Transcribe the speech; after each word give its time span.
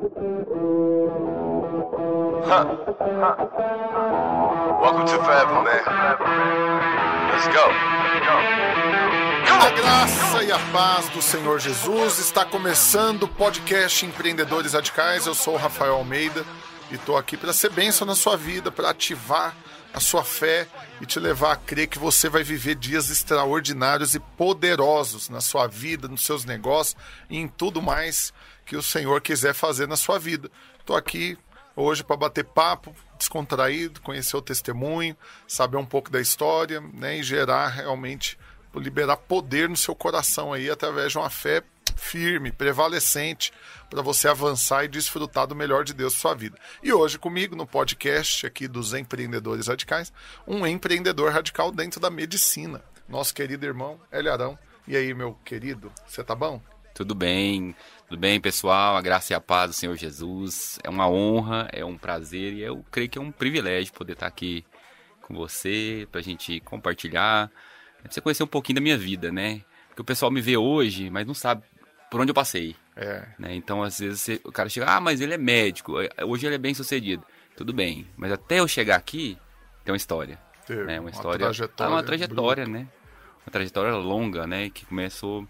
Huh. 0.00 0.06
Welcome 4.80 5.04
to 5.04 5.18
Forever, 5.22 5.60
man. 5.62 5.84
Let's 7.30 7.48
go. 7.48 7.66
A 9.60 9.70
graça 9.76 10.42
e 10.42 10.50
a 10.50 10.58
paz 10.72 11.10
do 11.10 11.20
Senhor 11.20 11.58
Jesus 11.58 12.18
está 12.18 12.46
começando 12.46 13.24
o 13.24 13.28
podcast 13.28 14.06
Empreendedores 14.06 14.72
Radicais. 14.72 15.26
Eu 15.26 15.34
sou 15.34 15.52
o 15.52 15.58
Rafael 15.58 15.96
Almeida 15.96 16.46
e 16.90 16.94
estou 16.94 17.18
aqui 17.18 17.36
para 17.36 17.52
ser 17.52 17.70
bênção 17.70 18.06
na 18.06 18.14
sua 18.14 18.38
vida, 18.38 18.72
para 18.72 18.88
ativar 18.88 19.54
a 19.92 20.00
sua 20.00 20.24
fé 20.24 20.66
e 20.98 21.04
te 21.04 21.20
levar 21.20 21.52
a 21.52 21.56
crer 21.56 21.88
que 21.88 21.98
você 21.98 22.26
vai 22.30 22.42
viver 22.42 22.74
dias 22.74 23.10
extraordinários 23.10 24.14
e 24.14 24.20
poderosos 24.20 25.28
na 25.28 25.42
sua 25.42 25.66
vida, 25.66 26.08
nos 26.08 26.24
seus 26.24 26.46
negócios 26.46 26.96
e 27.28 27.36
em 27.36 27.46
tudo 27.48 27.82
mais 27.82 28.32
que 28.70 28.76
o 28.76 28.82
Senhor 28.84 29.20
quiser 29.20 29.52
fazer 29.52 29.88
na 29.88 29.96
sua 29.96 30.16
vida. 30.16 30.48
Estou 30.78 30.94
aqui 30.94 31.36
hoje 31.74 32.04
para 32.04 32.16
bater 32.16 32.44
papo, 32.44 32.94
descontraído, 33.18 34.00
conhecer 34.00 34.36
o 34.36 34.40
testemunho, 34.40 35.16
saber 35.44 35.76
um 35.76 35.84
pouco 35.84 36.08
da 36.08 36.20
história, 36.20 36.80
né, 36.80 37.18
e 37.18 37.22
gerar 37.24 37.66
realmente 37.66 38.38
liberar 38.76 39.16
poder 39.16 39.68
no 39.68 39.76
seu 39.76 39.92
coração 39.92 40.52
aí 40.52 40.70
através 40.70 41.10
de 41.10 41.18
uma 41.18 41.28
fé 41.28 41.64
firme, 41.96 42.52
prevalecente, 42.52 43.52
para 43.90 44.02
você 44.02 44.28
avançar 44.28 44.84
e 44.84 44.88
desfrutar 44.88 45.48
do 45.48 45.56
melhor 45.56 45.82
de 45.82 45.92
Deus 45.92 46.14
na 46.14 46.20
sua 46.20 46.34
vida. 46.36 46.56
E 46.80 46.92
hoje 46.92 47.18
comigo 47.18 47.56
no 47.56 47.66
podcast 47.66 48.46
aqui 48.46 48.68
dos 48.68 48.94
empreendedores 48.94 49.66
radicais, 49.66 50.12
um 50.46 50.64
empreendedor 50.64 51.32
radical 51.32 51.72
dentro 51.72 51.98
da 51.98 52.08
medicina, 52.08 52.84
nosso 53.08 53.34
querido 53.34 53.66
irmão 53.66 54.00
Hélio 54.12 54.32
Arão. 54.32 54.58
E 54.86 54.96
aí, 54.96 55.12
meu 55.12 55.36
querido, 55.44 55.92
você 56.06 56.22
tá 56.22 56.36
bom? 56.36 56.62
Tudo 57.00 57.14
bem, 57.14 57.74
tudo 58.10 58.18
bem, 58.20 58.38
pessoal? 58.38 58.94
A 58.94 59.00
graça 59.00 59.32
e 59.32 59.34
a 59.34 59.40
paz 59.40 59.70
do 59.70 59.72
Senhor 59.74 59.96
Jesus. 59.96 60.78
É 60.84 60.90
uma 60.90 61.08
honra, 61.08 61.66
é 61.72 61.82
um 61.82 61.96
prazer 61.96 62.52
e 62.52 62.60
eu 62.60 62.84
creio 62.90 63.08
que 63.08 63.16
é 63.16 63.20
um 63.22 63.32
privilégio 63.32 63.90
poder 63.94 64.12
estar 64.12 64.26
aqui 64.26 64.62
com 65.22 65.34
você, 65.34 66.06
para 66.12 66.20
a 66.20 66.22
gente 66.22 66.60
compartilhar, 66.60 67.50
pra 68.02 68.12
você 68.12 68.20
conhecer 68.20 68.42
um 68.42 68.46
pouquinho 68.46 68.74
da 68.74 68.80
minha 68.82 68.98
vida, 68.98 69.32
né? 69.32 69.62
Porque 69.88 70.02
o 70.02 70.04
pessoal 70.04 70.30
me 70.30 70.42
vê 70.42 70.58
hoje, 70.58 71.08
mas 71.08 71.26
não 71.26 71.32
sabe 71.32 71.62
por 72.10 72.20
onde 72.20 72.32
eu 72.32 72.34
passei. 72.34 72.76
É. 72.94 73.26
Né? 73.38 73.54
Então, 73.54 73.82
às 73.82 73.98
vezes, 73.98 74.20
você- 74.20 74.40
o 74.44 74.52
cara 74.52 74.68
chega, 74.68 74.84
ah, 74.94 75.00
mas 75.00 75.22
ele 75.22 75.32
é 75.32 75.38
médico, 75.38 75.94
hoje 76.26 76.44
ele 76.46 76.56
é 76.56 76.58
bem 76.58 76.74
sucedido. 76.74 77.24
Tudo 77.56 77.72
bem, 77.72 78.06
mas 78.14 78.30
até 78.30 78.60
eu 78.60 78.68
chegar 78.68 78.96
aqui, 78.96 79.38
tem 79.86 79.90
uma 79.92 79.96
história. 79.96 80.38
Teve 80.66 80.84
né? 80.84 81.00
Uma 81.00 81.04
uma 81.06 81.10
história. 81.12 81.46
trajetória 81.46 81.90
Ah, 81.90 81.96
uma 81.96 82.02
trajetória, 82.02 82.66
né? 82.66 82.86
Uma 83.46 83.50
trajetória 83.50 83.94
longa, 83.94 84.46
né? 84.46 84.68
Que 84.68 84.84
começou. 84.84 85.48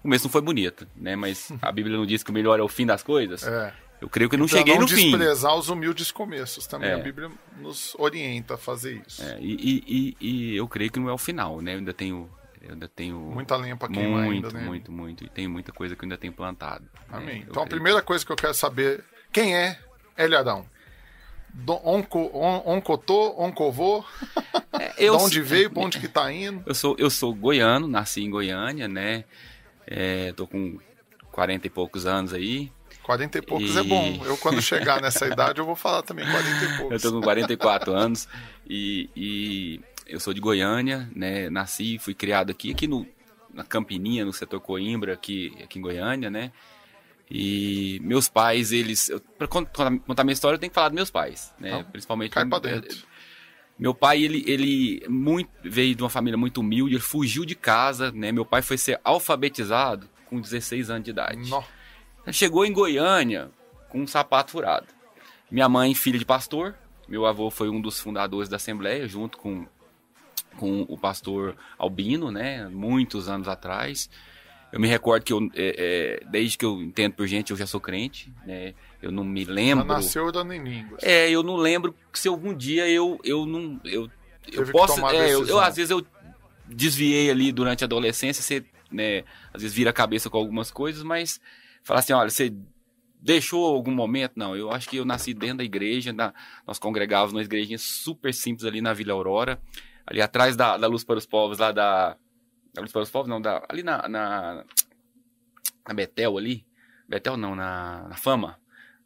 O 0.00 0.02
começo 0.02 0.24
não 0.24 0.30
foi 0.32 0.40
bonito, 0.40 0.86
né? 0.96 1.14
Mas 1.14 1.52
a 1.62 1.70
Bíblia 1.72 1.96
não 1.96 2.04
diz 2.06 2.22
que 2.22 2.30
o 2.30 2.34
melhor 2.34 2.58
é 2.58 2.62
o 2.62 2.68
fim 2.68 2.84
das 2.86 3.02
coisas. 3.02 3.46
É. 3.46 3.72
Eu 4.00 4.08
creio 4.08 4.30
que 4.30 4.34
eu 4.34 4.38
não 4.38 4.46
Pra 4.46 4.56
cheguei 4.58 4.74
não 4.74 4.82
no 4.82 4.88
fim. 4.88 5.10
desprezar 5.10 5.54
os 5.56 5.68
humildes 5.68 6.10
começos 6.10 6.66
também. 6.66 6.88
É. 6.88 6.94
A 6.94 6.98
Bíblia 6.98 7.30
nos 7.58 7.94
orienta 7.98 8.54
a 8.54 8.56
fazer 8.56 9.02
isso. 9.06 9.22
É, 9.22 9.36
e, 9.40 9.84
e- 9.86 10.16
e- 10.18 10.56
eu 10.56 10.66
creio 10.66 10.90
que 10.90 10.98
não 10.98 11.08
é 11.10 11.12
o 11.12 11.18
final, 11.18 11.60
né? 11.60 11.74
Eu 11.74 11.78
ainda 11.78 11.92
tenho. 11.92 12.30
Eu 12.62 12.72
ainda 12.72 12.88
tenho. 12.88 13.18
Muita 13.18 13.56
lenha 13.56 13.76
para 13.76 13.92
queimar 13.92 14.24
muito, 14.24 14.46
ainda, 14.46 14.58
né? 14.58 14.64
muito, 14.66 14.90
muito. 14.90 15.24
E 15.24 15.28
tem 15.28 15.46
muita 15.46 15.70
coisa 15.70 15.94
que 15.94 16.02
eu 16.02 16.06
ainda 16.06 16.16
tenho 16.16 16.32
plantado. 16.32 16.84
né? 16.84 16.90
Amém. 17.10 17.40
Eu 17.42 17.50
Então 17.50 17.62
a 17.62 17.66
primeira 17.66 18.00
coisa 18.00 18.24
que 18.24 18.32
eu 18.32 18.36
quero 18.36 18.54
saber, 18.54 19.04
quem 19.32 19.54
é? 19.54 19.78
Do- 21.52 21.80
Onco, 21.86 22.30
on, 22.32 22.62
oncotô, 22.76 23.34
oncovô? 23.42 24.04
É, 24.78 24.94
eu 24.98 25.16
de 25.16 25.22
onde 25.24 25.42
veio, 25.42 25.70
pra 25.70 25.82
onde 25.82 25.98
que 25.98 26.06
tá 26.08 26.32
indo? 26.32 26.62
Eu 26.64 26.74
sou, 26.74 26.94
eu 26.98 27.10
sou 27.10 27.34
goiano, 27.34 27.88
nasci 27.88 28.22
em 28.22 28.30
Goiânia, 28.30 28.86
né? 28.86 29.24
É, 29.90 30.32
tô 30.32 30.46
com 30.46 30.78
40 31.32 31.66
e 31.66 31.70
poucos 31.70 32.06
anos 32.06 32.32
aí. 32.32 32.70
40 33.02 33.38
e 33.38 33.42
poucos 33.42 33.74
E- 33.74 33.78
é 33.78 33.82
bom. 33.82 34.22
Eu, 34.24 34.36
quando 34.36 34.62
chegar 34.62 35.02
nessa 35.02 35.26
idade, 35.26 35.58
eu 35.58 35.66
vou 35.66 35.74
falar 35.74 36.02
também 36.02 36.24
40 36.24 36.64
e 36.64 36.70
Eu 36.72 36.76
poucos. 36.78 37.02
tô 37.02 37.12
com 37.12 37.20
44 37.20 37.92
anos 37.92 38.28
e, 38.68 39.10
e 39.16 39.80
eu 40.06 40.20
sou 40.20 40.32
de 40.32 40.40
Goiânia, 40.40 41.10
né? 41.14 41.50
Nasci, 41.50 41.98
fui 41.98 42.14
criado 42.14 42.50
aqui, 42.50 42.70
aqui 42.70 42.86
no, 42.86 43.06
na 43.52 43.64
Campininha, 43.64 44.24
no 44.24 44.32
setor 44.32 44.60
Coimbra, 44.60 45.12
aqui, 45.14 45.52
aqui 45.62 45.78
em 45.78 45.82
Goiânia, 45.82 46.30
né? 46.30 46.52
E 47.32 48.00
meus 48.02 48.28
pais, 48.28 48.72
eles. 48.72 49.08
eu- 49.08 49.20
Pra 49.20 49.46
cont- 49.46 49.68
contar 50.06 50.24
minha 50.24 50.32
história, 50.32 50.56
eu 50.56 50.58
tenho 50.60 50.70
que 50.70 50.74
falar 50.74 50.88
dos 50.88 50.96
meus 50.96 51.10
pais, 51.10 51.52
né? 51.60 51.84
Principalmente. 51.92 52.32
Cai 52.32 52.44
pra 52.44 52.58
dentro. 52.58 52.98
Meu 53.80 53.94
pai, 53.94 54.22
ele, 54.22 54.44
ele 54.46 55.02
muito, 55.08 55.48
veio 55.64 55.94
de 55.94 56.02
uma 56.02 56.10
família 56.10 56.36
muito 56.36 56.60
humilde, 56.60 56.96
ele 56.96 57.02
fugiu 57.02 57.46
de 57.46 57.54
casa, 57.54 58.12
né? 58.12 58.30
Meu 58.30 58.44
pai 58.44 58.60
foi 58.60 58.76
ser 58.76 59.00
alfabetizado 59.02 60.06
com 60.26 60.38
16 60.38 60.90
anos 60.90 61.04
de 61.04 61.10
idade. 61.10 61.48
Nó. 61.48 61.62
Chegou 62.30 62.66
em 62.66 62.74
Goiânia 62.74 63.50
com 63.88 64.02
um 64.02 64.06
sapato 64.06 64.50
furado. 64.50 64.86
Minha 65.50 65.66
mãe, 65.66 65.94
filha 65.94 66.18
de 66.18 66.26
pastor, 66.26 66.74
meu 67.08 67.24
avô 67.24 67.50
foi 67.50 67.70
um 67.70 67.80
dos 67.80 67.98
fundadores 67.98 68.50
da 68.50 68.56
Assembleia, 68.56 69.08
junto 69.08 69.38
com, 69.38 69.66
com 70.58 70.82
o 70.82 70.98
pastor 70.98 71.56
Albino, 71.78 72.30
né? 72.30 72.68
Muitos 72.68 73.30
anos 73.30 73.48
atrás. 73.48 74.10
Eu 74.70 74.78
me 74.78 74.88
recordo 74.88 75.24
que 75.24 75.32
eu, 75.32 75.50
é, 75.54 76.20
é, 76.22 76.26
desde 76.30 76.58
que 76.58 76.66
eu 76.66 76.82
entendo 76.82 77.14
por 77.14 77.26
gente, 77.26 77.50
eu 77.50 77.56
já 77.56 77.66
sou 77.66 77.80
crente, 77.80 78.30
né? 78.44 78.74
Eu 79.02 79.10
não 79.10 79.24
me 79.24 79.44
lembro. 79.44 79.84
nasceu 79.84 80.24
orando 80.26 80.52
em 80.52 80.62
línguas. 80.62 81.02
É, 81.02 81.30
eu 81.30 81.42
não 81.42 81.56
lembro 81.56 81.94
se 82.12 82.28
algum 82.28 82.54
dia 82.54 82.88
eu, 82.88 83.18
eu 83.24 83.46
não. 83.46 83.80
Eu, 83.84 84.10
eu 84.46 84.58
Teve 84.58 84.72
posso. 84.72 85.06
é, 85.08 85.32
eu, 85.32 85.46
eu, 85.46 85.58
às 85.58 85.76
vezes 85.76 85.90
eu 85.90 86.04
desviei 86.66 87.30
ali 87.30 87.50
durante 87.50 87.82
a 87.82 87.86
adolescência, 87.86 88.42
você, 88.42 88.64
né, 88.90 89.24
às 89.52 89.62
vezes 89.62 89.74
vira 89.74 89.90
a 89.90 89.92
cabeça 89.92 90.28
com 90.28 90.36
algumas 90.38 90.70
coisas, 90.70 91.02
mas 91.02 91.40
falar 91.82 92.00
assim, 92.00 92.12
olha, 92.12 92.30
você 92.30 92.52
deixou 93.20 93.64
algum 93.74 93.90
momento? 93.92 94.32
Não, 94.36 94.54
eu 94.54 94.70
acho 94.70 94.88
que 94.88 94.96
eu 94.98 95.04
nasci 95.04 95.32
dentro 95.34 95.58
da 95.58 95.64
igreja, 95.64 96.12
na- 96.12 96.32
nós 96.66 96.78
congregávamos 96.78 97.32
numa 97.32 97.42
igrejinha 97.42 97.78
super 97.78 98.32
simples 98.34 98.64
ali 98.66 98.80
na 98.80 98.92
Vila 98.92 99.12
Aurora, 99.14 99.60
ali 100.06 100.20
atrás 100.20 100.56
da, 100.56 100.76
da 100.76 100.86
Luz 100.86 101.04
para 101.04 101.18
os 101.18 101.26
Povos, 101.26 101.58
lá 101.58 101.72
da. 101.72 102.16
Da 102.72 102.82
Luz 102.82 102.92
para 102.92 103.02
os 103.02 103.10
Povos, 103.10 103.28
não, 103.28 103.40
da, 103.40 103.64
ali 103.68 103.82
na, 103.82 104.06
na. 104.08 104.64
Na 105.88 105.94
Betel 105.94 106.36
ali. 106.38 106.64
Betel 107.08 107.36
não, 107.36 107.56
na, 107.56 108.06
na 108.08 108.16
Fama. 108.16 108.59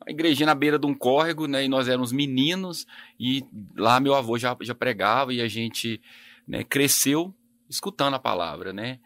A 0.06 0.10
igrejinha 0.10 0.47
na 0.47 0.54
beira 0.54 0.78
de 0.78 0.87
um 0.87 0.94
córrego, 0.94 1.47
né? 1.47 1.65
E 1.65 1.69
nós 1.69 1.88
éramos 1.88 2.12
meninos, 2.12 2.87
e 3.19 3.44
lá 3.76 3.98
meu 3.98 4.15
avô 4.15 4.38
já, 4.38 4.56
já 4.60 4.75
pregava 4.75 5.32
e 5.32 5.41
a 5.41 5.48
gente 5.48 6.00
né, 6.47 6.62
cresceu 6.62 7.34
escutando 7.69 8.14
a 8.14 8.19
palavra, 8.19 8.72
né? 8.72 9.00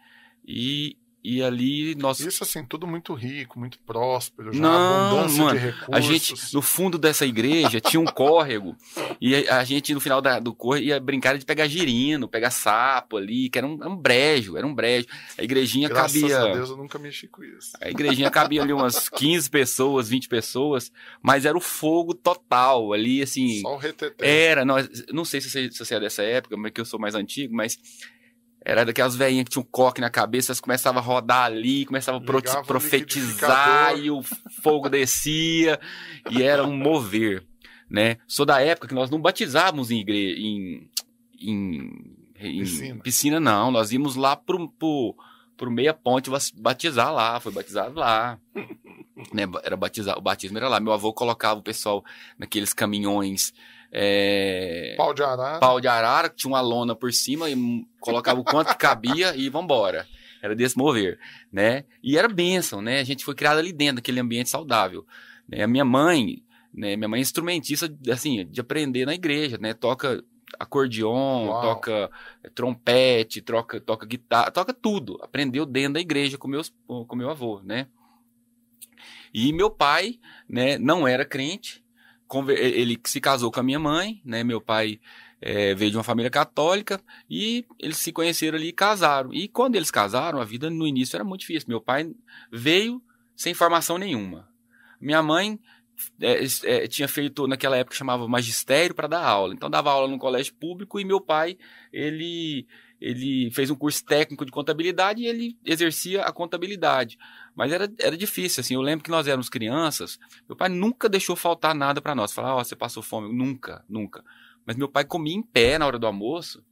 E, 0.45 0.97
e 1.23 1.43
ali 1.43 1.95
nós. 1.95 2.19
Isso 2.19 2.43
assim, 2.43 2.63
tudo 2.65 2.87
muito 2.87 3.13
rico, 3.13 3.59
muito 3.59 3.77
próspero, 3.79 4.53
já 4.53 4.59
Não, 4.59 5.11
abundância 5.15 5.43
mano, 5.43 5.59
de 5.59 5.65
recursos. 5.65 5.93
A 5.93 5.99
gente, 5.99 6.53
no 6.55 6.61
fundo 6.61 6.97
dessa 6.97 7.25
igreja, 7.25 7.81
tinha 7.81 7.99
um 7.99 8.05
córrego. 8.05 8.75
E 9.19 9.35
a, 9.49 9.63
gente, 9.63 9.93
no 9.93 9.99
final 9.99 10.21
da- 10.21 10.39
do 10.39 10.53
córrego, 10.53 10.87
ia 10.87 10.99
brincar 10.99 11.37
de 11.37 11.45
pegar 11.45 11.67
girino, 11.67 12.27
pegar 12.27 12.51
sapo 12.51 13.17
ali, 13.17 13.49
que 13.49 13.57
era 13.57 13.67
um, 13.67 13.73
um 13.87 13.95
brejo, 13.95 14.55
era 14.57 14.65
um 14.65 14.73
brejo. 14.73 15.07
A 15.37 15.43
igrejinha 15.43 15.89
Graças 15.89 16.21
cabia. 16.21 16.39
a 16.39 16.53
Deus 16.53 16.69
eu 16.69 16.77
nunca 16.77 16.97
mexi 16.97 17.27
com 17.27 17.43
isso. 17.43 17.71
A 17.81 17.89
igrejinha 17.89 18.31
cabia 18.31 18.61
ali 18.61 18.71
umas 18.73 19.09
15 19.09 19.49
pessoas, 19.49 20.07
20 20.09 20.27
pessoas, 20.29 20.91
mas 21.21 21.45
era 21.45 21.57
o 21.57 21.61
fogo 21.61 22.13
total 22.13 22.93
ali, 22.93 23.21
assim. 23.21 23.61
Só 23.61 23.73
o 23.75 23.77
reteté. 23.77 24.25
Era, 24.45 24.63
nós, 24.63 24.89
não 25.11 25.25
sei 25.25 25.41
se 25.41 25.49
você, 25.49 25.69
se 25.71 25.77
você 25.83 25.95
é 25.95 25.99
dessa 25.99 26.23
época, 26.23 26.55
mas 26.55 26.71
que 26.71 26.79
eu 26.79 26.85
sou 26.85 26.99
mais 26.99 27.13
antigo, 27.15 27.53
mas 27.53 27.77
era 28.69 28.85
daquelas 28.85 29.15
velhinhas 29.15 29.45
que 29.45 29.51
tinham 29.51 29.63
um 29.63 29.71
coque 29.71 29.99
na 29.99 30.09
cabeça, 30.11 30.51
elas 30.51 30.59
começavam 30.59 31.01
a 31.01 31.03
rodar 31.03 31.45
ali, 31.45 31.85
começavam 31.85 32.21
a 32.21 32.23
Ligava 32.23 32.63
profetizar 32.63 33.97
e 33.97 34.11
o 34.11 34.21
fogo 34.61 34.87
descia 34.87 35.79
e 36.29 36.43
era 36.43 36.63
um 36.63 36.77
mover, 36.77 37.43
né? 37.89 38.17
Sou 38.27 38.45
da 38.45 38.61
época 38.61 38.87
que 38.87 38.93
nós 38.93 39.09
não 39.09 39.19
batizávamos 39.19 39.89
em 39.89 40.01
igreja, 40.01 40.39
em, 40.39 40.87
em, 41.41 42.15
em 42.39 42.59
Piscina. 42.59 43.01
piscina. 43.01 43.39
não, 43.39 43.71
nós 43.71 43.91
íamos 43.91 44.15
lá 44.15 44.35
pro, 44.35 44.69
pro, 44.69 45.15
pro 45.57 45.71
meia 45.71 45.93
ponte 45.93 46.29
batizar 46.55 47.11
lá, 47.11 47.39
foi 47.39 47.51
batizado 47.51 47.99
lá. 47.99 48.39
né? 49.33 49.43
Era 49.63 49.75
batizar, 49.75 50.15
o 50.15 50.21
batismo 50.21 50.59
era 50.59 50.69
lá. 50.69 50.79
Meu 50.79 50.93
avô 50.93 51.11
colocava 51.11 51.59
o 51.59 51.63
pessoal 51.63 52.05
naqueles 52.37 52.71
caminhões 52.71 53.51
é, 53.91 54.93
Pau 54.97 55.13
de 55.13 55.23
arara. 55.23 55.59
pau 55.59 55.81
de 55.81 55.87
arara, 55.87 56.29
que 56.29 56.35
tinha 56.35 56.51
uma 56.51 56.61
lona 56.61 56.95
por 56.95 57.11
cima 57.11 57.49
e 57.49 57.55
colocava 57.99 58.39
o 58.39 58.43
quanto 58.43 58.69
que 58.69 58.77
cabia 58.77 59.35
e 59.35 59.49
vambora. 59.49 60.07
Era 60.41 60.55
desse 60.55 60.77
mover, 60.77 61.19
né? 61.51 61.83
E 62.01 62.17
era 62.17 62.27
bênção, 62.29 62.81
né? 62.81 62.99
A 62.99 63.03
gente 63.03 63.25
foi 63.25 63.35
criado 63.35 63.57
ali 63.57 63.73
dentro, 63.73 63.95
daquele 63.97 64.19
ambiente 64.19 64.49
saudável. 64.49 65.05
Né? 65.47 65.63
A 65.63 65.67
minha 65.67 65.83
mãe, 65.83 66.43
né? 66.73 66.95
Minha 66.95 67.09
mãe 67.09 67.19
é 67.19 67.21
instrumentista, 67.21 67.93
assim, 68.11 68.45
de 68.45 68.61
aprender 68.61 69.05
na 69.05 69.13
igreja, 69.13 69.57
né? 69.57 69.73
Toca 69.73 70.23
acordeon, 70.57 71.47
Uau. 71.47 71.61
toca 71.61 72.09
trompete, 72.55 73.41
troca, 73.41 73.81
toca 73.81 74.05
guitarra, 74.05 74.49
toca 74.49 74.73
tudo. 74.73 75.19
Aprendeu 75.21 75.65
dentro 75.65 75.93
da 75.93 75.99
igreja 75.99 76.37
com, 76.37 76.47
meus, 76.47 76.73
com 76.87 77.15
meu 77.15 77.29
avô, 77.29 77.61
né? 77.63 77.87
E 79.33 79.51
meu 79.53 79.69
pai, 79.69 80.19
né, 80.47 80.77
não 80.77 81.07
era 81.07 81.23
crente, 81.23 81.83
ele 82.49 82.99
se 83.05 83.19
casou 83.19 83.51
com 83.51 83.59
a 83.59 83.63
minha 83.63 83.79
mãe, 83.79 84.21
né? 84.23 84.43
Meu 84.43 84.61
pai 84.61 84.99
eh, 85.41 85.73
veio 85.73 85.91
de 85.91 85.97
uma 85.97 86.03
família 86.03 86.29
católica 86.29 87.01
e 87.29 87.65
eles 87.79 87.97
se 87.97 88.11
conheceram 88.11 88.57
ali 88.57 88.67
e 88.67 88.73
casaram. 88.73 89.33
E 89.33 89.47
quando 89.47 89.75
eles 89.75 89.89
casaram, 89.89 90.39
a 90.39 90.45
vida 90.45 90.69
no 90.69 90.87
início 90.87 91.15
era 91.15 91.23
muito 91.23 91.41
difícil. 91.41 91.69
Meu 91.69 91.81
pai 91.81 92.11
veio 92.51 93.01
sem 93.35 93.53
formação 93.53 93.97
nenhuma. 93.97 94.47
Minha 94.99 95.23
mãe 95.23 95.59
é, 96.21 96.43
é, 96.63 96.87
tinha 96.87 97.07
feito, 97.07 97.47
naquela 97.47 97.77
época, 97.77 97.95
chamava 97.95 98.27
magistério 98.27 98.95
para 98.95 99.07
dar 99.07 99.23
aula. 99.23 99.53
Então, 99.53 99.69
dava 99.69 99.91
aula 99.91 100.07
no 100.07 100.17
colégio 100.17 100.53
público 100.53 100.99
e 100.99 101.05
meu 101.05 101.19
pai, 101.19 101.57
ele, 101.91 102.67
ele 102.99 103.49
fez 103.51 103.69
um 103.69 103.75
curso 103.75 104.03
técnico 104.05 104.45
de 104.45 104.51
contabilidade 104.51 105.21
e 105.21 105.27
ele 105.27 105.57
exercia 105.65 106.23
a 106.23 106.31
contabilidade. 106.31 107.17
Mas 107.59 107.73
era, 107.73 107.91
era 107.99 108.15
difícil, 108.15 108.61
assim. 108.61 108.75
Eu 108.75 108.81
lembro 108.81 109.03
que 109.03 109.11
nós 109.11 109.27
éramos 109.27 109.49
crianças, 109.49 110.17
meu 110.47 110.55
pai 110.55 110.69
nunca 110.69 111.09
deixou 111.09 111.35
faltar 111.35 111.75
nada 111.75 112.01
para 112.01 112.15
nós. 112.15 112.31
Falar, 112.31 112.55
ó, 112.55 112.61
oh, 112.61 112.63
você 112.63 112.73
passou 112.73 113.03
fome. 113.03 113.35
Nunca, 113.35 113.83
nunca. 113.89 114.23
Mas 114.65 114.77
meu 114.77 114.87
pai 114.87 115.03
comia 115.03 115.35
em 115.35 115.41
pé 115.41 115.77
na 115.77 115.85
hora 115.85 115.99
do 115.99 116.07
almoço 116.07 116.63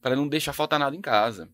para 0.00 0.14
não 0.14 0.28
deixar 0.28 0.52
faltar 0.52 0.78
nada 0.78 0.94
em 0.94 1.00
casa. 1.00 1.48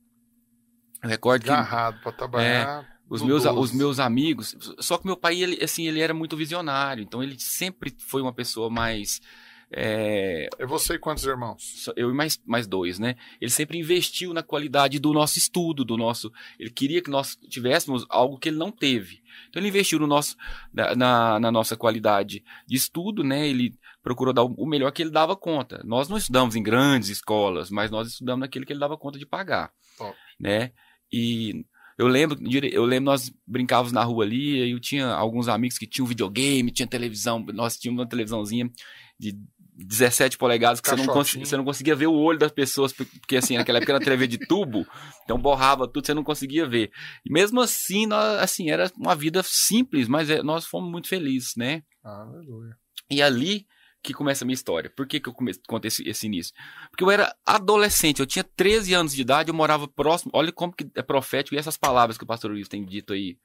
Eu 1.02 1.08
recordo 1.08 1.44
que. 1.44 1.50
Agarrado 1.50 2.02
para 2.02 2.12
trabalhar. 2.12 2.82
É, 2.82 2.86
os 3.08 3.22
meus, 3.22 3.46
os 3.46 3.72
meus 3.72 3.98
amigos. 3.98 4.54
Só 4.80 4.98
que 4.98 5.06
meu 5.06 5.16
pai, 5.16 5.42
ele, 5.42 5.64
assim, 5.64 5.88
ele 5.88 6.00
era 6.00 6.12
muito 6.12 6.36
visionário. 6.36 7.02
Então 7.02 7.22
ele 7.22 7.40
sempre 7.40 7.96
foi 7.98 8.20
uma 8.20 8.34
pessoa 8.34 8.68
mais. 8.68 9.22
É, 9.70 10.48
é 10.58 10.66
você 10.66 10.94
e 10.94 10.98
quantos 10.98 11.24
irmãos? 11.24 11.90
Eu 11.94 12.10
e 12.10 12.14
mais, 12.14 12.40
mais 12.46 12.66
dois, 12.66 12.98
né? 12.98 13.16
Ele 13.40 13.50
sempre 13.50 13.78
investiu 13.78 14.32
na 14.32 14.42
qualidade 14.42 14.98
do 14.98 15.12
nosso 15.12 15.36
estudo, 15.38 15.84
do 15.84 15.96
nosso. 15.96 16.32
Ele 16.58 16.70
queria 16.70 17.02
que 17.02 17.10
nós 17.10 17.36
tivéssemos 17.48 18.06
algo 18.08 18.38
que 18.38 18.48
ele 18.48 18.56
não 18.56 18.72
teve. 18.72 19.22
Então 19.48 19.60
ele 19.60 19.68
investiu 19.68 19.98
no 19.98 20.06
nosso, 20.06 20.36
na, 20.72 21.38
na, 21.38 21.52
nossa 21.52 21.76
qualidade 21.76 22.42
de 22.66 22.76
estudo, 22.76 23.22
né? 23.22 23.46
Ele 23.46 23.74
procurou 24.02 24.32
dar 24.32 24.44
o 24.44 24.66
melhor 24.66 24.90
que 24.90 25.02
ele 25.02 25.10
dava 25.10 25.36
conta. 25.36 25.82
Nós 25.84 26.08
não 26.08 26.16
estudamos 26.16 26.56
em 26.56 26.62
grandes 26.62 27.10
escolas, 27.10 27.70
mas 27.70 27.90
nós 27.90 28.08
estudamos 28.08 28.40
naquele 28.40 28.64
que 28.64 28.72
ele 28.72 28.80
dava 28.80 28.96
conta 28.96 29.18
de 29.18 29.26
pagar, 29.26 29.70
Top. 29.98 30.16
né? 30.40 30.72
E 31.12 31.64
eu 31.98 32.06
lembro, 32.06 32.38
eu 32.72 32.84
lembro 32.84 33.06
nós 33.06 33.30
brincávamos 33.46 33.92
na 33.92 34.04
rua 34.04 34.24
ali, 34.24 34.70
eu 34.70 34.78
tinha 34.78 35.08
alguns 35.08 35.48
amigos 35.48 35.76
que 35.76 35.86
tinham 35.86 36.06
videogame, 36.06 36.70
tinha 36.70 36.86
televisão, 36.86 37.44
nós 37.52 37.76
tínhamos 37.76 38.00
uma 38.00 38.08
televisãozinha 38.08 38.70
de 39.18 39.36
17 39.84 40.36
polegadas 40.36 40.80
que 40.80 40.88
você 40.88 40.96
não, 40.96 41.14
você 41.14 41.56
não, 41.56 41.64
conseguia 41.64 41.94
ver 41.94 42.08
o 42.08 42.14
olho 42.14 42.38
das 42.38 42.50
pessoas, 42.50 42.92
porque 42.92 43.36
assim, 43.36 43.56
naquela 43.56 43.78
época 43.78 43.92
era 43.92 44.04
TV 44.04 44.26
de 44.26 44.38
tubo, 44.38 44.86
então 45.24 45.40
borrava 45.40 45.86
tudo, 45.86 46.04
você 46.04 46.14
não 46.14 46.24
conseguia 46.24 46.66
ver. 46.66 46.90
E 47.24 47.32
mesmo 47.32 47.60
assim, 47.60 48.06
nós, 48.06 48.42
assim, 48.42 48.70
era 48.70 48.90
uma 48.96 49.14
vida 49.14 49.42
simples, 49.44 50.08
mas 50.08 50.28
é, 50.28 50.42
nós 50.42 50.66
fomos 50.66 50.90
muito 50.90 51.08
felizes, 51.08 51.54
né? 51.56 51.82
Aleluia. 52.02 52.76
E 53.10 53.22
ali 53.22 53.66
que 54.02 54.14
começa 54.14 54.44
a 54.44 54.46
minha 54.46 54.54
história. 54.54 54.90
Por 54.90 55.06
que, 55.06 55.20
que 55.20 55.28
eu 55.28 55.34
comecei, 55.34 55.62
contei 55.66 55.88
esse, 55.88 56.08
esse 56.08 56.26
início? 56.26 56.54
Porque 56.90 57.02
eu 57.02 57.10
era 57.10 57.34
adolescente, 57.44 58.20
eu 58.20 58.26
tinha 58.26 58.44
13 58.44 58.94
anos 58.94 59.14
de 59.14 59.20
idade, 59.20 59.50
eu 59.50 59.54
morava 59.54 59.88
próximo. 59.88 60.30
Olha 60.34 60.52
como 60.52 60.72
que 60.72 60.88
é 60.94 61.02
profético, 61.02 61.54
e 61.54 61.58
essas 61.58 61.76
palavras 61.76 62.16
que 62.16 62.24
o 62.24 62.26
pastor 62.26 62.50
Luiz 62.50 62.68
tem 62.68 62.84
dito 62.84 63.12
aí 63.12 63.36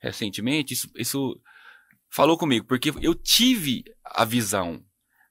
recentemente, 0.00 0.74
isso, 0.74 0.88
isso 0.96 1.40
falou 2.10 2.38
comigo, 2.38 2.66
porque 2.66 2.92
eu 3.02 3.14
tive 3.14 3.84
a 4.04 4.24
visão, 4.24 4.82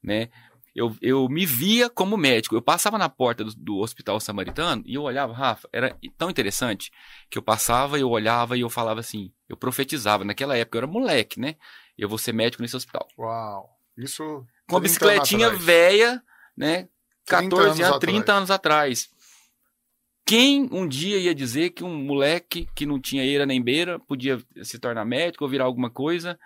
né? 0.03 0.29
Eu, 0.77 0.95
eu 1.01 1.27
me 1.27 1.43
via 1.43 1.89
como 1.89 2.15
médico. 2.15 2.55
Eu 2.55 2.61
passava 2.61 2.99
na 2.99 3.09
porta 3.09 3.43
do, 3.43 3.51
do, 3.55 3.77
hospital 3.77 4.19
samaritano 4.19 4.83
e 4.85 4.93
eu 4.93 5.01
olhava, 5.01 5.33
Rafa, 5.33 5.67
era 5.73 5.97
tão 6.15 6.29
interessante 6.29 6.91
que 7.31 7.37
eu 7.39 7.41
passava, 7.41 7.97
eu 7.97 8.07
olhava 8.07 8.55
e 8.55 8.61
eu 8.61 8.69
falava 8.69 8.99
assim, 8.99 9.33
eu 9.49 9.57
profetizava. 9.57 10.23
Naquela 10.23 10.55
época 10.55 10.77
eu 10.77 10.81
era 10.81 10.87
moleque, 10.87 11.39
né? 11.39 11.55
Eu 11.97 12.07
vou 12.07 12.19
ser 12.19 12.31
médico 12.31 12.61
nesse 12.61 12.75
hospital. 12.75 13.07
Uau! 13.17 13.67
Isso 13.97 14.45
com 14.69 14.75
uma 14.75 14.79
bicicletinha 14.79 15.49
velha, 15.49 16.21
né? 16.55 16.87
14 17.25 17.81
anos, 17.81 17.97
30 17.97 18.19
atrás. 18.19 18.37
anos 18.37 18.51
atrás. 18.51 19.09
Quem 20.23 20.69
um 20.71 20.87
dia 20.87 21.17
ia 21.17 21.33
dizer 21.33 21.71
que 21.71 21.83
um 21.83 21.95
moleque 21.95 22.69
que 22.75 22.85
não 22.85 23.01
tinha 23.01 23.25
eira 23.25 23.47
nem 23.47 23.59
beira 23.59 23.97
podia 23.97 24.39
se 24.61 24.77
tornar 24.77 25.05
médico 25.05 25.43
ou 25.43 25.49
virar 25.49 25.65
alguma 25.65 25.89
coisa, 25.89 26.37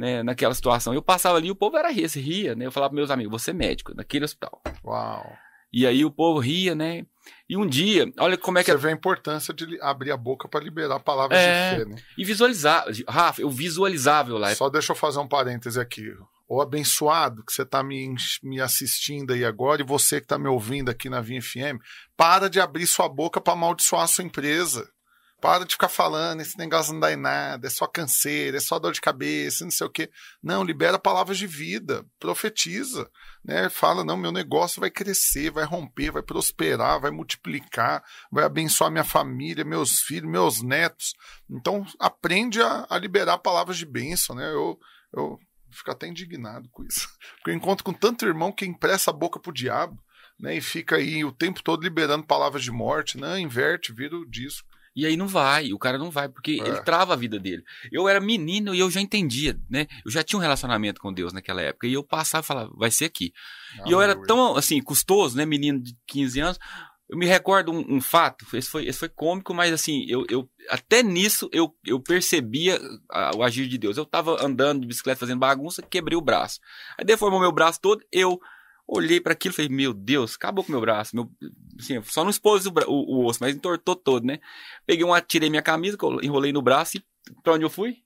né, 0.00 0.22
naquela 0.22 0.54
situação? 0.54 0.94
Eu 0.94 1.02
passava 1.02 1.38
ali, 1.38 1.50
o 1.50 1.54
povo 1.54 1.76
era 1.76 1.90
ria, 1.90 2.08
se 2.08 2.18
ria, 2.18 2.54
né? 2.54 2.66
Eu 2.66 2.72
falava 2.72 2.90
para 2.90 2.96
meus 2.96 3.10
amigos, 3.10 3.42
você 3.42 3.50
é 3.50 3.54
médico, 3.54 3.94
naquele 3.94 4.24
hospital. 4.24 4.60
Uau. 4.84 5.24
E 5.72 5.86
aí 5.86 6.04
o 6.04 6.10
povo 6.10 6.40
ria, 6.40 6.74
né? 6.74 7.06
E 7.48 7.56
um 7.56 7.66
dia, 7.66 8.10
olha 8.18 8.36
como 8.36 8.58
é 8.58 8.64
que. 8.64 8.72
Você 8.72 8.78
vê 8.78 8.88
a 8.88 8.92
importância 8.92 9.54
de 9.54 9.78
abrir 9.80 10.10
a 10.10 10.16
boca 10.16 10.48
para 10.48 10.64
liberar 10.64 10.98
palavras 11.00 11.38
é, 11.38 11.70
de 11.70 11.76
fé, 11.76 11.84
né? 11.84 11.96
E 12.18 12.24
visualizar. 12.24 12.86
Rafa, 13.08 13.42
eu 13.42 13.50
visualizava 13.50 14.36
lá. 14.36 14.52
Só 14.54 14.68
deixa 14.68 14.92
eu 14.92 14.96
fazer 14.96 15.20
um 15.20 15.28
parêntese 15.28 15.78
aqui 15.78 16.12
ou 16.50 16.60
abençoado 16.60 17.44
que 17.44 17.52
você 17.52 17.62
está 17.62 17.80
me, 17.80 18.12
me 18.42 18.60
assistindo 18.60 19.32
aí 19.32 19.44
agora 19.44 19.80
e 19.80 19.84
você 19.84 20.16
que 20.16 20.24
está 20.24 20.36
me 20.36 20.48
ouvindo 20.48 20.90
aqui 20.90 21.08
na 21.08 21.20
Vinha 21.20 21.40
FM, 21.40 21.78
para 22.16 22.50
de 22.50 22.58
abrir 22.58 22.88
sua 22.88 23.08
boca 23.08 23.40
para 23.40 23.52
amaldiçoar 23.52 24.02
a 24.02 24.08
sua 24.08 24.24
empresa. 24.24 24.90
Para 25.40 25.64
de 25.64 25.72
ficar 25.72 25.88
falando, 25.88 26.40
esse 26.40 26.58
negócio 26.58 26.92
não 26.92 27.00
dá 27.00 27.12
em 27.12 27.16
nada, 27.16 27.66
é 27.66 27.70
só 27.70 27.86
canseira, 27.86 28.58
é 28.58 28.60
só 28.60 28.78
dor 28.78 28.92
de 28.92 29.00
cabeça, 29.00 29.64
não 29.64 29.70
sei 29.70 29.86
o 29.86 29.90
quê. 29.90 30.10
Não, 30.42 30.62
libera 30.62 30.98
palavras 30.98 31.38
de 31.38 31.46
vida, 31.46 32.04
profetiza, 32.18 33.10
né? 33.42 33.70
Fala, 33.70 34.04
não, 34.04 34.16
meu 34.18 34.30
negócio 34.30 34.80
vai 34.80 34.90
crescer, 34.90 35.50
vai 35.50 35.64
romper, 35.64 36.10
vai 36.10 36.22
prosperar, 36.22 37.00
vai 37.00 37.10
multiplicar, 37.10 38.04
vai 38.30 38.44
abençoar 38.44 38.90
minha 38.90 39.04
família, 39.04 39.64
meus 39.64 40.00
filhos, 40.00 40.30
meus 40.30 40.62
netos. 40.62 41.14
Então, 41.48 41.86
aprende 41.98 42.60
a, 42.60 42.86
a 42.90 42.98
liberar 42.98 43.38
palavras 43.38 43.78
de 43.78 43.86
bênção, 43.86 44.36
né? 44.36 44.46
Eu, 44.52 44.78
eu 45.14 45.38
fico 45.70 45.90
até 45.90 46.06
indignado 46.06 46.68
com 46.70 46.84
isso. 46.84 47.08
Porque 47.36 47.50
eu 47.50 47.54
encontro 47.54 47.82
com 47.82 47.92
tanto 47.94 48.26
irmão 48.26 48.52
que 48.52 48.66
empresta 48.66 49.10
a 49.10 49.14
boca 49.14 49.40
pro 49.40 49.52
diabo, 49.52 49.98
né? 50.38 50.54
E 50.56 50.60
fica 50.60 50.96
aí 50.96 51.24
o 51.24 51.32
tempo 51.32 51.62
todo 51.62 51.82
liberando 51.82 52.26
palavras 52.26 52.62
de 52.62 52.70
morte, 52.70 53.18
né? 53.18 53.40
Inverte, 53.40 53.92
vira 53.92 54.16
o 54.16 54.28
disco. 54.28 54.68
E 54.94 55.06
aí 55.06 55.16
não 55.16 55.28
vai, 55.28 55.72
o 55.72 55.78
cara 55.78 55.96
não 55.98 56.10
vai, 56.10 56.28
porque 56.28 56.60
é. 56.60 56.68
ele 56.68 56.82
trava 56.82 57.12
a 57.12 57.16
vida 57.16 57.38
dele. 57.38 57.62
Eu 57.92 58.08
era 58.08 58.20
menino 58.20 58.74
e 58.74 58.80
eu 58.80 58.90
já 58.90 59.00
entendia, 59.00 59.58
né? 59.68 59.86
Eu 60.04 60.10
já 60.10 60.22
tinha 60.22 60.38
um 60.38 60.42
relacionamento 60.42 61.00
com 61.00 61.12
Deus 61.12 61.32
naquela 61.32 61.62
época. 61.62 61.86
E 61.86 61.92
eu 61.92 62.02
passava 62.02 62.44
e 62.44 62.46
falava, 62.46 62.70
vai 62.76 62.90
ser 62.90 63.04
aqui. 63.04 63.32
Ah, 63.78 63.84
e 63.86 63.92
eu 63.92 64.00
era 64.00 64.20
tão, 64.26 64.56
assim, 64.56 64.80
custoso, 64.82 65.36
né? 65.36 65.46
Menino 65.46 65.80
de 65.80 65.96
15 66.06 66.40
anos. 66.40 66.58
Eu 67.08 67.18
me 67.18 67.26
recordo 67.26 67.72
um, 67.72 67.96
um, 67.96 68.00
fato, 68.00 68.46
esse 68.54 68.70
foi, 68.70 68.86
esse 68.86 68.98
foi 69.00 69.08
cômico, 69.08 69.52
mas 69.52 69.72
assim, 69.72 70.04
eu, 70.08 70.24
eu 70.28 70.48
até 70.68 71.02
nisso 71.02 71.50
eu, 71.52 71.74
eu 71.84 71.98
percebia 71.98 72.80
a, 73.10 73.36
o 73.36 73.42
agir 73.42 73.66
de 73.66 73.76
Deus. 73.76 73.96
Eu 73.96 74.06
tava 74.06 74.44
andando 74.44 74.82
de 74.82 74.86
bicicleta 74.86 75.18
fazendo 75.18 75.40
bagunça, 75.40 75.82
quebrei 75.82 76.16
o 76.16 76.20
braço. 76.20 76.60
Aí 76.96 77.04
deformou 77.04 77.40
meu 77.40 77.50
braço 77.50 77.80
todo, 77.80 78.00
eu 78.12 78.38
olhei 78.90 79.20
para 79.20 79.32
aquilo 79.32 79.52
e 79.52 79.56
falei, 79.56 79.68
meu 79.68 79.94
Deus, 79.94 80.34
acabou 80.34 80.64
com 80.64 80.72
meu 80.72 80.80
braço. 80.80 81.14
Meu, 81.14 81.30
assim, 81.78 82.02
só 82.02 82.24
não 82.24 82.30
expôs 82.30 82.66
o, 82.66 82.72
o, 82.88 83.18
o, 83.18 83.26
osso, 83.26 83.38
mas 83.40 83.54
entortou 83.54 83.94
todo, 83.94 84.26
né? 84.26 84.40
Peguei 84.84 85.04
uma, 85.04 85.20
tirei 85.20 85.48
minha 85.48 85.62
camisa, 85.62 85.96
enrolei 86.22 86.52
no 86.52 86.60
braço 86.60 86.96
e 86.96 87.04
pra 87.42 87.54
onde 87.54 87.64
eu 87.64 87.70
fui? 87.70 87.98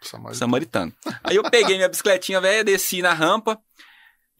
Samaritano. 0.00 0.34
Samaritano. 0.34 0.92
Aí 1.22 1.36
eu 1.36 1.48
peguei 1.48 1.76
minha 1.76 1.88
bicicletinha 1.88 2.40
velha, 2.40 2.64
desci 2.64 3.00
na 3.00 3.14
rampa 3.14 3.60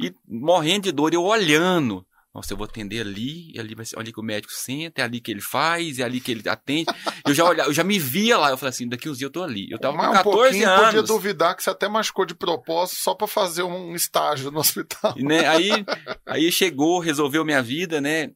e 0.00 0.12
morrendo 0.26 0.84
de 0.84 0.92
dor, 0.92 1.14
eu 1.14 1.22
olhando 1.22 2.04
nossa, 2.34 2.50
eu 2.54 2.56
vou 2.56 2.64
atender 2.64 3.02
ali, 3.02 3.52
e 3.54 3.60
ali 3.60 3.74
vai 3.74 3.84
ser 3.84 3.98
ali 3.98 4.10
que 4.10 4.18
o 4.18 4.22
médico 4.22 4.52
senta, 4.54 5.02
é 5.02 5.04
ali 5.04 5.20
que 5.20 5.30
ele 5.30 5.42
faz, 5.42 5.98
é 5.98 6.02
ali 6.02 6.18
que 6.18 6.30
ele 6.32 6.48
atende. 6.48 6.86
Eu 7.26 7.34
já 7.34 7.44
olhava, 7.44 7.68
eu 7.68 7.74
já 7.74 7.84
me 7.84 7.98
via 7.98 8.38
lá, 8.38 8.48
eu 8.48 8.56
falei 8.56 8.70
assim, 8.70 8.88
daqui 8.88 9.06
uns 9.06 9.18
dias 9.18 9.28
eu 9.28 9.32
tô 9.32 9.42
ali. 9.42 9.70
Eu 9.70 9.78
tava 9.78 9.98
Mas 9.98 10.22
com 10.22 10.30
14 10.30 10.64
um 10.64 10.68
anos. 10.68 10.86
podia 10.86 11.02
duvidar 11.02 11.54
que 11.54 11.62
você 11.62 11.68
até 11.68 11.88
machucou 11.88 12.24
de 12.24 12.34
propósito 12.34 13.00
só 13.00 13.14
para 13.14 13.26
fazer 13.26 13.62
um 13.62 13.94
estágio 13.94 14.50
no 14.50 14.60
hospital. 14.60 15.14
Né? 15.18 15.46
Aí, 15.46 15.70
aí 16.24 16.50
chegou, 16.50 17.00
resolveu 17.00 17.44
minha 17.44 17.62
vida, 17.62 18.00
né? 18.00 18.30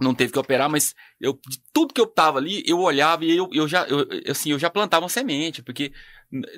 Não 0.00 0.14
teve 0.14 0.32
que 0.32 0.38
operar, 0.38 0.70
mas 0.70 0.94
eu, 1.20 1.38
de 1.46 1.60
tudo 1.74 1.92
que 1.92 2.00
eu 2.00 2.06
tava 2.06 2.38
ali, 2.38 2.62
eu 2.66 2.80
olhava 2.80 3.24
e 3.24 3.36
eu, 3.36 3.48
eu 3.52 3.68
já, 3.68 3.86
eu, 3.86 4.08
assim, 4.30 4.50
eu 4.50 4.58
já 4.58 4.70
plantava 4.70 5.04
uma 5.04 5.10
semente, 5.10 5.62
porque 5.62 5.92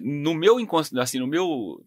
no 0.00 0.32
meu 0.32 0.60
inconsciente, 0.60 1.00
assim, 1.00 1.18
no 1.18 1.26
meu, 1.26 1.84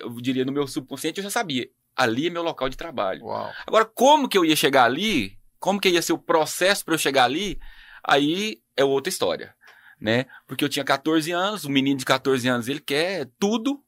eu 0.00 0.10
diria, 0.20 0.44
no 0.44 0.52
meu 0.52 0.66
subconsciente, 0.66 1.18
eu 1.18 1.24
já 1.24 1.30
sabia 1.30 1.68
ali 1.96 2.26
é 2.26 2.30
meu 2.30 2.42
local 2.42 2.68
de 2.68 2.76
trabalho. 2.76 3.24
Uau. 3.24 3.52
Agora, 3.66 3.84
como 3.84 4.28
que 4.28 4.36
eu 4.36 4.44
ia 4.44 4.56
chegar 4.56 4.84
ali? 4.84 5.38
Como 5.58 5.80
que 5.80 5.88
ia 5.88 6.02
ser 6.02 6.12
o 6.12 6.18
processo 6.18 6.84
para 6.84 6.94
eu 6.94 6.98
chegar 6.98 7.24
ali? 7.24 7.58
Aí 8.02 8.60
é 8.76 8.84
outra 8.84 9.08
história, 9.08 9.54
né? 10.00 10.26
Porque 10.46 10.64
eu 10.64 10.68
tinha 10.68 10.84
14 10.84 11.30
anos, 11.32 11.64
um 11.64 11.70
menino 11.70 11.98
de 11.98 12.04
14 12.04 12.46
anos, 12.48 12.68
ele 12.68 12.80
quer 12.80 13.30
tudo 13.38 13.82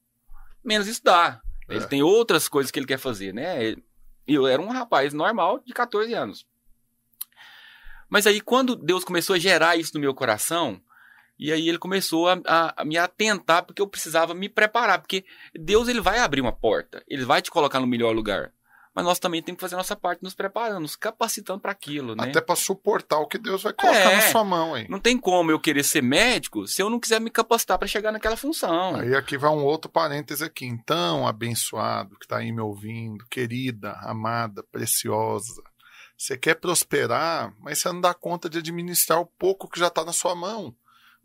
menos 0.65 0.87
estudar. 0.87 1.43
É. 1.69 1.77
Ele 1.77 1.87
tem 1.87 2.03
outras 2.03 2.49
coisas 2.49 2.71
que 2.71 2.79
ele 2.79 2.87
quer 2.87 2.99
fazer, 2.99 3.35
né? 3.35 3.73
E 4.27 4.35
eu 4.35 4.47
era 4.47 4.61
um 4.61 4.69
rapaz 4.69 5.13
normal 5.13 5.61
de 5.65 5.73
14 5.73 6.13
anos. 6.15 6.47
Mas 8.09 8.27
aí, 8.27 8.41
quando 8.41 8.77
Deus 8.77 9.05
começou 9.05 9.35
a 9.35 9.39
gerar 9.39 9.77
isso 9.77 9.93
no 9.95 10.01
meu 10.01 10.15
coração, 10.15 10.81
e 11.39 11.53
aí 11.53 11.69
ele 11.69 11.79
começou 11.79 12.29
a, 12.29 12.41
a, 12.47 12.83
a, 12.83 12.85
me 12.85 12.97
atentar 12.97 13.65
porque 13.65 13.83
eu 13.83 13.87
precisava 13.87 14.35
me 14.35 14.49
preparar, 14.49 14.99
porque 14.99 15.25
Deus 15.55 15.89
ele 15.89 16.01
vai 16.01 16.19
abrir 16.19 16.41
uma 16.41 16.53
porta, 16.53 17.03
ele 17.07 17.25
vai 17.25 17.43
te 17.43 17.51
colocar 17.51 17.81
no 17.81 17.87
melhor 17.87 18.15
lugar. 18.15 18.53
Mas 18.97 19.05
nós 19.05 19.19
também 19.19 19.43
temos 19.43 19.59
que 19.59 19.61
fazer 19.61 19.75
a 19.75 19.77
nossa 19.77 19.95
parte, 19.95 20.23
nos 20.23 20.35
preparando, 20.35 20.81
nos 20.81 20.97
capacitando 20.97 21.61
para 21.61 21.71
aquilo, 21.71 22.17
né? 22.17 22.31
Até 22.31 22.41
para 22.41 22.57
suportar 22.57 23.19
o 23.19 23.27
que 23.27 23.37
Deus 23.37 23.63
vai 23.63 23.75
colocar 23.75 23.99
é, 23.99 24.17
na 24.17 24.23
sua 24.23 24.43
mão, 24.43 24.75
hein? 24.75 24.87
Não 24.89 24.99
tem 24.99 25.19
como 25.19 25.51
eu 25.51 25.61
querer 25.61 25.85
ser 25.85 26.03
médico 26.03 26.67
se 26.67 26.83
eu 26.83 26.89
não 26.89 26.99
quiser 26.99 27.21
me 27.21 27.29
capacitar 27.29 27.79
para 27.79 27.87
chegar 27.87 28.11
naquela 28.11 28.39
função. 28.39 28.95
Aí 28.97 29.15
aqui 29.15 29.37
vai 29.37 29.51
um 29.51 29.63
outro 29.63 29.91
parêntese 29.91 30.43
aqui. 30.43 30.65
Então, 30.65 31.29
abençoado 31.29 32.17
que 32.17 32.25
está 32.25 32.39
aí 32.39 32.51
me 32.51 32.63
ouvindo, 32.63 33.27
querida, 33.31 33.93
amada, 34.01 34.65
preciosa. 34.73 35.63
Você 36.17 36.39
quer 36.39 36.55
prosperar, 36.55 37.53
mas 37.61 37.79
você 37.79 37.93
não 37.93 38.01
dá 38.01 38.15
conta 38.15 38.49
de 38.49 38.57
administrar 38.57 39.21
o 39.21 39.27
pouco 39.27 39.69
que 39.69 39.79
já 39.79 39.89
está 39.89 40.07
na 40.07 40.13
sua 40.15 40.35
mão. 40.35 40.75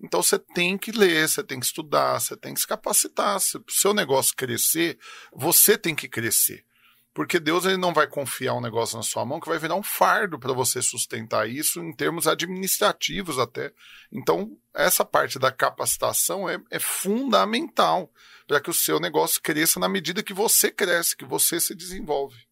Então 0.01 0.23
você 0.23 0.39
tem 0.39 0.77
que 0.77 0.91
ler, 0.91 1.29
você 1.29 1.43
tem 1.43 1.59
que 1.59 1.65
estudar, 1.65 2.19
você 2.19 2.35
tem 2.35 2.53
que 2.53 2.59
se 2.59 2.67
capacitar. 2.67 3.39
Se 3.39 3.57
o 3.57 3.63
seu 3.69 3.93
negócio 3.93 4.35
crescer, 4.35 4.97
você 5.31 5.77
tem 5.77 5.93
que 5.93 6.07
crescer. 6.07 6.65
Porque 7.13 7.39
Deus 7.39 7.65
ele 7.65 7.77
não 7.77 7.93
vai 7.93 8.07
confiar 8.07 8.53
um 8.53 8.61
negócio 8.61 8.95
na 8.95 9.03
sua 9.03 9.25
mão 9.25 9.39
que 9.39 9.49
vai 9.49 9.59
virar 9.59 9.75
um 9.75 9.83
fardo 9.83 10.39
para 10.39 10.53
você 10.53 10.81
sustentar 10.81 11.47
isso 11.47 11.81
em 11.81 11.93
termos 11.93 12.25
administrativos 12.25 13.37
até. 13.37 13.73
Então, 14.11 14.57
essa 14.73 15.03
parte 15.03 15.37
da 15.37 15.51
capacitação 15.51 16.49
é, 16.49 16.57
é 16.71 16.79
fundamental 16.79 18.09
para 18.47 18.61
que 18.61 18.69
o 18.69 18.73
seu 18.73 18.97
negócio 18.97 19.41
cresça 19.41 19.77
na 19.77 19.89
medida 19.89 20.23
que 20.23 20.33
você 20.33 20.71
cresce, 20.71 21.17
que 21.17 21.25
você 21.25 21.59
se 21.59 21.75
desenvolve. 21.75 22.47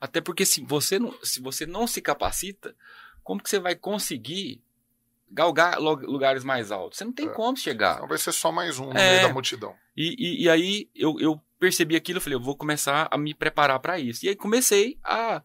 Até 0.00 0.20
porque 0.20 0.46
se 0.46 0.64
você 0.64 0.98
não 0.98 1.12
se, 1.22 1.40
você 1.40 1.66
não 1.66 1.86
se 1.86 2.00
capacita, 2.00 2.74
como 3.24 3.42
que 3.42 3.50
você 3.50 3.58
vai 3.58 3.74
conseguir 3.74 4.62
galgar 5.30 5.78
lugares 5.78 6.44
mais 6.44 6.70
altos? 6.72 6.98
Você 6.98 7.04
não 7.04 7.12
tem 7.12 7.26
é. 7.26 7.32
como 7.32 7.56
chegar. 7.56 7.96
Então 7.96 8.08
vai 8.08 8.18
ser 8.18 8.32
só 8.32 8.50
mais 8.50 8.78
um 8.78 8.86
no 8.86 8.98
é. 8.98 9.10
meio 9.10 9.28
da 9.28 9.32
multidão. 9.32 9.74
E, 9.96 10.16
e, 10.18 10.44
e 10.44 10.50
aí 10.50 10.90
eu, 10.94 11.18
eu 11.20 11.40
percebi 11.58 11.94
aquilo, 11.94 12.18
eu 12.18 12.22
falei, 12.22 12.36
eu 12.36 12.42
vou 12.42 12.56
começar 12.56 13.08
a 13.10 13.18
me 13.18 13.34
preparar 13.34 13.78
para 13.80 13.98
isso. 13.98 14.24
E 14.24 14.28
aí 14.28 14.36
comecei 14.36 14.98
a, 15.04 15.42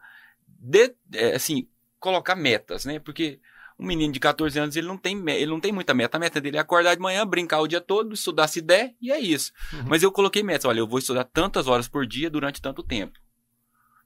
de, 0.47 0.95
é, 1.13 1.35
assim, 1.35 1.67
colocar 1.99 2.35
metas, 2.35 2.85
né? 2.85 2.99
Porque 2.99 3.39
um 3.77 3.85
menino 3.85 4.13
de 4.13 4.19
14 4.19 4.57
anos, 4.57 4.75
ele 4.75 4.87
não 4.87 4.97
tem, 4.97 5.21
ele 5.29 5.51
não 5.51 5.59
tem 5.59 5.71
muita 5.71 5.93
meta. 5.93 6.17
A 6.17 6.19
meta 6.19 6.39
dele 6.39 6.57
é 6.57 6.59
acordar 6.59 6.95
de 6.95 7.01
manhã, 7.01 7.25
brincar 7.25 7.59
o 7.59 7.67
dia 7.67 7.81
todo, 7.81 8.13
estudar 8.13 8.47
se 8.47 8.61
der, 8.61 8.95
e 9.01 9.11
é 9.11 9.19
isso. 9.19 9.51
Uhum. 9.73 9.83
Mas 9.87 10.01
eu 10.01 10.11
coloquei 10.11 10.41
metas. 10.41 10.65
Olha, 10.65 10.79
eu 10.79 10.87
vou 10.87 10.99
estudar 10.99 11.25
tantas 11.25 11.67
horas 11.67 11.87
por 11.87 12.05
dia 12.05 12.29
durante 12.29 12.61
tanto 12.61 12.81
tempo. 12.81 13.19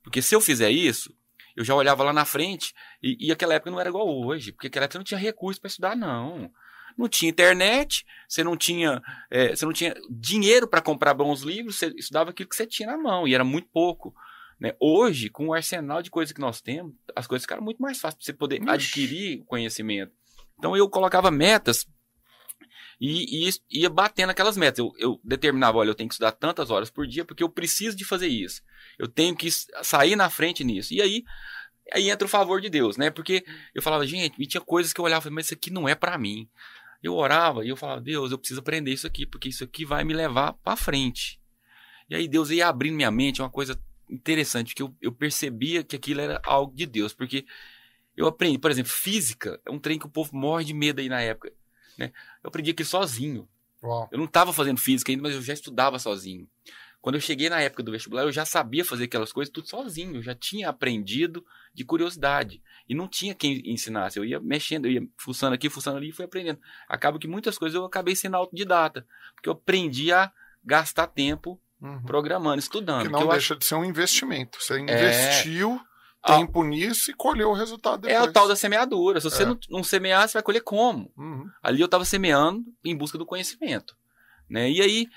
Porque 0.02 0.22
se 0.22 0.34
eu 0.34 0.42
fizer 0.42 0.72
isso, 0.72 1.14
eu 1.60 1.66
já 1.66 1.76
olhava 1.76 2.06
lá 2.06 2.14
na 2.14 2.24
frente, 2.24 2.74
e, 3.04 3.28
e 3.28 3.32
aquela 3.34 3.54
época 3.54 3.70
não 3.70 3.80
era 3.82 3.90
igual 3.90 4.08
hoje, 4.08 4.54
porque 4.54 4.68
aquela 4.68 4.86
época 4.86 4.98
não 4.98 5.04
tinha 5.04 5.20
recurso 5.20 5.60
para 5.60 5.68
estudar, 5.68 5.96
não 5.96 6.50
não 6.98 7.08
tinha 7.08 7.30
internet, 7.30 8.06
você 8.28 8.44
não 8.44 8.58
tinha, 8.58 9.02
é, 9.32 9.56
você 9.56 9.66
não 9.66 9.72
tinha 9.72 9.94
dinheiro 10.10 10.68
para 10.68 10.82
comprar 10.82 11.14
bons 11.14 11.44
livros, 11.44 11.78
você 11.78 11.94
estudava 11.96 12.32
aquilo 12.32 12.50
que 12.50 12.56
você 12.56 12.66
tinha 12.66 12.90
na 12.90 12.98
mão, 12.98 13.26
e 13.26 13.34
era 13.34 13.44
muito 13.44 13.70
pouco. 13.70 14.14
Né? 14.60 14.74
Hoje, 14.80 15.30
com 15.30 15.48
o 15.48 15.54
arsenal 15.54 16.02
de 16.02 16.10
coisas 16.10 16.34
que 16.34 16.42
nós 16.42 16.62
temos, 16.62 16.94
as 17.16 17.26
coisas 17.26 17.44
ficaram 17.44 17.64
muito 17.64 17.82
mais 17.82 18.00
fáceis 18.00 18.18
para 18.18 18.26
você 18.26 18.34
poder 18.34 18.62
Ixi. 18.62 18.70
adquirir 18.70 19.44
conhecimento. 19.46 20.12
Então 20.58 20.76
eu 20.76 20.90
colocava 20.90 21.32
metas 21.32 21.86
e, 23.00 23.48
e 23.48 23.80
ia 23.82 23.90
batendo 23.90 24.32
aquelas 24.32 24.58
metas. 24.58 24.80
Eu, 24.80 24.92
eu, 24.98 25.22
determinava, 25.24 25.78
olha, 25.78 25.90
eu 25.90 25.96
tenho 25.96 26.10
que 26.10 26.16
estudar 26.16 26.32
tantas 26.32 26.70
horas 26.70 26.90
por 26.90 27.08
dia 27.08 27.24
porque 27.24 27.44
eu 27.44 27.50
preciso 27.50 27.96
de 27.96 28.06
fazer 28.06 28.28
isso. 28.28 28.62
Eu 28.98 29.08
tenho 29.08 29.36
que 29.36 29.50
sair 29.82 30.16
na 30.16 30.30
frente 30.30 30.64
nisso. 30.64 30.94
E 30.94 31.02
aí, 31.02 31.24
aí 31.94 32.10
entra 32.10 32.26
o 32.26 32.30
favor 32.30 32.60
de 32.60 32.70
Deus, 32.70 32.98
né? 32.98 33.10
Porque 33.10 33.46
eu 33.74 33.82
falava, 33.82 34.06
gente, 34.06 34.36
e 34.38 34.46
tinha 34.46 34.62
coisas 34.62 34.92
que 34.92 35.00
eu 35.00 35.06
olhava, 35.06 35.30
mas 35.30 35.46
isso 35.46 35.54
aqui 35.54 35.70
não 35.70 35.88
é 35.88 35.96
para 35.96 36.18
mim 36.18 36.50
eu 37.02 37.16
orava 37.16 37.66
e 37.66 37.70
eu 37.70 37.78
falava, 37.78 38.02
Deus, 38.02 38.32
eu 38.32 38.38
preciso 38.38 38.60
aprender 38.60 38.92
isso 38.92 39.08
aqui, 39.08 39.26
porque 39.26 39.50
isso 39.50 39.64
aqui 39.64 39.86
vai 39.86 40.04
me 40.04 40.14
levar 40.14 40.54
para 40.54 40.76
frente. 40.76 41.40
E 42.10 42.16
aí 42.16 42.28
Deus 42.28 42.50
ia 42.50 42.68
abrindo 42.68 42.96
minha 42.96 43.12
mente, 43.12 43.42
uma 43.42 43.50
coisa 43.50 43.80
interessante, 44.10 44.76
que 44.76 44.82
eu, 44.82 44.96
eu 45.02 45.12
percebia 45.12 45.84
que 45.84 45.96
aquilo 45.96 46.22
era 46.22 46.42
algo 46.44 46.76
de 46.76 46.86
Deus, 46.86 47.14
porque 47.14 47.46
eu 48.18 48.28
aprendi, 48.28 48.58
por 48.58 48.72
exemplo, 48.72 48.92
física, 48.92 49.62
é 49.66 49.72
um 49.72 49.80
trem 49.80 49.98
que 49.98 50.08
o 50.08 50.10
povo 50.10 50.36
morre 50.36 50.66
de 50.66 50.74
medo 50.74 51.00
aí 51.00 51.08
na 51.08 51.22
época. 51.22 51.54
Né? 52.00 52.14
Eu 52.42 52.48
aprendi 52.48 52.72
aquilo 52.72 52.88
sozinho. 52.88 53.48
Uau. 53.84 54.08
Eu 54.12 54.18
não 54.18 54.26
estava 54.26 54.54
fazendo 54.54 54.80
física 54.80 55.12
ainda, 55.12 55.22
mas 55.22 55.36
eu 55.36 55.42
já 55.42 55.54
estudava 55.54 56.00
sozinho. 56.00 56.48
Quando 57.02 57.16
eu 57.16 57.22
cheguei 57.22 57.50
na 57.50 57.62
época 57.62 57.82
do 57.84 57.92
vestibular, 57.92 58.24
eu 58.24 58.32
já 58.32 58.46
sabia 58.46 58.84
fazer 58.84 59.06
aquelas 59.06 59.32
coisas 59.32 59.52
tudo 59.52 59.70
sozinho. 59.70 60.18
Eu 60.18 60.24
já 60.24 60.36
tinha 60.36 60.70
aprendido 60.70 61.46
de 61.74 61.86
curiosidade. 61.86 62.62
E 62.90 62.96
não 62.96 63.08
tinha 63.08 63.34
quem 63.34 63.62
ensinasse. 63.66 64.20
Eu 64.20 64.26
ia 64.26 64.40
mexendo, 64.40 64.86
eu 64.86 64.92
ia 64.92 65.08
fuçando 65.18 65.54
aqui, 65.54 65.70
fuçando 65.70 65.98
ali 65.98 66.10
e 66.10 66.12
fui 66.12 66.26
aprendendo. 66.26 66.60
Acaba 66.90 67.20
que 67.20 67.28
muitas 67.28 67.58
coisas 67.58 67.76
eu 67.76 67.86
acabei 67.86 68.16
sendo 68.16 68.36
autodidata. 68.36 69.06
Porque 69.34 69.48
eu 69.48 69.54
aprendi 69.54 70.12
a 70.12 70.30
gastar 70.64 71.08
tempo 71.08 71.62
uhum. 71.82 72.02
programando, 72.04 72.60
estudando. 72.60 73.04
Que 73.04 73.10
não 73.10 73.22
que 73.22 73.28
deixa 73.28 73.54
acho... 73.54 73.60
de 73.60 73.66
ser 73.66 73.76
um 73.76 73.86
investimento. 73.86 74.62
Você 74.62 74.80
investiu 74.80 75.80
é... 76.26 76.38
tempo 76.38 76.64
nisso 76.64 77.12
e 77.12 77.14
colheu 77.14 77.50
o 77.50 77.54
resultado 77.54 78.02
depois. 78.02 78.22
É 78.22 78.22
o 78.22 78.32
tal 78.32 78.48
da 78.48 78.56
semeadura. 78.56 79.20
Se 79.20 79.30
você 79.30 79.44
é. 79.44 79.46
não, 79.46 79.60
não, 79.70 79.84
semear, 79.84 80.28
você 80.28 80.34
vai 80.34 80.44
colher 80.44 80.62
como? 80.62 81.12
Uhum. 81.18 81.50
Ali 81.62 81.82
eu 81.82 81.86
estava 81.86 82.06
semeando 82.06 82.64
em 82.84 82.96
busca 82.96 83.18
do 83.18 83.26
conhecimento. 83.26 83.96
Né? 84.50 84.70
E 84.70 84.82
aí 84.82 85.08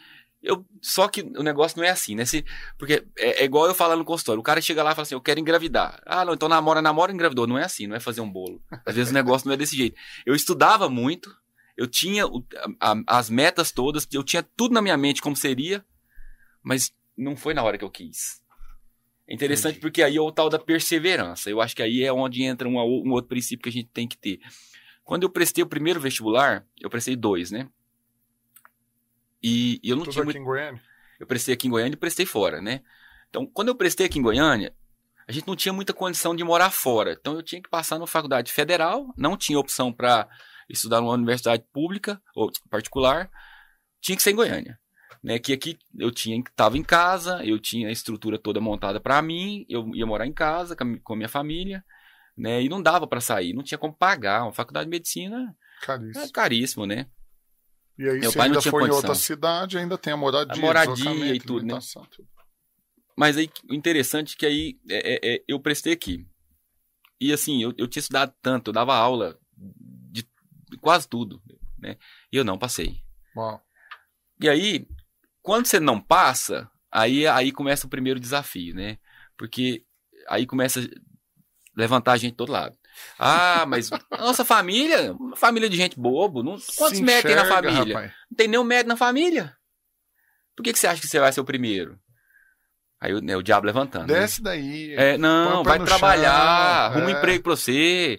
eu, 0.43 0.67
só 0.81 1.07
que 1.07 1.23
o 1.23 1.43
negócio 1.43 1.79
não 1.79 1.87
é 1.87 1.91
assim, 1.91 2.17
né? 2.17 2.25
Se, 2.25 2.45
porque 2.77 3.05
é, 3.17 3.43
é, 3.43 3.45
igual 3.45 3.67
eu 3.67 3.75
falar 3.75 3.95
no 3.95 4.05
consultório. 4.05 4.41
O 4.41 4.45
cara 4.45 4.61
chega 4.61 4.83
lá 4.83 4.91
e 4.91 4.95
fala 4.95 5.03
assim: 5.03 5.15
Eu 5.15 5.21
quero 5.21 5.39
engravidar. 5.39 6.03
Ah, 6.05 6.25
não, 6.25 6.35
então 6.35 6.49
namora, 6.49 6.83
namora, 6.83 7.13
engravidou. 7.13 7.47
Não 7.47 7.57
é 7.57 7.65
assim, 7.65 7.87
não 7.87 7.95
é 7.95 8.01
fazer 8.01 8.21
um 8.21 8.31
bolo. 8.31 8.61
Às 8.85 8.97
vezes 8.97 9.13
o 9.13 9.15
negócio 9.15 9.47
não 9.47 9.55
é 9.55 9.57
desse 9.57 9.77
jeito. 9.77 9.97
Eu 10.27 10.35
estudava 10.35 10.89
muito, 10.89 11.33
eu 11.77 11.87
tinha 11.87 12.27
o, 12.27 12.45
a, 12.81 12.97
as 13.07 13.31
metas 13.31 13.71
todas, 13.71 14.07
eu 14.13 14.25
tinha 14.25 14.43
tudo 14.43 14.75
na 14.75 14.83
minha 14.83 14.97
mente 14.97 15.23
como 15.23 15.37
seria, 15.37 15.85
mas 16.61 16.93
não 17.17 17.37
foi 17.37 17.55
na 17.55 17.63
hora 17.63 17.79
que 17.79 17.85
eu 17.85 17.91
quis. 17.91 18.42
É 19.27 19.35
interessante 19.35 19.73
Entendi. 19.73 19.81
porque 19.81 20.03
aí 20.03 20.17
é 20.17 20.21
o 20.21 20.33
tal 20.33 20.49
da 20.49 20.59
perseverança. 20.59 21.49
Eu 21.49 21.61
acho 21.61 21.75
que 21.75 21.83
aí 21.83 22.03
é 22.03 22.13
onde 22.13 22.43
entra 22.43 22.69
um, 22.69 22.77
um 22.79 23.13
outro 23.13 23.29
princípio 23.29 23.63
que 23.63 23.69
a 23.69 23.73
gente 23.73 23.89
tem 23.89 24.07
que 24.07 24.17
ter. 24.17 24.41
Quando 25.05 25.23
eu 25.23 25.31
prestei 25.31 25.63
o 25.63 25.67
primeiro 25.67 26.01
vestibular, 26.01 26.67
eu 26.81 26.91
prestei 26.91 27.17
dois, 27.17 27.51
né? 27.51 27.69
E, 29.43 29.81
e 29.83 29.91
eu 29.91 29.97
não 29.97 30.05
Tudo 30.05 30.13
tinha 30.13 30.23
aqui 30.23 30.33
muito... 30.33 30.39
em 30.39 30.45
Goiânia? 30.45 30.83
Eu 31.19 31.27
prestei 31.27 31.55
aqui 31.55 31.67
em 31.67 31.71
Goiânia 31.71 31.95
e 31.95 31.99
prestei 31.99 32.27
fora, 32.27 32.61
né? 32.61 32.83
Então, 33.29 33.47
quando 33.47 33.69
eu 33.69 33.75
prestei 33.75 34.07
aqui 34.07 34.19
em 34.19 34.23
Goiânia, 34.23 34.75
a 35.27 35.33
gente 35.33 35.47
não 35.47 35.57
tinha 35.57 35.73
muita 35.73 35.93
condição 35.93 36.35
de 36.35 36.45
morar 36.45 36.71
fora. 36.71 37.17
Então, 37.19 37.35
eu 37.35 37.43
tinha 37.43 37.63
que 37.63 37.69
passar 37.69 37.99
na 37.99 38.07
faculdade 38.07 38.53
federal, 38.53 39.13
não 39.17 39.37
tinha 39.37 39.59
opção 39.59 39.93
para 39.93 40.29
estudar 40.69 41.01
numa 41.01 41.13
universidade 41.13 41.65
pública 41.73 42.21
ou 42.35 42.51
particular, 42.71 43.31
tinha 44.01 44.17
que 44.17 44.23
ser 44.23 44.33
em 44.33 44.37
Goiânia. 44.37 44.79
Né, 45.23 45.39
que 45.39 45.53
aqui 45.53 45.79
eu 45.99 46.11
tinha 46.11 46.39
estava 46.39 46.79
em 46.79 46.83
casa, 46.83 47.45
eu 47.45 47.59
tinha 47.59 47.89
a 47.89 47.93
estrutura 47.93 48.39
toda 48.39 48.61
montada 48.61 49.01
para 49.01 49.21
mim, 49.23 49.67
eu 49.69 49.91
ia 49.95 50.07
morar 50.07 50.27
em 50.27 50.33
casa 50.33 50.77
com 50.77 51.13
a 51.13 51.17
minha 51.17 51.29
família, 51.29 51.85
né, 52.37 52.63
e 52.63 52.69
não 52.69 52.83
dava 52.83 53.07
para 53.07 53.21
sair, 53.21 53.53
não 53.53 53.63
tinha 53.63 53.79
como 53.79 53.95
pagar. 53.95 54.45
Uma 54.45 54.53
faculdade 54.53 54.87
de 54.87 54.91
medicina 54.91 55.57
caríssimo, 55.83 56.25
é 56.25 56.29
caríssimo 56.31 56.87
né? 56.87 57.07
E 57.99 58.09
aí, 58.09 58.21
Meu 58.21 58.31
se 58.31 58.41
ainda 58.41 58.63
for 58.63 58.73
condição. 58.73 58.89
em 58.89 58.97
outra 58.97 59.15
cidade, 59.15 59.79
ainda 59.79 59.99
tem 59.99 60.13
a 60.13 60.17
moradia, 60.17 60.55
a 60.55 60.67
moradia 60.67 61.35
e 61.35 61.41
tudo, 61.41 61.67
né? 61.67 61.79
Tudo. 61.93 62.29
Mas 63.17 63.37
aí, 63.37 63.51
o 63.69 63.75
interessante 63.75 64.35
é 64.35 64.39
que 64.39 64.47
aí 64.47 64.81
é, 64.89 65.15
é, 65.15 65.35
é, 65.35 65.45
eu 65.47 65.61
prestei 65.61 65.93
aqui. 65.93 66.27
E 67.21 67.33
assim, 67.33 67.63
eu, 67.63 67.75
eu 67.77 67.87
tinha 67.87 68.01
estudado 68.01 68.35
tanto, 68.41 68.69
eu 68.69 68.73
dava 68.73 68.95
aula 68.95 69.39
de 69.57 70.27
quase 70.81 71.07
tudo, 71.07 71.43
né? 71.79 71.97
E 72.33 72.37
eu 72.37 72.45
não 72.45 72.59
passei. 72.59 73.03
Uau. 73.37 73.63
E 74.41 74.49
aí, 74.49 74.87
quando 75.43 75.67
você 75.67 75.81
não 75.81 76.01
passa, 76.01 76.71
aí, 76.91 77.27
aí 77.27 77.53
começa 77.53 77.87
o 77.87 77.91
primeiro 77.91 78.21
desafio, 78.21 78.75
né? 78.75 78.99
Porque 79.37 79.85
aí 80.29 80.47
começa 80.47 80.81
a 80.81 80.85
levantar 81.77 82.13
a 82.13 82.17
gente 82.17 82.33
de 82.33 82.37
todo 82.37 82.53
lado. 82.53 82.77
Ah, 83.19 83.65
mas 83.67 83.91
nossa 84.11 84.45
família, 84.45 85.15
família 85.37 85.69
de 85.69 85.77
gente 85.77 85.99
bobo. 85.99 86.43
Não, 86.43 86.57
quantos 86.77 87.01
médicos 87.01 87.33
tem 87.33 87.37
na 87.37 87.47
família? 87.47 87.95
Rapaz. 87.95 88.13
Não 88.31 88.37
tem 88.37 88.49
nenhum 88.49 88.65
médico 88.65 88.89
na 88.89 88.97
família. 88.97 89.57
Por 90.55 90.63
que, 90.63 90.73
que 90.73 90.79
você 90.79 90.87
acha 90.87 91.01
que 91.01 91.09
você 91.09 91.19
vai 91.19 91.33
ser 91.33 91.41
o 91.41 91.45
primeiro? 91.45 91.99
Aí 93.01 93.21
né, 93.21 93.37
o 93.37 93.43
diabo 93.43 93.67
levantando. 93.67 94.13
Né? 94.13 94.21
Desce 94.21 94.43
né? 94.43 94.51
daí. 94.51 94.95
É, 94.95 95.19
não, 95.19 95.65
vai 95.65 95.83
trabalhar, 95.83 96.31
chão, 96.31 96.99
arruma 96.99 97.11
é. 97.11 97.15
um 97.15 97.19
emprego 97.19 97.43
pra 97.43 97.57
você. 97.57 98.19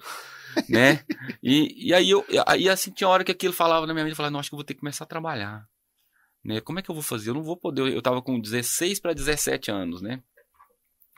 né? 0.67 1.03
E, 1.41 1.89
e 1.89 1.93
aí, 1.93 2.09
eu, 2.09 2.25
aí 2.45 2.67
assim, 2.67 2.91
tinha 2.91 3.07
hora 3.07 3.23
que 3.23 3.31
aquilo 3.31 3.53
falava 3.53 3.87
na 3.87 3.93
minha 3.93 4.03
mente, 4.03 4.11
eu 4.11 4.17
falava, 4.17 4.31
não, 4.31 4.39
acho 4.39 4.49
que 4.49 4.55
eu 4.55 4.57
vou 4.57 4.65
ter 4.65 4.73
que 4.73 4.81
começar 4.81 5.05
a 5.05 5.07
trabalhar. 5.07 5.65
Né? 6.43 6.59
Como 6.61 6.79
é 6.79 6.81
que 6.81 6.89
eu 6.89 6.95
vou 6.95 7.03
fazer? 7.03 7.29
Eu 7.29 7.35
não 7.35 7.43
vou 7.43 7.55
poder. 7.55 7.93
Eu 7.93 8.01
tava 8.01 8.21
com 8.21 8.39
16 8.39 8.99
para 8.99 9.13
17 9.13 9.71
anos, 9.71 10.01
né? 10.01 10.21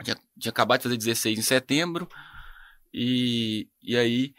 Tinha, 0.03 0.17
tinha 0.37 0.49
acabado 0.51 0.79
de 0.79 0.83
fazer 0.83 0.97
16 0.97 1.39
em 1.39 1.41
setembro. 1.41 2.07
E, 2.93 3.69
e 3.81 3.97
aí 3.97 4.33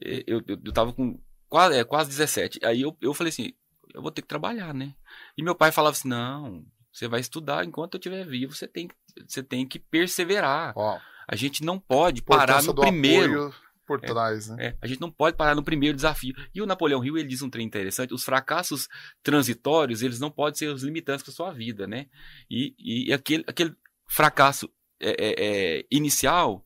eu, 0.00 0.42
eu, 0.46 0.58
eu 0.64 0.72
tava 0.72 0.92
com 0.92 1.20
quase, 1.48 1.76
é, 1.76 1.84
quase 1.84 2.10
17. 2.10 2.60
Aí 2.64 2.82
eu, 2.82 2.96
eu 3.00 3.14
falei 3.14 3.30
assim, 3.30 3.52
eu 3.94 4.02
vou 4.02 4.10
ter 4.10 4.22
que 4.22 4.28
trabalhar, 4.28 4.72
né? 4.72 4.94
E 5.36 5.42
meu 5.42 5.54
pai 5.54 5.72
falava 5.72 5.96
assim, 5.96 6.08
não, 6.08 6.64
você 6.92 7.08
vai 7.08 7.20
estudar 7.20 7.64
enquanto 7.64 7.94
eu 7.94 7.98
estiver 7.98 8.24
vivo, 8.26 8.54
você 8.54 8.66
tem, 8.66 8.88
você 9.26 9.42
tem 9.42 9.66
que 9.66 9.78
perseverar. 9.78 10.76
Uau. 10.76 11.00
A 11.26 11.36
gente 11.36 11.62
não 11.62 11.78
pode 11.78 12.22
parar 12.22 12.62
no 12.62 12.74
primeiro. 12.74 13.54
Por 13.88 14.02
trás, 14.02 14.50
é, 14.50 14.52
né? 14.52 14.66
É, 14.66 14.76
a 14.82 14.86
gente 14.86 15.00
não 15.00 15.10
pode 15.10 15.34
parar 15.34 15.54
no 15.54 15.62
primeiro 15.62 15.96
desafio. 15.96 16.34
E 16.54 16.60
o 16.60 16.66
Napoleão 16.66 17.02
Hill, 17.02 17.16
ele 17.16 17.26
diz 17.26 17.40
um 17.40 17.48
trem 17.48 17.66
interessante, 17.66 18.12
os 18.12 18.22
fracassos 18.22 18.86
transitórios, 19.22 20.02
eles 20.02 20.20
não 20.20 20.30
podem 20.30 20.58
ser 20.58 20.66
os 20.66 20.82
limitantes 20.82 21.24
para 21.24 21.32
sua 21.32 21.50
vida, 21.50 21.86
né? 21.86 22.06
E, 22.50 22.74
e 22.78 23.12
aquele, 23.12 23.44
aquele 23.46 23.74
fracasso 24.06 24.70
é, 25.00 25.10
é, 25.18 25.34
é 25.78 25.84
inicial, 25.90 26.62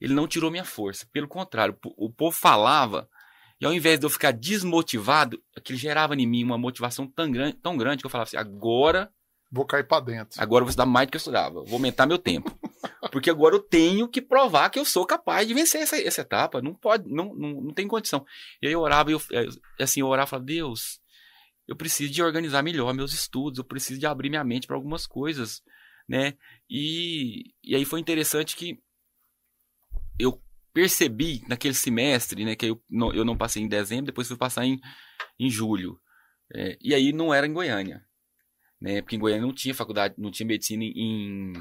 ele 0.00 0.12
não 0.12 0.26
tirou 0.26 0.50
minha 0.50 0.64
força. 0.64 1.06
Pelo 1.12 1.28
contrário, 1.28 1.78
o 1.96 2.10
povo 2.10 2.36
falava, 2.36 3.08
e 3.60 3.64
ao 3.64 3.72
invés 3.72 4.00
de 4.00 4.04
eu 4.04 4.10
ficar 4.10 4.32
desmotivado, 4.32 5.40
aquilo 5.56 5.78
gerava 5.78 6.16
em 6.16 6.26
mim 6.26 6.42
uma 6.42 6.58
motivação 6.58 7.06
tão 7.06 7.30
grande, 7.30 7.56
tão 7.58 7.76
grande 7.76 8.02
que 8.02 8.06
eu 8.06 8.10
falava 8.10 8.28
assim: 8.28 8.36
agora. 8.36 9.10
Vou 9.52 9.64
cair 9.64 9.86
para 9.86 10.04
dentro. 10.04 10.42
Agora 10.42 10.62
eu 10.62 10.66
vou 10.66 10.70
estudar 10.70 10.86
mais 10.86 11.06
do 11.06 11.12
que 11.12 11.16
eu 11.16 11.18
estudava. 11.18 11.62
Vou 11.62 11.74
aumentar 11.74 12.06
meu 12.06 12.18
tempo. 12.18 12.58
Porque 13.10 13.30
agora 13.30 13.54
eu 13.54 13.60
tenho 13.60 14.08
que 14.08 14.20
provar 14.20 14.70
que 14.70 14.78
eu 14.78 14.84
sou 14.84 15.06
capaz 15.06 15.46
de 15.46 15.54
vencer 15.54 15.82
essa, 15.82 15.96
essa 16.00 16.20
etapa. 16.20 16.60
Não 16.60 16.74
pode, 16.74 17.08
não, 17.08 17.34
não, 17.34 17.60
não 17.62 17.74
tem 17.74 17.86
condição. 17.86 18.24
E 18.60 18.66
aí 18.66 18.72
eu 18.72 18.80
orava, 18.80 19.10
eu, 19.10 19.20
é, 19.32 19.46
assim, 19.82 20.00
eu 20.00 20.06
orava 20.06 20.28
e 20.28 20.30
falava, 20.30 20.46
Deus, 20.46 21.00
eu 21.66 21.76
preciso 21.76 22.12
de 22.12 22.22
organizar 22.22 22.62
melhor 22.62 22.92
meus 22.94 23.12
estudos, 23.12 23.58
eu 23.58 23.64
preciso 23.64 23.98
de 23.98 24.06
abrir 24.06 24.28
minha 24.28 24.44
mente 24.44 24.66
para 24.66 24.76
algumas 24.76 25.06
coisas, 25.06 25.62
né? 26.08 26.34
E, 26.68 27.54
e 27.62 27.74
aí 27.74 27.84
foi 27.84 28.00
interessante 28.00 28.56
que 28.56 28.78
eu 30.18 30.42
percebi 30.72 31.42
naquele 31.48 31.74
semestre, 31.74 32.44
né, 32.44 32.56
que 32.56 32.66
eu 32.66 32.82
não, 32.90 33.12
eu 33.14 33.24
não 33.24 33.36
passei 33.36 33.62
em 33.62 33.68
dezembro, 33.68 34.06
depois 34.06 34.26
fui 34.26 34.36
passar 34.36 34.66
em, 34.66 34.80
em 35.38 35.48
julho. 35.48 36.00
É, 36.54 36.76
e 36.80 36.94
aí 36.94 37.12
não 37.12 37.32
era 37.32 37.46
em 37.46 37.52
Goiânia, 37.52 38.04
né? 38.80 39.00
Porque 39.00 39.16
em 39.16 39.18
Goiânia 39.18 39.46
não 39.46 39.54
tinha 39.54 39.74
faculdade, 39.74 40.14
não 40.18 40.30
tinha 40.30 40.46
medicina 40.46 40.84
em, 40.84 41.52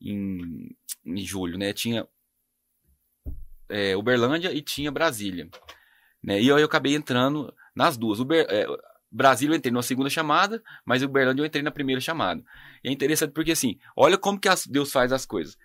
em, 0.00 0.76
em 1.04 1.18
julho, 1.18 1.58
né? 1.58 1.72
Tinha 1.72 2.06
é, 3.68 3.96
Uberlândia 3.96 4.52
e 4.52 4.62
tinha 4.62 4.90
Brasília. 4.90 5.48
Né? 6.22 6.40
E 6.40 6.52
aí 6.52 6.60
eu 6.60 6.66
acabei 6.66 6.94
entrando 6.94 7.52
nas 7.74 7.96
duas. 7.96 8.20
Uber, 8.20 8.46
é, 8.48 8.66
Brasília 9.10 9.54
eu 9.54 9.56
entrei 9.56 9.72
na 9.72 9.82
segunda 9.82 10.10
chamada, 10.10 10.62
mas 10.84 11.02
Uberlândia 11.02 11.42
eu 11.42 11.46
entrei 11.46 11.62
na 11.62 11.70
primeira 11.70 12.00
chamada. 12.00 12.42
E 12.82 12.88
é 12.88 12.92
interessante 12.92 13.32
porque 13.32 13.52
assim, 13.52 13.78
olha 13.96 14.18
como 14.18 14.38
que 14.38 14.48
Deus 14.68 14.92
faz 14.92 15.12
as 15.12 15.24
coisas. 15.24 15.56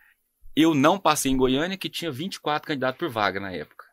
Eu 0.55 0.73
não 0.73 0.99
passei 0.99 1.31
em 1.31 1.37
Goiânia, 1.37 1.77
que 1.77 1.89
tinha 1.89 2.11
24 2.11 2.67
candidatos 2.67 2.99
por 2.99 3.09
vaga 3.09 3.39
na 3.39 3.51
época. 3.51 3.85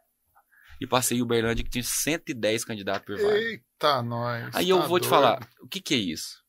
E 0.80 0.86
passei 0.86 1.18
em 1.18 1.22
Uberlândia, 1.22 1.64
que 1.64 1.70
tinha 1.70 1.84
110 1.84 2.64
candidatos 2.64 3.06
por 3.06 3.16
vaga. 3.16 3.38
Eita, 3.38 4.02
nós. 4.02 4.54
Aí 4.54 4.68
eu 4.68 4.80
tá 4.80 4.86
vou 4.86 4.98
te 4.98 5.08
doido. 5.08 5.10
falar, 5.10 5.48
o 5.60 5.68
que 5.68 5.80
que 5.80 5.94
é 5.94 5.98
isso? 5.98 6.44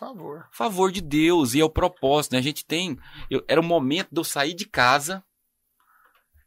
Favor. 0.00 0.48
favor 0.50 0.90
de 0.90 1.02
Deus 1.02 1.52
e 1.52 1.60
é 1.60 1.64
o 1.64 1.68
propósito, 1.68 2.32
né? 2.32 2.38
A 2.38 2.42
gente 2.42 2.64
tem. 2.64 2.98
eu- 3.30 3.44
era 3.46 3.60
o 3.60 3.64
momento 3.64 4.08
de 4.10 4.18
eu 4.18 4.24
sair 4.24 4.54
de 4.54 4.64
casa. 4.64 5.22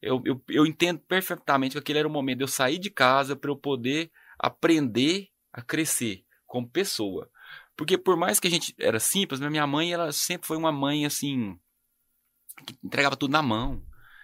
Eu, 0.01 0.21
eu, 0.25 0.41
eu 0.49 0.65
entendo 0.65 0.99
perfeitamente 0.99 1.73
que 1.73 1.77
aquele 1.79 1.99
era 1.99 2.07
o 2.07 2.11
momento 2.11 2.39
de 2.39 2.43
eu 2.43 2.47
sair 2.47 2.79
de 2.79 2.89
casa 2.89 3.35
para 3.35 3.49
eu 3.51 3.55
poder 3.55 4.11
aprender 4.39 5.29
a 5.53 5.61
crescer 5.61 6.25
como 6.47 6.67
pessoa. 6.67 7.29
Porque 7.77 7.97
por 7.97 8.17
mais 8.17 8.39
que 8.39 8.47
a 8.47 8.51
gente 8.51 8.75
era 8.79 8.99
simples, 8.99 9.39
minha 9.39 9.67
mãe 9.67 9.93
ela 9.93 10.11
sempre 10.11 10.47
foi 10.47 10.57
uma 10.57 10.71
mãe 10.71 11.05
assim 11.05 11.57
que 12.65 12.75
entregava 12.83 13.15
tudo 13.15 13.31
na 13.31 13.41
mão. 13.41 13.81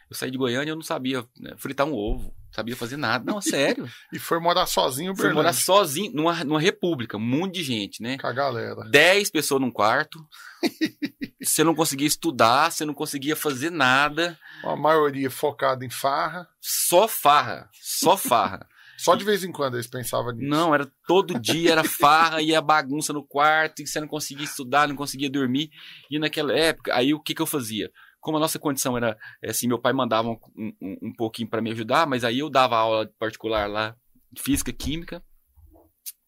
Eu 0.10 0.16
saí 0.16 0.32
de 0.32 0.38
Goiânia, 0.38 0.72
eu 0.72 0.76
não 0.76 0.82
sabia 0.84 1.26
né, 1.38 1.54
fritar 1.56 1.86
um 1.88 1.94
ovo, 1.94 2.36
sabia 2.52 2.76
fazer 2.76 2.98
nada. 2.98 3.24
Não, 3.26 3.42
sério. 3.42 3.88
E 4.14 4.20
foi 4.20 4.40
morar 4.40 4.66
sozinho, 4.66 5.16
Fui 5.16 5.32
morar 5.32 5.54
sozinho 5.54 6.12
numa, 6.14 6.44
numa 6.44 6.60
república, 6.60 7.18
um 7.18 7.20
monte 7.20 7.56
de 7.56 7.64
gente, 7.64 8.02
né? 8.02 8.18
Com 8.18 8.28
a 8.28 8.34
galera. 8.34 8.90
10 8.90 9.30
pessoas 9.30 9.62
num 9.62 9.72
quarto. 9.72 10.20
você 11.42 11.64
não 11.64 11.76
conseguia 11.76 12.08
estudar, 12.08 12.72
você 12.72 12.86
não 12.86 12.94
conseguia 12.94 13.36
fazer 13.36 13.70
nada. 13.70 14.38
A 14.64 14.76
maioria 14.76 15.30
focada 15.30 15.86
em 15.86 15.90
farra. 15.90 16.48
Só 16.60 17.08
farra. 17.08 17.70
Só 17.74 18.18
farra. 18.18 18.68
Só 19.00 19.16
de 19.16 19.24
vez 19.24 19.46
em 19.46 19.52
quando 19.52 19.76
eles 19.76 19.88
pensavam 19.88 20.34
nisso. 20.34 20.50
Não, 20.50 20.76
era 20.76 20.86
todo 21.08 21.40
dia, 21.40 21.72
era 21.72 21.86
farra, 21.86 22.42
ia 22.42 22.62
bagunça 22.62 23.14
no 23.14 23.24
quarto, 23.24 23.82
e 23.82 23.88
você 23.88 23.98
não 24.02 24.10
conseguia 24.10 24.44
estudar, 24.44 24.90
não 24.90 24.96
conseguia 24.98 25.30
dormir. 25.30 25.70
E 26.12 26.20
naquela 26.20 26.52
época, 26.52 26.94
aí 26.94 27.14
o 27.14 27.20
que, 27.22 27.34
que 27.34 27.42
eu 27.42 27.46
fazia? 27.46 27.90
Como 28.20 28.38
a 28.38 28.40
nossa 28.40 28.60
condição 28.60 28.98
era 28.98 29.18
é, 29.42 29.50
assim, 29.50 29.68
meu 29.68 29.80
pai 29.80 29.94
mandava 29.94 30.30
um, 30.30 30.40
um, 30.58 30.98
um 31.04 31.14
pouquinho 31.14 31.50
para 31.50 31.62
me 31.62 31.72
ajudar, 31.72 32.06
mas 32.08 32.24
aí 32.24 32.40
eu 32.40 32.50
dava 32.50 32.76
aula 32.78 33.10
particular 33.18 33.70
lá, 33.70 33.96
física, 34.38 34.74
química, 34.74 35.24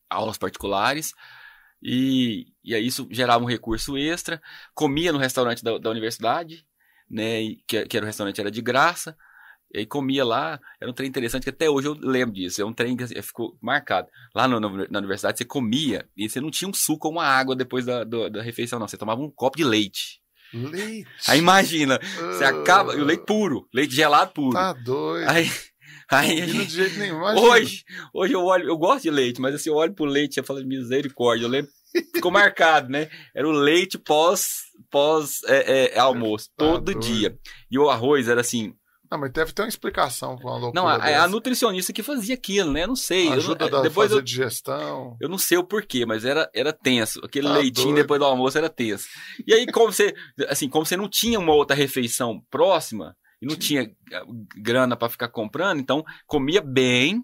aulas 0.09 0.37
particulares, 0.37 1.13
e, 1.81 2.47
e 2.63 2.75
aí 2.75 2.85
isso 2.85 3.07
gerava 3.11 3.43
um 3.43 3.47
recurso 3.47 3.97
extra. 3.97 4.41
Comia 4.73 5.11
no 5.11 5.17
restaurante 5.19 5.63
da, 5.63 5.77
da 5.77 5.89
universidade, 5.89 6.65
né, 7.09 7.55
que, 7.67 7.85
que 7.87 7.97
era 7.97 8.05
o 8.05 8.07
restaurante 8.07 8.39
era 8.39 8.51
de 8.51 8.61
graça, 8.61 9.15
e 9.73 9.85
comia 9.85 10.25
lá, 10.25 10.59
era 10.81 10.91
um 10.91 10.93
trem 10.93 11.07
interessante 11.09 11.43
que 11.43 11.49
até 11.49 11.69
hoje 11.69 11.87
eu 11.87 11.93
lembro 11.93 12.35
disso, 12.35 12.61
é 12.61 12.65
um 12.65 12.73
trem 12.73 12.95
que 12.97 13.03
assim, 13.03 13.21
ficou 13.21 13.57
marcado. 13.61 14.09
Lá 14.35 14.47
no- 14.47 14.59
no- 14.59 14.87
na 14.89 14.99
universidade 14.99 15.37
você 15.37 15.45
comia 15.45 16.07
e 16.15 16.29
você 16.29 16.41
não 16.41 16.51
tinha 16.51 16.69
um 16.69 16.73
suco 16.73 17.07
ou 17.07 17.13
uma 17.13 17.25
água 17.25 17.55
depois 17.55 17.85
da, 17.85 18.03
do- 18.03 18.29
da 18.29 18.41
refeição, 18.41 18.79
não. 18.79 18.87
Você 18.87 18.97
tomava 18.97 19.21
um 19.21 19.31
copo 19.31 19.57
de 19.57 19.63
leite. 19.63 20.20
Leite. 20.53 21.07
Aí 21.27 21.39
imagina, 21.39 21.99
você 22.17 22.43
acaba. 22.43 22.93
O 22.93 23.03
leite 23.03 23.25
puro, 23.25 23.67
leite 23.73 23.93
gelado 23.95 24.31
puro. 24.33 24.53
Tá 24.53 24.73
doido. 24.73 25.29
Aí. 25.29 25.49
aí 26.11 26.39
Combina 26.41 26.65
de 26.65 26.71
jeito 26.75 26.99
nenhum. 26.99 27.17
imagina. 27.17 27.41
hoje, 27.47 27.83
hoje 28.13 28.33
eu 28.33 28.43
olho, 28.43 28.67
eu 28.67 28.77
gosto 28.77 29.03
de 29.03 29.09
leite, 29.11 29.39
mas 29.39 29.55
assim, 29.55 29.69
eu 29.69 29.75
olho 29.75 29.93
pro 29.93 30.05
leite 30.05 30.39
e 30.39 30.43
falo, 30.43 30.65
misericórdia, 30.65 31.45
eu 31.45 31.49
lembro. 31.49 31.71
Ficou 32.15 32.31
marcado, 32.31 32.89
né? 32.89 33.09
Era 33.35 33.47
o 33.47 33.51
leite 33.51 33.97
pós, 33.97 34.61
pós 34.89 35.41
é, 35.45 35.93
é, 35.95 35.99
almoço, 35.99 36.47
Tá 36.55 36.65
todo 36.65 36.85
doido. 36.85 36.99
dia. 37.01 37.37
E 37.69 37.77
o 37.77 37.89
arroz 37.89 38.27
era 38.29 38.39
assim. 38.41 38.73
Não, 39.11 39.19
mas 39.19 39.31
deve 39.31 39.51
ter 39.51 39.61
uma 39.63 39.67
explicação 39.67 40.37
pra 40.37 40.45
uma 40.45 40.57
loucura 40.57 40.81
Não, 40.81 40.87
a, 40.87 40.97
dessa. 40.97 41.23
a 41.23 41.27
nutricionista 41.27 41.91
que 41.91 42.01
fazia 42.01 42.33
aquilo, 42.35 42.71
né? 42.71 42.83
Eu 42.83 42.87
não 42.87 42.95
sei. 42.95 43.25
eu 43.25 43.31
não- 43.31 43.37
Ajuda 43.37 43.65
a 43.65 43.81
depois 43.81 44.07
fazer 44.09 44.19
eu, 44.19 44.23
digestão. 44.23 45.17
Eu 45.19 45.27
não 45.27 45.37
sei 45.37 45.57
o 45.57 45.63
porquê, 45.65 46.05
mas 46.05 46.23
era, 46.23 46.49
era 46.55 46.71
tenso. 46.71 47.19
Aquele 47.23 47.47
Tá 47.47 47.53
leitinho 47.55 47.87
doido. 47.87 47.97
depois 48.03 48.19
do 48.19 48.25
almoço 48.25 48.57
era 48.57 48.69
tenso. 48.69 49.07
E 49.45 49.53
aí, 49.53 49.65
como 49.67 49.91
você, 49.91 50.15
assim, 50.47 50.69
como 50.69 50.85
você 50.85 50.95
não 50.95 51.09
tinha 51.09 51.37
uma 51.37 51.53
outra 51.53 51.75
refeição 51.75 52.41
próxima 52.49 53.13
e 53.41 53.45
não 53.45 53.57
tinha 53.57 53.91
ah, 54.13 54.23
grana 54.55 54.95
para 54.95 55.09
ficar 55.09 55.27
comprando, 55.27 55.79
então 55.81 56.05
comia 56.25 56.61
bem 56.61 57.21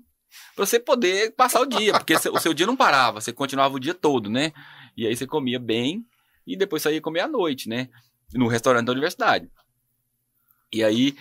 para 0.58 0.66
você 0.66 0.78
poder 0.82 1.34
passar 1.38 1.62
o 1.62 1.66
dia, 1.66 1.94
porque 1.94 2.14
o 2.16 2.40
seu 2.40 2.54
dia 2.54 2.68
não 2.68 2.76
parava, 2.76 3.22
você 3.22 3.32
continuava 3.32 3.74
o 3.76 3.80
dia 3.80 3.94
todo, 3.94 4.30
né? 4.30 4.52
E 4.98 5.08
aí 5.08 5.16
você 5.16 5.26
comia 5.26 5.58
bem 5.58 6.04
e 6.46 6.58
depois 6.58 6.84
saía 6.84 7.00
comer 7.00 7.22
à 7.22 7.28
noite, 7.30 7.70
né? 7.70 7.88
No 8.34 8.48
restaurante 8.50 8.86
da 8.88 8.92
universidade. 8.92 9.50
E 10.74 10.84
aí 10.84 11.16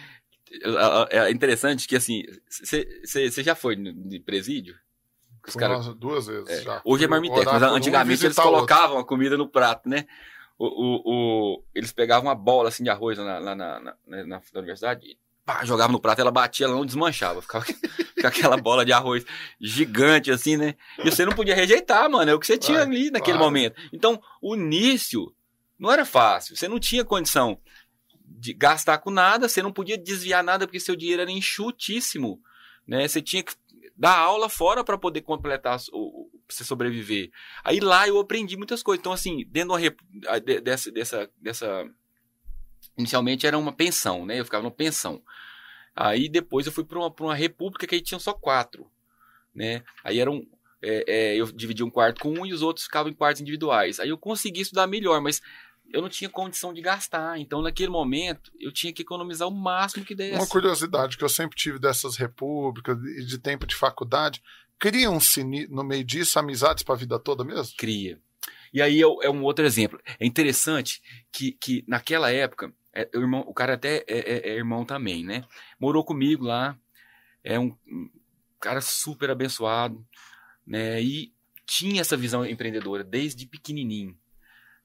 é 1.11 1.31
interessante 1.31 1.87
que 1.89 1.97
assim, 1.97 2.23
você 2.49 3.43
já 3.43 3.55
foi 3.55 3.77
de 3.77 4.21
presídio? 4.21 4.75
Os 5.47 5.53
Fui 5.53 5.63
duas 5.95 6.27
vezes 6.27 6.49
é, 6.49 6.63
já. 6.63 6.83
Hoje 6.85 7.05
é 7.05 7.09
marmitex, 7.09 7.45
mas 7.45 7.63
por 7.63 7.69
um 7.71 7.75
antigamente 7.77 8.25
eles 8.25 8.37
colocavam 8.37 8.99
a 8.99 9.05
comida 9.05 9.37
no 9.37 9.49
prato, 9.49 9.89
né? 9.89 10.07
O, 10.59 10.67
o, 10.67 11.03
o- 11.05 11.65
eles 11.75 11.93
pegavam 11.93 12.29
uma 12.29 12.35
bola 12.35 12.69
assim 12.69 12.83
de 12.83 12.91
arroz 12.91 13.17
lá, 13.19 13.41
na, 13.41 13.55
na, 13.55 13.81
na, 13.81 14.25
na- 14.27 14.43
universidade 14.55 15.17
pá, 15.45 15.65
jogavam 15.65 15.93
no 15.93 16.01
prato, 16.01 16.21
ela 16.21 16.33
batia, 16.33 16.67
ela 16.67 16.75
não 16.75 16.85
desmanchava. 16.85 17.41
Ficava 17.41 17.65
aquela 18.25 18.57
bola 18.57 18.85
de 18.85 18.93
arroz 18.93 19.25
gigante 19.61 20.33
assim, 20.33 20.57
né? 20.57 20.75
E 20.99 21.09
você 21.09 21.25
não 21.25 21.33
podia 21.33 21.55
rejeitar, 21.55 22.11
mano. 22.11 22.31
É 22.31 22.35
o 22.35 22.41
que 22.41 22.47
você 22.47 22.59
tinha 22.59 22.81
ali 22.81 23.11
naquele 23.13 23.39
claro. 23.39 23.45
momento. 23.53 23.81
Então, 23.93 24.21
o 24.43 24.57
início 24.57 25.33
não 25.79 25.93
era 25.93 26.05
fácil. 26.05 26.57
Você 26.57 26.67
não 26.67 26.81
tinha 26.81 27.05
condição 27.05 27.61
de 28.39 28.53
gastar 28.53 28.99
com 28.99 29.11
nada, 29.11 29.49
você 29.49 29.63
não 29.63 29.73
podia 29.73 29.97
desviar 29.97 30.45
nada 30.45 30.67
porque 30.67 30.81
seu 30.81 30.95
dinheiro 30.95 31.23
era 31.23 31.31
enxutíssimo, 31.31 32.41
né? 32.87 33.09
Você 33.09 33.23
tinha 33.23 33.43
que 33.43 33.55
dar 33.97 34.17
aula 34.17 34.49
fora 34.49 34.85
para 34.85 34.99
poder 34.99 35.23
completar 35.23 35.79
o, 35.93 36.31
você 36.49 36.63
sobreviver. 36.63 37.31
Aí 37.65 37.81
lá 37.81 38.07
eu 38.07 38.19
aprendi 38.19 38.57
muitas 38.57 38.83
coisas. 38.83 39.01
Então 39.01 39.13
assim, 39.13 39.45
dentro 39.49 39.77
de 39.79 40.61
dessa 40.61 40.93
dessa 40.93 41.31
dessa 41.41 41.85
inicialmente 42.97 43.47
era 43.47 43.57
uma 43.57 43.73
pensão, 43.73 44.27
né? 44.27 44.39
Eu 44.39 44.45
ficava 44.45 44.63
numa 44.63 44.71
pensão. 44.75 45.23
Aí 45.95 46.29
depois 46.29 46.67
eu 46.67 46.73
fui 46.73 46.85
para 46.85 46.99
uma, 46.99 47.15
uma 47.21 47.35
república 47.35 47.87
que 47.87 47.95
aí 47.95 48.03
tinham 48.03 48.21
só 48.21 48.35
quatro, 48.35 48.91
né? 49.55 49.83
Aí 50.05 50.21
eram 50.21 50.47
é, 50.83 51.05
é, 51.09 51.37
eu 51.37 51.47
dividi 51.47 51.83
um 51.83 51.91
quarto 51.91 52.21
com 52.21 52.31
um 52.31 52.47
e 52.47 52.53
os 52.53 52.63
outros 52.63 52.85
ficavam 52.85 53.11
em 53.11 53.15
quartos 53.15 53.41
individuais. 53.41 53.99
Aí 53.99 54.11
eu 54.11 54.19
consegui 54.19 54.61
estudar 54.61 54.87
melhor, 54.87 55.21
mas 55.21 55.41
eu 55.93 56.03
não 56.03 56.09
tinha 56.09 56.29
condição 56.29 56.73
de 56.73 56.81
gastar. 56.81 57.39
Então, 57.39 57.63
naquele 57.63 57.91
momento, 57.91 58.53
eu 58.59 58.73
tinha 58.73 58.93
que 58.93 59.03
economizar 59.03 59.49
o 59.49 59.51
máximo 59.51 60.05
que 60.05 60.15
desse. 60.15 60.35
Uma 60.37 60.47
curiosidade 60.47 61.17
que 61.17 61.25
eu 61.25 61.29
sempre 61.29 61.57
tive 61.57 61.79
dessas 61.79 62.17
repúblicas 62.17 62.99
e 63.03 63.25
de 63.25 63.39
tempo 63.39 63.67
de 63.67 63.75
faculdade, 63.75 64.43
criam-se 64.79 65.43
no 65.45 65.85
meio 65.85 66.05
disso 66.05 66.39
amizades 66.39 66.83
para 66.83 66.95
a 66.95 66.99
vida 66.99 67.19
toda 67.19 67.45
mesmo? 67.45 67.75
cria. 67.77 68.21
E 68.73 68.83
aí 68.83 69.01
é, 69.01 69.05
é 69.05 69.31
um 69.31 69.43
outro 69.43 69.65
exemplo. 69.65 69.99
É 70.19 70.27
interessante 70.27 71.01
que, 71.33 71.53
que 71.53 71.85
naquela 71.87 72.31
época, 72.31 72.73
é, 72.93 73.09
o, 73.15 73.21
irmão, 73.21 73.45
o 73.47 73.55
cara 73.55 73.75
até 73.75 74.05
é, 74.07 74.19
é- 74.19 74.49
é 74.51 74.55
irmão 74.55 74.85
também, 74.85 75.25
né? 75.25 75.45
Morou 75.81 76.05
comigo 76.05 76.45
lá, 76.45 76.77
é 77.43 77.59
um, 77.59 77.75
um 77.87 78.11
cara 78.61 78.81
super 78.81 79.31
abençoado, 79.31 80.05
né? 80.67 81.01
E 81.03 81.33
tinha 81.65 82.01
essa 82.01 82.17
visão 82.17 82.45
empreendedora 82.45 83.03
desde 83.03 83.47
pequenininho, 83.47 84.17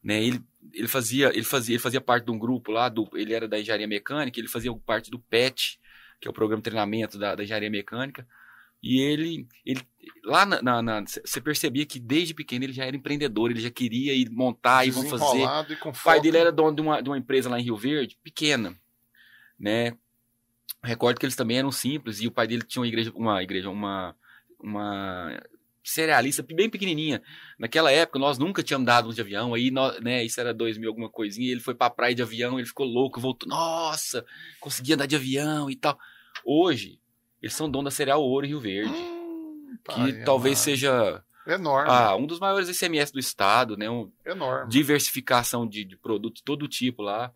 né? 0.04 0.24
Ele, 0.24 0.42
ele 0.74 0.88
fazia 0.88 1.30
ele 1.30 1.44
fazia 1.44 1.76
ele 1.76 1.82
fazia 1.82 2.02
parte 2.02 2.26
de 2.26 2.32
um 2.32 2.40
grupo 2.40 2.72
lá 2.72 2.90
do 2.90 3.08
ele 3.14 3.34
era 3.34 3.48
da 3.48 3.60
engenharia 3.60 3.88
mecânica, 3.88 4.40
ele 4.40 4.48
fazia 4.48 4.74
parte 4.74 5.12
do 5.12 5.20
PET, 5.20 5.80
que 6.20 6.28
é 6.28 6.32
o 6.32 6.34
programa 6.34 6.62
de 6.62 6.66
treinamento 6.66 7.18
da, 7.18 7.36
da 7.36 7.44
engenharia 7.44 7.70
mecânica. 7.70 8.28
E 8.84 9.00
ele, 9.00 9.48
ele 9.64 9.82
lá 10.24 10.44
na 10.44 11.04
você 11.24 11.40
percebia 11.40 11.86
que 11.86 12.00
desde 12.00 12.34
pequeno 12.34 12.66
ele 12.66 12.74
já 12.74 12.84
era 12.84 12.96
empreendedor, 12.96 13.52
ele 13.52 13.62
já 13.62 13.70
queria 13.70 14.16
ir 14.16 14.28
montar 14.32 14.86
e 14.86 14.92
vão 14.92 15.04
fazer. 15.04 15.44
E 15.70 15.76
com 15.76 15.90
O 15.90 15.94
pai 15.94 16.20
dele 16.20 16.38
era 16.38 16.52
dono 16.52 16.76
de 16.76 16.82
uma, 16.82 17.02
de 17.02 17.08
uma 17.08 17.18
empresa 17.18 17.48
lá 17.48 17.60
em 17.60 17.64
Rio 17.64 17.78
Verde, 17.78 18.18
pequena, 18.24 18.76
né? 19.60 19.96
Recordo 20.84 21.20
que 21.20 21.26
eles 21.26 21.36
também 21.36 21.60
eram 21.60 21.72
simples 21.72 22.22
e 22.22 22.28
o 22.28 22.32
pai 22.32 22.48
dele 22.48 22.64
tinha 22.64 22.82
uma 22.82 22.88
igreja, 22.88 23.12
uma 23.14 23.44
igreja, 23.44 23.70
uma, 23.70 24.16
uma 24.60 25.40
cerealista, 25.84 26.44
bem 26.44 26.70
pequenininha. 26.70 27.22
Naquela 27.58 27.92
época, 27.92 28.20
nós 28.20 28.38
nunca 28.38 28.62
tínhamos 28.64 28.86
dado 28.86 29.10
um 29.10 29.14
de 29.14 29.22
avião, 29.22 29.54
aí, 29.54 29.72
nós, 29.72 30.00
né, 30.02 30.24
isso 30.24 30.40
era 30.40 30.54
2000 30.54 30.90
alguma 30.90 31.10
coisinha, 31.10 31.52
ele 31.52 31.60
foi 31.60 31.74
pra 31.74 31.90
praia 31.90 32.14
de 32.16 32.22
avião, 32.22 32.58
ele 32.60 32.68
ficou 32.68 32.86
louco, 32.86 33.20
voltou, 33.20 33.48
nossa, 33.50 34.26
conseguia 34.60 34.96
andar 34.96 35.06
de 35.08 35.16
avião 35.16 35.70
e 35.70 35.76
tal. 35.76 35.98
Hoje, 36.46 37.00
eles 37.42 37.56
são 37.56 37.70
donos 37.70 37.92
da 37.94 37.96
Cereal 37.96 38.22
Ouro 38.22 38.46
em 38.46 38.50
Rio 38.50 38.60
Verde, 38.60 38.92
Hum, 38.94 39.78
que 39.84 39.94
pai 39.96 40.24
talvez 40.24 40.60
seja 40.60 41.24
Enorme. 41.48 41.90
ah, 41.90 42.16
um 42.16 42.28
dos 42.28 42.40
maiores 42.40 42.70
ICMS 42.70 43.12
do 43.12 43.20
estado, 43.20 43.76
né, 43.76 43.90
um, 43.90 44.12
Enorme. 44.26 44.70
diversificação 44.70 45.68
de, 45.68 45.84
de 45.84 45.98
produtos 45.98 46.40
de 46.42 46.44
todo 46.44 46.68
tipo 46.68 47.02
lá. 47.02 47.34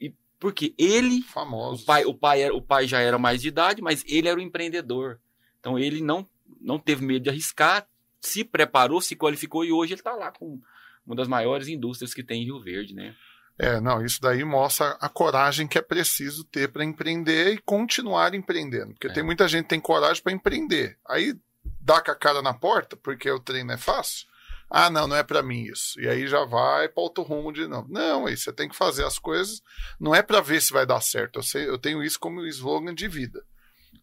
E 0.00 0.12
porque 0.38 0.74
ele 0.76 1.22
Famoso. 1.22 1.82
o 1.82 1.86
pai, 1.86 2.04
o, 2.04 2.12
pai 2.14 2.42
era, 2.42 2.54
o 2.54 2.60
pai 2.60 2.86
já 2.86 3.00
era 3.00 3.18
mais 3.18 3.40
de 3.40 3.48
idade, 3.48 3.80
mas 3.80 4.04
ele 4.06 4.28
era 4.28 4.38
um 4.38 4.42
empreendedor. 4.42 5.18
Então 5.60 5.78
ele 5.78 6.00
não, 6.02 6.28
não 6.68 6.78
teve 6.78 7.04
medo 7.04 7.24
de 7.24 7.30
arriscar, 7.30 7.88
se 8.20 8.44
preparou, 8.44 9.00
se 9.00 9.16
qualificou 9.16 9.64
e 9.64 9.72
hoje 9.72 9.94
ele 9.94 10.00
está 10.00 10.12
lá 10.14 10.30
com 10.30 10.60
uma 11.06 11.16
das 11.16 11.26
maiores 11.26 11.66
indústrias 11.66 12.12
que 12.12 12.22
tem 12.22 12.42
em 12.42 12.44
Rio 12.44 12.60
Verde, 12.60 12.94
né? 12.94 13.16
É, 13.58 13.80
não, 13.80 14.04
isso 14.04 14.20
daí 14.20 14.44
mostra 14.44 14.90
a 15.00 15.08
coragem 15.08 15.66
que 15.66 15.78
é 15.78 15.82
preciso 15.82 16.44
ter 16.44 16.70
para 16.70 16.84
empreender 16.84 17.54
e 17.54 17.58
continuar 17.58 18.34
empreendendo. 18.34 18.92
Porque 18.92 19.08
É. 19.08 19.12
tem 19.12 19.22
muita 19.24 19.48
gente 19.48 19.64
que 19.64 19.70
tem 19.70 19.80
coragem 19.80 20.22
para 20.22 20.32
empreender. 20.32 20.96
Aí 21.08 21.34
dá 21.80 22.00
com 22.00 22.10
a 22.12 22.14
cara 22.14 22.40
na 22.42 22.54
porta, 22.54 22.96
porque 22.96 23.28
o 23.30 23.40
treino 23.40 23.72
é 23.72 23.76
fácil. 23.76 24.28
Ah, 24.70 24.90
não, 24.90 25.08
não 25.08 25.16
é 25.16 25.22
para 25.24 25.42
mim 25.42 25.62
isso. 25.62 25.98
E 26.00 26.06
aí 26.06 26.26
já 26.28 26.44
vai 26.44 26.88
para 26.88 27.02
outro 27.02 27.24
rumo 27.24 27.50
de 27.52 27.66
não. 27.66 27.84
Não, 27.88 28.26
aí 28.26 28.36
você 28.36 28.52
tem 28.52 28.68
que 28.68 28.76
fazer 28.76 29.04
as 29.04 29.18
coisas, 29.18 29.62
não 29.98 30.14
é 30.14 30.22
para 30.22 30.40
ver 30.42 30.60
se 30.60 30.72
vai 30.72 30.84
dar 30.86 31.00
certo. 31.00 31.38
Eu, 31.38 31.42
sei, 31.42 31.66
eu 31.68 31.78
tenho 31.78 32.04
isso 32.04 32.20
como 32.20 32.44
slogan 32.46 32.94
de 32.94 33.08
vida. 33.08 33.42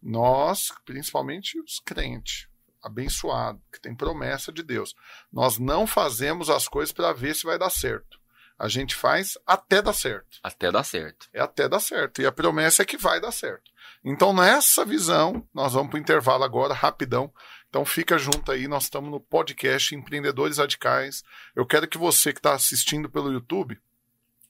Nós, 0.02 0.72
principalmente 0.84 1.58
os 1.60 1.80
crentes, 1.84 2.46
abençoados, 2.86 3.60
que 3.72 3.80
tem 3.80 3.94
promessa 3.94 4.52
de 4.52 4.62
Deus, 4.62 4.94
nós 5.32 5.58
não 5.58 5.86
fazemos 5.86 6.48
as 6.48 6.68
coisas 6.68 6.92
para 6.92 7.12
ver 7.12 7.34
se 7.34 7.44
vai 7.44 7.58
dar 7.58 7.70
certo. 7.70 8.18
A 8.58 8.68
gente 8.68 8.94
faz 8.94 9.36
até 9.46 9.82
dar 9.82 9.92
certo. 9.92 10.38
Até 10.42 10.72
dar 10.72 10.84
certo. 10.84 11.28
É 11.32 11.40
até 11.40 11.68
dar 11.68 11.80
certo. 11.80 12.22
E 12.22 12.26
a 12.26 12.32
promessa 12.32 12.82
é 12.82 12.86
que 12.86 12.96
vai 12.96 13.20
dar 13.20 13.32
certo. 13.32 13.70
Então, 14.02 14.32
nessa 14.32 14.84
visão, 14.84 15.46
nós 15.52 15.74
vamos 15.74 15.90
para 15.90 15.98
o 15.98 16.00
intervalo 16.00 16.42
agora, 16.42 16.72
rapidão. 16.72 17.30
Então, 17.68 17.84
fica 17.84 18.16
junto 18.16 18.50
aí. 18.50 18.66
Nós 18.66 18.84
estamos 18.84 19.10
no 19.10 19.20
podcast 19.20 19.94
Empreendedores 19.94 20.56
Radicais. 20.56 21.22
Eu 21.54 21.66
quero 21.66 21.86
que 21.86 21.98
você 21.98 22.32
que 22.32 22.38
está 22.38 22.54
assistindo 22.54 23.10
pelo 23.10 23.30
YouTube, 23.30 23.78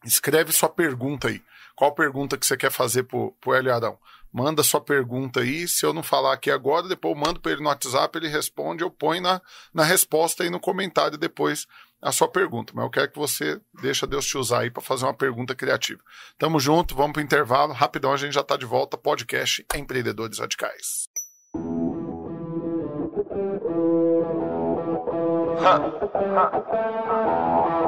escreve 0.05 0.53
sua 0.53 0.69
pergunta 0.69 1.27
aí. 1.27 1.43
Qual 1.75 1.93
pergunta 1.93 2.39
que 2.39 2.47
você 2.47 2.57
quer 2.57 2.71
fazer 2.71 3.03
para 3.03 3.19
o 3.19 3.55
Hélio 3.55 3.75
Arão? 3.75 3.99
Manda 4.33 4.63
sua 4.63 4.81
pergunta 4.81 5.41
aí. 5.41 5.67
Se 5.67 5.85
eu 5.87 5.93
não 5.93 6.03
falar 6.03 6.35
aqui 6.35 6.51
agora, 6.51 6.89
depois 6.89 7.15
eu 7.15 7.21
mando 7.21 7.41
para 7.41 7.53
ele 7.53 7.63
no 7.63 7.69
WhatsApp, 7.69 8.19
ele 8.19 8.29
responde, 8.29 8.83
eu 8.83 8.91
ponho 8.91 9.23
na, 9.23 9.41
na 9.73 9.83
resposta 9.83 10.43
aí 10.43 10.51
no 10.51 10.61
comentário 10.61 11.17
depois 11.17 11.67
a 12.03 12.13
sua 12.13 12.29
pergunta. 12.29 12.73
Mas 12.75 12.85
eu 12.85 12.91
quero 12.91 13.11
que 13.11 13.19
você 13.19 13.61
deixa 13.83 14.07
Deus 14.07 14.27
te 14.27 14.37
usar 14.37 14.61
aí 14.61 14.71
para 14.71 14.83
fazer 14.83 15.05
uma 15.05 15.15
pergunta 15.15 15.55
criativa. 15.55 16.01
Tamo 16.39 16.61
junto, 16.61 16.95
vamos 16.95 17.13
pro 17.13 17.23
intervalo. 17.23 17.73
Rapidão, 17.73 18.13
a 18.13 18.17
gente 18.17 18.35
já 18.35 18.43
tá 18.43 18.57
de 18.57 18.67
volta. 18.67 18.97
Podcast 18.97 19.65
Empreendedores 19.75 20.39
Radicais. 20.39 21.09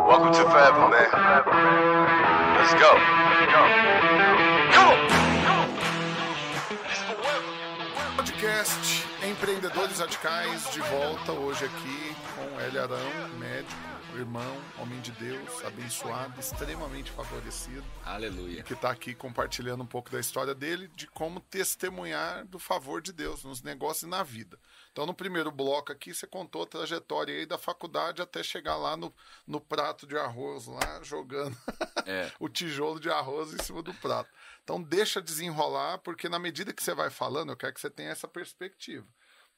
Welcome 0.08 0.32
to 0.32 0.42
Forever, 0.50 0.88
man. 0.88 1.08
Let's 2.56 2.74
go. 2.74 2.90
Come 3.52 4.17
Podcast 8.58 9.06
Empreendedores 9.24 10.00
Radicais 10.00 10.68
de 10.72 10.80
volta 10.80 11.30
hoje 11.30 11.64
aqui 11.64 12.16
com 12.34 12.60
Hélio 12.60 12.82
Arão, 12.82 13.28
médico, 13.38 13.80
irmão, 14.16 14.56
homem 14.80 15.00
de 15.00 15.12
Deus, 15.12 15.64
abençoado, 15.64 16.40
extremamente 16.40 17.12
favorecido. 17.12 17.84
Aleluia. 18.04 18.64
que 18.64 18.72
está 18.72 18.90
aqui 18.90 19.14
compartilhando 19.14 19.84
um 19.84 19.86
pouco 19.86 20.10
da 20.10 20.18
história 20.18 20.56
dele, 20.56 20.90
de 20.96 21.06
como 21.06 21.38
testemunhar 21.38 22.44
do 22.46 22.58
favor 22.58 23.00
de 23.00 23.12
Deus 23.12 23.44
nos 23.44 23.62
negócios 23.62 24.02
e 24.02 24.06
na 24.08 24.24
vida. 24.24 24.58
Então, 24.90 25.06
no 25.06 25.14
primeiro 25.14 25.52
bloco 25.52 25.92
aqui, 25.92 26.12
você 26.12 26.26
contou 26.26 26.64
a 26.64 26.66
trajetória 26.66 27.32
aí 27.32 27.46
da 27.46 27.58
faculdade 27.58 28.20
até 28.20 28.42
chegar 28.42 28.76
lá 28.76 28.96
no, 28.96 29.14
no 29.46 29.60
prato 29.60 30.04
de 30.04 30.18
arroz, 30.18 30.66
lá 30.66 31.00
jogando 31.04 31.56
É. 32.04 32.32
o 32.40 32.48
tijolo 32.48 32.98
de 32.98 33.08
arroz 33.08 33.52
em 33.54 33.62
cima 33.62 33.82
do 33.82 33.94
prato. 33.94 34.28
Então, 34.68 34.82
deixa 34.82 35.22
desenrolar, 35.22 35.96
porque 35.96 36.28
na 36.28 36.38
medida 36.38 36.74
que 36.74 36.82
você 36.82 36.94
vai 36.94 37.08
falando, 37.08 37.50
eu 37.50 37.56
quero 37.56 37.72
que 37.72 37.80
você 37.80 37.88
tenha 37.88 38.10
essa 38.10 38.28
perspectiva. 38.28 39.06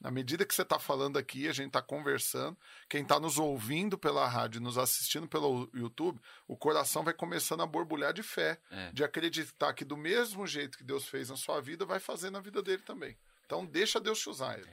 Na 0.00 0.08
medida 0.08 0.46
que 0.46 0.54
você 0.54 0.62
está 0.62 0.78
falando 0.78 1.18
aqui, 1.18 1.48
a 1.48 1.52
gente 1.52 1.66
está 1.66 1.82
conversando, 1.82 2.56
quem 2.88 3.02
está 3.02 3.18
nos 3.18 3.36
ouvindo 3.36 3.98
pela 3.98 4.24
rádio, 4.28 4.60
nos 4.60 4.78
assistindo 4.78 5.26
pelo 5.26 5.68
YouTube, 5.74 6.20
o 6.46 6.56
coração 6.56 7.02
vai 7.02 7.12
começando 7.12 7.60
a 7.60 7.66
borbulhar 7.66 8.12
de 8.12 8.22
fé, 8.22 8.60
É. 8.70 8.92
de 8.92 9.02
acreditar 9.02 9.74
que 9.74 9.84
do 9.84 9.96
mesmo 9.96 10.46
jeito 10.46 10.78
que 10.78 10.84
Deus 10.84 11.08
fez 11.08 11.28
na 11.28 11.36
sua 11.36 11.60
vida, 11.60 11.84
vai 11.84 11.98
fazer 11.98 12.30
na 12.30 12.38
vida 12.40 12.62
dele 12.62 12.82
também. 12.82 13.18
Então 13.46 13.66
deixa 13.66 13.98
Deus 14.00 14.20
te 14.20 14.30
usar 14.30 14.60
ele. 14.60 14.70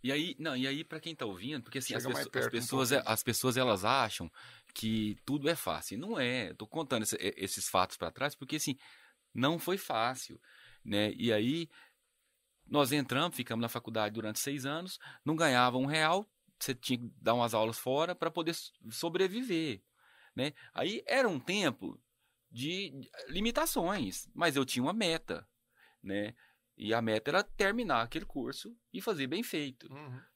E 0.00 0.12
aí, 0.12 0.36
não, 0.38 0.56
e 0.56 0.64
aí 0.66 0.84
para 0.84 1.00
quem 1.00 1.14
tá 1.14 1.26
ouvindo, 1.26 1.64
porque 1.64 1.78
assim, 1.78 1.94
as, 1.94 2.06
pesso- 2.06 2.18
as 2.20 2.28
perto 2.28 2.46
um 2.46 2.50
pessoas, 2.52 2.88
pouco. 2.90 3.08
as 3.10 3.22
pessoas 3.24 3.56
elas 3.56 3.84
acham 3.84 4.30
que 4.72 5.16
tudo 5.26 5.48
é 5.50 5.56
fácil. 5.56 5.96
E 5.96 5.98
não 5.98 6.18
é. 6.20 6.50
Eu 6.50 6.54
tô 6.54 6.66
contando 6.68 7.02
esse- 7.02 7.18
esses 7.36 7.68
fatos 7.68 7.96
para 7.96 8.10
trás 8.12 8.34
porque 8.36 8.56
assim, 8.56 8.78
não 9.34 9.58
foi 9.58 9.78
fácil, 9.78 10.40
né? 10.84 11.12
E 11.14 11.32
aí 11.32 11.68
nós 12.66 12.92
entramos, 12.92 13.36
ficamos 13.36 13.62
na 13.62 13.68
faculdade 13.68 14.14
durante 14.14 14.38
seis 14.38 14.64
anos, 14.64 14.98
não 15.24 15.36
ganhava 15.36 15.78
um 15.78 15.86
real, 15.86 16.26
você 16.58 16.74
tinha 16.74 16.98
que 16.98 17.10
dar 17.20 17.34
umas 17.34 17.54
aulas 17.54 17.78
fora 17.78 18.14
para 18.14 18.30
poder 18.30 18.54
sobreviver, 18.90 19.82
né? 20.34 20.52
Aí 20.72 21.02
era 21.06 21.28
um 21.28 21.40
tempo 21.40 22.00
de 22.50 22.92
limitações, 23.28 24.28
mas 24.34 24.56
eu 24.56 24.64
tinha 24.64 24.82
uma 24.82 24.92
meta, 24.92 25.46
né? 26.02 26.34
E 26.76 26.94
a 26.94 27.02
meta 27.02 27.30
era 27.30 27.42
terminar 27.42 28.02
aquele 28.02 28.24
curso 28.24 28.76
e 28.92 29.00
fazer 29.00 29.26
bem 29.26 29.42
feito, 29.42 29.88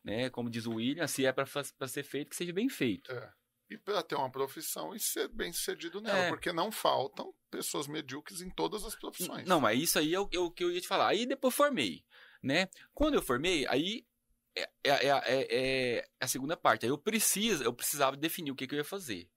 né? 0.04 0.28
Como 0.30 0.50
diz 0.50 0.66
o 0.66 0.74
William, 0.74 1.06
se 1.06 1.24
é 1.24 1.32
para 1.32 1.46
ser 1.88 2.02
feito, 2.02 2.30
que 2.30 2.36
seja 2.36 2.52
bem 2.52 2.68
feito. 2.68 3.10
É. 3.12 3.32
E 3.68 3.76
para 3.76 4.02
ter 4.02 4.14
uma 4.14 4.30
profissão 4.30 4.94
e 4.94 5.00
ser 5.00 5.26
bem 5.28 5.52
sucedido 5.52 6.00
nela, 6.00 6.18
É. 6.18 6.28
porque 6.28 6.52
não 6.52 6.70
faltam 6.70 7.34
pessoas 7.50 7.86
medíocres 7.88 8.40
em 8.40 8.48
todas 8.50 8.84
as 8.84 8.94
profissões. 8.94 9.46
Não, 9.48 9.60
mas 9.60 9.80
isso 9.82 9.98
aí 9.98 10.14
é 10.14 10.20
o, 10.20 10.28
é 10.32 10.38
o 10.38 10.50
que 10.50 10.62
eu 10.62 10.70
ia 10.70 10.80
te 10.80 10.86
falar. 10.86 11.08
Aí 11.08 11.26
depois 11.26 11.52
formei, 11.54 12.04
né? 12.42 12.68
Quando 12.94 13.14
eu 13.14 13.22
formei, 13.22 13.66
aí 13.66 14.06
é, 14.54 14.70
é- 14.84 15.06
é- 15.08 15.10
é- 15.26 15.46
é 15.98 16.08
a 16.20 16.28
segunda 16.28 16.56
parte. 16.56 16.86
Aí 16.86 16.90
eu 16.90 16.96
preciso, 16.98 17.64
eu 17.64 17.72
precisava 17.74 18.16
definir 18.16 18.52
o 18.52 18.54
que, 18.54 18.66
que 18.68 18.74
eu 18.74 18.78
ia 18.78 18.84
fazer, 18.84 19.28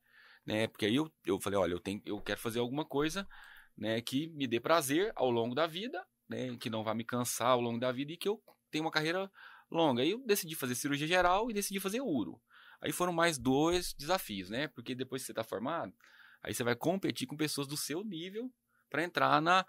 né? 0.45 0.67
Porque 0.67 0.85
aí 0.85 0.95
eu, 0.95 1.11
eu 1.25 1.39
falei, 1.41 1.57
olha, 1.57 1.73
eu 1.73 1.79
tenho, 1.79 1.99
eu 2.05 2.21
quero 2.21 2.39
fazer 2.39 2.59
alguma 2.59 2.85
coisa, 2.85 3.27
né, 3.75 3.99
que 4.01 4.27
me 4.29 4.45
dê 4.45 4.59
prazer 4.59 5.11
ao 5.15 5.31
longo 5.31 5.55
da 5.55 5.65
vida, 5.65 6.05
né, 6.27 6.55
que 6.57 6.69
não 6.69 6.83
vá 6.83 6.93
me 6.93 7.03
cansar 7.03 7.47
ao 7.49 7.61
longo 7.61 7.79
da 7.79 7.91
vida 7.91 8.11
e 8.11 8.17
que 8.17 8.27
eu 8.29 8.41
tenha 8.69 8.83
uma 8.83 8.91
carreira 8.91 9.31
longa. 9.71 10.03
Aí 10.03 10.11
eu 10.11 10.19
decidi 10.25 10.53
fazer 10.53 10.75
cirurgia 10.75 11.07
geral 11.07 11.49
e 11.49 11.53
decidi 11.53 11.79
fazer 11.79 12.01
uro. 12.01 12.39
Aí 12.81 12.91
foram 12.91 13.11
mais 13.13 13.37
dois 13.37 13.93
desafios, 13.93 14.49
né? 14.49 14.67
Porque 14.69 14.95
depois 14.95 15.21
que 15.21 15.25
você 15.27 15.31
está 15.31 15.43
formado, 15.43 15.93
aí 16.41 16.53
você 16.53 16.63
vai 16.63 16.75
competir 16.75 17.27
com 17.27 17.35
pessoas 17.35 17.67
do 17.67 17.75
seu 17.77 18.03
nível 18.03 18.51
para 18.89 19.03
entrar 19.03 19.41
na 19.41 19.65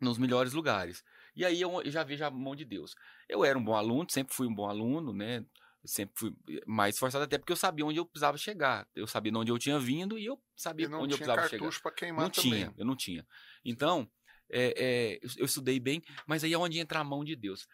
nos 0.00 0.18
melhores 0.18 0.52
lugares. 0.52 1.02
E 1.34 1.44
aí 1.44 1.60
eu 1.60 1.82
eu 1.82 1.90
já 1.90 2.04
vejo 2.04 2.24
a 2.24 2.30
mão 2.30 2.54
de 2.54 2.64
Deus. 2.64 2.94
Eu 3.28 3.44
era 3.44 3.58
um 3.58 3.64
bom 3.64 3.74
aluno, 3.74 4.06
sempre 4.10 4.34
fui 4.34 4.46
um 4.46 4.54
bom 4.54 4.68
aluno, 4.68 5.12
né? 5.12 5.44
Sempre 5.84 6.14
fui 6.16 6.34
mais 6.66 6.94
esforçado, 6.94 7.24
até 7.24 7.36
porque 7.36 7.52
eu 7.52 7.56
sabia 7.56 7.84
onde 7.84 7.98
eu 7.98 8.06
precisava 8.06 8.38
chegar. 8.38 8.88
Eu 8.94 9.06
sabia 9.06 9.30
de 9.30 9.38
onde 9.38 9.52
eu 9.52 9.58
tinha 9.58 9.78
vindo 9.78 10.18
e 10.18 10.24
eu 10.24 10.40
sabia 10.56 10.86
E 10.86 10.88
não 10.88 11.02
onde 11.02 11.12
eu 11.12 11.18
tinha 11.18 11.26
precisava 11.26 11.48
chegar. 11.48 11.60
cartucho 11.60 11.82
para 11.82 11.92
queimar 11.92 12.22
Não 12.22 12.30
também. 12.30 12.50
tinha, 12.52 12.74
eu 12.78 12.84
não 12.86 12.96
tinha. 12.96 13.26
Então, 13.62 14.10
é, 14.50 14.74
é, 14.76 15.18
eu, 15.22 15.28
eu 15.38 15.44
estudei 15.44 15.78
bem, 15.78 16.02
mas 16.26 16.42
aí 16.42 16.54
é 16.54 16.58
onde 16.58 16.78
entra 16.78 17.00
a 17.00 17.04
mão 17.04 17.22
de 17.22 17.36
Deus. 17.36 17.66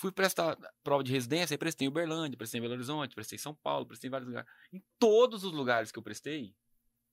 Fui 0.00 0.10
prestar 0.10 0.56
prova 0.82 1.04
de 1.04 1.12
residência, 1.12 1.58
prestei 1.58 1.84
em 1.84 1.88
Uberlândia, 1.88 2.38
prestei 2.38 2.58
em 2.58 2.62
Belo 2.62 2.72
Horizonte, 2.72 3.14
prestei 3.14 3.36
em 3.36 3.38
São 3.38 3.54
Paulo, 3.54 3.84
prestei 3.84 4.08
em 4.08 4.10
vários 4.10 4.26
lugares. 4.26 4.50
Em 4.72 4.82
todos 4.98 5.44
os 5.44 5.52
lugares 5.52 5.92
que 5.92 5.98
eu 5.98 6.02
prestei, 6.02 6.54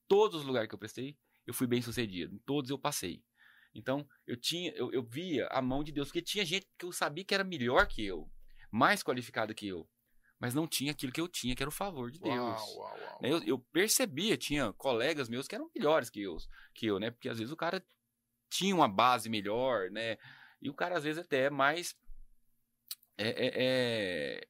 todos 0.07 0.39
os 0.39 0.47
lugares 0.47 0.69
que 0.69 0.73
eu 0.73 0.79
prestei, 0.79 1.17
eu 1.45 1.53
fui 1.53 1.67
bem 1.67 1.81
sucedido. 1.81 2.33
Em 2.33 2.39
todos 2.39 2.71
eu 2.71 2.79
passei. 2.79 3.21
Então, 3.75 4.07
eu 4.25 4.37
tinha, 4.37 4.71
eu, 4.71 4.89
eu 4.93 5.03
via 5.03 5.47
a 5.51 5.61
mão 5.61 5.83
de 5.83 5.91
Deus, 5.91 6.07
porque 6.07 6.21
tinha 6.21 6.45
gente 6.45 6.65
que 6.79 6.85
eu 6.85 6.93
sabia 6.93 7.25
que 7.25 7.33
era 7.33 7.43
melhor 7.43 7.87
que 7.87 8.05
eu, 8.05 8.31
mais 8.71 9.03
qualificada 9.03 9.53
que 9.53 9.67
eu, 9.67 9.85
mas 10.39 10.53
não 10.53 10.65
tinha 10.65 10.93
aquilo 10.93 11.11
que 11.11 11.19
eu 11.19 11.27
tinha, 11.27 11.55
que 11.57 11.61
era 11.61 11.69
o 11.69 11.73
favor 11.73 12.09
de 12.09 12.21
Deus. 12.21 12.35
Uau, 12.37 12.77
uau, 12.77 12.99
uau. 12.99 13.21
Né, 13.21 13.29
Eu, 13.29 13.43
eu 13.43 13.59
percebia, 13.59 14.37
tinha 14.37 14.71
colegas 14.71 15.27
meus 15.27 15.45
que 15.45 15.55
eram 15.55 15.69
melhores 15.75 16.09
que 16.09 16.21
eu, 16.21 16.37
que 16.73 16.85
eu, 16.85 16.99
né? 16.99 17.11
Porque 17.11 17.27
às 17.27 17.37
vezes 17.37 17.51
o 17.51 17.57
cara 17.57 17.85
tinha 18.49 18.73
uma 18.73 18.87
base 18.87 19.29
melhor, 19.29 19.91
né? 19.91 20.17
E 20.61 20.69
o 20.69 20.73
cara 20.73 20.97
às 20.97 21.03
vezes 21.03 21.21
até 21.23 21.43
é 21.43 21.49
mais. 21.49 21.93
É- 23.17 23.45
é- 23.47 23.51
é- 23.55 24.47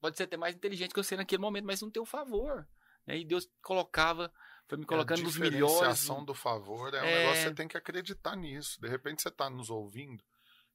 pode 0.00 0.16
ser 0.16 0.24
até 0.24 0.36
mais 0.36 0.54
inteligente 0.54 0.92
que 0.92 1.02
você 1.02 1.16
naquele 1.16 1.40
momento, 1.42 1.64
mas 1.66 1.80
não 1.80 1.90
tem 1.90 2.02
o 2.02 2.06
favor. 2.06 2.68
Né? 3.06 3.18
E 3.18 3.24
Deus 3.24 3.48
colocava, 3.62 4.32
foi 4.68 4.78
me 4.78 4.84
colocando 4.86 5.20
a 5.20 5.22
nos 5.22 5.32
diferenciação 5.32 6.16
melhores. 6.16 6.26
do 6.26 6.34
favor 6.34 6.94
é 6.94 7.00
um 7.02 7.04
É. 7.04 7.18
negócio 7.20 7.42
que 7.42 7.48
você 7.48 7.54
tem 7.54 7.68
que 7.68 7.76
acreditar 7.76 8.36
nisso. 8.36 8.80
De 8.80 8.88
repente 8.88 9.22
você 9.22 9.28
está 9.28 9.48
nos 9.50 9.70
ouvindo 9.70 10.22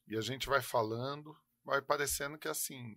e 0.07 0.17
a 0.17 0.21
gente 0.21 0.47
vai 0.47 0.61
falando, 0.61 1.35
vai 1.63 1.81
parecendo 1.81 2.37
que 2.37 2.47
assim, 2.47 2.95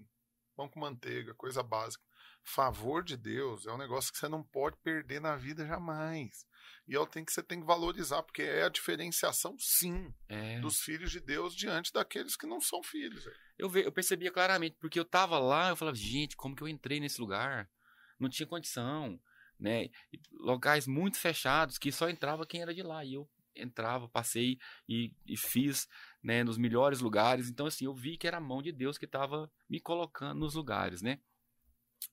pão 0.56 0.68
com 0.68 0.80
manteiga, 0.80 1.34
coisa 1.34 1.62
básica. 1.62 2.04
Favor 2.44 3.02
de 3.04 3.16
Deus 3.16 3.66
é 3.66 3.72
um 3.72 3.76
negócio 3.78 4.10
que 4.12 4.18
você 4.18 4.28
não 4.28 4.42
pode 4.42 4.76
perder 4.78 5.20
na 5.20 5.36
vida 5.36 5.66
jamais. 5.66 6.46
E 6.86 6.94
é 6.94 6.98
o 6.98 7.06
tem 7.06 7.24
que 7.24 7.32
você 7.32 7.42
tem 7.42 7.60
que 7.60 7.66
valorizar, 7.66 8.22
porque 8.22 8.42
é 8.42 8.62
a 8.64 8.68
diferenciação, 8.70 9.54
sim, 9.58 10.12
É. 10.28 10.58
dos 10.60 10.80
filhos 10.80 11.10
de 11.10 11.20
Deus 11.20 11.54
diante 11.54 11.92
daqueles 11.92 12.36
que 12.36 12.46
não 12.46 12.60
são 12.60 12.82
filhos. 12.82 13.28
Eu, 13.58 13.68
ve- 13.68 13.84
eu 13.84 13.92
percebia 13.92 14.30
claramente, 14.30 14.76
porque 14.80 14.98
eu 14.98 15.04
tava 15.04 15.38
lá, 15.38 15.68
eu 15.68 15.76
falava, 15.76 15.96
gente, 15.96 16.36
como 16.36 16.56
que 16.56 16.62
eu 16.62 16.68
entrei 16.68 16.98
nesse 17.00 17.20
lugar? 17.20 17.68
Não 18.18 18.30
tinha 18.30 18.46
condição, 18.46 19.20
né? 19.60 19.90
Locais 20.32 20.86
muito 20.86 21.18
fechados, 21.18 21.76
que 21.76 21.92
só 21.92 22.08
entrava 22.08 22.46
quem 22.46 22.62
era 22.62 22.74
de 22.74 22.82
lá. 22.82 23.04
E 23.04 23.14
eu 23.14 23.28
entrava, 23.54 24.08
passei 24.08 24.58
e, 24.88 25.12
e 25.26 25.36
fiz, 25.36 25.86
né, 26.22 26.42
nos 26.44 26.56
melhores 26.56 27.00
lugares. 27.00 27.50
Então, 27.50 27.66
assim, 27.66 27.84
eu 27.84 27.94
vi 27.94 28.16
que 28.16 28.26
era 28.26 28.36
a 28.38 28.40
mão 28.40 28.62
de 28.62 28.72
Deus 28.72 28.96
que 28.96 29.04
estava 29.04 29.50
me 29.68 29.80
colocando 29.80 30.38
nos 30.40 30.54
lugares, 30.54 31.02
né? 31.02 31.20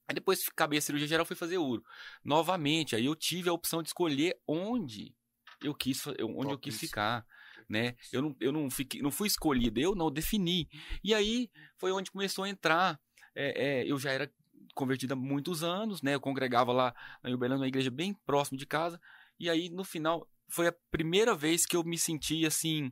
Aí 0.08 0.16
depois 0.16 0.44
que 0.44 0.52
acabei 0.52 0.80
a 0.80 0.82
cirurgia 0.82 1.08
geral, 1.08 1.26
fui 1.26 1.36
fazer 1.36 1.58
uro. 1.58 1.84
Novamente, 2.24 2.96
aí 2.96 3.06
eu 3.06 3.16
tive 3.16 3.50
a 3.50 3.54
opção 3.54 3.82
de 3.82 3.90
escolher 3.90 4.40
onde 4.48 5.16
eu 5.62 5.74
quis, 5.74 6.06
onde 6.08 6.52
eu 6.52 6.60
quis 6.60 6.80
ficar, 6.80 7.26
né? 7.68 7.96
Eu 8.12 8.22
não, 8.22 8.36
eu 8.40 8.52
não 8.52 8.70
fiquei, 8.70 9.02
não 9.02 9.12
fui 9.12 9.28
escolhido, 9.28 9.80
eu 9.80 9.96
não 9.96 10.12
defini. 10.12 10.70
E 11.04 11.14
aí 11.14 11.50
foi 11.78 11.92
onde 11.92 12.12
começou 12.12 12.44
a 12.44 12.50
entrar. 12.50 13.00
é, 13.36 13.82
é, 13.82 13.92
eu 13.92 13.98
já 13.98 14.12
era 14.12 14.32
convertido 14.76 15.14
há 15.14 15.16
muitos 15.16 15.64
anos, 15.64 16.02
né? 16.02 16.14
Eu 16.14 16.20
congregava 16.20 16.72
lá 16.72 16.94
na 17.24 17.30
Uberlândia, 17.32 17.62
uma 17.62 17.68
igreja 17.68 17.90
bem 17.90 18.14
próximo 18.26 18.58
de 18.58 18.66
casa. 18.66 19.00
E 19.40 19.50
aí, 19.50 19.70
no 19.70 19.84
final, 19.84 20.30
foi 20.48 20.68
a 20.68 20.76
primeira 20.92 21.34
vez 21.34 21.66
que 21.66 21.76
eu 21.76 21.84
me 21.84 21.98
senti 21.98 22.46
assim, 22.46 22.92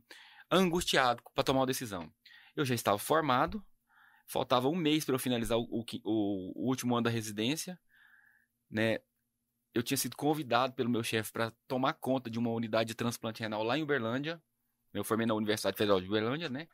angustiado 0.49 1.21
para 1.35 1.43
tomar 1.43 1.59
uma 1.61 1.67
decisão. 1.67 2.11
Eu 2.55 2.65
já 2.65 2.73
estava 2.73 2.97
formado, 2.97 3.63
faltava 4.27 4.67
um 4.69 4.75
mês 4.75 5.05
para 5.05 5.15
eu 5.15 5.19
finalizar 5.19 5.57
o, 5.57 5.63
o, 5.69 5.83
o- 6.03 6.67
último 6.69 6.95
ano 6.95 7.03
da 7.05 7.09
residência, 7.09 7.79
né? 8.69 8.99
Eu 9.73 9.81
tinha 9.81 9.97
sido 9.97 10.15
convidado 10.15 10.73
pelo 10.73 10.89
meu 10.89 11.03
chefe 11.03 11.31
para 11.31 11.51
tomar 11.67 11.93
conta 11.93 12.29
de 12.29 12.37
uma 12.37 12.51
unidade 12.51 12.89
de 12.89 12.95
transplante 12.95 13.41
renal 13.41 13.63
lá 13.63 13.77
em 13.77 13.81
Uberlândia. 13.83 14.41
Eu 14.93 15.03
formei 15.03 15.25
na 15.25 15.33
Universidade 15.33 15.75
Federal 15.77 15.99
de 15.99 16.07
Uberlândia, 16.07 16.47
né? 16.49 16.67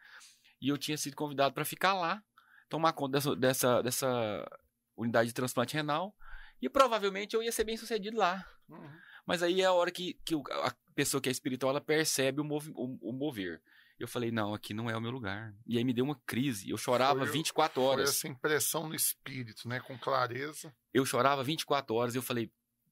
E 0.62 0.68
eu 0.68 0.78
tinha 0.78 0.98
sido 0.98 1.16
convidado 1.16 1.54
para 1.54 1.64
ficar 1.64 1.94
lá, 1.94 2.22
tomar 2.68 2.92
conta 2.92 3.14
dessa, 3.14 3.36
dessa, 3.36 3.82
dessa 3.82 4.62
unidade 4.98 5.30
de 5.30 5.34
transplante 5.34 5.74
renal. 5.76 6.14
E 6.62 6.68
provavelmente 6.68 7.34
eu 7.38 7.42
ia 7.42 7.54
ser 7.54 7.64
bem 7.64 7.78
sucedido 7.78 8.18
lá. 8.18 8.46
Uhum. 8.68 8.92
Mas 9.26 9.42
aí 9.42 9.62
é 9.62 9.66
a 9.66 9.72
hora 9.72 9.92
que, 9.92 10.16
que 10.26 10.36
a 10.36 10.76
pessoa 10.94 11.22
que 11.22 11.30
é 11.30 11.32
espiritual 11.32 11.70
ela 11.70 11.80
percebe 11.80 12.42
o, 12.42 12.44
movi- 12.44 12.74
o- 12.76 13.00
o 13.10 13.14
mover. 13.14 13.62
Eu 14.00 14.08
falei, 14.08 14.32
não, 14.32 14.54
aqui 14.54 14.74
não 14.74 14.90
é 14.90 14.96
o 14.96 15.02
meu 15.02 15.12
lugar. 15.12 15.54
E 15.68 15.78
aí 15.78 15.84
me 15.84 15.94
deu 15.94 16.06
uma 16.06 16.16
crise. 16.26 16.70
Eu 16.70 16.78
chorava 16.78 17.20
Foi 17.20 17.30
o- 17.30 17.32
24 17.34 17.82
Foi 17.82 17.84
horas. 17.84 18.10
essa 18.10 18.28
impressão 18.28 18.88
no 18.88 18.96
espírito, 18.96 19.68
né? 19.68 19.80
Com 19.82 19.98
clareza. 19.98 20.74
Eu 20.94 21.06
chorava 21.06 21.44
24 21.44 21.94
horas. 21.96 22.16
Eu 22.16 22.22
falei, 22.22 22.50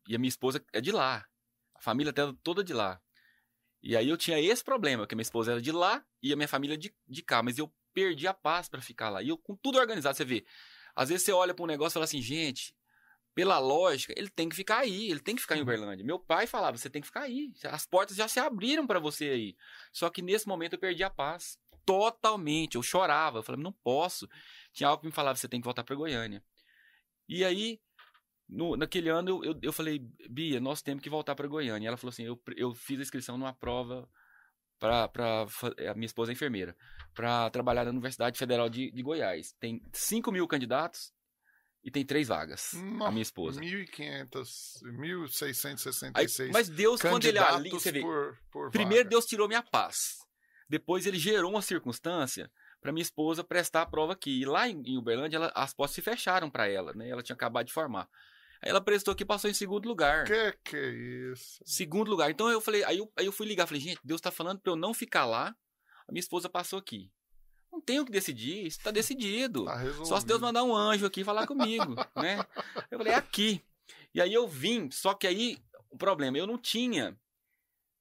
e 0.07 0.15
a 0.15 0.19
minha 0.19 0.27
esposa 0.29 0.63
é 0.73 0.81
de 0.81 0.91
lá. 0.91 1.25
A 1.75 1.81
família 1.81 2.11
dela 2.11 2.35
toda 2.43 2.61
de 2.63 2.73
lá. 2.73 2.99
E 3.81 3.95
aí 3.95 4.09
eu 4.09 4.17
tinha 4.17 4.37
esse 4.39 4.63
problema, 4.63 5.07
que 5.07 5.13
a 5.13 5.15
minha 5.15 5.21
esposa 5.21 5.51
era 5.51 5.61
de 5.61 5.71
lá 5.71 6.03
e 6.21 6.33
a 6.33 6.35
minha 6.35 6.47
família 6.47 6.77
de, 6.77 6.93
de 7.07 7.21
cá. 7.21 7.41
Mas 7.41 7.57
eu 7.57 7.73
perdi 7.93 8.27
a 8.27 8.33
paz 8.33 8.67
pra 8.67 8.81
ficar 8.81 9.09
lá. 9.09 9.23
E 9.23 9.29
eu 9.29 9.37
com 9.37 9.55
tudo 9.55 9.77
organizado, 9.77 10.17
você 10.17 10.25
vê. 10.25 10.45
Às 10.95 11.07
vezes 11.09 11.23
você 11.23 11.31
olha 11.31 11.53
pra 11.53 11.63
um 11.63 11.67
negócio 11.67 11.93
e 11.93 11.95
fala 11.95 12.05
assim, 12.05 12.21
gente, 12.21 12.75
pela 13.37 13.59
lógica, 13.59 14.15
ele 14.17 14.31
tem 14.31 14.49
que 14.49 14.55
ficar 14.55 14.79
aí, 14.79 15.11
ele 15.11 15.19
tem 15.19 15.35
que 15.35 15.41
ficar 15.43 15.55
em 15.55 15.61
Uberlândia. 15.61 16.03
Meu 16.03 16.17
pai 16.17 16.47
falava, 16.47 16.75
você 16.75 16.89
tem 16.89 17.03
que 17.03 17.05
ficar 17.07 17.21
aí. 17.21 17.53
As 17.65 17.85
portas 17.85 18.17
já 18.17 18.27
se 18.27 18.39
abriram 18.39 18.87
pra 18.87 18.97
você 18.97 19.25
aí. 19.29 19.55
Só 19.93 20.09
que 20.09 20.23
nesse 20.23 20.47
momento 20.47 20.73
eu 20.73 20.79
perdi 20.79 21.03
a 21.03 21.09
paz. 21.11 21.59
Totalmente. 21.85 22.73
Eu 22.73 22.81
chorava. 22.81 23.37
Eu 23.37 23.43
falava, 23.43 23.61
não 23.61 23.71
posso. 23.71 24.27
Tinha 24.73 24.89
algo 24.89 25.01
que 25.01 25.05
me 25.05 25.13
falava, 25.13 25.35
você 25.37 25.47
tem 25.47 25.61
que 25.61 25.65
voltar 25.65 25.83
pra 25.83 25.95
Goiânia. 25.95 26.43
E 27.29 27.45
aí, 27.45 27.79
no- 28.49 28.75
naquele 28.75 29.09
ano, 29.09 29.29
eu, 29.29 29.51
eu, 29.51 29.59
eu 29.61 29.71
falei, 29.71 29.99
Bia, 30.27 30.59
nós 30.59 30.81
temos 30.81 31.03
que 31.03 31.09
voltar 31.09 31.35
pra 31.35 31.47
Goiânia. 31.47 31.85
E 31.85 31.87
ela 31.89 31.95
falou 31.95 32.09
assim, 32.09 32.23
eu, 32.23 32.41
eu 32.55 32.73
fiz 32.73 32.97
a 32.97 33.03
inscrição 33.03 33.37
numa 33.37 33.53
prova 33.53 34.09
para 34.79 35.11
a 35.91 35.93
minha 35.93 36.07
esposa 36.07 36.31
é 36.31 36.33
enfermeira, 36.33 36.75
para 37.13 37.51
trabalhar 37.51 37.83
na 37.85 37.91
Universidade 37.91 38.39
Federal 38.39 38.67
de, 38.67 38.89
de 38.89 39.03
Goiás. 39.03 39.53
Tem 39.59 39.79
5 39.93 40.31
mil 40.31 40.47
candidatos 40.47 41.13
e 41.87 41.91
tem 41.91 42.05
três 42.05 42.27
vagas. 42.27 42.73
a 42.73 43.09
minha 43.09 43.21
esposa. 43.21 43.61
1.500, 43.61 44.81
Aí, 44.83 44.91
1.666 44.91 46.51
mas 46.51 46.67
Deus, 46.67 47.01
quando 47.01 47.23
ele 47.23 47.39
ali, 47.39 47.69
você 47.69 47.93
vê, 47.93 48.01
por, 48.01 48.37
por 48.51 48.71
primeiro 48.71 49.05
vaga. 49.05 49.09
Deus 49.09 49.25
tirou 49.25 49.47
minha 49.47 49.63
paz. 49.63 50.17
Depois 50.69 51.05
ele 51.05 51.17
gerou 51.17 51.49
uma 51.49 51.61
circunstância 51.61 52.51
para 52.81 52.91
minha 52.91 53.01
esposa 53.01 53.41
prestar 53.41 53.83
a 53.83 53.85
prova 53.85 54.11
aqui. 54.13 54.41
E 54.41 54.45
lá 54.45 54.67
em, 54.67 54.81
em 54.85 54.97
Uberlândia, 54.97 55.37
ela- 55.37 55.51
as 55.55 55.73
portas 55.73 55.95
se 55.95 56.01
fecharam 56.01 56.49
para 56.49 56.67
ela, 56.67 56.91
né? 56.93 57.07
Ela 57.09 57.23
tinha 57.23 57.35
acabado 57.35 57.67
de 57.67 57.71
formar. 57.73 58.09
Aí 58.61 58.69
ela 58.69 58.81
prestou 58.81 59.13
aqui 59.13 59.23
e 59.23 59.25
passou 59.25 59.49
em 59.49 59.53
segundo 59.53 59.87
lugar. 59.87 60.25
Que 60.25 60.51
que 60.65 60.75
é 60.75 60.89
isso? 61.31 61.59
Segundo 61.65 62.09
lugar. 62.09 62.29
Então 62.29 62.49
eu 62.49 62.59
falei, 62.59 62.83
aí 62.83 62.97
eu, 62.97 63.09
aí 63.17 63.25
eu 63.25 63.31
fui 63.31 63.47
ligar, 63.47 63.65
falei, 63.65 63.81
gente, 63.81 63.99
Deus 64.03 64.19
tá 64.19 64.29
falando 64.29 64.59
pra 64.59 64.71
eu 64.73 64.75
não 64.75 64.93
ficar 64.93 65.25
lá. 65.25 65.55
A 66.07 66.11
minha 66.11 66.19
esposa 66.19 66.49
passou 66.49 66.77
aqui. 66.79 67.09
Não 67.77 67.81
tenho 67.81 68.03
que 68.03 68.11
decidir, 68.11 68.65
isso 68.65 68.79
tá 68.79 68.89
decidido. 68.89 69.65
Tá. 69.65 69.79
Só 70.03 70.19
se 70.19 70.25
Deus 70.25 70.41
mandar 70.41 70.63
um 70.63 70.75
anjo 70.75 71.05
aqui 71.05 71.23
falar 71.23 71.45
comigo, 71.45 71.93
né? 72.17 72.43
Eu 72.89 72.97
falei, 72.97 73.13
é 73.13 73.15
aqui. 73.15 73.63
E 74.15 74.19
aí 74.19 74.33
eu 74.33 74.47
vim, 74.47 74.89
só 74.89 75.13
que 75.13 75.27
aí 75.27 75.59
o 75.91 75.95
problema, 75.95 76.39
eu 76.39 76.47
não 76.47 76.57
tinha 76.57 77.15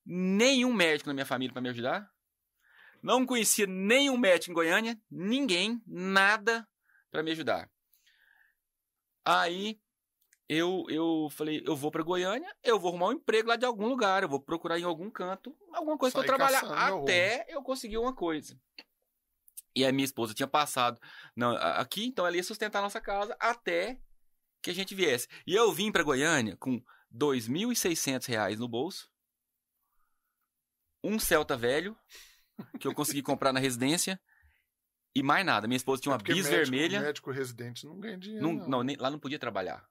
nenhum 0.02 0.72
médico 0.72 1.10
na 1.10 1.14
minha 1.14 1.26
família 1.26 1.52
pra 1.52 1.60
me 1.60 1.68
ajudar. 1.68 2.10
Não 3.02 3.26
conhecia 3.26 3.66
nenhum 3.66 4.16
médico 4.16 4.50
em 4.50 4.54
Goiânia, 4.54 4.98
ninguém, 5.10 5.82
nada 5.86 6.66
pra 7.10 7.22
me 7.22 7.32
ajudar. 7.32 7.70
Aí 9.26 9.78
eu, 10.48 10.86
eu 10.88 11.28
falei, 11.30 11.62
eu 11.66 11.76
vou 11.76 11.90
pra 11.90 12.02
Goiânia, 12.02 12.50
eu 12.64 12.80
vou 12.80 12.88
arrumar 12.88 13.08
um 13.08 13.12
emprego 13.12 13.50
lá 13.50 13.56
de 13.56 13.66
algum 13.66 13.88
lugar, 13.88 14.22
eu 14.22 14.28
vou 14.28 14.40
procurar 14.40 14.78
em 14.78 14.84
algum 14.84 15.10
canto, 15.10 15.54
alguma 15.70 15.98
coisa 15.98 16.16
eu 16.16 16.22
Sair 16.22 16.26
trabalhar 16.28 16.62
até 16.62 17.44
eu 17.50 17.62
conseguir 17.62 17.98
uma 17.98 18.14
coisa. 18.14 18.58
E 19.76 19.84
a 19.84 19.92
minha 19.92 20.06
esposa 20.06 20.32
tinha 20.32 20.46
passado 20.48 20.98
não, 21.36 21.54
aqui, 21.56 22.06
então 22.06 22.26
ela 22.26 22.34
ia 22.36 22.42
sustentar 22.42 22.78
a 22.78 22.82
nossa 22.82 23.00
casa 23.00 23.36
até 23.38 24.00
que 24.62 24.70
a 24.70 24.74
gente 24.74 24.94
viesse. 24.94 25.28
E 25.46 25.54
eu 25.54 25.70
vim 25.70 25.92
pra 25.92 26.02
Goiânia 26.02 26.56
com 26.56 26.82
2.600 27.14 28.24
reais 28.26 28.58
no 28.58 28.66
bolso, 28.66 29.08
um 31.04 31.18
Celta 31.18 31.56
velho, 31.56 31.96
que 32.80 32.88
eu 32.88 32.94
consegui 32.94 33.22
comprar 33.22 33.52
na 33.52 33.60
residência, 33.60 34.20
e 35.14 35.22
mais 35.22 35.44
nada. 35.46 35.66
Minha 35.66 35.76
esposa 35.76 36.02
tinha 36.02 36.12
uma 36.12 36.20
É 36.20 36.22
bis 36.24 36.44
médico, 36.48 36.50
vermelha. 36.56 37.00
médico 37.00 37.30
residente 37.30 37.86
não 37.86 37.98
ganha 37.98 38.18
dinheiro. 38.18 38.44
Não, 38.46 38.52
Não, 38.54 38.68
não, 38.68 38.82
nem- 38.82 38.96
lá 38.96 39.10
não 39.10 39.18
podia 39.18 39.38
trabalhar. 39.38 39.86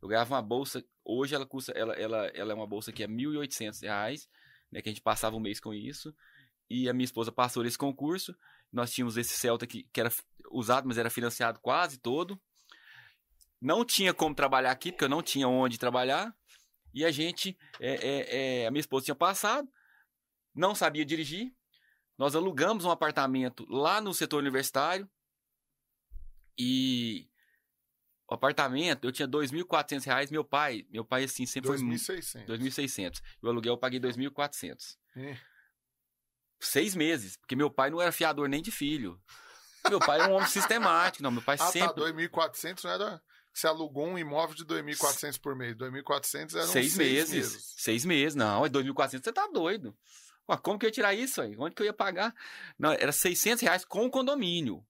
Eu 0.00 0.08
ganhava 0.08 0.34
uma 0.34 0.42
bolsa, 0.42 0.84
hoje 1.04 1.34
ela 1.34 1.46
custa, 1.46 1.72
ela, 1.72 1.94
ela, 1.94 2.26
ela 2.28 2.52
é 2.52 2.54
uma 2.54 2.66
bolsa 2.66 2.92
que 2.92 3.02
é 3.02 3.08
1.800 3.08 3.80
reais, 3.82 4.28
né, 4.70 4.80
que 4.82 4.88
a 4.88 4.92
gente 4.92 5.02
passava 5.02 5.36
um 5.36 5.40
mês 5.40 5.58
com 5.58 5.72
isso, 5.74 6.14
e 6.70 6.88
a 6.88 6.92
minha 6.92 7.04
esposa 7.04 7.32
passou 7.32 7.62
nesse 7.62 7.78
concurso, 7.78 8.36
nós 8.72 8.92
tínhamos 8.92 9.16
esse 9.16 9.36
Celta 9.36 9.66
que, 9.66 9.84
que 9.92 10.00
era 10.00 10.10
usado, 10.50 10.86
mas 10.86 10.98
era 10.98 11.10
financiado 11.10 11.60
quase 11.60 11.98
todo, 11.98 12.40
não 13.60 13.84
tinha 13.84 14.12
como 14.12 14.34
trabalhar 14.34 14.70
aqui, 14.70 14.92
porque 14.92 15.04
eu 15.04 15.08
não 15.08 15.22
tinha 15.22 15.48
onde 15.48 15.78
trabalhar, 15.78 16.34
e 16.92 17.04
a 17.04 17.10
gente, 17.10 17.58
é, 17.80 17.94
é, 17.94 18.62
é, 18.62 18.66
a 18.66 18.70
minha 18.70 18.80
esposa 18.80 19.06
tinha 19.06 19.14
passado, 19.14 19.68
não 20.54 20.74
sabia 20.74 21.04
dirigir, 21.04 21.52
nós 22.16 22.34
alugamos 22.34 22.84
um 22.84 22.90
apartamento 22.90 23.66
lá 23.68 24.00
no 24.00 24.14
setor 24.14 24.38
universitário, 24.38 25.08
e 26.58 27.28
o 28.28 28.34
apartamento, 28.34 29.06
eu 29.06 29.12
tinha 29.12 29.28
2.400 29.28 30.04
reais. 30.04 30.30
Meu 30.30 30.44
pai, 30.44 30.84
meu 30.90 31.04
pai 31.04 31.24
assim, 31.24 31.46
sempre 31.46 31.68
foi 31.68 31.78
muito. 31.78 32.00
2.600. 32.00 32.46
2.600. 32.46 33.22
E 33.42 33.46
o 33.46 33.48
aluguel 33.48 33.74
eu 33.74 33.78
paguei 33.78 34.00
2.400. 34.00 34.96
É. 35.16 35.38
Seis 36.60 36.94
meses, 36.94 37.36
porque 37.36 37.54
meu 37.56 37.70
pai 37.70 37.90
não 37.90 38.00
era 38.00 38.10
fiador 38.12 38.48
nem 38.48 38.62
de 38.62 38.70
filho. 38.70 39.20
Meu 39.88 39.98
pai 40.00 40.20
era 40.20 40.28
um 40.28 40.34
homem 40.34 40.48
sistemático. 40.48 41.22
Não, 41.22 41.30
meu 41.30 41.42
pai 41.42 41.56
Ah, 41.56 41.58
tá, 41.58 41.70
sempre. 41.70 42.02
2.400 42.02 42.84
não 42.84 42.90
era... 42.90 43.22
Você 43.52 43.66
alugou 43.66 44.06
um 44.06 44.18
imóvel 44.18 44.54
de 44.54 44.66
2.400 44.66 45.40
por 45.40 45.56
mês. 45.56 45.74
2.400 45.76 46.54
eram 46.56 46.66
seis, 46.66 46.96
meses. 46.96 47.74
Seis 47.78 48.04
meses. 48.04 48.34
Não, 48.34 48.66
é 48.66 48.68
2.400, 48.68 49.22
você 49.24 49.32
tá 49.32 49.46
doido. 49.46 49.96
Ué, 50.48 50.56
como 50.58 50.78
que 50.78 50.84
eu 50.84 50.88
ia 50.88 50.92
tirar 50.92 51.14
isso 51.14 51.40
aí? 51.40 51.56
Onde 51.58 51.74
que 51.74 51.80
eu 51.82 51.86
ia 51.86 51.92
pagar? 51.92 52.34
Não, 52.78 52.92
era 52.92 53.12
600 53.12 53.62
reais 53.62 53.84
com 53.84 54.04
o 54.04 54.10
condomínio. 54.10 54.84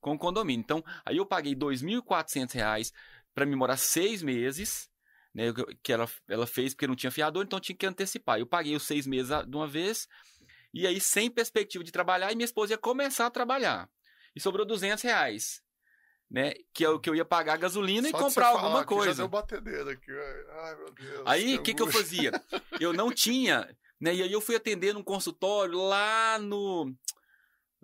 Com 0.00 0.12
o 0.14 0.18
condomínio. 0.18 0.60
Então, 0.62 0.84
aí 1.04 1.16
eu 1.16 1.24
paguei 1.24 1.54
2.400 1.54 2.52
reais 2.52 2.92
pra 3.34 3.46
me 3.46 3.56
morar 3.56 3.76
seis 3.78 4.22
meses, 4.22 4.88
né? 5.34 5.44
que- 5.82 5.92
ela, 5.92 6.06
ela 6.28 6.46
fez 6.46 6.74
porque 6.74 6.86
não 6.86 6.96
tinha 6.96 7.10
fiador, 7.10 7.42
então 7.44 7.58
tinha 7.58 7.76
que 7.76 7.86
antecipar. 7.86 8.38
Eu 8.38 8.46
paguei 8.46 8.76
os 8.76 8.82
seis 8.82 9.06
meses 9.06 9.30
de 9.46 9.56
uma 9.56 9.66
vez, 9.66 10.06
e 10.72 10.86
aí 10.86 11.00
sem 11.00 11.30
perspectiva 11.30 11.82
de 11.84 11.92
trabalhar, 11.92 12.32
e 12.32 12.36
minha 12.36 12.44
esposa 12.44 12.74
ia 12.74 12.78
começar 12.78 13.26
a 13.26 13.30
trabalhar. 13.30 13.88
E 14.34 14.40
sobrou 14.40 14.64
200 14.64 15.02
reais, 15.02 15.60
né? 16.30 16.54
Que 16.72 16.84
é 16.84 16.88
o 16.88 17.00
que 17.00 17.10
eu 17.10 17.14
ia 17.14 17.24
pagar 17.24 17.54
a 17.54 17.56
gasolina 17.56 18.08
e 18.08 18.10
Só 18.12 18.18
de 18.18 18.24
comprar 18.24 18.48
alguma 18.48 18.80
aqui, 18.82 18.94
Já 18.94 19.00
coisa. 19.00 19.14
deu 19.22 19.28
batedeira 19.28 19.92
aqui. 19.92 20.12
Ai, 20.62 20.76
meu 20.76 20.90
Deus. 20.92 21.22
Aí, 21.26 21.56
o 21.56 21.62
que, 21.62 21.74
que 21.74 21.82
eu 21.82 21.90
fazia? 21.90 22.30
Eu 22.78 22.92
não 22.92 23.10
tinha, 23.12 23.76
né? 24.00 24.14
E 24.14 24.22
aí 24.22 24.32
eu 24.32 24.40
fui 24.40 24.54
atender 24.54 24.94
num 24.94 25.02
consultório 25.02 25.78
lá 25.78 26.38
no 26.38 26.94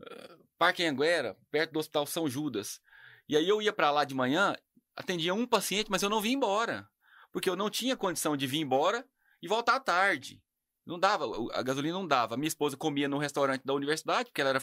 eh, 0.01 0.37
Parque 0.57 0.85
Anguera, 0.85 1.37
perto 1.51 1.73
do 1.73 1.81
Hospital 1.81 2.07
São 2.07 2.29
Judas. 2.29 2.81
E 3.29 3.37
aí 3.37 3.49
eu 3.49 3.61
ia 3.61 3.73
pra 3.73 3.91
lá 3.91 4.05
de 4.05 4.15
manhã, 4.15 4.55
atendia 4.95 5.35
um 5.35 5.47
paciente, 5.47 5.91
mas 5.91 6.03
eu 6.03 6.09
não 6.09 6.21
vinha 6.21 6.37
embora. 6.37 6.89
Porque 7.33 7.51
eu 7.51 7.57
não 7.57 7.69
tinha 7.69 7.97
condição 7.97 8.37
de 8.37 8.47
vir 8.47 8.61
embora 8.61 9.05
e 9.43 9.49
voltar 9.49 9.75
à 9.75 9.81
tarde. 9.81 10.41
Não 10.87 10.99
dava, 11.01 11.25
a 11.53 11.63
gasolina 11.63 11.99
não 11.99 12.07
dava. 12.07 12.35
A 12.35 12.37
minha 12.37 12.47
esposa 12.49 12.77
comia 12.77 13.09
no 13.09 13.19
restaurante 13.19 13.63
da 13.65 13.75
universidade, 13.75 14.27
porque 14.31 14.41
ela 14.41 14.51
era 14.51 14.63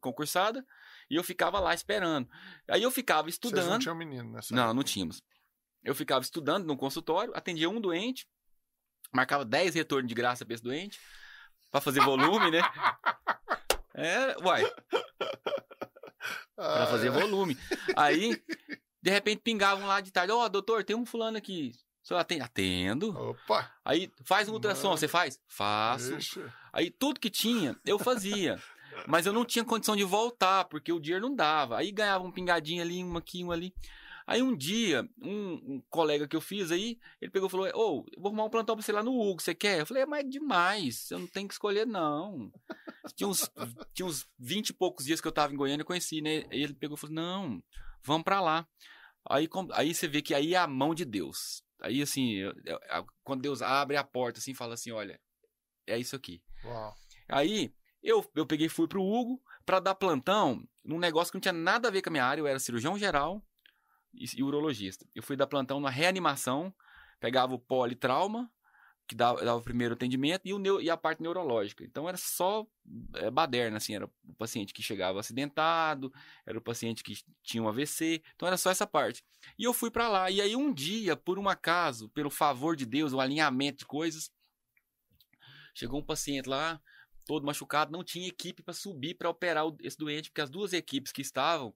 concursada, 0.00 0.64
e 1.10 1.16
eu 1.16 1.24
ficava 1.24 1.58
lá 1.58 1.74
esperando. 1.74 2.28
Aí 2.68 2.82
eu 2.82 2.90
ficava 2.90 3.22
Vocês 3.28 3.38
não 3.42 3.50
estudando. 3.50 3.80
tinham 3.80 3.96
menino 3.96 4.30
nessa 4.30 4.54
Não, 4.54 4.62
época. 4.62 4.74
não 4.74 4.82
tínhamos. 4.84 5.20
Eu 5.82 5.94
ficava 5.94 6.22
estudando 6.22 6.64
no 6.64 6.76
consultório, 6.76 7.32
atendia 7.36 7.68
um 7.68 7.80
doente, 7.80 8.28
marcava 9.12 9.44
10 9.44 9.74
retornos 9.74 10.08
de 10.08 10.14
graça 10.14 10.44
pra 10.46 10.54
esse 10.54 10.62
doente, 10.62 11.00
pra 11.70 11.80
fazer 11.80 12.00
volume, 12.00 12.50
né? 12.50 12.60
É, 13.96 14.34
uai, 14.44 14.64
pra 16.56 16.82
Ah, 16.82 16.86
fazer 16.88 17.06
é. 17.06 17.10
volume. 17.10 17.56
Aí, 17.96 18.42
de 19.00 19.08
repente, 19.10 19.40
pingavam 19.40 19.86
lá 19.86 20.00
de 20.00 20.10
tarde, 20.10 20.32
ó, 20.32 20.48
doutor, 20.48 20.82
tem 20.82 20.96
um 20.96 21.06
fulano 21.06 21.36
aqui. 21.36 21.70
Atende? 22.12 22.42
Atendo. 22.42 23.16
Opa! 23.16 23.72
Aí, 23.84 24.12
faz 24.24 24.48
um 24.48 24.52
ultrassom, 24.52 24.88
Mano. 24.88 24.98
você 24.98 25.08
faz? 25.08 25.40
Faço. 25.48 26.14
Ixi. 26.16 26.44
Aí 26.72 26.90
tudo 26.90 27.18
que 27.20 27.30
tinha, 27.30 27.78
eu 27.86 27.98
fazia. 27.98 28.60
Mas 29.08 29.26
eu 29.26 29.32
não 29.32 29.44
tinha 29.44 29.64
condição 29.64 29.96
de 29.96 30.04
voltar, 30.04 30.66
porque 30.66 30.92
o 30.92 31.00
dinheiro 31.00 31.26
não 31.28 31.34
dava. 31.34 31.78
Aí 31.78 31.90
ganhava 31.90 32.24
um 32.24 32.30
pingadinho 32.30 32.82
ali, 32.82 33.02
um 33.02 33.16
aqui, 33.16 33.42
um 33.42 33.50
ali. 33.50 33.74
Aí 34.26 34.40
um 34.40 34.56
dia, 34.56 35.06
um, 35.20 35.52
um 35.74 35.82
colega 35.90 36.26
que 36.26 36.34
eu 36.34 36.40
fiz 36.40 36.70
aí, 36.70 36.98
ele 37.20 37.30
pegou 37.30 37.48
e 37.48 37.50
falou: 37.50 37.66
Ô, 37.74 38.06
eu 38.14 38.22
vou 38.22 38.28
arrumar 38.28 38.44
um 38.44 38.50
plantão 38.50 38.74
pra 38.74 38.82
você 38.82 38.90
lá 38.92 39.02
no 39.02 39.12
Hugo, 39.20 39.42
você 39.42 39.54
quer? 39.54 39.80
Eu 39.80 39.86
falei: 39.86 40.04
É, 40.04 40.06
mas 40.06 40.20
é 40.24 40.28
demais, 40.28 40.96
você 41.00 41.14
não 41.16 41.26
tem 41.26 41.46
que 41.46 41.52
escolher, 41.54 41.86
não. 41.86 42.50
Tinha 43.16 43.28
uns, 43.28 43.50
tinha 43.92 44.06
uns 44.06 44.26
20 44.38 44.70
e 44.70 44.72
poucos 44.72 45.04
dias 45.04 45.20
que 45.20 45.28
eu 45.28 45.32
tava 45.32 45.52
em 45.52 45.56
Goiânia, 45.58 45.82
eu 45.82 45.86
conheci, 45.86 46.22
né? 46.22 46.46
Aí 46.50 46.62
ele 46.62 46.72
pegou 46.72 46.96
e 46.96 47.00
falou: 47.00 47.14
Não, 47.14 47.62
vamos 48.02 48.24
pra 48.24 48.40
lá. 48.40 48.66
Aí, 49.28 49.46
com- 49.46 49.68
aí 49.72 49.94
você 49.94 50.08
vê 50.08 50.22
que 50.22 50.32
aí 50.32 50.54
é 50.54 50.58
a 50.58 50.66
mão 50.66 50.94
de 50.94 51.04
Deus. 51.04 51.62
Aí, 51.84 52.00
assim, 52.00 52.32
eu- 52.36 52.54
eu- 52.64 53.06
quando 53.22 53.42
Deus 53.42 53.60
abre 53.60 53.96
a 53.96 54.02
porta, 54.04 54.38
assim, 54.38 54.54
fala 54.54 54.72
assim: 54.74 54.90
Olha, 54.90 55.20
é 55.86 55.98
isso 55.98 56.16
aqui. 56.16 56.42
Uau. 56.64 56.94
Aí 57.28 57.74
eu, 58.02 58.24
eu 58.34 58.46
peguei 58.46 58.68
fui 58.70 58.88
pro 58.88 59.02
Hugo 59.02 59.42
pra 59.66 59.80
dar 59.80 59.94
plantão 59.94 60.66
num 60.82 60.98
negócio 60.98 61.30
que 61.30 61.36
não 61.36 61.40
tinha 61.42 61.52
nada 61.52 61.88
a 61.88 61.90
ver 61.90 62.00
com 62.00 62.08
a 62.08 62.12
minha 62.12 62.24
área. 62.24 62.40
Eu 62.40 62.46
era 62.46 62.58
cirurgião 62.58 62.98
geral 62.98 63.46
e, 64.14 64.24
e 64.38 64.42
urologista. 64.42 65.06
Eu 65.14 65.22
fui 65.22 65.36
dar 65.36 65.46
plantão 65.46 65.78
na 65.78 65.90
reanimação, 65.90 66.74
pegava 67.20 67.54
o 67.54 67.58
politrauma, 67.58 68.50
que 69.06 69.14
dava, 69.14 69.44
dava 69.44 69.58
o 69.58 69.62
primeiro 69.62 69.94
atendimento, 69.94 70.42
e, 70.46 70.54
o 70.54 70.58
neu- 70.58 70.80
e 70.80 70.88
a 70.88 70.96
parte 70.96 71.22
neurológica. 71.22 71.84
Então 71.84 72.08
era 72.08 72.16
só 72.16 72.66
é, 73.14 73.30
baderna, 73.30 73.76
assim, 73.76 73.94
era 73.94 74.06
o 74.06 74.34
paciente 74.34 74.72
que 74.72 74.82
chegava 74.82 75.20
acidentado, 75.20 76.12
era 76.46 76.58
o 76.58 76.62
paciente 76.62 77.02
que 77.02 77.14
tinha 77.42 77.62
um 77.62 77.68
AVC, 77.68 78.22
então 78.34 78.46
era 78.46 78.56
só 78.56 78.70
essa 78.70 78.86
parte. 78.86 79.22
E 79.58 79.64
eu 79.64 79.74
fui 79.74 79.90
pra 79.90 80.08
lá, 80.08 80.30
e 80.30 80.40
aí 80.40 80.56
um 80.56 80.72
dia, 80.72 81.16
por 81.16 81.38
um 81.38 81.48
acaso, 81.48 82.08
pelo 82.10 82.30
favor 82.30 82.76
de 82.76 82.86
Deus, 82.86 83.12
o 83.12 83.20
alinhamento 83.20 83.78
de 83.78 83.86
coisas, 83.86 84.32
chegou 85.74 86.00
um 86.00 86.04
paciente 86.04 86.48
lá, 86.48 86.80
todo 87.26 87.46
machucado, 87.46 87.92
não 87.92 88.04
tinha 88.04 88.28
equipe 88.28 88.62
para 88.62 88.74
subir 88.74 89.14
para 89.14 89.28
operar 89.28 89.64
esse 89.82 89.98
doente, 89.98 90.30
porque 90.30 90.40
as 90.40 90.50
duas 90.50 90.72
equipes 90.72 91.12
que 91.12 91.22
estavam 91.22 91.74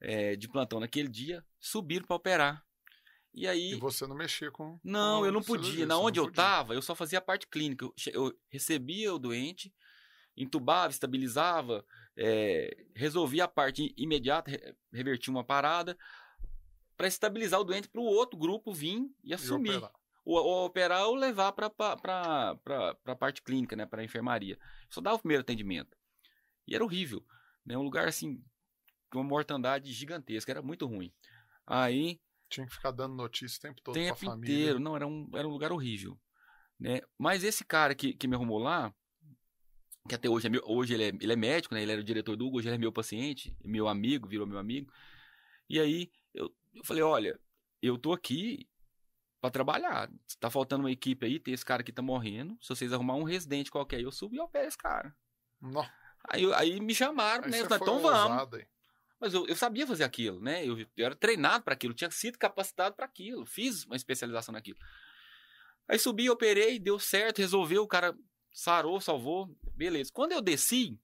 é, 0.00 0.36
de 0.36 0.48
plantão 0.48 0.80
naquele 0.80 1.08
dia 1.08 1.44
subiram 1.58 2.06
para 2.06 2.16
operar. 2.16 2.69
E 3.32 3.46
aí. 3.46 3.72
E 3.72 3.74
você 3.76 4.06
não 4.06 4.16
mexia 4.16 4.50
com. 4.50 4.78
Não, 4.82 5.20
com 5.20 5.26
eu 5.26 5.32
não 5.32 5.42
podia. 5.42 5.86
Na 5.86 5.98
onde 5.98 6.18
eu 6.18 6.24
podia. 6.24 6.36
tava, 6.42 6.74
eu 6.74 6.82
só 6.82 6.94
fazia 6.94 7.18
a 7.18 7.22
parte 7.22 7.46
clínica. 7.46 7.84
Eu, 7.84 7.94
eu 8.12 8.38
recebia 8.48 9.14
o 9.14 9.18
doente, 9.18 9.72
entubava, 10.36 10.90
estabilizava, 10.90 11.84
é, 12.16 12.84
resolvia 12.94 13.44
a 13.44 13.48
parte 13.48 13.94
imediata, 13.96 14.50
re- 14.50 14.74
revertia 14.92 15.32
uma 15.32 15.44
parada, 15.44 15.96
para 16.96 17.06
estabilizar 17.06 17.60
o 17.60 17.64
doente 17.64 17.88
para 17.88 18.00
o 18.00 18.04
outro 18.04 18.38
grupo 18.38 18.72
vir 18.74 18.98
e 19.22 19.30
E 19.30 19.34
assumir. 19.34 19.70
operar. 19.76 19.92
Ou, 20.24 20.36
ou 20.36 20.66
operar 20.66 21.06
ou 21.06 21.14
levar 21.14 21.52
para 21.52 21.66
a 23.06 23.16
parte 23.16 23.42
clínica, 23.42 23.74
né, 23.74 23.86
para 23.86 24.02
a 24.02 24.04
enfermaria. 24.04 24.58
Só 24.90 25.00
dava 25.00 25.16
o 25.16 25.20
primeiro 25.20 25.40
atendimento. 25.40 25.96
E 26.66 26.74
era 26.74 26.84
horrível. 26.84 27.24
Né, 27.64 27.76
um 27.78 27.82
lugar 27.82 28.06
assim, 28.08 28.42
com 29.10 29.18
uma 29.20 29.24
mortandade 29.28 29.92
gigantesca, 29.92 30.52
era 30.52 30.60
muito 30.62 30.86
ruim. 30.86 31.12
Aí 31.66 32.20
Tinha 32.50 32.66
que 32.66 32.74
ficar 32.74 32.90
dando 32.90 33.14
notícia 33.14 33.56
o 33.58 33.60
tempo 33.62 33.80
todo 33.82 33.94
o 33.94 33.98
pra 33.98 34.02
tempo 34.14 34.18
família. 34.26 34.54
inteiro. 34.54 34.78
Não, 34.80 34.94
era 34.96 35.06
um, 35.06 35.30
era 35.34 35.46
um 35.48 35.50
lugar 35.50 35.72
horrível. 35.72 36.18
Né? 36.78 37.00
Mas 37.16 37.44
esse 37.44 37.64
cara 37.64 37.94
que, 37.94 38.12
que 38.12 38.26
me 38.26 38.34
arrumou 38.34 38.58
lá, 38.58 38.92
que 40.08 40.14
até 40.14 40.28
hoje 40.28 40.46
é 40.46 40.50
meu, 40.50 40.62
hoje 40.66 40.94
ele 40.94 41.04
é, 41.04 41.08
ele 41.08 41.32
é 41.32 41.36
médico, 41.36 41.74
né? 41.74 41.82
Ele 41.82 41.92
era 41.92 42.00
o 42.00 42.04
diretor 42.04 42.36
do 42.36 42.46
Hugo, 42.46 42.58
hoje 42.58 42.68
ele 42.68 42.74
é 42.74 42.78
meu 42.78 42.92
paciente, 42.92 43.56
meu 43.64 43.86
amigo, 43.86 44.28
virou 44.28 44.46
meu 44.46 44.58
amigo. 44.58 44.92
E 45.68 45.78
aí 45.78 46.10
eu, 46.34 46.52
eu 46.74 46.84
falei, 46.84 47.02
olha, 47.02 47.38
eu 47.80 47.96
tô 47.96 48.12
aqui 48.12 48.68
pra 49.40 49.50
trabalhar. 49.50 50.10
Tá 50.40 50.50
faltando 50.50 50.82
uma 50.84 50.90
equipe 50.90 51.24
aí, 51.24 51.38
tem 51.38 51.54
esse 51.54 51.64
cara 51.64 51.82
que 51.82 51.92
tá 51.92 52.02
morrendo. 52.02 52.58
Se 52.60 52.68
vocês 52.70 52.92
arrumar 52.92 53.14
um 53.14 53.22
residente 53.24 53.70
qualquer, 53.70 54.00
eu 54.00 54.10
subo 54.10 54.34
e 54.34 54.40
opero 54.40 54.66
esse 54.66 54.76
cara. 54.78 55.14
Nó, 55.60 55.84
Aí, 56.28 56.52
aí 56.54 56.80
me 56.80 56.94
chamaram, 56.94 57.44
aí 57.44 57.50
né? 57.50 57.58
falei, 57.64 57.76
então 57.82 58.00
vamos. 58.00 58.30
ousado. 58.30 58.58
Mas 59.20 59.34
eu, 59.34 59.46
eu 59.46 59.54
sabia 59.54 59.86
fazer 59.86 60.02
aquilo, 60.04 60.40
né? 60.40 60.66
Eu, 60.66 60.78
eu 60.96 61.06
era 61.06 61.14
treinado 61.14 61.62
para 61.62 61.74
aquilo, 61.74 61.92
tinha 61.92 62.10
sido 62.10 62.38
capacitado 62.38 62.96
para 62.96 63.04
aquilo, 63.04 63.44
fiz 63.44 63.84
uma 63.84 63.94
especialização 63.96 64.52
naquilo. 64.52 64.78
Aí 65.86 65.98
subi, 65.98 66.30
operei, 66.30 66.78
deu 66.78 66.98
certo, 66.98 67.38
resolveu, 67.38 67.82
o 67.82 67.88
cara 67.88 68.16
sarou, 68.52 69.00
salvou, 69.00 69.54
beleza. 69.74 70.10
Quando 70.12 70.32
eu 70.32 70.40
desci, 70.40 70.98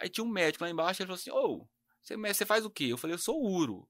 aí 0.00 0.08
tinha 0.08 0.24
um 0.24 0.28
médico 0.28 0.64
lá 0.64 0.70
embaixo, 0.70 1.00
ele 1.02 1.06
falou 1.06 1.18
assim: 1.18 1.30
Ô, 1.30 1.68
você, 2.02 2.16
você 2.16 2.44
faz 2.44 2.64
o 2.64 2.70
quê? 2.70 2.86
Eu 2.86 2.98
falei: 2.98 3.14
Eu 3.14 3.18
sou 3.18 3.40
uro. 3.40 3.88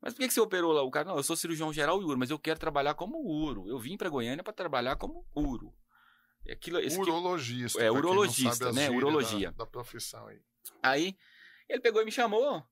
Mas 0.00 0.12
por 0.14 0.20
que, 0.20 0.28
que 0.28 0.34
você 0.34 0.40
operou 0.40 0.72
lá? 0.72 0.82
O 0.82 0.90
cara, 0.90 1.08
não, 1.08 1.16
eu 1.16 1.22
sou 1.22 1.34
cirurgião 1.36 1.72
geral 1.72 2.00
e 2.00 2.04
uro, 2.04 2.18
mas 2.18 2.30
eu 2.30 2.38
quero 2.38 2.58
trabalhar 2.60 2.94
como 2.94 3.18
uro. 3.18 3.68
Eu 3.68 3.78
vim 3.78 3.96
para 3.96 4.08
Goiânia 4.10 4.44
para 4.44 4.52
trabalhar 4.52 4.96
como 4.96 5.26
uro. 5.34 5.74
Aquilo, 6.50 6.76
aqui- 6.78 6.94
urologista. 6.98 7.82
é, 7.82 7.90
urologista, 7.90 8.70
né? 8.72 8.90
Urologia. 8.90 9.50
Da, 9.52 9.64
da 9.64 9.66
profissão 9.70 10.26
aí. 10.26 10.40
Aí 10.82 11.16
ele 11.68 11.80
pegou 11.80 12.02
e 12.02 12.04
me 12.04 12.12
chamou. 12.12 12.64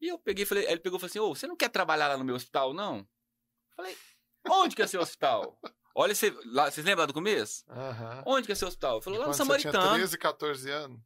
E 0.00 0.08
eu 0.08 0.18
peguei 0.18 0.42
e 0.42 0.46
falei, 0.46 0.66
ele 0.66 0.80
pegou 0.80 0.98
e 0.98 1.00
falou 1.00 1.10
assim: 1.10 1.18
Ô, 1.20 1.34
você 1.34 1.46
não 1.46 1.56
quer 1.56 1.68
trabalhar 1.68 2.08
lá 2.08 2.16
no 2.16 2.24
meu 2.24 2.34
hospital, 2.34 2.72
não? 2.74 3.06
Falei, 3.76 3.96
onde 4.48 4.76
que 4.76 4.82
é 4.82 4.86
seu 4.86 5.00
hospital? 5.00 5.58
Olha, 5.94 6.14
você, 6.14 6.30
lá, 6.46 6.70
vocês 6.70 6.84
lembram 6.84 7.02
lá 7.02 7.06
do 7.06 7.14
começo? 7.14 7.64
Aham. 7.68 8.22
Onde 8.26 8.46
que 8.46 8.52
é 8.52 8.54
seu 8.54 8.66
hospital? 8.68 9.00
Falou, 9.00 9.20
lá 9.20 9.26
no 9.28 9.32
Quando 9.32 9.46
você 9.46 9.58
tinha 9.60 9.72
Samaritano. 9.72 9.96
13, 9.98 10.18
14 10.18 10.70
anos. 10.70 11.00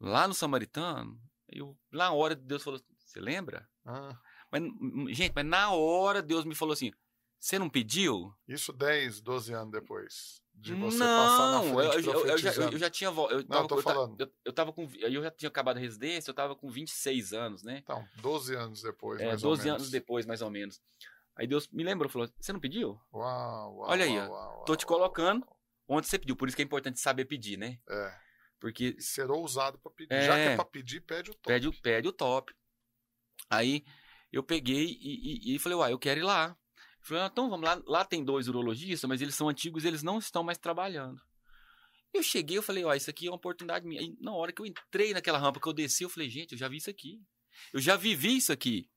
Lá 0.00 0.26
no 0.28 0.34
Samaritano? 0.34 1.20
Eu, 1.48 1.76
lá 1.92 2.06
na 2.06 2.12
hora 2.12 2.34
Deus 2.34 2.62
falou, 2.62 2.80
você 2.98 3.20
lembra? 3.20 3.68
Ah, 3.84 4.18
Mas, 4.50 4.62
gente, 5.16 5.32
mas 5.34 5.46
na 5.46 5.70
hora 5.72 6.20
Deus 6.20 6.44
me 6.44 6.54
falou 6.54 6.72
assim: 6.72 6.92
você 7.38 7.58
não 7.58 7.70
pediu? 7.70 8.34
isso 8.46 8.72
10, 8.72 9.20
12 9.20 9.52
anos 9.54 9.72
depois. 9.72 10.42
De 10.60 10.74
você 10.74 10.98
não, 10.98 11.06
passar 11.06 11.50
na 11.52 11.62
frente 11.62 12.06
eu, 12.06 12.12
eu- 12.12 12.26
eu 12.26 12.38
já, 12.38 12.50
profetizando. 12.50 12.74
eu 12.74 12.78
já 12.78 12.90
tinha. 12.90 13.08
Eu 13.10 13.14
Não, 13.14 13.44
tava, 13.44 13.62
eu 13.64 13.68
tô 13.68 13.76
eu, 13.78 13.82
ta- 13.82 13.94
falando. 13.94 14.20
eu, 14.20 14.32
eu 14.46 14.52
tava 14.52 14.72
com. 14.72 14.88
Eu 14.98 15.22
já 15.22 15.30
tinha 15.30 15.48
acabado 15.48 15.76
a 15.76 15.80
residência, 15.80 16.30
eu 16.30 16.34
tava 16.34 16.56
com 16.56 16.68
26 16.68 17.32
anos, 17.32 17.62
né? 17.62 17.78
Então, 17.78 18.04
12 18.16 18.54
anos 18.56 18.82
depois, 18.82 19.20
É, 19.20 19.26
mais 19.26 19.42
12 19.42 19.60
ou 19.62 19.64
menos. 19.66 19.80
anos 19.82 19.90
depois, 19.90 20.26
mais 20.26 20.42
ou 20.42 20.50
menos. 20.50 20.80
Aí 21.36 21.46
Deus 21.46 21.68
me 21.68 21.84
lembrou, 21.84 22.10
falou: 22.10 22.28
Você 22.40 22.52
não 22.52 22.58
pediu? 22.60 23.00
Uau, 23.12 23.76
uau, 23.76 23.90
Olha 23.90 24.04
aí, 24.04 24.18
uau, 24.18 24.30
uau, 24.30 24.64
Tô 24.64 24.74
te 24.74 24.84
uau, 24.84 24.98
colocando 24.98 25.46
onde 25.86 26.08
você 26.08 26.18
pediu. 26.18 26.34
Por 26.34 26.48
isso 26.48 26.56
que 26.56 26.62
é 26.62 26.64
importante 26.64 26.98
saber 26.98 27.24
pedir, 27.26 27.56
né? 27.56 27.78
É, 27.88 28.14
Porque 28.58 29.00
ser 29.00 29.30
ousado 29.30 29.78
pra 29.78 29.92
pedir. 29.92 30.12
É. 30.12 30.22
Já 30.22 30.34
que 30.34 30.40
é 30.40 30.56
pra 30.56 30.64
pedir, 30.64 31.00
pede 31.02 31.30
o 31.30 31.34
top. 31.34 31.46
pede, 31.46 31.68
o- 31.68 31.80
pede 31.80 32.08
o 32.08 32.12
top. 32.12 32.52
Aí 33.48 33.84
eu 34.32 34.42
peguei 34.42 34.98
e, 35.00 35.52
e- 35.52 35.54
e 35.54 35.58
falei: 35.60 35.78
Uai, 35.78 35.92
eu 35.92 35.98
quero 35.98 36.18
ir 36.20 36.24
lá. 36.24 36.56
Falei: 37.08 37.24
ah, 37.24 37.28
Então 37.30 37.48
vamos 37.48 37.66
lá. 37.66 37.82
Lá 37.86 38.04
tem 38.04 38.24
dois 38.24 38.48
urologistas, 38.48 39.08
mas 39.08 39.20
eles 39.20 39.34
são 39.34 39.48
antigos 39.48 39.84
eles 39.84 40.02
não 40.02 40.18
estão 40.18 40.42
mais 40.42 40.58
trabalhando. 40.58 41.20
Eu 42.12 42.22
cheguei, 42.22 42.56
eu 42.56 42.62
falei, 42.62 42.84
ó, 42.84 42.94
isso 42.94 43.10
aqui 43.10 43.26
é 43.26 43.30
uma 43.30 43.36
oportunidade 43.36 43.86
minha. 43.86 44.00
Aí, 44.00 44.16
na 44.20 44.32
hora 44.32 44.50
que 44.52 44.62
eu 44.62 44.66
entrei 44.66 45.12
naquela 45.12 45.38
rampa 45.38 45.60
que 45.60 45.68
eu 45.68 45.74
desci, 45.74 46.04
eu 46.04 46.08
falei, 46.08 46.30
gente, 46.30 46.52
eu 46.52 46.58
já 46.58 46.66
vi 46.66 46.78
isso 46.78 46.88
aqui. 46.88 47.20
Eu 47.72 47.80
já 47.80 47.96
vivi 47.96 48.36
isso 48.36 48.50
aqui. 48.50 48.88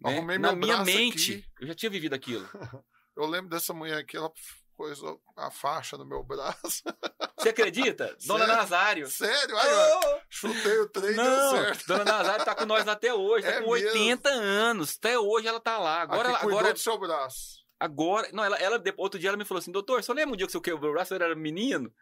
Né? 0.00 0.38
Na 0.38 0.54
minha 0.54 0.84
mente, 0.84 1.34
aqui. 1.34 1.44
eu 1.60 1.66
já 1.66 1.74
tinha 1.74 1.90
vivido 1.90 2.14
aquilo. 2.14 2.48
Eu 3.16 3.26
lembro 3.26 3.48
dessa 3.48 3.72
mulher 3.72 3.98
aqui, 3.98 4.16
ela 4.16 4.28
coisou 4.74 5.20
a 5.36 5.50
faixa 5.50 5.96
no 5.96 6.04
meu 6.06 6.22
braço. 6.22 6.82
Você 7.38 7.48
acredita? 7.50 8.16
Dona 8.26 8.44
Sério? 8.46 8.56
Nazário. 8.56 9.06
Sério? 9.08 9.56
Aí, 9.56 9.68
Oh! 9.74 10.20
chutei 10.30 10.78
o 10.78 10.88
trem 10.88 11.10
e 11.10 11.14
deu 11.14 11.24
Não, 11.24 11.50
certo. 11.50 11.86
Dona 11.86 12.04
Nazário 12.04 12.44
tá 12.44 12.54
com 12.54 12.64
nós 12.66 12.86
até 12.88 13.12
hoje, 13.12 13.44
tá 13.46 13.52
É 13.52 13.62
com 13.62 13.70
80 13.70 14.28
anos. 14.28 14.96
Até 14.98 15.18
hoje 15.18 15.46
ela 15.46 15.60
tá 15.60 15.78
lá. 15.78 16.00
Agora, 16.02 16.30
Aqui, 16.30 16.40
cuidou 16.40 16.58
agora, 16.60 16.72
do 16.74 16.78
seu 16.80 16.98
braço. 16.98 17.58
agora. 17.78 18.28
Não, 18.32 18.42
ela, 18.44 18.56
ela, 18.56 18.82
outro 18.96 19.18
dia 19.20 19.28
ela 19.30 19.36
me 19.36 19.44
falou 19.44 19.58
assim: 19.58 19.72
doutor, 19.72 20.02
só 20.02 20.12
lembra 20.12 20.34
um 20.34 20.36
dia 20.36 20.46
que 20.46 20.52
você 20.52 20.60
quebrou 20.60 20.90
o 20.90 20.94
braço? 20.94 21.12
Eu 21.14 21.22
era 21.22 21.34
menino? 21.36 21.92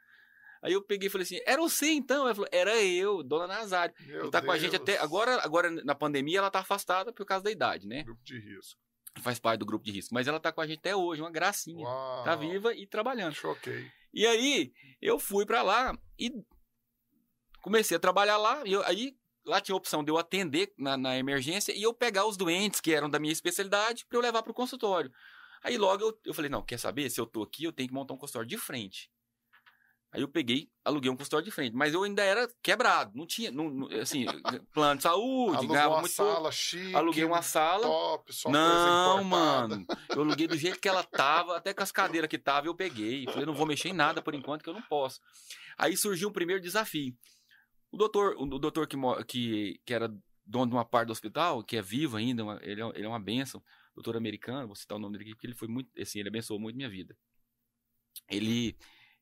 Aí 0.63 0.75
eu 0.75 0.83
peguei 0.85 1.09
e 1.09 1.11
falei 1.11 1.25
assim: 1.25 1.41
era 1.45 1.61
você 1.61 1.91
então? 1.91 2.25
Ela 2.25 2.35
falou: 2.35 2.49
era 2.53 2.81
eu, 2.81 3.23
Dona 3.25 3.49
Nazário. 3.49 3.95
Meu 4.07 4.21
Ela 4.23 4.31
tá 4.31 4.41
com 4.43 4.53
a 4.53 4.59
gente 4.59 4.71
Deus. 4.79 4.83
até. 4.83 4.99
Agora, 4.99 5.41
agora, 5.43 5.71
na 5.71 5.95
pandemia, 5.95 6.39
ela 6.39 6.51
tá 6.51 6.61
afastada 6.61 7.13
por 7.13 7.27
causa 7.27 7.43
da 7.45 7.51
idade, 7.51 7.87
né? 7.89 8.05
Grupo 8.05 8.23
de 8.23 8.39
risco. 8.39 8.79
Faz 9.21 9.39
parte 9.39 9.61
do 9.61 9.67
grupo 9.67 9.85
de 9.85 9.93
risco. 9.93 10.15
Mas 10.15 10.27
ela 10.27 10.41
tá 10.41 10.51
com 10.53 10.61
a 10.61 10.67
gente 10.67 10.79
até 10.79 10.97
hoje, 10.97 11.21
uma 11.21 11.31
gracinha. 11.31 11.85
Uau. 11.87 12.25
Tá 12.25 12.35
viva 12.35 12.75
e 12.75 12.87
trabalhando. 12.87 13.35
Choquei. 13.35 13.91
E 14.13 14.27
aí, 14.27 14.73
eu 15.01 15.19
fui 15.19 15.45
pra 15.47 15.63
lá 15.63 15.97
e 16.19 16.31
comecei 17.63 17.97
a 17.97 18.01
trabalhar 18.01 18.37
lá. 18.37 18.63
E 18.67 18.73
eu- 18.73 18.83
aí 18.85 19.17
lá 19.45 19.61
tinha 19.61 19.75
a 19.75 19.77
opção 19.79 20.03
de 20.05 20.11
eu 20.11 20.19
atender 20.19 20.73
na, 20.79 20.97
na 20.97 21.19
emergência 21.19 21.73
e 21.77 21.83
eu 21.83 21.93
pegar 21.95 22.27
os 22.27 22.37
doentes 22.37 22.81
que 22.81 22.93
eram 22.93 23.09
da 23.11 23.19
minha 23.19 23.33
especialidade 23.33 24.05
para 24.07 24.17
eu 24.19 24.23
levar 24.23 24.43
para 24.43 24.53
o 24.53 24.55
consultório. 24.55 25.13
Aí 25.63 25.77
logo 25.79 26.03
eu, 26.03 26.19
eu 26.27 26.35
falei, 26.35 26.51
não, 26.51 26.63
quer 26.63 26.79
saber? 26.79 27.09
Se 27.11 27.21
eu 27.21 27.27
tô 27.27 27.43
aqui, 27.43 27.65
eu 27.65 27.73
tenho 27.73 27.89
que 27.89 27.95
montar 27.95 28.15
um 28.15 28.19
consultório 28.19 28.49
de 28.49 28.59
frente. 28.59 29.11
Aí 30.13 30.21
eu 30.21 30.29
peguei, 30.29 30.69
aluguei 30.85 31.11
um 31.11 31.17
consultório 31.17 31.45
de 31.45 31.51
frente, 31.51 31.75
mas 31.75 31.95
eu 31.95 32.03
ainda 32.03 32.23
era 32.23 32.47
quebrado, 32.63 33.13
não 33.17 33.27
tinha, 33.27 33.51
não, 33.51 33.71
não- 33.71 33.89
assim, 33.99 34.27
plano 34.75 34.99
de 34.99 35.03
saúde, 35.05 35.57
Alugou 35.57 35.75
ganhava 35.75 35.95
uma 35.95 36.01
muito 36.03 36.15
pouco. 36.15 36.33
sala 36.35 36.53
chique. 36.53 36.95
Aluguei 36.95 37.25
uma 37.25 37.41
sala. 37.41 37.83
Top, 37.83 38.31
só 38.33 38.51
Não, 38.51 39.25
mano. 39.25 39.87
Eu 40.15 40.21
aluguei 40.21 40.47
do 40.47 40.57
jeito 40.59 40.79
que 40.79 40.89
ela 40.89 41.03
tava, 41.03 41.57
até 41.57 41.73
com 41.73 41.83
as 41.83 41.91
cadeiras 41.91 42.29
que 42.29 42.39
tava, 42.39 42.67
eu 42.67 42.75
peguei. 42.75 43.25
Falei, 43.27 43.47
não 43.47 43.55
vou 43.55 43.65
mexer 43.67 43.89
em 43.89 43.95
nada 43.95 44.21
por 44.21 44.35
enquanto, 44.35 44.63
que 44.63 44.69
eu 44.69 44.75
não 44.75 44.83
posso. 44.83 45.19
Aí 45.79 45.97
surgiu 45.97 46.29
um 46.29 46.33
primeiro 46.33 46.61
desafio. 46.61 47.17
O 47.91 47.97
doutor, 47.97 48.37
o 48.39 48.45
doutor 48.59 48.87
que, 48.87 48.97
que, 49.27 49.81
que 49.87 49.95
era 49.95 50.15
dono 50.45 50.67
de 50.67 50.77
uma 50.77 50.85
parte 50.85 51.07
do 51.07 51.13
hospital, 51.13 51.65
que 51.65 51.79
é 51.79 51.83
vivo 51.83 52.19
ainda, 52.19 52.43
ele, 52.61 52.83
é, 52.83 52.89
ele 52.95 53.05
é 53.07 53.09
uma 53.09 53.19
benção, 53.21 53.63
doutor 53.95 54.17
americano, 54.17 54.67
vou 54.67 54.77
citar 54.77 54.99
o 54.99 55.01
nome 55.01 55.17
dele 55.17 55.31
aqui, 55.31 55.35
porque 55.37 55.47
ele 55.47 55.55
foi 55.55 55.69
muito, 55.69 55.91
assim, 55.99 56.19
ele 56.19 56.29
abençoou 56.29 56.61
muito 56.61 56.77
minha 56.77 56.91
vida. 56.91 57.17
Ele, 58.29 58.77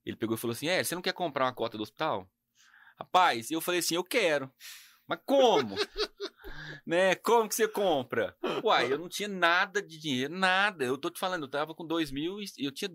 ele 0.04 0.16
pegou 0.16 0.36
e 0.36 0.38
falou 0.38 0.52
assim, 0.52 0.68
é, 0.68 0.82
você 0.82 0.94
não 0.94 1.02
quer 1.02 1.12
comprar 1.12 1.46
uma 1.46 1.54
cota 1.54 1.76
do 1.76 1.82
hospital? 1.82 2.30
Rapaz, 2.98 3.50
eu 3.50 3.60
falei 3.60 3.80
assim, 3.80 3.94
eu 3.94 4.04
quero. 4.04 4.52
Mas 5.06 5.20
como? 5.24 5.74
né? 6.86 7.14
Como 7.16 7.48
que 7.48 7.54
você 7.54 7.66
compra? 7.66 8.36
Uai, 8.62 8.92
eu 8.92 8.98
não 8.98 9.08
tinha 9.08 9.28
nada 9.28 9.82
de 9.82 9.98
dinheiro, 9.98 10.32
nada. 10.32 10.84
Eu 10.84 10.96
tô 10.96 11.10
te 11.10 11.18
falando, 11.18 11.42
eu 11.44 11.50
tava 11.50 11.74
com 11.74 11.86
dois 11.86 12.10
mil 12.10 12.40
e 12.40 12.46
eu 12.58 12.70
tinha. 12.70 12.90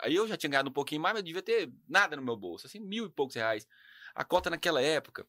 Aí 0.00 0.14
eu 0.14 0.26
já 0.26 0.36
tinha 0.36 0.50
ganhado 0.50 0.70
um 0.70 0.72
pouquinho 0.72 1.00
mais, 1.00 1.14
mas 1.14 1.20
eu 1.20 1.26
devia 1.26 1.42
ter 1.42 1.72
nada 1.88 2.16
no 2.16 2.22
meu 2.22 2.36
bolso, 2.36 2.66
assim, 2.66 2.80
mil 2.80 3.06
e 3.06 3.10
poucos 3.10 3.36
reais. 3.36 3.66
A 4.14 4.24
cota 4.24 4.50
naquela 4.50 4.80
época, 4.80 5.26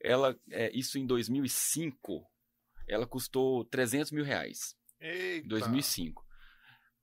ela, 0.00 0.38
é, 0.50 0.70
isso 0.72 0.98
em 0.98 1.06
2005, 1.06 2.24
ela 2.88 3.06
custou 3.06 3.64
300 3.64 4.10
mil 4.12 4.24
reais. 4.24 4.76
Eita. 5.00 5.48
2005. 5.48 6.24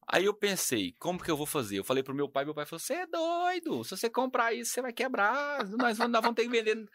Aí 0.09 0.23
eu 0.23 0.33
pensei, 0.33 0.95
como 0.99 1.21
que 1.21 1.29
eu 1.29 1.35
vou 1.35 1.45
fazer? 1.45 1.77
Eu 1.77 1.83
falei 1.83 2.01
pro 2.01 2.15
meu 2.15 2.29
pai, 2.29 2.45
meu 2.45 2.53
pai 2.53 2.65
falou: 2.65 2.79
você 2.79 2.93
é 2.93 3.07
doido, 3.07 3.83
se 3.83 3.89
você 3.89 4.09
comprar 4.09 4.53
isso, 4.53 4.71
você 4.71 4.81
vai 4.81 4.93
quebrar, 4.93 5.67
nós 5.67 5.97
vamos, 5.97 6.13
nós 6.13 6.21
vamos 6.21 6.35
ter 6.35 6.43
que 6.43 6.49
vender 6.49 6.89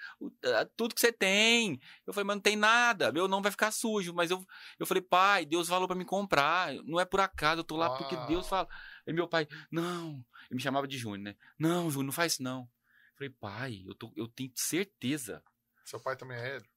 ah, 0.47 0.67
tudo 0.75 0.95
que 0.95 1.01
você 1.01 1.13
tem. 1.13 1.79
Eu 2.07 2.15
falei, 2.15 2.27
mas 2.27 2.37
não 2.37 2.41
tem 2.41 2.57
nada, 2.57 3.13
meu 3.13 3.29
nome 3.29 3.43
vai 3.43 3.53
ficar 3.53 3.71
sujo. 3.71 4.15
Mas 4.15 4.31
eu, 4.31 4.43
eu 4.79 4.87
falei, 4.87 5.03
pai, 5.03 5.45
Deus 5.45 5.69
falou 5.69 5.87
pra 5.87 5.95
me 5.95 6.07
comprar, 6.07 6.73
não 6.85 6.99
é 6.99 7.05
por 7.05 7.21
acaso, 7.21 7.61
eu 7.61 7.65
tô 7.65 7.77
lá 7.77 7.91
porque 7.91 8.15
Uau. 8.15 8.27
Deus 8.27 8.49
fala. 8.49 8.67
Aí 9.07 9.13
meu 9.13 9.29
pai, 9.29 9.47
não, 9.71 10.25
ele 10.47 10.55
me 10.57 10.63
chamava 10.63 10.89
de 10.89 10.97
Júnior, 10.97 11.19
né? 11.19 11.37
Não, 11.59 11.91
Júnior, 11.91 12.07
não 12.07 12.13
faz 12.13 12.33
isso 12.33 12.43
não. 12.43 12.63
Eu 12.63 13.17
falei, 13.17 13.31
pai, 13.31 13.83
eu, 13.87 13.95
tô, 13.95 14.11
eu 14.17 14.27
tenho 14.27 14.51
certeza 14.55 15.43
Seu 15.85 16.01
pai 16.01 16.17
também 16.17 16.39
é 16.39 16.57
Hélio? 16.57 16.71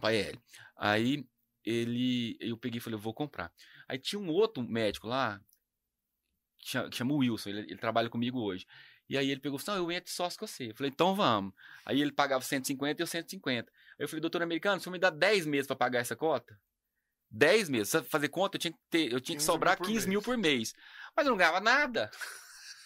Pai 0.00 0.16
L. 0.16 0.40
Aí 0.76 1.24
ele, 1.64 2.36
eu 2.40 2.56
peguei 2.56 2.78
e 2.78 2.80
falei, 2.80 2.96
eu 2.96 3.02
vou 3.02 3.14
comprar. 3.14 3.52
Aí 3.88 3.98
tinha 3.98 4.20
um 4.20 4.28
outro 4.30 4.62
médico 4.62 5.06
lá, 5.06 5.40
que 6.58 6.68
chama, 6.92 7.14
Wilson, 7.14 7.50
ele, 7.50 7.60
ele 7.60 7.76
trabalha 7.78 8.10
comigo 8.10 8.40
hoje. 8.40 8.66
E 9.08 9.16
aí 9.16 9.30
ele 9.30 9.40
pegou 9.40 9.58
e 9.58 9.62
falou, 9.62 9.80
não, 9.82 9.90
eu 9.90 9.96
entro 9.96 10.10
sócio 10.12 10.38
com 10.38 10.46
você. 10.46 10.70
Eu 10.70 10.74
falei, 10.74 10.90
então 10.92 11.14
vamos. 11.14 11.52
Aí 11.84 12.00
ele 12.00 12.10
pagava 12.10 12.42
150 12.42 13.00
e 13.00 13.02
eu 13.02 13.06
150. 13.06 13.70
Aí 13.70 14.04
eu 14.04 14.08
falei, 14.08 14.20
doutor 14.20 14.42
americano, 14.42 14.78
o 14.78 14.80
senhor 14.80 14.92
me 14.92 14.98
dá 14.98 15.10
10 15.10 15.46
meses 15.46 15.66
para 15.68 15.76
pagar 15.76 16.00
essa 16.00 16.16
cota? 16.16 16.58
10 17.30 17.68
meses. 17.68 17.88
Sabe 17.90 18.08
fazer 18.08 18.28
conta, 18.28 18.56
eu 18.56 18.60
tinha 18.60 18.72
que, 18.72 18.78
ter, 18.90 19.04
eu 19.12 19.20
tinha 19.20 19.36
que 19.36 19.42
15 19.42 19.46
sobrar 19.46 19.74
mil 19.74 19.78
por 19.78 19.86
15 19.86 19.94
mês. 19.94 20.06
mil 20.06 20.22
por 20.22 20.36
mês. 20.36 20.74
Mas 21.16 21.26
eu 21.26 21.30
não 21.30 21.38
ganhava 21.38 21.60
nada. 21.60 22.10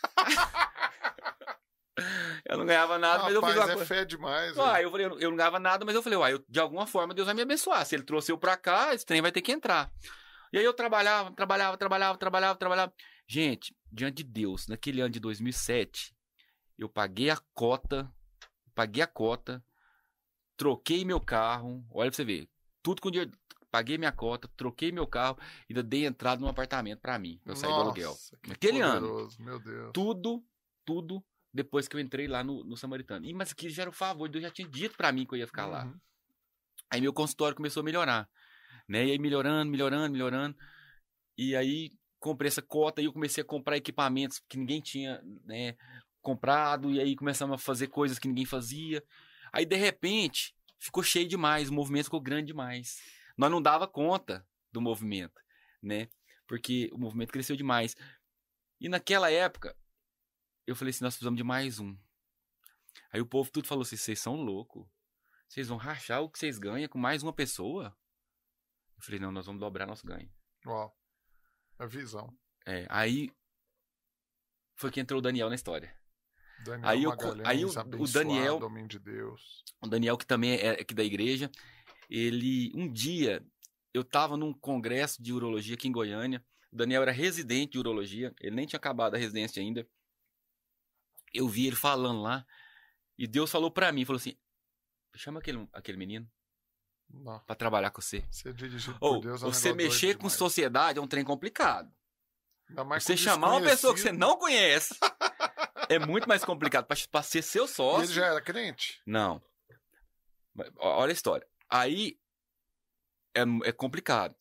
eu 2.44 2.58
não 2.58 2.66
ganhava 2.66 2.98
nada, 2.98 3.22
mas 3.24 3.34
eu 3.34 3.40
fiz 3.42 3.50
Rapaz, 3.54 3.66
uma 3.66 3.72
é 3.72 3.76
coisa. 3.76 3.94
fé 3.94 4.04
demais. 4.04 4.56
Uai, 4.56 4.84
eu 4.84 4.90
falei, 4.90 5.06
eu 5.06 5.10
não- 5.10 5.18
eu 5.20 5.30
não 5.30 5.36
ganhava 5.36 5.58
nada, 5.58 5.84
mas 5.84 5.94
eu 5.94 6.02
falei, 6.02 6.18
uai, 6.18 6.32
eu- 6.34 6.44
de 6.48 6.60
alguma 6.60 6.86
forma 6.86 7.14
Deus 7.14 7.26
vai 7.26 7.34
me 7.34 7.42
abençoar. 7.42 7.84
Se 7.86 7.94
ele 7.94 8.02
trouxe 8.04 8.30
eu 8.32 8.38
pra 8.38 8.56
cá, 8.56 8.94
esse 8.94 9.04
trem 9.06 9.20
vai 9.22 9.32
ter 9.32 9.42
que 9.42 9.52
entrar. 9.52 9.90
E 10.52 10.58
aí 10.58 10.64
eu 10.64 10.74
trabalhava, 10.74 11.32
trabalhava, 11.32 11.76
trabalhava, 11.76 12.18
trabalhava, 12.18 12.58
trabalhava. 12.58 12.94
Gente, 13.26 13.76
diante 13.90 14.22
de 14.22 14.24
Deus, 14.24 14.66
naquele 14.66 15.00
ano 15.00 15.10
de 15.10 15.20
2007, 15.20 16.14
eu 16.76 16.88
paguei 16.88 17.30
a 17.30 17.36
cota, 17.54 18.12
paguei 18.74 19.02
a 19.02 19.06
cota, 19.06 19.64
troquei 20.56 21.04
meu 21.04 21.20
carro, 21.20 21.86
olha 21.90 22.10
pra 22.10 22.16
você 22.16 22.24
ver, 22.24 22.48
tudo 22.82 23.00
com 23.00 23.10
dinheiro, 23.10 23.30
paguei 23.70 23.96
minha 23.96 24.12
cota, 24.12 24.48
troquei 24.56 24.90
meu 24.90 25.06
carro, 25.06 25.38
e 25.68 25.72
ainda 25.72 25.82
dei 25.82 26.04
entrada 26.04 26.40
num 26.40 26.48
apartamento 26.48 27.00
pra 27.00 27.18
mim, 27.18 27.40
pra 27.44 27.52
eu 27.52 27.56
sair 27.56 27.70
do 27.70 27.80
aluguel. 27.80 28.16
Naquele 28.46 28.80
ano 28.80 29.06
poderoso, 29.06 29.42
Meu 29.42 29.60
Deus. 29.60 29.90
tudo, 29.94 30.44
tudo 30.84 31.24
depois 31.52 31.88
que 31.88 31.96
eu 31.96 32.00
entrei 32.00 32.26
lá 32.26 32.44
no, 32.44 32.64
no 32.64 32.76
Samaritano. 32.76 33.26
E, 33.26 33.34
mas 33.34 33.52
aquilo 33.52 33.72
já 33.72 33.82
era 33.82 33.90
o 33.90 33.94
favor, 33.94 34.28
Deus 34.28 34.42
já 34.42 34.50
tinha 34.50 34.68
dito 34.68 34.96
pra 34.96 35.12
mim 35.12 35.24
que 35.24 35.34
eu 35.34 35.38
ia 35.38 35.46
ficar 35.46 35.66
lá. 35.66 35.84
Uhum. 35.84 36.00
Aí 36.90 37.00
meu 37.00 37.12
consultório 37.12 37.56
começou 37.56 37.82
a 37.82 37.84
melhorar, 37.84 38.28
né? 38.90 39.06
E 39.06 39.12
aí 39.12 39.18
melhorando, 39.20 39.70
melhorando, 39.70 40.12
melhorando. 40.12 40.56
E 41.38 41.54
aí 41.54 41.92
comprei 42.18 42.48
essa 42.48 42.60
cota 42.60 43.00
e 43.00 43.04
eu 43.04 43.12
comecei 43.12 43.40
a 43.42 43.46
comprar 43.46 43.76
equipamentos 43.76 44.40
que 44.48 44.58
ninguém 44.58 44.80
tinha, 44.80 45.22
né, 45.44 45.76
comprado 46.20 46.90
e 46.90 47.00
aí 47.00 47.14
começamos 47.14 47.54
a 47.54 47.58
fazer 47.58 47.86
coisas 47.86 48.18
que 48.18 48.26
ninguém 48.26 48.44
fazia. 48.44 49.02
Aí 49.52 49.64
de 49.64 49.76
repente 49.76 50.54
ficou 50.78 51.04
cheio 51.04 51.28
demais, 51.28 51.70
o 51.70 51.72
movimento 51.72 52.06
ficou 52.06 52.20
grande 52.20 52.48
demais. 52.48 53.00
Nós 53.38 53.50
não 53.50 53.62
dava 53.62 53.86
conta 53.86 54.44
do 54.72 54.80
movimento, 54.80 55.40
né? 55.80 56.08
Porque 56.46 56.90
o 56.92 56.98
movimento 56.98 57.32
cresceu 57.32 57.56
demais. 57.56 57.96
E 58.80 58.88
naquela 58.88 59.30
época 59.30 59.74
eu 60.66 60.74
falei 60.74 60.90
assim, 60.90 61.04
nós 61.04 61.14
precisamos 61.14 61.38
de 61.38 61.44
mais 61.44 61.78
um. 61.78 61.96
Aí 63.12 63.20
o 63.20 63.26
povo 63.26 63.50
tudo 63.52 63.68
falou 63.68 63.82
assim, 63.82 63.96
vocês 63.96 64.18
são 64.18 64.34
loucos. 64.34 64.84
Vocês 65.48 65.68
vão 65.68 65.78
rachar 65.78 66.22
o 66.22 66.28
que 66.28 66.40
vocês 66.40 66.58
ganham 66.58 66.88
com 66.88 66.98
mais 66.98 67.22
uma 67.22 67.32
pessoa? 67.32 67.96
Eu 69.00 69.04
falei, 69.04 69.18
não, 69.18 69.32
nós 69.32 69.46
vamos 69.46 69.60
dobrar 69.60 69.86
nosso 69.86 70.06
ganho. 70.06 70.30
Uau. 70.66 70.94
A 71.78 71.86
visão. 71.86 72.36
É, 72.66 72.86
aí 72.90 73.32
foi 74.76 74.90
que 74.90 75.00
entrou 75.00 75.18
o 75.20 75.22
Daniel 75.22 75.48
na 75.48 75.54
história. 75.54 75.98
Daniel 76.62 76.86
Aí 76.90 77.02
eu- 77.04 77.12
aí 77.46 77.64
o- 77.64 77.72
Daniel- 78.12 78.58
homem 78.62 78.86
de 78.86 78.98
Deus. 78.98 79.64
O 79.82 79.88
Daniel, 79.88 80.18
que 80.18 80.26
também 80.26 80.52
é 80.58 80.72
aqui 80.82 80.92
da 80.92 81.02
igreja, 81.02 81.50
ele, 82.10 82.70
um 82.74 82.92
dia, 82.92 83.42
eu 83.94 84.04
tava 84.04 84.36
num 84.36 84.52
congresso 84.52 85.22
de 85.22 85.32
urologia 85.32 85.74
aqui 85.74 85.88
em 85.88 85.92
Goiânia. 85.92 86.44
O 86.70 86.76
Daniel 86.76 87.00
era 87.00 87.10
residente 87.12 87.72
de 87.72 87.78
urologia, 87.78 88.34
ele 88.38 88.54
nem 88.56 88.66
tinha 88.66 88.76
acabado 88.78 89.14
a 89.14 89.18
residência 89.18 89.62
ainda. 89.62 89.88
Eu 91.32 91.48
vi 91.48 91.66
ele 91.66 91.76
falando 91.76 92.20
lá, 92.20 92.46
e 93.16 93.26
Deus 93.26 93.50
falou 93.50 93.70
pra 93.70 93.90
mim, 93.90 94.04
falou 94.04 94.18
assim, 94.18 94.36
chama 95.16 95.40
aquele, 95.40 95.66
aquele 95.72 95.96
menino 95.96 96.30
Pra 97.46 97.54
trabalhar 97.54 97.90
com 97.90 98.00
você. 98.00 98.20
Dirigido 98.54 98.96
Ou, 99.00 99.16
por 99.16 99.22
Deus 99.26 99.42
é 99.42 99.46
um 99.46 99.52
você 99.52 99.72
mexer 99.72 100.14
com 100.14 100.20
demais. 100.22 100.34
sociedade 100.34 100.98
é 100.98 101.02
um 101.02 101.08
trem 101.08 101.24
complicado. 101.24 101.92
Você 102.98 103.16
chamar 103.16 103.50
uma 103.56 103.62
pessoa 103.62 103.92
que 103.92 104.00
você 104.00 104.12
não 104.12 104.38
conhece 104.38 104.94
é 105.88 105.98
muito 105.98 106.28
mais 106.28 106.44
complicado 106.44 106.86
pra, 106.86 106.96
pra 107.10 107.22
ser 107.22 107.42
seu 107.42 107.64
E 107.64 107.68
sócio. 107.68 108.04
ele 108.04 108.12
já 108.12 108.26
era 108.26 108.40
crente? 108.40 109.02
Não. 109.04 109.42
Olha 110.78 111.10
a 111.10 111.12
história. 111.12 111.46
Aí 111.68 112.18
é, 113.34 113.42
é 113.64 113.72
complicado. 113.72 114.34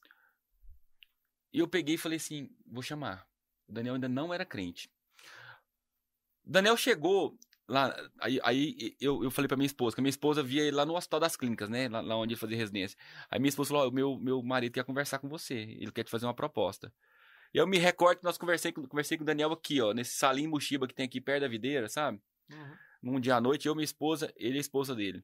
E 1.52 1.60
eu 1.60 1.68
peguei 1.68 1.96
e 1.96 1.98
falei 1.98 2.18
assim: 2.18 2.50
vou 2.68 2.84
chamar. 2.84 3.28
O 3.68 3.72
Daniel 3.74 3.96
ainda 3.96 4.08
não 4.10 4.32
era 4.34 4.46
crente. 4.46 4.92
Daniel 6.46 6.78
chegou 6.78 7.38
lá. 7.70 7.96
Aí, 8.20 8.40
aí 8.44 8.96
eu, 9.00 9.24
eu 9.24 9.32
falei 9.32 9.48
pra 9.48 9.56
minha 9.56 9.66
esposa, 9.68 9.96
que 9.96 10.02
a 10.02 10.04
minha 10.04 10.10
esposa 10.10 10.44
via 10.44 10.64
ele 10.64 10.76
lá 10.76 10.86
no 10.86 10.96
Hospital 10.96 11.20
das 11.22 11.36
Clínicas, 11.36 11.70
né? 11.70 11.88
Lá, 11.88 12.02
lá 12.02 12.18
onde 12.18 12.34
ele 12.34 12.40
fazia 12.40 12.58
residência. 12.58 12.98
Aí 13.30 13.40
minha 13.40 13.50
esposa 13.50 13.70
falou: 13.70 13.88
ó, 13.88 13.92
meu, 13.92 14.18
meu 14.20 14.42
marido 14.44 14.74
quer 14.74 14.84
conversar 14.84 15.20
com 15.20 15.30
você. 15.30 15.56
Ele 15.56 15.92
quer 15.92 16.04
te 16.04 16.12
fazer 16.12 16.26
uma 16.26 16.34
proposta. 16.34 16.92
E 17.54 17.58
eu 17.58 17.66
me 17.66 17.78
recordo 17.78 18.20
que 18.20 18.24
nós 18.24 18.38
conversei, 18.38 18.72
com- 18.72 18.86
conversei 18.86 19.18
com 19.18 19.24
o 19.24 19.26
Daniel 19.26 19.52
aqui, 19.52 19.82
ó, 19.82 19.94
nesse 19.94 20.16
salinho 20.16 20.50
Muxiba 20.50 20.88
que 20.88 20.94
tem 20.94 21.06
aqui 21.06 21.20
perto 21.22 21.42
da 21.42 21.48
videira, 21.48 21.88
sabe? 21.88 22.22
Uhum. 22.52 22.76
num 23.14 23.20
dia 23.20 23.36
à 23.36 23.42
noite, 23.42 23.68
eu, 23.68 23.76
minha 23.76 23.86
esposa, 23.86 24.34
ele 24.36 24.56
e 24.56 24.58
a 24.58 24.62
esposa 24.62 24.94
dele. 24.96 25.24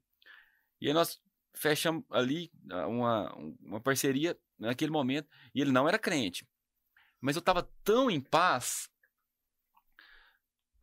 E 0.79 0.87
aí 0.87 0.93
nós 0.93 1.19
fechamos 1.53 2.03
ali 2.11 2.51
ah, 2.71 2.87
uma, 2.87 3.33
uma 3.61 3.79
parceria 3.81 4.37
naquele 4.57 4.91
momento, 4.91 5.27
e 5.53 5.61
ele 5.61 5.71
não 5.71 5.87
era 5.87 5.97
crente. 5.99 6.47
Mas 7.19 7.35
eu 7.35 7.41
tava 7.41 7.69
tão 7.83 8.09
em 8.09 8.19
paz. 8.21 8.89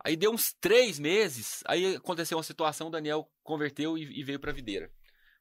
Aí 0.05 0.17
deu 0.17 0.33
uns 0.33 0.53
três 0.55 0.99
meses, 0.99 1.63
aí 1.67 1.97
aconteceu 1.97 2.37
uma 2.39 2.43
situação, 2.45 2.89
o 2.89 2.91
Daniel 2.91 3.31
converteu 3.43 3.97
e, 3.97 4.21
e 4.21 4.25
veio 4.25 4.41
pra 4.41 4.53
videira. 4.53 4.91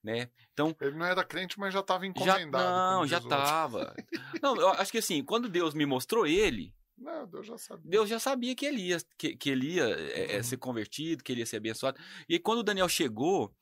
Né? 0.04 0.30
Então, 0.52 0.76
Ele 0.82 0.98
não 0.98 1.06
era 1.06 1.24
crente, 1.24 1.60
mas 1.60 1.74
já 1.74 1.80
estava 1.80 2.04
já, 2.04 2.10
encomendado. 2.10 2.98
não, 3.00 3.06
já 3.08 3.18
diz 3.20 3.26
o 3.26 3.30
outro. 3.30 3.44
tava. 3.46 3.96
Não, 4.42 4.56
eu 4.56 4.70
acho 4.70 4.92
que 4.92 4.98
assim, 4.98 5.24
quando 5.24 5.48
Deus 5.48 5.76
me 5.76 5.86
mostrou 5.86 6.26
ele, 6.26 6.74
Não, 6.98 7.28
Deus 7.28 7.46
já 7.46 7.56
sabia. 7.58 7.90
Deus 7.92 8.10
já 8.10 8.20
sabia 8.20 8.56
que 8.56 8.66
ele 8.66 8.82
ia, 8.82 8.98
que, 9.16 9.36
que 9.38 9.50
ele 9.52 9.74
ia 9.76 9.84
é, 9.84 10.38
Uhum. 10.38 10.44
ser 10.44 10.58
convertido, 10.58 11.24
que 11.24 11.32
ele 11.32 11.42
ia 11.42 11.46
ser 11.46 11.58
abençoado. 11.58 12.00
E 12.28 12.34
aí, 12.34 12.40
quando 12.40 12.60
o 12.60 12.64
Daniel 12.64 12.90
chegou, 12.90 13.56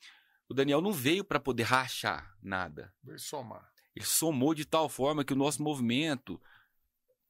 o 0.47 0.53
Daniel 0.53 0.79
não 0.79 0.93
veio 0.93 1.25
para 1.25 1.41
poder 1.41 1.63
rachar 1.63 2.33
nada. 2.41 2.93
Veio 3.03 3.19
somar. 3.19 3.69
Ele 3.93 4.05
somou 4.05 4.53
de 4.53 4.63
tal 4.65 4.87
forma 4.87 5.25
que 5.25 5.33
o 5.33 5.37
nosso 5.37 5.61
movimento 5.61 6.41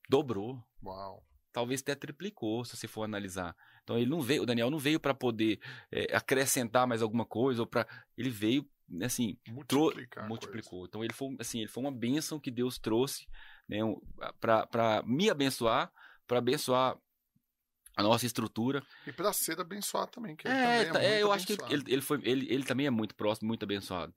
dobrou. 0.07 0.63
Uau. 0.84 1.26
Talvez 1.52 1.82
até 1.82 1.95
triplicou, 1.95 2.64
se 2.64 2.78
você 2.78 2.88
for 2.88 3.04
analisar. 3.04 3.56
Então 3.84 3.97
ele 3.97 4.10
não 4.10 4.22
veio, 4.22 4.43
o 4.43 4.45
Daniel 4.45 4.70
não 4.70 4.78
veio 4.80 5.00
para 5.00 5.14
poder 5.14 5.60
é, 5.91 6.16
acrescentar 6.16 6.86
mais 6.88 7.02
alguma 7.02 7.26
coisa 7.26 7.62
ou 7.62 7.68
para 7.68 7.88
ele 8.18 8.30
veio 8.30 8.70
assim, 9.04 9.38
Multiplicar. 9.47 10.28
multiplicou. 10.28 10.86
Então 10.86 11.04
ele 11.04 11.14
foi, 11.14 11.36
assim, 11.39 11.60
ele 11.60 11.68
foi 11.68 11.84
uma 11.84 11.91
bênção 11.91 12.39
que 12.39 12.50
Deus 12.50 12.80
trouxe, 12.80 13.28
né, 13.68 13.80
para 14.39 15.04
me 15.06 15.30
abençoar, 15.30 15.91
para 16.28 16.39
abençoar 16.39 16.97
a 17.95 18.04
nossa 18.04 18.26
estrutura. 18.26 18.82
E 19.06 19.12
para 19.12 19.32
ser 19.34 19.60
abençoado 19.60 20.12
também, 20.12 20.36
que 20.36 20.47
ele 20.47 20.56
É, 20.56 20.64
também 20.64 20.93
tá- 20.93 21.02
é, 21.02 21.06
é, 21.06 21.10
muito 21.12 21.22
eu 21.22 21.32
acho 21.32 21.45
que 21.47 21.54
abençoado. 21.54 21.74
ele, 21.76 21.93
ele, 21.93 22.02
foi, 22.02 22.20
ele, 22.24 22.54
ele 22.54 22.64
também 22.64 22.88
é 22.88 22.89
muito 22.89 23.14
próximo, 23.16 23.47
muito 23.47 23.64
abençoado. 23.64 24.14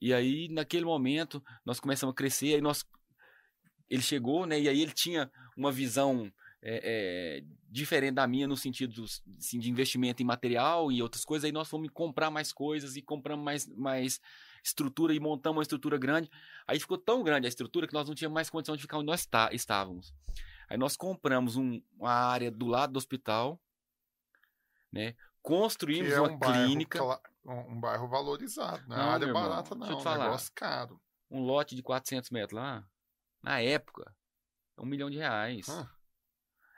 E 0.00 0.12
aí, 0.12 0.48
naquele 0.48 0.84
momento, 0.84 1.42
nós 1.64 1.78
começamos 1.80 2.12
a 2.12 2.16
crescer, 2.16 2.54
aí 2.54 2.60
nós. 2.60 2.84
Ele 3.88 4.02
chegou, 4.02 4.46
né? 4.46 4.60
E 4.60 4.68
aí 4.68 4.80
ele 4.82 4.92
tinha 4.92 5.30
uma 5.56 5.70
visão 5.70 6.32
é, 6.68 6.80
é, 6.82 7.44
diferente 7.70 8.14
da 8.14 8.26
minha 8.26 8.48
no 8.48 8.56
sentido 8.56 9.04
assim, 9.38 9.60
de 9.60 9.70
investimento 9.70 10.20
em 10.20 10.26
material 10.26 10.90
e 10.90 11.00
outras 11.00 11.24
coisas. 11.24 11.44
Aí 11.44 11.52
nós 11.52 11.68
fomos 11.68 11.88
comprar 11.92 12.28
mais 12.28 12.52
coisas 12.52 12.96
e 12.96 13.02
compramos 13.02 13.44
mais, 13.44 13.66
mais 13.76 14.20
estrutura 14.64 15.14
e 15.14 15.20
montamos 15.20 15.58
uma 15.58 15.62
estrutura 15.62 15.96
grande. 15.96 16.28
Aí 16.66 16.80
ficou 16.80 16.98
tão 16.98 17.22
grande 17.22 17.46
a 17.46 17.48
estrutura 17.48 17.86
que 17.86 17.94
nós 17.94 18.08
não 18.08 18.16
tínhamos 18.16 18.34
mais 18.34 18.50
condição 18.50 18.74
de 18.74 18.82
ficar 18.82 18.96
onde 18.98 19.06
nós 19.06 19.24
tá- 19.24 19.48
estávamos. 19.52 20.12
Aí 20.68 20.76
nós 20.76 20.96
compramos 20.96 21.54
um- 21.54 21.80
uma 21.96 22.10
área 22.10 22.50
do 22.50 22.66
lado 22.66 22.94
do 22.94 22.96
hospital, 22.96 23.60
né? 24.92 25.14
Construímos 25.42 26.10
é 26.12 26.20
uma 26.20 26.30
um 26.32 26.36
bairro, 26.38 26.66
clínica, 26.66 27.20
um 27.44 27.78
bairro 27.80 28.08
valorizado, 28.08 28.82
não 28.88 28.96
é 28.96 28.98
Não, 28.98 29.10
área 29.10 29.24
irmão, 29.26 29.42
barata, 29.48 29.74
deixa 29.76 29.86
eu 29.86 29.90
não. 29.92 29.98
te 29.98 30.02
falar. 30.02 30.18
um 30.18 30.22
negócio 30.24 30.52
caro. 30.52 31.00
um 31.30 31.40
lote 31.42 31.76
de 31.76 31.82
400 31.82 32.30
metros 32.30 32.60
lá, 32.60 32.84
na 33.42 33.60
época, 33.60 34.12
é 34.76 34.82
um 34.82 34.86
milhão 34.86 35.08
de 35.10 35.16
reais. 35.18 35.68
Ah. 35.68 35.88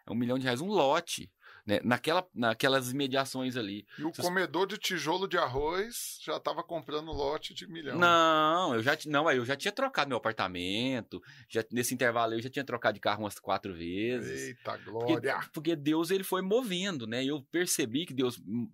É 0.09 0.13
um 0.13 0.17
milhão 0.17 0.39
de 0.39 0.45
reais, 0.45 0.61
um 0.61 0.69
lote, 0.69 1.31
né? 1.67 1.81
Naquela, 1.85 2.27
naquelas 2.35 2.91
imediações 2.91 3.57
ali. 3.57 3.87
E 3.99 4.05
o 4.05 4.09
Vocês- 4.09 4.27
comedor 4.27 4.67
de 4.67 4.79
tijolo 4.79 5.29
de 5.29 5.37
arroz 5.37 6.19
já 6.23 6.37
estava 6.39 6.63
comprando 6.63 7.13
lote 7.13 7.53
de 7.53 7.67
milhão. 7.69 7.99
Não, 7.99 8.75
eu 8.75 8.83
já, 8.83 8.97
não, 9.07 9.31
eu 9.31 9.45
já 9.45 9.55
tinha 9.55 9.71
trocado 9.71 10.09
meu 10.09 10.17
apartamento, 10.17 11.21
já, 11.49 11.63
nesse 11.71 11.93
intervalo 11.93 12.33
eu 12.33 12.41
já 12.41 12.49
tinha 12.49 12.65
trocado 12.65 12.95
de 12.95 13.01
carro 13.01 13.23
umas 13.25 13.39
quatro 13.39 13.75
vezes. 13.75 14.49
Eita 14.49 14.79
Porque, 14.79 14.91
glória! 14.91 15.41
porque 15.53 15.77
Deus 15.77 16.11
ele 16.11 16.25
foi 16.25 16.41
movendo, 16.41 17.07
né? 17.07 17.23
Eu 17.25 17.43
percebi 17.51 18.07
que 18.07 18.15
Deus 18.15 18.39
hum, 18.39 18.71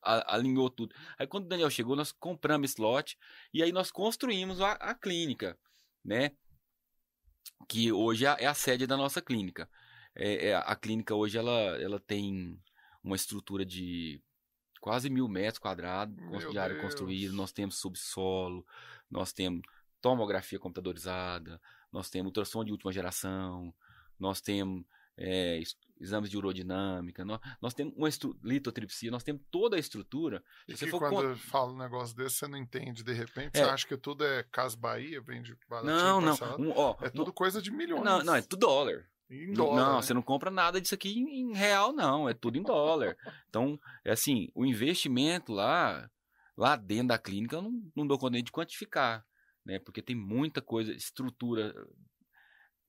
alinhou 0.00 0.70
tudo. 0.70 0.94
Aí 1.18 1.26
quando 1.26 1.46
o 1.46 1.48
Daniel 1.48 1.68
chegou, 1.70 1.96
nós 1.96 2.12
compramos 2.12 2.70
esse 2.70 2.80
lote 2.80 3.18
e 3.52 3.60
aí 3.60 3.72
nós 3.72 3.90
construímos 3.90 4.60
a, 4.60 4.72
a 4.74 4.94
clínica, 4.94 5.58
né? 6.04 6.30
Que 7.68 7.90
hoje 7.90 8.24
é 8.24 8.28
a, 8.28 8.36
é 8.38 8.46
a 8.46 8.54
sede 8.54 8.86
da 8.86 8.96
nossa 8.96 9.20
clínica. 9.20 9.68
É, 10.16 10.48
é, 10.48 10.54
a 10.56 10.74
clínica 10.74 11.14
hoje 11.14 11.36
ela, 11.38 11.52
ela 11.80 12.00
tem 12.00 12.58
uma 13.04 13.14
estrutura 13.16 13.64
de 13.64 14.20
quase 14.80 15.10
mil 15.10 15.28
metros 15.28 15.58
quadrados 15.58 16.16
Meu 16.16 16.50
de 16.50 16.58
área 16.58 16.74
Deus. 16.74 16.84
construída. 16.86 17.32
Nós 17.34 17.52
temos 17.52 17.76
subsolo, 17.78 18.66
nós 19.10 19.32
temos 19.32 19.62
tomografia 20.00 20.58
computadorizada, 20.58 21.60
nós 21.92 22.08
temos 22.10 22.26
ultrassom 22.30 22.64
de 22.64 22.72
última 22.72 22.92
geração, 22.92 23.74
nós 24.18 24.40
temos 24.40 24.84
é, 25.18 25.58
es- 25.58 25.76
exames 25.98 26.28
de 26.30 26.36
urodinâmica, 26.36 27.24
nós, 27.24 27.40
nós 27.60 27.72
temos 27.74 27.94
uma 27.96 28.08
litotripsia, 28.44 29.10
nós 29.10 29.22
temos 29.22 29.42
toda 29.50 29.76
a 29.76 29.78
estrutura. 29.78 30.44
E 30.68 30.76
você 30.76 30.90
quando 30.90 31.22
eu 31.22 31.36
falo 31.36 31.72
um 31.72 31.78
negócio 31.78 32.14
desse, 32.14 32.36
você 32.36 32.46
não 32.46 32.58
entende 32.58 33.02
de 33.02 33.12
repente, 33.14 33.56
É. 33.58 33.64
você 33.64 33.70
acha 33.70 33.86
que 33.86 33.96
tudo 33.96 34.24
é 34.24 34.42
Casa 34.44 34.76
Bahia, 34.76 35.20
vende 35.22 35.56
baratinho, 35.68 35.94
Não, 35.96 36.20
não, 36.20 36.34
um, 36.60 36.70
ó, 36.76 36.96
É 37.00 37.08
tudo 37.08 37.32
coisa 37.32 37.60
de 37.62 37.70
milhões. 37.70 38.04
não, 38.04 38.22
não, 38.22 38.34
é 38.34 38.42
tudo 38.42 38.60
dólar. 38.60 39.08
Em 39.28 39.48
Não, 39.48 39.54
dólar, 39.54 39.76
não, 39.76 39.96
né? 39.96 40.02
você 40.02 40.14
não 40.14 40.22
compra 40.22 40.50
nada 40.50 40.80
disso 40.80 40.94
aqui 40.94 41.18
em, 41.18 41.52
real, 41.52 41.92
não. 41.92 42.28
É 42.28 42.34
tudo 42.34 42.58
em 42.58 42.62
dólar. 42.62 43.16
Então, 43.48 43.78
é 44.04 44.12
assim, 44.12 44.48
o 44.54 44.64
investimento 44.64 45.52
lá, 45.52 46.08
lá 46.56 46.76
dentro 46.76 47.08
da 47.08 47.18
clínica, 47.18 47.56
eu 47.56 47.62
não, 47.62 47.90
não 47.94 48.06
dou 48.06 48.18
conta 48.18 48.40
de 48.40 48.52
quantificar, 48.52 49.26
né? 49.64 49.78
Porque 49.80 50.00
tem 50.00 50.14
muita 50.14 50.62
coisa, 50.62 50.92
estrutura. 50.92 51.74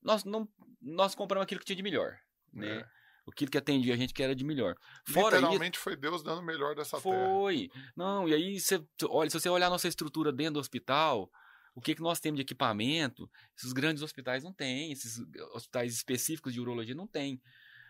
Nós 0.01 0.23
não, 0.23 0.47
nós 0.81 1.15
compramos 1.15 1.43
aquilo 1.43 1.59
que 1.59 1.65
tinha 1.65 1.75
de 1.75 1.83
melhor, 1.83 2.17
né? 2.53 2.81
É. 2.81 2.97
Aquilo 3.29 3.51
que 3.51 3.57
atendia 3.57 3.93
a 3.93 3.97
gente 3.97 4.13
que 4.13 4.23
era 4.23 4.33
de 4.33 4.45
melhor. 4.45 4.75
Fora 5.05 5.35
isso, 5.35 5.45
Literalmente 5.45 5.77
foi 5.77 5.97
Deus 5.97 6.23
dando 6.23 6.39
o 6.39 6.45
melhor 6.45 6.75
dessa 6.75 7.01
terra. 7.01 7.01
foi. 7.01 7.69
Não, 7.93 8.29
e 8.29 8.33
aí 8.33 8.57
você 8.57 8.81
olha, 9.03 9.29
se 9.29 9.37
você 9.37 9.49
olhar 9.49 9.67
a 9.67 9.71
nossa 9.71 9.87
estrutura 9.87 10.31
dentro 10.31 10.53
do 10.53 10.59
hospital, 10.61 11.29
o 11.77 11.81
que, 11.81 11.93
que 11.93 12.01
nós 12.01 12.19
temos 12.19 12.37
de 12.37 12.41
equipamento, 12.41 13.29
esses 13.55 13.71
grandes 13.71 14.01
hospitais 14.01 14.43
não 14.43 14.51
têm, 14.51 14.91
esses 14.91 15.19
hospitais 15.53 15.93
específicos 15.93 16.51
de 16.51 16.59
urologia 16.59 16.95
não 16.95 17.05
tem. 17.05 17.39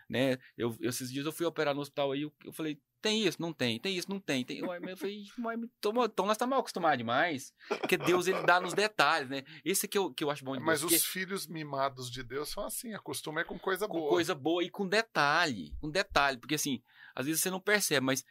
Né? 0.08 0.38
Eu, 0.56 0.76
esses 0.80 1.10
dias 1.10 1.24
eu 1.24 1.32
fui 1.32 1.46
operar 1.46 1.74
no 1.74 1.80
hospital 1.80 2.12
aí, 2.12 2.22
eu, 2.22 2.32
eu 2.44 2.52
falei, 2.52 2.78
tem 3.00 3.24
isso, 3.26 3.40
não 3.40 3.52
tem, 3.52 3.78
tem 3.78 3.96
isso, 3.96 4.10
não 4.10 4.20
tem. 4.20 4.44
tem. 4.44 4.60
Mas 4.60 4.82
Eu 4.82 4.96
falei, 4.96 5.24
"Mas 5.38 5.60
então 5.78 5.92
nós 5.92 6.06
estamos 6.32 6.50
mal 6.50 6.60
acostumados 6.60 6.98
demais. 6.98 7.52
Porque 7.68 7.96
Deus 7.96 8.26
ele 8.26 8.42
dá 8.42 8.60
nos 8.60 8.74
detalhes, 8.74 9.28
né? 9.30 9.42
Esse 9.64 9.86
que 9.88 9.96
eu, 9.96 10.12
que 10.12 10.22
eu 10.24 10.30
acho 10.30 10.44
bom 10.44 10.56
de 10.56 10.62
Mas 10.62 10.80
Deus. 10.80 10.92
os 10.92 10.98
porque- 10.98 11.12
filhos 11.12 11.46
mimados 11.46 12.10
de 12.10 12.22
Deus 12.22 12.48
são 12.50 12.64
assim, 12.66 12.92
acostuma 12.94 13.40
é 13.40 13.44
com 13.44 13.58
coisa 13.58 13.86
com 13.86 13.98
boa. 13.98 14.10
coisa 14.10 14.34
boa 14.34 14.64
e 14.64 14.68
com 14.70 14.86
detalhe. 14.88 15.74
Com 15.80 15.88
detalhe. 15.90 16.38
Porque 16.38 16.56
assim, 16.56 16.82
às 17.14 17.24
vezes 17.26 17.40
você 17.40 17.50
não 17.50 17.60
percebe, 17.60 18.04
mas 18.04 18.24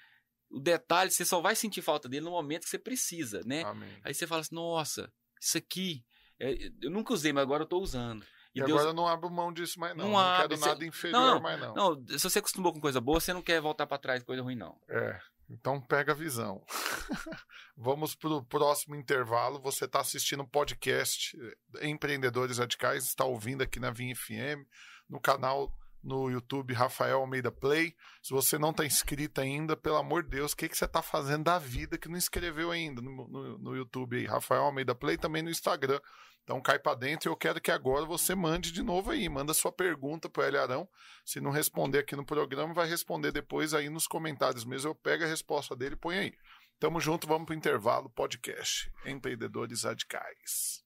o 0.49 0.59
detalhe 0.59 1.09
você 1.11 1.23
só 1.25 1.39
vai 1.41 1.55
sentir 1.55 1.81
falta 1.81 2.09
dele 2.09 2.25
no 2.25 2.31
momento 2.31 2.63
que 2.63 2.69
você 2.69 2.79
precisa, 2.79 3.41
né? 3.45 3.63
Amém. 3.63 3.89
Aí 4.03 4.13
você 4.13 4.27
fala 4.27 4.41
assim, 4.41 4.55
nossa, 4.55 5.11
isso 5.39 5.57
aqui, 5.57 6.03
é, 6.39 6.69
eu 6.81 6.89
nunca 6.91 7.13
usei, 7.13 7.31
mas 7.33 7.43
agora 7.43 7.63
eu 7.63 7.67
tô 7.67 7.79
usando. 7.79 8.23
E, 8.55 8.59
E, 8.59 8.63
Deus. 8.63 8.71
agora 8.71 8.89
eu 8.89 8.93
não 8.93 9.07
abro 9.07 9.29
mão 9.29 9.53
disso 9.53 9.79
mais 9.79 9.95
não. 9.95 10.05
Não 10.11 10.13
Não, 10.21 10.37
quero 10.41 10.57
você- 10.57 10.67
nada 10.69 10.85
inferior 10.85 11.19
Não, 11.19 11.39
mais 11.41 11.59
não. 11.59 11.73
Não, 11.75 12.05
se 12.07 12.19
você 12.29 12.39
acostumou 12.39 12.73
com 12.73 12.81
coisa 12.81 12.99
boa, 13.01 13.19
você 13.19 13.31
não 13.33 13.41
quer 13.41 13.61
voltar 13.61 13.85
pra 13.85 13.97
trás 13.97 14.23
coisa 14.23 14.41
ruim, 14.41 14.55
não. 14.55 14.79
É, 14.89 15.19
então 15.49 15.79
pega 15.81 16.11
a 16.11 16.15
visão. 16.15 16.63
Vamos 17.75 18.15
para 18.15 18.29
o 18.29 18.43
próximo 18.43 18.95
intervalo. 18.95 19.61
Você 19.61 19.85
está 19.85 19.99
assistindo 19.99 20.41
o 20.41 20.47
podcast 20.47 21.37
eh, 21.79 21.87
Empreendedores 21.87 22.57
Radicais, 22.57 23.05
está 23.05 23.23
ouvindo 23.25 23.61
aqui 23.61 23.79
na 23.79 23.91
Vinha 23.91 24.15
FM, 24.15 24.65
no 25.07 25.19
canal 25.21 25.71
no 26.07 26.31
YouTube 26.31 26.73
Rafael 26.73 27.19
Almeida 27.19 27.51
Play. 27.51 27.93
Se 28.23 28.33
você 28.33 28.57
não 28.57 28.71
está 28.71 28.85
inscrito 28.85 29.41
ainda, 29.41 29.75
pelo 29.75 29.97
amor 29.97 30.23
de 30.23 30.29
Deus, 30.29 30.53
o 30.53 30.55
que, 30.55 30.69
que 30.69 30.77
você 30.77 30.85
está 30.85 31.01
fazendo 31.01 31.43
da 31.43 31.59
vida 31.59 31.97
que 31.97 32.07
não 32.07 32.17
inscreveu 32.17 32.71
ainda 32.71 33.01
no, 33.01 33.27
no, 33.27 33.57
no 33.57 33.75
YouTube 33.75 34.15
aí? 34.15 34.25
Rafael 34.25 34.63
Almeida 34.63 34.95
Play, 34.95 35.17
também 35.17 35.43
no 35.43 35.49
Instagram. 35.49 35.99
Então 36.43 36.61
cai 36.61 36.79
para 36.79 36.95
dentro 36.95 37.29
e 37.29 37.29
eu 37.29 37.35
quero 37.35 37.59
que 37.59 37.69
agora 37.69 38.05
você 38.05 38.33
mande 38.33 38.71
de 38.71 38.81
novo 38.81 39.11
aí, 39.11 39.27
manda 39.27 39.53
sua 39.53 39.69
pergunta 39.69 40.29
pro 40.29 40.43
Hélio 40.43 40.61
Arão. 40.61 40.89
Se 41.25 41.41
não 41.41 41.51
responder 41.51 41.99
aqui 41.99 42.15
no 42.15 42.25
programa, 42.25 42.73
vai 42.73 42.87
responder 42.87 43.33
depois 43.33 43.73
aí 43.73 43.89
nos 43.89 44.07
comentários 44.07 44.63
mesmo. 44.63 44.91
Eu 44.91 44.95
pego 44.95 45.25
a 45.25 45.27
resposta 45.27 45.75
dele 45.75 45.95
e 45.95 45.99
põe 45.99 46.17
aí. 46.17 46.33
Tamo 46.79 47.01
junto, 47.01 47.27
vamos 47.27 47.47
pro 47.47 47.55
intervalo 47.55 48.09
podcast. 48.09 48.89
Empreendedores 49.05 49.83
Radicais. 49.83 50.85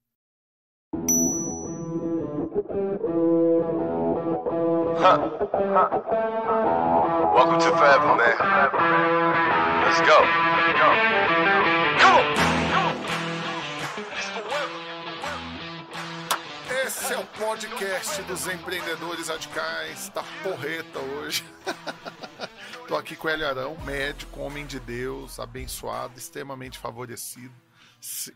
Welcome 5.01 5.31
to 7.59 7.71
Forever, 7.75 8.15
man. 8.17 8.37
Let's 9.83 9.99
go. 10.01 10.17
Come 11.97 12.17
on. 12.17 12.25
Esse 16.85 17.13
é 17.13 17.17
o 17.17 17.25
podcast 17.25 18.21
dos 18.23 18.45
empreendedores 18.45 19.29
radicais. 19.29 20.09
Tá 20.09 20.23
porreta 20.43 20.99
hoje. 20.99 21.43
Tô 22.87 22.95
aqui 22.95 23.15
com 23.15 23.27
o 23.27 23.31
Hélio 23.31 23.47
Arão, 23.47 23.75
médico, 23.83 24.39
homem 24.39 24.67
de 24.67 24.79
Deus, 24.79 25.39
abençoado, 25.39 26.15
extremamente 26.15 26.77
favorecido, 26.77 27.55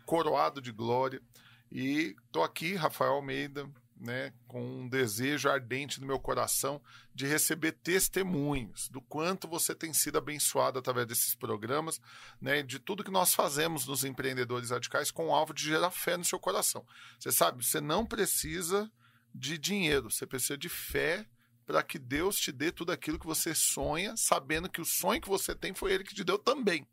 coroado 0.04 0.60
de 0.60 0.72
glória. 0.72 1.22
E 1.70 2.16
tô 2.32 2.42
aqui, 2.42 2.74
Rafael 2.74 3.12
Almeida, 3.12 3.68
né, 3.98 4.32
com 4.46 4.62
um 4.62 4.88
desejo 4.88 5.48
ardente 5.48 6.00
no 6.00 6.06
meu 6.06 6.18
coração 6.18 6.82
de 7.14 7.26
receber 7.26 7.72
testemunhos 7.72 8.88
do 8.88 9.00
quanto 9.00 9.48
você 9.48 9.74
tem 9.74 9.92
sido 9.92 10.18
abençoado 10.18 10.78
através 10.78 11.06
desses 11.06 11.34
programas, 11.34 12.00
né, 12.40 12.62
de 12.62 12.78
tudo 12.78 13.02
que 13.02 13.10
nós 13.10 13.34
fazemos 13.34 13.86
nos 13.86 14.04
empreendedores 14.04 14.70
radicais 14.70 15.10
com 15.10 15.28
o 15.28 15.34
alvo 15.34 15.54
de 15.54 15.64
gerar 15.64 15.90
fé 15.90 16.16
no 16.16 16.24
seu 16.24 16.38
coração. 16.38 16.86
Você 17.18 17.32
sabe, 17.32 17.64
você 17.64 17.80
não 17.80 18.04
precisa 18.04 18.90
de 19.34 19.58
dinheiro, 19.58 20.10
você 20.10 20.26
precisa 20.26 20.58
de 20.58 20.68
fé 20.68 21.26
para 21.64 21.82
que 21.82 21.98
Deus 21.98 22.36
te 22.36 22.52
dê 22.52 22.70
tudo 22.70 22.92
aquilo 22.92 23.18
que 23.18 23.26
você 23.26 23.54
sonha, 23.54 24.14
sabendo 24.16 24.68
que 24.68 24.80
o 24.80 24.84
sonho 24.84 25.20
que 25.20 25.28
você 25.28 25.54
tem 25.54 25.74
foi 25.74 25.92
Ele 25.92 26.04
que 26.04 26.14
te 26.14 26.22
deu 26.22 26.38
também. 26.38 26.86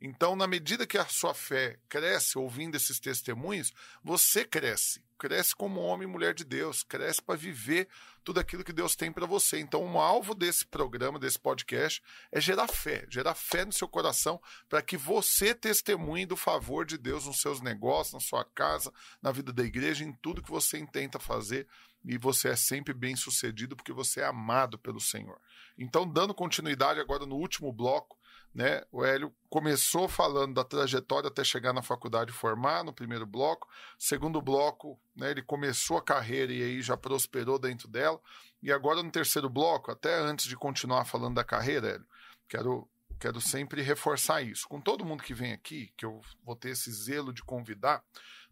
Então, 0.00 0.36
na 0.36 0.46
medida 0.46 0.86
que 0.86 0.96
a 0.96 1.06
sua 1.06 1.34
fé 1.34 1.76
cresce 1.88 2.38
ouvindo 2.38 2.76
esses 2.76 3.00
testemunhos, 3.00 3.72
você 4.02 4.44
cresce. 4.44 5.02
Cresce 5.18 5.56
como 5.56 5.80
homem 5.80 6.06
e 6.06 6.10
mulher 6.10 6.32
de 6.32 6.44
Deus, 6.44 6.84
cresce 6.84 7.20
para 7.20 7.34
viver 7.34 7.88
tudo 8.22 8.38
aquilo 8.38 8.62
que 8.62 8.72
Deus 8.72 8.94
tem 8.94 9.10
para 9.10 9.26
você. 9.26 9.58
Então, 9.58 9.82
o 9.84 9.98
alvo 9.98 10.34
desse 10.34 10.64
programa, 10.64 11.18
desse 11.18 11.38
podcast, 11.38 12.00
é 12.30 12.40
gerar 12.40 12.68
fé, 12.68 13.04
gerar 13.10 13.34
fé 13.34 13.64
no 13.64 13.72
seu 13.72 13.88
coração 13.88 14.40
para 14.68 14.80
que 14.80 14.96
você 14.96 15.52
testemunhe 15.52 16.26
do 16.26 16.36
favor 16.36 16.84
de 16.86 16.96
Deus 16.96 17.26
nos 17.26 17.40
seus 17.40 17.60
negócios, 17.60 18.14
na 18.14 18.20
sua 18.20 18.44
casa, 18.44 18.92
na 19.20 19.32
vida 19.32 19.52
da 19.52 19.64
igreja, 19.64 20.04
em 20.04 20.12
tudo 20.12 20.42
que 20.42 20.50
você 20.50 20.78
intenta 20.78 21.18
fazer. 21.18 21.66
E 22.04 22.16
você 22.16 22.50
é 22.50 22.56
sempre 22.56 22.94
bem 22.94 23.16
sucedido 23.16 23.74
porque 23.74 23.92
você 23.92 24.20
é 24.20 24.26
amado 24.26 24.78
pelo 24.78 25.00
Senhor. 25.00 25.40
Então, 25.76 26.06
dando 26.06 26.32
continuidade 26.32 27.00
agora 27.00 27.26
no 27.26 27.34
último 27.34 27.72
bloco, 27.72 28.17
Né? 28.54 28.82
O 28.90 29.04
Hélio 29.04 29.32
começou 29.48 30.08
falando 30.08 30.54
da 30.54 30.64
trajetória 30.64 31.28
até 31.28 31.44
chegar 31.44 31.72
na 31.72 31.82
faculdade 31.82 32.30
e 32.30 32.34
formar 32.34 32.82
no 32.82 32.92
primeiro 32.92 33.26
bloco. 33.26 33.68
Segundo 33.98 34.42
bloco, 34.42 34.98
né, 35.14 35.30
ele 35.30 35.42
começou 35.42 35.96
a 35.96 36.02
carreira 36.02 36.52
e 36.52 36.62
aí 36.62 36.82
já 36.82 36.96
prosperou 36.96 37.58
dentro 37.58 37.86
dela. 37.86 38.20
E 38.62 38.72
agora 38.72 39.02
no 39.02 39.10
terceiro 39.10 39.48
bloco, 39.48 39.90
até 39.90 40.18
antes 40.18 40.46
de 40.46 40.56
continuar 40.56 41.04
falando 41.04 41.36
da 41.36 41.44
carreira, 41.44 41.88
Hélio, 41.88 42.06
quero 42.48 42.88
quero 43.18 43.40
sempre 43.40 43.82
reforçar 43.82 44.42
isso. 44.42 44.68
Com 44.68 44.80
todo 44.80 45.04
mundo 45.04 45.22
que 45.22 45.34
vem 45.34 45.52
aqui, 45.52 45.92
que 45.96 46.04
eu 46.04 46.20
vou 46.44 46.54
ter 46.54 46.70
esse 46.70 46.90
zelo 46.92 47.32
de 47.32 47.42
convidar, 47.42 48.02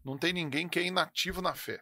não 0.03 0.17
tem 0.17 0.33
ninguém 0.33 0.67
que 0.67 0.79
é 0.79 0.83
inativo 0.83 1.41
na 1.41 1.55
fé. 1.55 1.81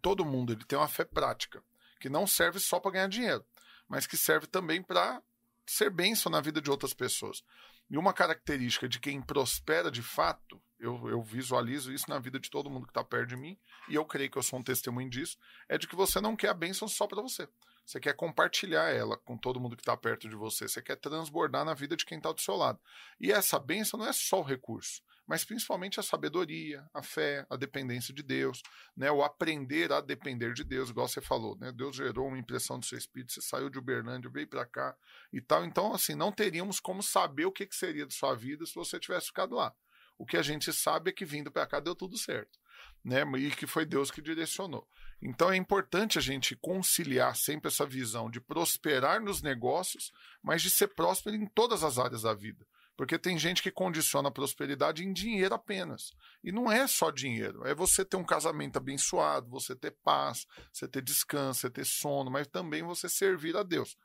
Todo 0.00 0.24
mundo 0.24 0.52
ele 0.52 0.64
tem 0.64 0.78
uma 0.78 0.88
fé 0.88 1.04
prática, 1.04 1.62
que 1.98 2.08
não 2.08 2.26
serve 2.26 2.60
só 2.60 2.78
para 2.78 2.92
ganhar 2.92 3.08
dinheiro, 3.08 3.44
mas 3.88 4.06
que 4.06 4.16
serve 4.16 4.46
também 4.46 4.82
para 4.82 5.20
ser 5.66 5.90
bênção 5.90 6.30
na 6.30 6.40
vida 6.40 6.60
de 6.60 6.70
outras 6.70 6.94
pessoas. 6.94 7.42
E 7.88 7.96
uma 7.96 8.12
característica 8.12 8.88
de 8.88 8.98
quem 8.98 9.20
prospera 9.22 9.90
de 9.90 10.02
fato, 10.02 10.60
eu, 10.78 11.08
eu 11.08 11.22
visualizo 11.22 11.92
isso 11.92 12.08
na 12.08 12.18
vida 12.18 12.38
de 12.38 12.50
todo 12.50 12.70
mundo 12.70 12.86
que 12.86 12.90
está 12.90 13.04
perto 13.04 13.28
de 13.28 13.36
mim, 13.36 13.56
e 13.88 13.94
eu 13.94 14.04
creio 14.04 14.30
que 14.30 14.38
eu 14.38 14.42
sou 14.42 14.58
um 14.58 14.62
testemunho 14.62 15.08
disso, 15.08 15.38
é 15.68 15.78
de 15.78 15.86
que 15.86 15.94
você 15.94 16.20
não 16.20 16.36
quer 16.36 16.48
a 16.48 16.54
bênção 16.54 16.88
só 16.88 17.06
para 17.06 17.22
você. 17.22 17.48
Você 17.86 18.00
quer 18.00 18.14
compartilhar 18.14 18.90
ela 18.90 19.16
com 19.16 19.38
todo 19.38 19.60
mundo 19.60 19.76
que 19.76 19.82
está 19.82 19.96
perto 19.96 20.28
de 20.28 20.34
você. 20.34 20.66
Você 20.68 20.82
quer 20.82 20.96
transbordar 20.96 21.64
na 21.64 21.72
vida 21.72 21.96
de 21.96 22.04
quem 22.04 22.18
está 22.18 22.32
do 22.32 22.40
seu 22.40 22.56
lado. 22.56 22.80
E 23.20 23.30
essa 23.30 23.60
bênção 23.60 23.96
não 23.96 24.08
é 24.08 24.12
só 24.12 24.40
o 24.40 24.42
recurso, 24.42 25.00
mas 25.26 25.44
principalmente 25.44 25.98
a 25.98 26.02
sabedoria, 26.02 26.88
a 26.94 27.02
fé, 27.02 27.46
a 27.50 27.56
dependência 27.56 28.14
de 28.14 28.22
Deus, 28.22 28.62
né? 28.96 29.10
o 29.10 29.22
aprender 29.22 29.92
a 29.92 30.00
depender 30.00 30.52
de 30.52 30.62
Deus, 30.62 30.90
igual 30.90 31.08
você 31.08 31.20
falou. 31.20 31.56
Né? 31.58 31.72
Deus 31.72 31.96
gerou 31.96 32.28
uma 32.28 32.38
impressão 32.38 32.78
do 32.78 32.86
seu 32.86 32.96
espírito, 32.96 33.32
você 33.32 33.40
saiu 33.40 33.68
de 33.68 33.78
Uberlândia, 33.78 34.30
veio 34.30 34.48
para 34.48 34.64
cá 34.64 34.96
e 35.32 35.40
tal. 35.40 35.64
Então, 35.64 35.92
assim, 35.92 36.14
não 36.14 36.30
teríamos 36.30 36.78
como 36.78 37.02
saber 37.02 37.46
o 37.46 37.52
que, 37.52 37.66
que 37.66 37.76
seria 37.76 38.06
de 38.06 38.14
sua 38.14 38.34
vida 38.34 38.64
se 38.64 38.74
você 38.74 38.98
tivesse 38.98 39.26
ficado 39.26 39.54
lá. 39.56 39.74
O 40.18 40.24
que 40.24 40.36
a 40.36 40.42
gente 40.42 40.72
sabe 40.72 41.10
é 41.10 41.12
que 41.12 41.24
vindo 41.24 41.50
para 41.50 41.66
cá 41.66 41.80
deu 41.80 41.94
tudo 41.94 42.16
certo 42.16 42.58
né? 43.06 43.22
E 43.38 43.52
que 43.52 43.68
foi 43.68 43.86
Deus 43.86 44.10
que 44.10 44.20
direcionou. 44.20 44.86
Então 45.22 45.52
é 45.52 45.56
importante 45.56 46.18
a 46.18 46.20
gente 46.20 46.56
conciliar 46.56 47.36
sempre 47.36 47.68
essa 47.68 47.86
visão 47.86 48.28
de 48.28 48.40
prosperar 48.40 49.22
nos 49.22 49.40
negócios, 49.40 50.12
mas 50.42 50.60
de 50.60 50.68
ser 50.68 50.88
próspero 50.88 51.36
em 51.36 51.46
todas 51.46 51.84
as 51.84 51.98
áreas 51.98 52.22
da 52.22 52.34
vida. 52.34 52.66
Porque 52.96 53.18
tem 53.18 53.38
gente 53.38 53.62
que 53.62 53.70
condiciona 53.70 54.28
a 54.28 54.32
prosperidade 54.32 55.04
em 55.04 55.12
dinheiro 55.12 55.54
apenas. 55.54 56.12
E 56.42 56.50
não 56.50 56.72
é 56.72 56.86
só 56.86 57.10
dinheiro. 57.10 57.66
É 57.66 57.74
você 57.74 58.04
ter 58.04 58.16
um 58.16 58.24
casamento 58.24 58.78
abençoado, 58.78 59.50
você 59.50 59.76
ter 59.76 59.90
paz, 60.02 60.46
você 60.72 60.88
ter 60.88 61.02
descanso, 61.02 61.60
você 61.60 61.70
ter 61.70 61.84
sono, 61.84 62.30
mas 62.30 62.46
também 62.46 62.82
você 62.82 63.08
servir 63.08 63.54
a 63.56 63.62
Deus. 63.62 63.96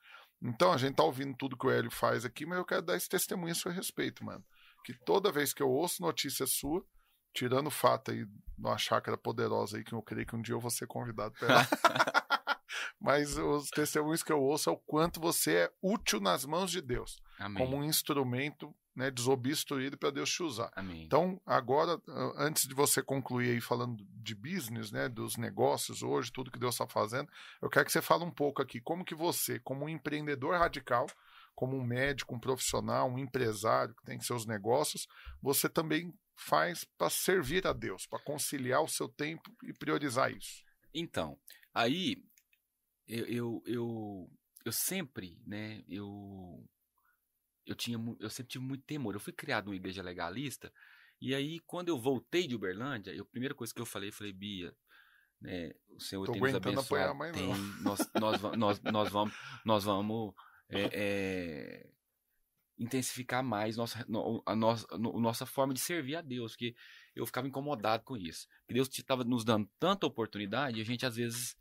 Então 0.42 0.74
a 0.74 0.78
gente 0.78 0.96
tá 0.96 1.04
ouvindo 1.04 1.38
tudo 1.38 1.58
que 1.58 1.66
o 1.66 1.72
Hélio 1.72 1.92
faz 1.92 2.26
aqui, 2.26 2.46
mas 2.46 2.58
eu 2.58 2.66
quero 2.66 2.82
dar 2.82 2.98
esse 2.98 3.08
testemunho 3.08 3.54
a 3.54 3.56
seu 3.56 3.72
respeito, 3.72 4.26
mano. 4.26 4.44
Que 4.84 4.94
toda 5.06 5.32
vez 5.32 5.54
que 5.54 5.64
eu 5.64 5.70
ouço 5.70 6.02
notícia 6.02 6.46
sua, 6.46 6.84
tirando 7.34 7.68
o 7.68 7.72
fato 7.72 8.12
aí 8.12 8.26
de 8.26 8.32
uma 8.58 8.78
chácara 8.78 9.18
poderosa 9.18 9.78
aí, 9.78 9.84
que 9.84 9.94
eu 9.94 10.02
creio 10.02 10.26
que 10.26 10.36
um 10.36 10.42
dia 10.42 10.56
eu 10.56 10.60
vou 10.60 10.72
ser 10.72 10.88
convidado 10.88 11.34
para 11.40 11.48
ela. 11.48 11.68
Mas 13.00 13.38
os 13.38 13.70
testemunhos 13.70 14.24
que 14.24 14.32
eu 14.32 14.42
ouço 14.42 14.70
é 14.70 14.74
o 14.74 14.78
quanto 14.78 15.20
você 15.20 15.56
é 15.56 15.74
útil 15.82 16.20
nas 16.20 16.46
mãos 16.46 16.72
de 16.72 16.82
Deus. 16.82 17.22
Amém. 17.40 17.58
Como 17.58 17.78
um 17.78 17.84
instrumento 17.84 18.76
né, 18.96 19.10
desobstruído 19.10 19.98
para 19.98 20.12
Deus 20.12 20.30
te 20.30 20.44
usar. 20.44 20.72
Amém. 20.76 21.04
Então, 21.04 21.40
agora, 21.46 22.00
antes 22.38 22.68
de 22.68 22.74
você 22.74 23.02
concluir 23.02 23.52
aí 23.52 23.62
falando 23.62 24.04
de 24.10 24.36
business, 24.36 24.92
né, 24.92 25.08
dos 25.08 25.38
negócios 25.38 26.04
hoje, 26.04 26.32
tudo 26.32 26.52
que 26.52 26.60
Deus 26.60 26.76
está 26.76 26.88
fazendo, 26.88 27.30
eu 27.62 27.70
quero 27.70 27.86
que 27.86 27.92
você 27.92 28.02
fale 28.02 28.24
um 28.24 28.32
pouco 28.32 28.62
aqui 28.62 28.82
como 28.82 29.06
que 29.06 29.16
você, 29.16 29.60
como 29.60 29.86
um 29.86 29.90
empreendedor 29.90 30.58
radical, 30.58 31.08
como 31.56 31.78
um 31.78 31.84
médico, 31.84 32.36
um 32.36 32.40
profissional, 32.40 33.10
um 33.10 33.20
empresário 33.20 33.96
que 33.96 34.04
tem 34.04 34.20
seus 34.20 34.46
negócios, 34.46 35.08
você 35.42 35.70
também 35.70 36.14
faz 36.36 36.84
para 36.98 37.10
servir 37.10 37.68
a 37.68 37.74
Deus, 37.74 38.06
para 38.06 38.20
conciliar 38.20 38.82
o 38.82 38.88
seu 38.88 39.08
tempo 39.08 39.56
e 39.64 39.74
priorizar 39.74 40.32
isso? 40.32 40.64
Então, 40.94 41.40
aí 41.74 42.24
eu, 43.08 43.26
eu, 43.26 43.64
eu, 43.66 44.32
eu 44.66 44.72
sempre, 44.72 45.40
né, 45.46 45.84
eu, 45.88 46.66
eu, 47.72 47.76
tinha, 47.76 47.98
eu 48.20 48.30
sempre 48.30 48.52
tive 48.52 48.64
muito 48.66 48.84
temor. 48.84 49.14
Eu 49.14 49.20
fui 49.20 49.34
criado 49.34 49.66
numa 49.66 49.76
igreja 49.76 50.02
legalista, 50.04 50.72
e 51.20 51.34
aí 51.36 51.60
quando 51.62 51.90
eu 51.90 52.00
voltei 52.00 52.48
de 52.48 52.56
Uberlândia, 52.56 53.20
a 53.20 53.26
primeira 53.26 53.56
coisa 53.56 53.74
que 53.74 53.82
eu 53.82 53.86
falei, 53.86 54.10
eu 54.10 54.14
falei, 54.14 54.34
Bia, 54.34 54.76
né, 55.40 55.72
o 55.90 56.00
Senhor 56.00 56.26
Tô 56.26 56.34
tem 56.34 56.42
nos 56.42 56.54
a 56.54 56.58
abençoado, 56.58 57.16
mãe, 57.16 57.32
tem, 57.32 57.48
nós, 57.82 58.00
nós, 58.20 58.42
nós, 58.58 58.82
nós 58.82 59.10
vamos, 59.12 59.34
nós 59.66 59.84
vamos 59.84 60.34
é, 60.70 60.90
é, 60.94 61.90
intensificar 62.78 63.44
mais 63.44 63.78
nossa, 63.78 64.04
no- 64.08 64.42
a 64.46 64.56
nossa, 64.56 64.88
no- 64.98 65.20
nossa 65.20 65.46
forma 65.46 65.74
de 65.74 65.80
servir 65.80 66.16
a 66.16 66.22
Deus, 66.22 66.54
porque 66.54 66.76
eu 67.16 67.26
ficava 67.26 67.48
incomodado 67.48 68.04
com 68.04 68.18
isso. 68.18 68.48
Que 68.68 68.74
Deus 68.74 68.88
estava 68.90 69.24
nos 69.24 69.44
dando 69.44 69.70
tanta 69.80 70.08
oportunidade 70.08 70.78
e 70.78 70.82
a 70.82 70.86
gente 70.86 71.06
às 71.06 71.16
vezes 71.16 71.56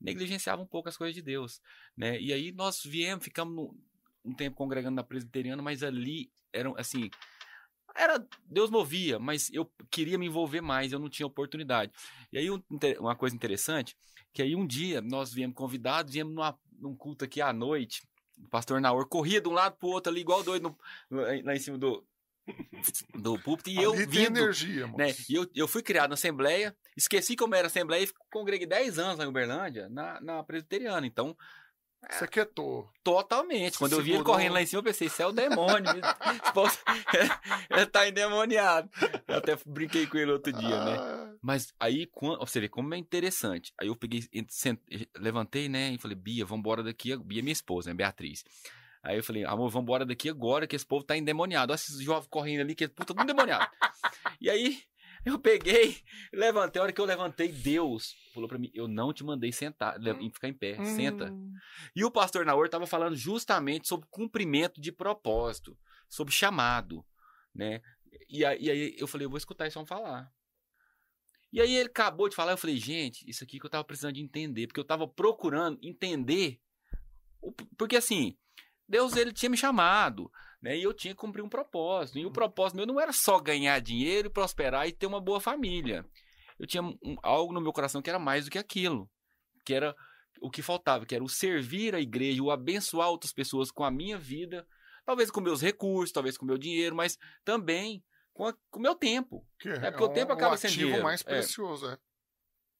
negligenciava 0.00 0.62
um 0.62 0.66
pouco 0.66 0.88
as 0.88 0.96
coisas 0.96 1.14
de 1.14 1.22
Deus, 1.22 1.60
né? 1.96 2.20
E 2.20 2.32
aí 2.32 2.52
nós 2.52 2.82
viemos, 2.84 3.24
ficamos 3.24 3.54
no- 3.54 3.76
um 4.28 4.34
tempo 4.34 4.56
congregando 4.56 4.96
na 4.96 5.02
presbiteriana, 5.02 5.62
mas 5.62 5.82
ali 5.82 6.30
eram 6.52 6.74
assim, 6.76 7.10
era 7.94 8.24
Deus 8.44 8.70
movia, 8.70 9.18
mas 9.18 9.50
eu 9.52 9.70
queria 9.90 10.18
me 10.18 10.26
envolver 10.26 10.60
mais, 10.60 10.92
eu 10.92 10.98
não 10.98 11.08
tinha 11.08 11.26
oportunidade. 11.26 11.92
E 12.32 12.38
aí 12.38 12.50
um 12.50 12.62
uma 13.00 13.16
coisa 13.16 13.34
interessante, 13.34 13.96
que 14.32 14.42
aí 14.42 14.54
um 14.54 14.66
dia 14.66 15.00
nós 15.00 15.32
viemos 15.32 15.56
convidados, 15.56 16.12
viemos 16.12 16.34
numa, 16.34 16.56
num 16.78 16.94
culto 16.94 17.24
aqui 17.24 17.40
à 17.40 17.52
noite, 17.52 18.02
o 18.36 18.48
pastor 18.48 18.80
Naor 18.80 19.08
corria 19.08 19.40
de 19.40 19.48
um 19.48 19.52
lado 19.52 19.76
pro 19.76 19.88
outro 19.88 20.12
ali, 20.12 20.20
igual 20.20 20.44
doido, 20.44 20.76
no- 21.10 21.20
lá 21.44 21.56
em 21.56 21.58
cima 21.58 21.76
do, 21.76 22.06
do 23.14 23.38
púlpito, 23.40 23.68
e 23.68 23.76
eu 23.76 23.92
vindo, 24.06 24.38
energia, 24.38 24.86
né? 24.96 25.14
E 25.28 25.34
eu, 25.34 25.50
eu 25.54 25.66
fui 25.68 25.82
criado 25.82 26.10
na 26.10 26.14
Assembleia, 26.14 26.74
esqueci 26.96 27.34
como 27.34 27.54
era 27.54 27.66
a 27.66 27.70
Assembleia 27.70 28.04
e 28.04 28.10
congreguei 28.30 28.66
10 28.66 28.98
anos 28.98 29.18
lá 29.18 29.24
em 29.24 29.28
Uberlândia, 29.28 29.88
na, 29.88 30.20
na 30.20 30.42
presbiteriana. 30.44 31.06
Então, 31.06 31.36
Você 32.10 32.26
quietou. 32.28 32.88
totalmente. 33.02 33.76
Quando 33.78 33.92
eu 33.92 34.02
vi 34.02 34.12
ele 34.12 34.22
correndo 34.22 34.52
lá 34.52 34.62
em 34.62 34.66
cima, 34.66 34.80
eu 34.80 34.84
pensei, 34.84 35.08
isso 35.08 35.20
é 35.20 35.26
o 35.26 35.32
demônio. 35.32 35.90
Ele 37.70 37.86
tá 37.86 38.08
endemoniado. 38.08 38.88
Eu 39.26 39.36
até 39.36 39.58
brinquei 39.66 40.06
com 40.06 40.16
ele 40.16 40.32
outro 40.32 40.52
dia, 40.52 40.84
né? 40.84 40.96
Ah, 40.98 41.32
Mas 41.42 41.72
aí, 41.78 42.06
quando, 42.06 42.38
você 42.40 42.60
vê 42.60 42.68
como 42.68 42.94
é 42.94 42.98
interessante. 42.98 43.72
Aí 43.78 43.88
eu 43.88 43.96
peguei, 43.96 44.22
levantei, 45.16 45.68
né? 45.68 45.92
E 45.92 45.98
falei, 45.98 46.16
Bia, 46.16 46.44
vambora 46.44 46.82
daqui. 46.82 47.16
Bia 47.16 47.40
é 47.40 47.42
minha 47.42 47.52
esposa, 47.52 47.90
né? 47.90 47.94
Beatriz. 47.94 48.44
Aí 49.02 49.16
eu 49.16 49.22
falei, 49.22 49.44
amor, 49.44 49.70
vambora 49.70 50.04
daqui 50.04 50.28
agora, 50.28 50.66
que 50.66 50.76
esse 50.76 50.86
povo 50.86 51.04
tá 51.04 51.16
endemoniado. 51.16 51.72
Olha 51.72 51.76
esses 51.78 52.00
jovens 52.00 52.28
correndo 52.28 52.60
ali, 52.60 52.74
que 52.74 52.84
é 52.84 52.88
puta, 52.88 53.06
tudo 53.06 53.22
endemoniado. 53.22 53.70
e 54.40 54.50
aí, 54.50 54.78
eu 55.28 55.38
peguei, 55.38 55.96
levantei. 56.32 56.80
A 56.80 56.82
hora 56.84 56.92
que 56.92 57.00
eu 57.00 57.04
levantei, 57.04 57.48
Deus 57.52 58.14
falou 58.32 58.48
pra 58.48 58.58
mim, 58.58 58.70
eu 58.74 58.86
não 58.88 59.12
te 59.12 59.24
mandei 59.24 59.52
sentar, 59.52 59.98
Hum. 60.26 60.30
ficar 60.30 60.48
em 60.48 60.54
pé, 60.54 60.82
senta. 60.84 61.32
hum. 61.32 61.54
E 61.94 62.04
o 62.04 62.10
pastor 62.10 62.44
Naor 62.44 62.66
estava 62.66 62.86
falando 62.86 63.16
justamente 63.16 63.88
sobre 63.88 64.06
cumprimento 64.10 64.80
de 64.80 64.92
propósito, 64.92 65.78
sobre 66.08 66.32
chamado, 66.32 67.04
né? 67.54 67.80
E 68.28 68.44
aí, 68.44 68.68
eu 68.98 69.06
falei, 69.06 69.26
eu 69.26 69.30
vou 69.30 69.38
escutar 69.38 69.66
homem 69.76 69.86
falar. 69.86 70.32
E 71.52 71.60
aí 71.60 71.74
ele 71.76 71.88
acabou 71.88 72.28
de 72.28 72.36
falar, 72.36 72.52
eu 72.52 72.58
falei, 72.58 72.76
gente, 72.76 73.28
isso 73.28 73.42
aqui 73.42 73.58
que 73.58 73.64
eu 73.64 73.70
tava 73.70 73.84
precisando 73.84 74.14
de 74.14 74.20
entender, 74.20 74.66
porque 74.66 74.80
eu 74.80 74.84
tava 74.84 75.08
procurando 75.08 75.78
entender, 75.82 76.60
porque 77.76 77.96
assim, 77.96 78.36
Deus 78.86 79.16
ele 79.16 79.32
tinha 79.32 79.48
me 79.48 79.56
chamado, 79.56 80.30
né? 80.60 80.76
E 80.76 80.82
eu 80.82 80.92
tinha 80.92 81.14
que 81.14 81.20
cumprir 81.20 81.42
um 81.42 81.48
propósito. 81.48 82.18
E 82.18 82.26
o 82.26 82.30
propósito 82.30 82.76
meu 82.76 82.86
não 82.86 83.00
era 83.00 83.12
só 83.12 83.38
ganhar 83.38 83.78
dinheiro, 83.80 84.30
prosperar 84.30 84.86
e 84.88 84.92
ter 84.92 85.06
uma 85.06 85.20
boa 85.20 85.40
família. 85.40 86.04
Eu 86.58 86.66
tinha 86.66 86.82
um- 86.82 87.16
algo 87.22 87.52
no 87.52 87.60
meu 87.60 87.72
coração 87.72 88.02
que 88.02 88.10
era 88.10 88.18
mais 88.18 88.44
do 88.46 88.50
que 88.50 88.58
aquilo, 88.58 89.08
que 89.64 89.72
era 89.74 89.94
o 90.40 90.50
que 90.50 90.62
faltava, 90.62 91.04
que 91.06 91.14
era 91.14 91.22
o 91.24 91.28
servir 91.28 91.94
a 91.94 92.00
igreja, 92.00 92.42
o 92.42 92.50
abençoar 92.50 93.08
outras 93.08 93.32
pessoas 93.32 93.70
com 93.70 93.84
a 93.84 93.90
minha 93.90 94.18
vida, 94.18 94.66
talvez 95.04 95.30
com 95.30 95.40
meus 95.40 95.60
recursos, 95.60 96.12
talvez 96.12 96.36
com 96.36 96.44
meu 96.46 96.58
dinheiro, 96.58 96.94
mas 96.94 97.16
também 97.44 98.02
com 98.32 98.52
o 98.74 98.78
meu 98.80 98.94
tempo. 98.94 99.44
Que 99.58 99.68
É 99.68 99.90
porque 99.90 100.04
o 100.04 100.08
tempo 100.08 100.32
acaba 100.32 100.56
sendo 100.56 100.70
ativo 100.70 100.84
dinheiro. 100.84 101.02
mais 101.04 101.20
É. 101.22 101.24
precioso, 101.24 101.88
é. 101.88 101.98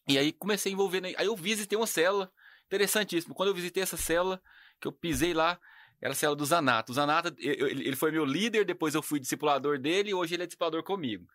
E 0.09 0.17
aí 0.17 0.33
comecei 0.33 0.71
a 0.71 0.75
envolver. 0.75 1.01
na- 1.01 1.09
Aí 1.17 1.27
eu 1.27 1.37
visitei 1.37 1.77
uma 1.77 1.87
célula, 1.87 2.33
interessantíssimo. 2.67 3.35
Quando 3.35 3.49
eu 3.49 3.55
visitei 3.55 3.83
essa 3.83 3.97
célula, 3.97 4.41
que 4.81 4.87
eu 4.89 4.93
pisei 4.93 5.35
lá, 5.35 5.59
era 6.01 6.13
a 6.13 6.17
célula 6.17 6.37
do 6.37 6.45
Zanata. 6.47 6.93
O 6.93 6.95
Zanata, 6.95 7.35
ele 7.39 7.97
foi 7.97 8.11
meu 8.11 8.25
líder, 8.25 8.65
depois 8.65 8.95
eu 8.95 9.03
fui 9.03 9.19
discipulador 9.19 9.79
dele 9.79 10.11
e 10.11 10.15
hoje 10.15 10.35
ele 10.35 10.45
é 10.45 10.47
discipulador 10.47 10.83
comigo. 10.83 11.27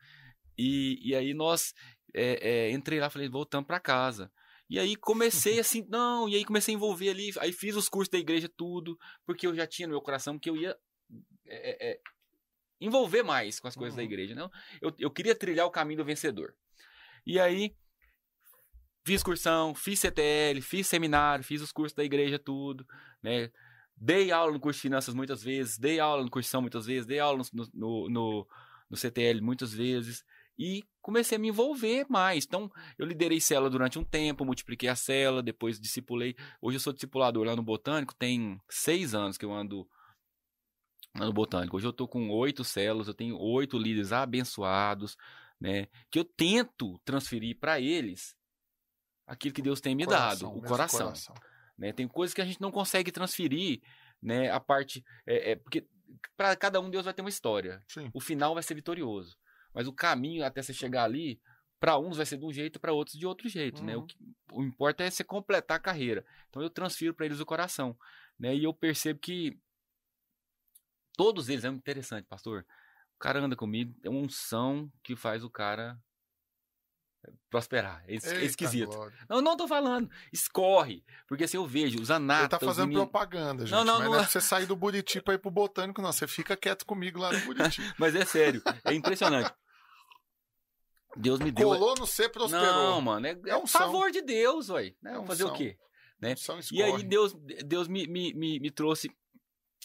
E, 0.58 1.00
e 1.10 1.16
aí 1.16 1.34
nós 1.34 1.74
é, 2.14 2.68
é, 2.68 2.72
entrei 2.72 3.00
lá, 3.00 3.10
falei, 3.10 3.28
voltamos 3.28 3.68
para 3.68 3.80
casa. 3.80 4.32
E 4.70 4.80
aí 4.80 4.96
comecei 4.96 5.60
assim, 5.60 5.86
não, 5.90 6.30
e 6.30 6.36
aí 6.36 6.46
comecei 6.46 6.74
a 6.74 6.78
envolver 6.78 7.10
ali, 7.10 7.32
aí 7.40 7.52
fiz 7.52 7.76
os 7.76 7.90
cursos 7.90 8.10
da 8.10 8.18
igreja, 8.18 8.50
tudo, 8.56 8.98
porque 9.26 9.46
eu 9.46 9.56
já 9.56 9.68
tinha 9.68 9.88
no 9.88 9.94
meu 9.94 10.02
coração 10.02 10.40
que 10.40 10.50
eu 10.50 10.56
ia 10.56 10.76
é, 11.46 11.92
é, 11.92 12.00
envolver 12.80 13.24
mais 13.24 13.60
com 13.60 13.68
as 13.68 13.76
coisas 13.76 13.96
da 13.96 14.02
Uhum. 14.02 14.08
igreja. 14.08 14.36
Não? 14.36 14.50
Eu, 14.82 14.94
eu 14.98 15.12
queria 15.12 15.36
trilhar 15.36 15.66
o 15.66 15.72
caminho 15.72 15.98
do 16.00 16.06
vencedor. 16.06 16.56
E 17.26 17.40
aí, 17.40 17.76
fiz 19.06 19.24
cursão, 19.24 19.74
fiz 19.76 20.00
CTL, 20.00 20.62
fiz 20.62 20.88
seminário, 20.88 21.44
fiz 21.44 21.62
os 21.62 21.72
cursos 21.72 21.96
da 21.96 22.04
igreja, 22.04 22.40
tudo, 22.40 22.86
né? 23.22 23.52
Dei 23.96 24.32
aula 24.32 24.52
no 24.52 24.60
curso 24.60 24.78
de 24.78 24.82
finanças 24.82 25.14
muitas 25.14 25.44
vezes, 25.44 25.78
dei 25.78 26.00
aula 26.00 26.24
no 26.24 26.30
cursão 26.30 26.62
muitas 26.62 26.86
vezes, 26.86 27.06
dei 27.06 27.20
aula 27.20 27.44
no, 27.54 27.68
no, 27.74 28.10
no, 28.10 28.48
no 28.90 28.98
CTL 28.98 29.40
muitas 29.42 29.74
vezes 29.74 30.24
e 30.58 30.84
comecei 31.02 31.38
a 31.38 31.40
me 31.40 31.50
envolver 31.50 32.06
mais. 32.10 32.46
Então, 32.46 32.72
eu 32.98 33.06
liderei 33.06 33.40
célula 33.40 33.70
durante 33.70 33.98
um 33.98 34.04
tempo, 34.04 34.46
multipliquei 34.46 34.90
a 34.90 34.96
célula, 34.96 35.42
depois 35.42 35.80
discipulei. 35.80 36.36
Hoje 36.62 36.78
eu 36.78 36.80
sou 36.80 36.94
discipulador 36.94 37.46
lá 37.46 37.56
no 37.56 37.64
Botânico, 37.64 38.14
tem 38.16 38.60
seis 38.70 39.14
anos 39.14 39.38
que 39.38 39.46
eu 39.46 39.54
ando 39.54 39.88
lá 41.16 41.26
no 41.26 41.34
Botânico. 41.34 41.78
Hoje 41.78 41.88
eu 41.88 41.94
tô 41.94 42.08
com 42.08 42.30
oito 42.30 42.64
células, 42.64 43.08
eu 43.08 43.14
tenho 43.14 43.38
oito 43.38 43.78
líderes 43.78 44.12
abençoados, 44.12 45.18
né? 45.60 45.88
Que 46.12 46.20
eu 46.20 46.26
tento 46.26 47.00
transferir 47.04 47.58
para 47.60 47.80
eles 47.80 48.36
aquilo 49.26 49.54
que 49.54 49.62
Deus 49.62 49.82
tem 49.82 49.96
me 49.96 50.06
Coração, 50.06 50.50
dado, 50.50 50.58
o 50.60 50.62
coração. 50.62 51.00
coração. 51.08 51.36
Né? 51.84 51.92
Tem 51.92 52.08
coisas 52.08 52.34
que 52.34 52.42
a 52.42 52.46
gente 52.46 52.62
não 52.62 52.72
consegue 52.72 53.12
transferir, 53.12 53.82
né? 54.22 54.50
A 54.50 54.58
parte 54.58 55.04
é, 55.28 55.52
é 55.52 55.56
porque 55.58 55.86
para 56.38 56.56
cada 56.56 56.80
um 56.80 56.90
Deus 56.90 57.04
vai 57.04 57.14
ter 57.14 57.22
uma 57.22 57.28
história. 57.30 57.84
Sim. 57.90 58.10
O 58.14 58.22
final 58.22 58.54
vai 58.54 58.64
ser 58.64 58.74
vitorioso, 58.74 59.38
mas 59.74 59.86
o 59.86 59.92
caminho 59.92 60.46
até 60.46 60.62
você 60.62 60.74
chegar 60.74 61.04
ali, 61.04 61.42
para 61.82 62.00
uns 62.00 62.16
vai 62.16 62.26
ser 62.26 62.38
de 62.38 62.46
um 62.46 62.54
jeito, 62.54 62.80
para 62.80 62.94
outros 62.94 63.20
de 63.20 63.26
outro 63.26 63.50
jeito, 63.50 63.84
né? 63.84 63.98
O 63.98 64.00
Uhum. 64.00 64.08
que 64.08 64.18
o 64.54 64.64
importa 64.64 65.04
é 65.04 65.10
você 65.12 65.26
completar 65.26 65.76
a 65.76 65.80
carreira. 65.82 66.26
Então 66.48 66.62
eu 66.62 66.70
transfiro 66.70 67.14
para 67.14 67.26
eles 67.26 67.42
o 67.42 67.46
coração, 67.46 67.98
né? 68.40 68.56
E 68.56 68.64
eu 68.64 68.74
percebo 68.74 69.20
que 69.20 69.60
todos 71.18 71.50
eles 71.50 71.66
é 71.66 71.70
muito 71.70 71.82
interessante, 71.82 72.26
pastor. 72.30 72.66
O 73.18 73.20
cara 73.20 73.42
anda 73.42 73.58
comigo, 73.58 73.94
é 74.06 74.10
uma 74.10 74.22
unção 74.22 74.90
que 75.04 75.18
faz 75.18 75.44
o 75.44 75.50
cara 75.50 76.02
prosperar. 77.50 78.04
É, 78.08 78.16
es- 78.16 78.26
é 78.26 78.34
Eita, 78.36 78.46
esquisito. 78.46 78.90
glória. 78.90 79.18
Não, 79.30 79.42
não 79.42 79.56
tô 79.58 79.68
falando. 79.68 80.10
Escorre. 80.32 81.04
Porque 81.28 81.44
assim 81.46 81.58
eu 81.58 81.66
vejo 81.66 82.00
os 82.02 82.10
Ele 82.10 82.18
anatas. 82.18 82.50
tá 82.50 82.58
os 82.58 82.70
fazendo 82.70 82.88
meninos- 82.90 83.10
propaganda, 83.10 83.66
gente. 83.66 83.72
Não, 83.76 83.84
não, 83.86 83.94
mas 84.00 84.04
não 84.06 84.12
não 84.14 84.20
é 84.20 84.26
você 84.26 84.42
sair 84.42 84.66
do 84.66 84.76
Buriti 84.76 85.22
pra 85.22 85.34
ir 85.34 85.38
pro 85.40 85.50
Botânico, 85.52 86.02
não. 86.02 86.12
Você 86.12 86.28
fica 86.28 86.56
quieto 86.58 86.86
comigo 86.86 87.20
lá 87.20 87.32
no 87.32 87.40
Buriti. 87.42 87.82
Mas 88.00 88.16
é 88.16 88.26
sério. 88.26 88.62
É 88.86 88.94
impressionante. 88.94 89.52
Deus 91.16 91.40
me 91.40 91.52
deu. 91.52 91.70
Colou 91.70 91.94
no 91.98 92.08
C, 92.08 92.28
prosperou. 92.28 92.66
Não, 92.66 93.02
mano. 93.02 93.28
É, 93.28 93.32
é 93.46 93.50
É 93.52 93.58
um 93.58 93.68
favor 93.68 94.10
de 94.12 94.22
Deus, 94.22 94.70
ué. 94.70 94.94
Né? 95.02 95.16
É 95.22 95.26
Fazer 95.26 95.44
o 95.44 95.54
quê? 95.54 95.78
né? 96.20 96.34
E 96.72 96.82
aí 96.82 97.04
Deus, 97.04 97.36
Deus 97.66 97.88
me, 97.88 98.08
me, 98.08 98.34
me, 98.34 98.60
me 98.60 98.72
trouxe 98.72 99.12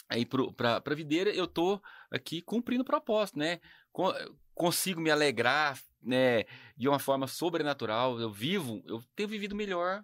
aí 0.07 0.25
pra 0.25 0.95
videira, 0.95 1.29
eu 1.29 1.45
tô 1.45 1.79
aqui 2.09 2.41
cumprindo 2.41 2.81
o 2.81 2.85
propósito, 2.85 3.37
né? 3.37 3.59
Con- 3.91 4.13
Consigo 4.55 4.99
me 4.99 5.11
alegrar, 5.11 5.77
né? 6.01 6.43
De 6.77 6.87
uma 6.87 6.99
forma 6.99 7.27
sobrenatural. 7.27 8.19
Eu 8.19 8.31
vivo, 8.31 8.81
eu 8.85 9.01
tenho 9.15 9.29
vivido 9.29 9.55
melhor, 9.55 10.03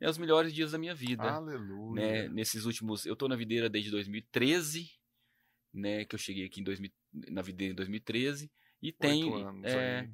né, 0.00 0.08
os 0.08 0.18
melhores 0.18 0.52
dias 0.52 0.72
da 0.72 0.78
minha 0.78 0.94
vida. 0.94 1.22
Aleluia. 1.30 1.94
né, 2.24 2.28
nesses 2.28 2.64
últimos. 2.64 3.06
Eu 3.06 3.16
tô 3.16 3.28
na 3.28 3.36
videira 3.36 3.68
desde 3.68 3.90
2013, 3.90 4.90
né? 5.72 6.04
Que 6.04 6.14
eu 6.14 6.18
cheguei 6.18 6.44
aqui 6.46 6.60
em 6.60 6.64
2000, 6.64 6.90
na 7.30 7.42
videira 7.42 7.72
em 7.72 7.76
2013. 7.76 8.50
E 8.82 8.88
Oito 8.88 8.98
tenho. 8.98 9.34
anos 9.34 9.64
é, 9.64 10.08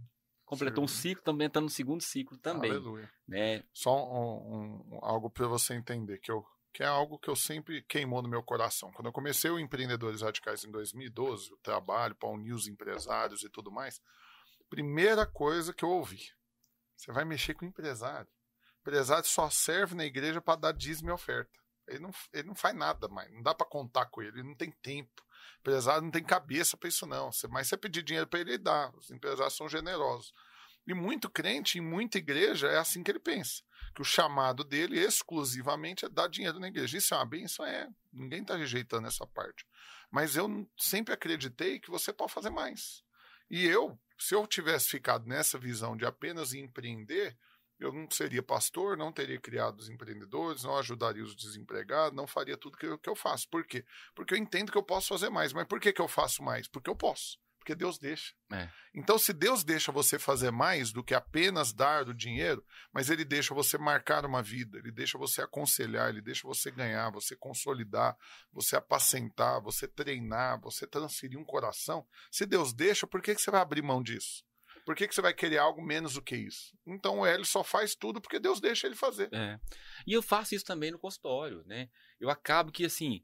completou 0.45 0.85
um 0.85 0.89
ciclo, 0.89 1.23
também 1.25 1.51
tá 1.51 1.61
no 1.61 1.69
segundo 1.69 2.01
ciclo 2.03 2.39
também. 2.39 2.71
Aleluia. 2.71 3.11
Né? 3.27 3.65
Só 3.73 3.93
um- 3.97 4.83
um- 4.95 4.99
algo 5.03 5.29
para 5.31 5.47
você 5.49 5.75
entender, 5.75 6.19
que, 6.19 6.31
eu, 6.31 6.45
que 6.73 6.83
é 6.83 6.87
algo 6.87 7.19
que 7.19 7.29
eu 7.29 7.35
sempre 7.37 7.83
queimou 7.83 8.23
no 8.23 8.29
meu 8.29 8.43
coração. 8.43 8.93
Quando 8.93 9.07
eu 9.07 9.13
comecei 9.13 9.51
o 9.51 9.59
Empreendedores 9.59 10.23
Radicais 10.23 10.65
em 10.65 10.71
2012, 10.71 11.53
o 11.53 11.57
trabalho 11.59 12.15
para 12.15 12.29
unir 12.31 12.53
os 12.53 12.69
empresários 12.69 13.43
e 13.43 13.49
tudo 13.51 13.71
mais, 13.73 14.01
primeira 14.73 15.27
coisa 15.27 15.71
que 15.75 15.85
eu 15.85 15.91
ouvi, 15.91 16.33
você 16.97 17.13
vai 17.13 17.27
mexer 17.27 17.53
com 17.53 17.67
o 17.67 17.69
empresário. 17.69 18.27
Empresário 18.81 19.29
só 19.29 19.51
serve 19.51 19.95
na 19.95 20.07
igreja 20.07 20.41
para 20.41 20.59
dar 20.59 20.73
dízimo 20.73 21.11
e 21.11 21.13
oferta. 21.13 21.53
Ele 21.87 21.99
não, 21.99 22.11
ele 22.33 22.49
não 22.49 22.55
faz 22.55 22.75
nada 22.75 23.07
mais, 23.07 23.31
não 23.31 23.43
dá 23.43 23.55
para 23.55 23.67
contar 23.67 24.07
com 24.07 24.23
ele, 24.23 24.39
ele 24.39 24.49
não 24.49 24.55
tem 24.55 24.71
tempo. 24.71 25.23
Empresário 25.61 26.01
não 26.01 26.11
tem 26.11 26.25
cabeça 26.25 26.75
para 26.75 26.89
isso 26.89 27.07
não. 27.07 27.29
Mas 27.51 27.69
você 27.69 27.77
pedir 27.77 28.03
dinheiro 28.03 28.27
para 28.27 28.41
ele, 28.41 28.53
ele 28.53 28.59
dá. 28.63 28.91
Os 28.97 29.11
empresários 29.11 29.55
são 29.55 29.69
generosos. 29.69 30.33
E 30.87 30.95
muito 30.95 31.29
crente, 31.29 31.77
em 31.77 31.83
muita 31.83 32.17
igreja, 32.17 32.67
é 32.69 32.79
assim 32.79 33.03
que 33.03 33.11
ele 33.11 33.21
pensa. 33.21 33.63
Que 33.95 34.01
o 34.01 34.07
chamado 34.07 34.65
dele 34.65 34.99
exclusivamente 34.99 36.07
é 36.07 36.09
dar 36.09 36.29
dinheiro 36.29 36.59
na 36.59 36.69
igreja. 36.69 36.97
Isso 36.97 37.13
é 37.13 37.19
uma 37.19 37.27
benção, 37.27 37.67
é. 37.67 37.91
Ninguém 38.11 38.41
está 38.41 38.57
rejeitando 38.57 39.07
essa 39.07 39.27
parte. 39.27 39.67
Mas 40.11 40.35
eu 40.35 40.67
sempre 40.79 41.13
acreditei 41.13 41.79
que 41.79 41.91
você 41.91 42.11
pode 42.11 42.33
fazer 42.33 42.51
mais. 42.51 43.05
E 43.53 43.67
eu, 43.67 44.01
se 44.19 44.35
eu 44.35 44.47
tivesse 44.47 44.89
ficado 44.89 45.29
nessa 45.29 45.59
visão 45.59 45.95
de 45.95 46.07
apenas 46.07 46.55
empreender, 46.55 47.37
eu 47.79 47.93
não 47.93 48.11
seria 48.11 48.43
pastor, 48.43 48.97
não 48.97 49.13
teria 49.13 49.39
criado 49.39 49.79
os 49.79 49.91
empreendedores, 49.91 50.65
não 50.65 50.79
ajudaria 50.79 51.23
os 51.23 51.37
desempregados, 51.37 52.17
não 52.17 52.27
faria 52.27 52.57
tudo 52.57 52.79
que 52.79 52.87
eu, 52.87 52.99
que 52.99 53.11
eu 53.11 53.15
faço. 53.15 53.47
Por 53.51 53.67
quê? 53.67 53.85
Porque 54.15 54.33
eu 54.33 54.39
entendo 54.39 54.73
que 54.73 54.79
eu 54.79 54.83
posso 54.83 55.09
fazer 55.09 55.29
mais. 55.29 55.53
Mas 55.53 55.67
por 55.67 55.79
que, 55.79 55.93
que 55.93 56.01
eu 56.01 56.09
faço 56.09 56.43
mais? 56.43 56.67
Porque 56.67 56.89
eu 56.89 56.97
posso. 56.97 57.39
Porque 57.63 57.77
Deus 57.77 57.97
deixa. 57.97 58.35
É. 58.53 58.69
Então, 58.93 59.17
se 59.17 59.33
Deus 59.33 59.63
deixa 59.63 59.93
você 59.93 60.19
fazer 60.19 60.51
mais 60.51 60.93
do 60.93 61.03
que 61.03 61.15
apenas 61.15 61.73
dar 61.73 62.09
o 62.09 62.13
dinheiro, 62.13 62.65
mas 62.93 63.09
Ele 63.09 63.25
deixa 63.25 63.55
você 63.55 63.79
marcar 63.79 64.27
uma 64.27 64.43
vida, 64.43 64.79
Ele 64.79 64.91
deixa 64.91 65.17
você 65.17 65.41
aconselhar, 65.43 66.09
Ele 66.09 66.21
deixa 66.21 66.43
você 66.43 66.73
ganhar, 66.73 67.09
você 67.13 67.37
consolidar, 67.37 68.17
você 68.53 68.75
apacentar, 68.75 69.63
você 69.63 69.87
treinar, 69.87 70.61
você 70.61 70.89
transferir 70.89 71.39
um 71.39 71.45
coração. 71.45 72.05
Se 72.33 72.45
Deus 72.45 72.73
deixa, 72.73 73.07
por 73.07 73.23
que, 73.23 73.33
que 73.33 73.41
você 73.41 73.53
vai 73.53 73.61
abrir 73.61 73.81
mão 73.81 74.03
disso? 74.03 74.45
Por 74.85 74.97
que, 74.97 75.07
que 75.07 75.15
você 75.15 75.23
vai 75.23 75.33
querer 75.33 75.59
algo 75.59 75.81
menos 75.81 76.15
do 76.15 76.23
que 76.23 76.35
isso? 76.35 76.77
Então, 76.85 77.21
o 77.21 77.27
Hélio 77.27 77.45
só 77.45 77.63
faz 77.63 77.95
tudo 77.95 78.21
porque 78.21 78.41
Deus 78.41 78.61
deixa 78.61 78.89
ele 78.89 78.97
fazer. 78.97 79.33
É. 79.33 79.61
E 80.05 80.13
eu 80.13 80.21
faço 80.21 80.57
isso 80.57 80.65
também 80.65 80.91
no 80.91 80.99
consultório, 80.99 81.63
né? 81.65 81.89
Eu 82.19 82.29
acabo 82.29 82.73
que, 82.73 82.85
assim, 82.85 83.23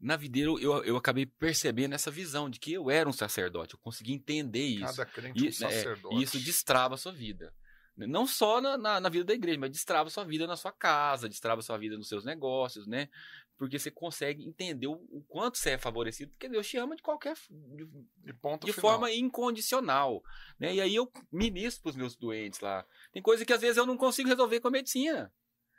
na 0.00 0.16
videira 0.16 0.50
eu, 0.60 0.84
eu 0.84 0.96
acabei 0.96 1.26
percebendo 1.26 1.94
essa 1.94 2.10
visão 2.10 2.50
de 2.50 2.58
que 2.60 2.72
eu 2.72 2.90
era 2.90 3.08
um 3.08 3.12
sacerdote, 3.12 3.74
eu 3.74 3.80
consegui 3.80 4.12
entender 4.12 4.64
isso. 4.66 4.96
Cada 4.96 5.06
crente 5.06 5.38
é 5.38 5.42
um 5.42 5.44
E, 5.44 5.48
é, 5.48 5.52
sacerdote. 5.52 6.16
e 6.16 6.22
isso 6.22 6.38
destrava 6.40 6.94
a 6.94 6.98
sua 6.98 7.12
vida. 7.12 7.52
Não 7.96 8.26
só 8.26 8.60
na, 8.60 8.76
na, 8.76 9.00
na 9.00 9.08
vida 9.08 9.24
da 9.24 9.32
igreja, 9.32 9.58
mas 9.58 9.70
destrava 9.70 10.08
a 10.08 10.10
sua 10.10 10.22
vida 10.22 10.46
na 10.46 10.54
sua 10.54 10.70
casa, 10.70 11.30
destrava 11.30 11.60
a 11.60 11.62
sua 11.62 11.78
vida 11.78 11.96
nos 11.96 12.08
seus 12.08 12.26
negócios, 12.26 12.86
né? 12.86 13.08
Porque 13.56 13.78
você 13.78 13.90
consegue 13.90 14.44
entender 14.46 14.86
o, 14.86 14.92
o 15.10 15.24
quanto 15.26 15.56
você 15.56 15.70
é 15.70 15.78
favorecido, 15.78 16.30
porque 16.32 16.46
Deus 16.46 16.68
te 16.68 16.76
ama 16.76 16.94
de 16.94 17.00
qualquer 17.02 17.34
de, 17.48 18.34
ponto 18.34 18.66
de 18.66 18.72
final. 18.74 18.90
forma 18.90 19.10
incondicional, 19.10 20.22
né? 20.60 20.74
E 20.74 20.80
aí 20.82 20.94
eu 20.94 21.10
ministro 21.32 21.84
para 21.84 21.90
os 21.90 21.96
meus 21.96 22.14
doentes 22.14 22.60
lá. 22.60 22.84
Tem 23.14 23.22
coisa 23.22 23.46
que 23.46 23.52
às 23.54 23.62
vezes 23.62 23.78
eu 23.78 23.86
não 23.86 23.96
consigo 23.96 24.28
resolver 24.28 24.60
com 24.60 24.68
a 24.68 24.72
medicina, 24.72 25.32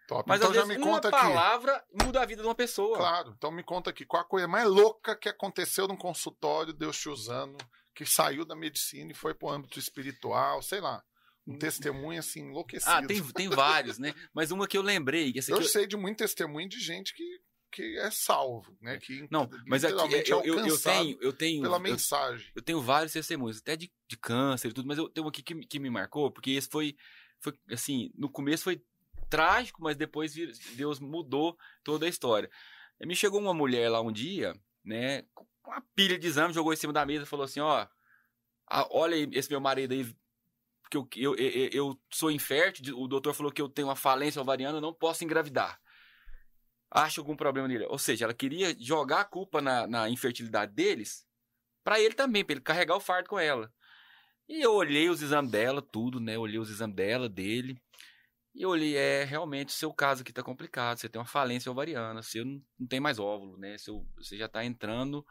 Top. 0.07 0.23
mas 0.27 0.39
então 0.39 0.49
às 0.51 0.55
já 0.55 0.63
vezes 0.63 0.77
me 0.77 0.83
uma 0.83 0.95
conta 0.95 1.09
aqui. 1.09 1.17
palavra 1.17 1.83
muda 2.01 2.21
a 2.21 2.25
vida 2.25 2.41
de 2.41 2.47
uma 2.47 2.55
pessoa. 2.55 2.97
Claro, 2.97 3.33
então 3.37 3.51
me 3.51 3.61
conta 3.63 3.89
aqui, 3.89 4.05
qual 4.05 4.21
a 4.21 4.25
coisa 4.25 4.47
mais 4.47 4.65
louca 4.67 5.15
que 5.15 5.27
aconteceu 5.29 5.87
num 5.87 5.97
consultório, 5.97 6.71
Deus 6.73 6.97
te 6.97 7.09
usando, 7.09 7.57
que 7.93 8.05
saiu 8.05 8.45
da 8.45 8.55
medicina 8.55 9.11
e 9.11 9.15
foi 9.15 9.33
pro 9.33 9.49
âmbito 9.49 9.77
espiritual, 9.79 10.61
sei 10.61 10.79
lá. 10.79 11.03
Um 11.45 11.57
testemunho 11.57 12.19
assim, 12.19 12.41
enlouquecido. 12.41 12.91
Ah, 12.91 13.05
tem, 13.05 13.21
tem 13.31 13.49
vários, 13.49 13.97
né? 13.97 14.13
Mas 14.33 14.51
uma 14.51 14.67
que 14.67 14.77
eu 14.77 14.81
lembrei, 14.81 15.31
que 15.31 15.39
Eu 15.51 15.57
eu- 15.57 15.63
sei 15.63 15.87
de 15.87 15.95
muito 15.97 16.17
testemunho 16.17 16.67
de 16.67 16.77
gente 16.79 17.13
que, 17.15 17.23
que 17.71 17.97
é 17.99 18.11
salvo, 18.11 18.77
né? 18.81 18.97
Que 18.99 19.25
Não, 19.31 19.49
mas 19.65 19.83
aqui 19.85 19.93
eu, 19.95 19.99
é 20.17 20.23
eu, 20.27 20.43
eu 20.43 20.59
alcançado 20.59 21.03
tenho, 21.03 21.17
eu 21.21 21.33
tenho, 21.33 21.61
pela 21.63 21.77
eu, 21.77 21.81
mensagem. 21.81 22.51
eu 22.55 22.61
tenho 22.61 22.81
vários 22.81 23.13
testemunhos, 23.13 23.57
até 23.59 23.75
de, 23.77 23.89
de 24.09 24.17
câncer 24.17 24.69
e 24.69 24.73
tudo, 24.73 24.87
mas 24.87 24.97
eu 24.97 25.07
tenho 25.09 25.27
aqui 25.27 25.41
que, 25.43 25.53
me- 25.55 25.65
que 25.65 25.79
me 25.79 25.89
marcou, 25.89 26.29
porque 26.31 26.51
esse 26.51 26.67
foi, 26.69 26.95
foi, 27.39 27.53
assim, 27.71 28.11
no 28.17 28.29
começo 28.29 28.63
foi 28.65 28.81
trágico, 29.29 29.81
mas 29.81 29.95
depois 29.95 30.33
Deus 30.75 30.99
mudou 30.99 31.57
toda 31.83 32.05
a 32.05 32.09
história. 32.09 32.49
Me 33.01 33.15
chegou 33.15 33.39
uma 33.39 33.53
mulher 33.53 33.89
lá 33.89 34.01
um 34.01 34.11
dia, 34.11 34.55
né, 34.83 35.23
com 35.33 35.45
uma 35.65 35.81
pilha 35.95 36.17
de 36.17 36.27
exame, 36.27 36.53
jogou 36.53 36.73
em 36.73 36.77
cima 36.77 36.93
da 36.93 37.05
mesa 37.05 37.23
e 37.23 37.27
falou 37.27 37.45
assim, 37.45 37.59
ó, 37.59 37.87
olha 38.89 39.15
esse 39.37 39.49
meu 39.49 39.59
marido 39.59 39.93
aí, 39.93 40.15
porque 40.81 40.97
eu, 40.97 41.35
eu, 41.35 41.35
eu, 41.35 41.69
eu 41.71 42.01
sou 42.09 42.31
infértil, 42.31 42.97
o 42.97 43.07
doutor 43.07 43.33
falou 43.33 43.51
que 43.51 43.61
eu 43.61 43.69
tenho 43.69 43.87
uma 43.87 43.95
falência 43.95 44.41
ovariana, 44.41 44.77
eu 44.77 44.81
não 44.81 44.93
posso 44.93 45.23
engravidar. 45.23 45.79
Acha 46.89 47.19
algum 47.19 47.35
problema 47.35 47.67
nele. 47.67 47.85
Ou 47.85 47.99
seja, 47.99 48.25
ela 48.25 48.33
queria 48.33 48.75
jogar 48.79 49.19
a 49.19 49.25
culpa 49.25 49.61
na, 49.61 49.85
na 49.85 50.09
infertilidade 50.09 50.73
deles 50.73 51.27
pra 51.83 51.99
ele 51.99 52.13
também, 52.13 52.45
pra 52.45 52.53
ele 52.53 52.61
carregar 52.61 52.95
o 52.95 53.01
fardo 53.01 53.27
com 53.27 53.37
ela. 53.37 53.71
E 54.47 54.61
eu 54.61 54.73
olhei 54.73 55.09
os 55.09 55.21
exames 55.21 55.51
dela, 55.51 55.81
tudo, 55.81 56.21
né? 56.21 56.37
Olhei 56.37 56.57
os 56.57 56.69
exames 56.69 56.95
dela, 56.95 57.27
dele. 57.27 57.81
E 58.57 58.63
eu 58.63 58.69
olhei, 58.69 58.97
é, 58.97 59.23
realmente, 59.23 59.69
o 59.69 59.71
seu 59.73 59.93
caso 59.93 60.23
aqui 60.23 60.33
tá 60.33 60.41
complicado. 60.41 60.97
Você 60.97 61.07
tem 61.07 61.19
uma 61.19 61.27
falência 61.27 61.71
ovariana, 61.71 62.23
você 62.23 62.43
não, 62.43 62.59
não 62.79 62.87
tem 62.87 62.99
mais 62.99 63.19
óvulo, 63.19 63.55
né? 63.55 63.77
Seu, 63.77 64.03
você 64.17 64.35
já 64.35 64.47
tá 64.49 64.65
entrando 64.65 65.23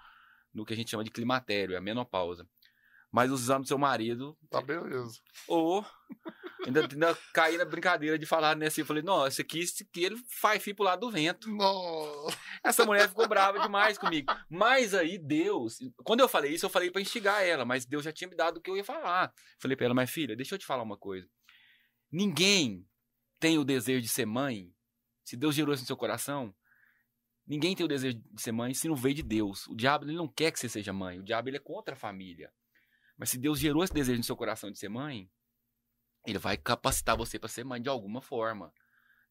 no 0.54 0.64
que 0.64 0.72
a 0.72 0.76
gente 0.76 0.92
chama 0.92 1.02
de 1.02 1.10
climatério, 1.10 1.74
é 1.74 1.78
a 1.78 1.80
menopausa. 1.80 2.48
Mas 3.10 3.32
os 3.32 3.42
exames 3.42 3.64
do 3.66 3.68
seu 3.68 3.78
marido, 3.78 4.38
Tá 4.48 4.60
beleza. 4.62 5.20
ou 5.48 5.84
ainda, 6.64 6.82
ainda 6.82 7.18
caí 7.34 7.56
na 7.56 7.64
brincadeira 7.64 8.16
de 8.16 8.24
falar 8.26 8.54
nesse. 8.54 8.80
Eu 8.80 8.86
falei, 8.86 9.02
não, 9.02 9.26
esse 9.26 9.42
aqui, 9.42 9.58
esse 9.58 9.82
aqui 9.82 10.04
ele 10.04 10.16
faz 10.40 10.62
fio 10.62 10.76
pro 10.76 10.84
lado 10.84 11.00
do 11.00 11.10
vento. 11.10 11.50
Não. 11.50 12.28
Essa 12.62 12.84
mulher 12.84 13.08
ficou 13.08 13.26
brava 13.26 13.58
demais 13.58 13.98
comigo. 13.98 14.32
Mas 14.48 14.94
aí 14.94 15.18
Deus, 15.18 15.78
quando 16.04 16.20
eu 16.20 16.28
falei 16.28 16.52
isso, 16.54 16.64
eu 16.66 16.70
falei 16.70 16.92
pra 16.92 17.00
instigar 17.02 17.42
ela, 17.42 17.64
mas 17.64 17.84
Deus 17.84 18.04
já 18.04 18.12
tinha 18.12 18.28
me 18.28 18.36
dado 18.36 18.58
o 18.58 18.60
que 18.60 18.70
eu 18.70 18.76
ia 18.76 18.84
falar. 18.84 19.32
Falei 19.60 19.76
pra 19.76 19.86
ela, 19.86 19.94
mas 19.94 20.10
filha, 20.10 20.36
deixa 20.36 20.54
eu 20.54 20.58
te 20.60 20.66
falar 20.66 20.84
uma 20.84 20.96
coisa. 20.96 21.28
Ninguém 22.12 22.86
tem 23.38 23.58
o 23.58 23.64
desejo 23.64 24.00
de 24.00 24.08
ser 24.08 24.26
mãe. 24.26 24.72
Se 25.24 25.36
Deus 25.36 25.54
gerou 25.54 25.74
isso 25.74 25.82
no 25.82 25.86
seu 25.86 25.96
coração, 25.96 26.54
Ninguém 27.46 27.76
tem 27.76 27.86
o 27.86 27.88
desejo 27.88 28.18
de 28.32 28.42
ser 28.42 28.50
mãe 28.50 28.74
se 28.74 28.88
não 28.88 28.96
veio 28.96 29.14
de 29.14 29.22
Deus. 29.22 29.68
O 29.68 29.74
diabo 29.74 30.04
ele 30.04 30.16
não 30.16 30.26
quer 30.26 30.50
que 30.50 30.58
você 30.58 30.68
seja 30.68 30.92
mãe. 30.92 31.20
O 31.20 31.22
diabo 31.22 31.48
ele 31.48 31.58
é 31.58 31.60
contra 31.60 31.94
a 31.94 31.96
família. 31.96 32.52
Mas 33.16 33.30
se 33.30 33.38
Deus 33.38 33.60
gerou 33.60 33.84
esse 33.84 33.94
desejo 33.94 34.18
no 34.18 34.24
seu 34.24 34.36
coração 34.36 34.70
de 34.70 34.78
ser 34.78 34.88
mãe, 34.88 35.30
ele 36.26 36.38
vai 36.38 36.56
capacitar 36.56 37.16
você 37.16 37.38
para 37.38 37.48
ser 37.48 37.64
mãe 37.64 37.80
de 37.80 37.88
alguma 37.88 38.20
forma. 38.20 38.72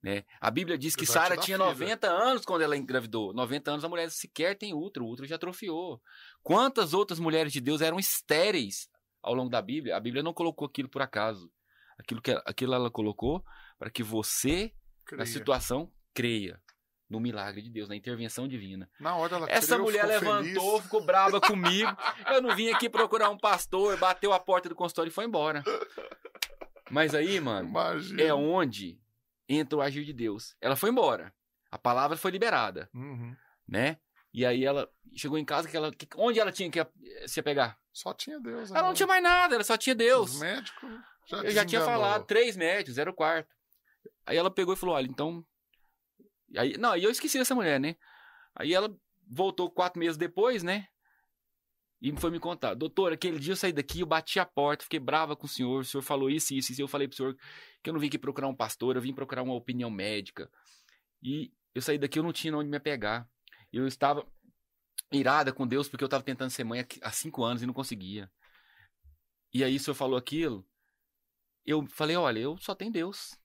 Né? 0.02 0.24
A 0.40 0.50
Bíblia 0.50 0.78
diz 0.78 0.96
que 0.96 1.06
Sara 1.06 1.36
tinha 1.36 1.58
filho. 1.58 1.70
90 1.72 2.08
anos 2.08 2.46
quando 2.46 2.62
ela 2.62 2.78
engravidou. 2.78 3.34
90 3.34 3.72
anos 3.72 3.84
a 3.84 3.90
mulher 3.90 4.10
sequer 4.10 4.58
tem 4.58 4.74
útero, 4.74 5.06
o 5.06 5.10
útero 5.12 5.28
já 5.28 5.36
atrofiou. 5.36 6.02
Quantas 6.42 6.94
outras 6.94 7.20
mulheres 7.20 7.52
de 7.52 7.60
Deus 7.60 7.82
eram 7.82 8.00
estéreis 8.00 8.88
ao 9.22 9.34
longo 9.34 9.50
da 9.50 9.62
Bíblia? 9.62 9.98
A 9.98 10.00
Bíblia 10.00 10.24
não 10.24 10.34
colocou 10.34 10.68
aquilo 10.68 10.88
por 10.88 11.02
acaso. 11.02 11.52
Aquilo 11.98 12.22
que 12.22 12.32
aquilo 12.46 12.74
ela 12.74 12.90
colocou 12.90 13.44
para 13.78 13.90
que 13.90 14.04
você, 14.04 14.72
na 15.04 15.18
Creia. 15.18 15.26
situação, 15.26 15.92
creia 16.14 16.62
no 17.10 17.20
milagre 17.20 17.62
de 17.62 17.70
Deus, 17.70 17.88
na 17.88 17.96
intervenção 17.96 18.48
divina. 18.48 18.90
Na 19.00 19.16
hora 19.16 19.36
ela 19.36 19.48
Essa 19.50 19.76
creu, 19.76 19.84
mulher 19.86 20.02
ficou 20.20 20.34
levantou, 20.34 20.70
feliz. 20.72 20.84
ficou 20.84 21.06
brava 21.06 21.40
comigo. 21.40 21.96
Eu 22.28 22.42
não 22.42 22.56
vim 22.56 22.70
aqui 22.72 22.90
procurar 22.90 23.30
um 23.30 23.38
pastor, 23.38 23.96
bateu 23.98 24.34
a 24.34 24.40
porta 24.40 24.68
do 24.70 24.76
consultório 24.76 25.10
e 25.10 25.14
foi 25.14 25.26
embora. 25.26 25.64
Mas 26.90 27.14
aí, 27.16 27.40
mano, 27.40 27.70
Imagina. 27.70 28.22
é 28.22 28.34
onde 28.34 29.00
entra 29.48 29.78
o 29.78 29.82
agir 29.82 30.04
de 30.06 30.14
Deus. 30.14 30.56
Ela 30.62 30.76
foi 30.76 30.90
embora. 30.90 31.34
A 31.72 31.78
palavra 31.78 32.16
foi 32.18 32.32
liberada, 32.32 32.90
Uhum. 32.94 33.36
né? 33.68 33.98
E 34.34 34.46
aí 34.46 34.66
ela 34.66 34.90
chegou 35.16 35.38
em 35.38 35.46
casa 35.46 35.68
que 35.70 35.76
ela, 35.78 35.92
que- 35.92 36.08
onde 36.18 36.40
ela 36.40 36.52
tinha 36.52 36.70
que 36.70 36.80
eh, 36.80 36.90
se 37.28 37.40
apegar? 37.40 37.78
Só 37.94 38.14
tinha 38.14 38.40
Deus. 38.40 38.70
Ela 38.70 38.80
não 38.80 38.80
agora. 38.80 38.96
tinha 38.96 39.08
mais 39.08 39.24
nada, 39.24 39.56
ela 39.56 39.64
só 39.64 39.78
tinha 39.78 39.96
Deus. 39.96 40.34
Os 40.36 40.40
médicos 40.42 40.90
já 41.28 41.38
Eu 41.38 41.52
já 41.52 41.66
tinha 41.66 41.82
falado, 41.82 42.26
três 42.26 42.58
médios, 42.58 42.98
era 42.98 43.10
o 43.10 43.14
quarto. 43.14 43.48
Aí 44.26 44.38
ela 44.38 44.52
pegou 44.52 44.74
e 44.74 44.78
falou: 44.78 44.96
olha, 44.96 45.08
então. 45.08 45.46
Aí, 46.58 46.78
não, 46.78 46.96
e 46.96 47.04
eu 47.04 47.12
esqueci 47.12 47.38
dessa 47.38 47.56
mulher, 47.56 47.80
né? 47.80 47.96
Aí 48.56 48.74
ela 48.74 48.96
voltou 49.28 49.70
quatro 49.70 50.00
meses 50.00 50.18
depois, 50.18 50.64
né? 50.64 50.88
E 52.02 52.16
foi 52.18 52.30
me 52.30 52.40
contar, 52.40 52.76
doutor, 52.76 53.14
aquele 53.14 53.40
dia 53.40 53.54
eu 53.54 53.58
saí 53.58 53.74
daqui, 53.74 54.02
eu 54.02 54.06
bati 54.06 54.40
a 54.40 54.46
porta, 54.46 54.84
fiquei 54.84 55.00
brava 55.00 55.36
com 55.36 55.46
o 55.48 55.50
senhor, 55.50 55.82
o 55.82 55.84
senhor 55.86 56.04
falou 56.04 56.30
isso, 56.30 56.54
isso, 56.54 56.72
isso. 56.72 56.82
Eu 56.82 56.88
falei 56.88 57.08
pro 57.08 57.18
senhor 57.18 57.38
que 57.82 57.90
eu 57.90 57.94
não 57.94 58.00
vim 58.00 58.08
aqui 58.08 58.18
procurar 58.18 58.48
um 58.48 58.56
pastor, 58.56 58.96
eu 58.96 59.02
vim 59.02 59.14
procurar 59.14 59.42
uma 59.42 59.54
opinião 59.56 59.90
médica. 59.90 60.50
E 61.24 61.52
eu 61.74 61.82
saí 61.82 61.98
daqui, 61.98 62.20
eu 62.20 62.24
não 62.24 62.34
tinha 62.34 62.56
onde 62.56 62.70
me 62.70 62.78
apegar. 62.78 63.28
Eu 63.72 63.88
estava 63.88 64.26
irada 65.12 65.52
com 65.52 65.66
Deus 65.66 65.90
porque 65.90 66.04
eu 66.04 66.08
estava 66.08 66.24
tentando 66.24 66.52
ser 66.52 66.64
mãe 66.64 66.86
há 67.02 67.12
cinco 67.12 67.44
anos 67.44 67.64
e 67.64 67.66
não 67.66 67.74
conseguia. 67.74 68.32
E 69.54 69.64
aí 69.64 69.76
o 69.76 69.80
senhor 69.80 69.96
falou 69.96 70.18
aquilo. 70.18 70.64
Eu 71.66 71.88
falei, 71.88 72.16
olha, 72.16 72.40
eu 72.40 72.58
só 72.58 72.76
tenho 72.76 72.92
Deus. 72.92 73.36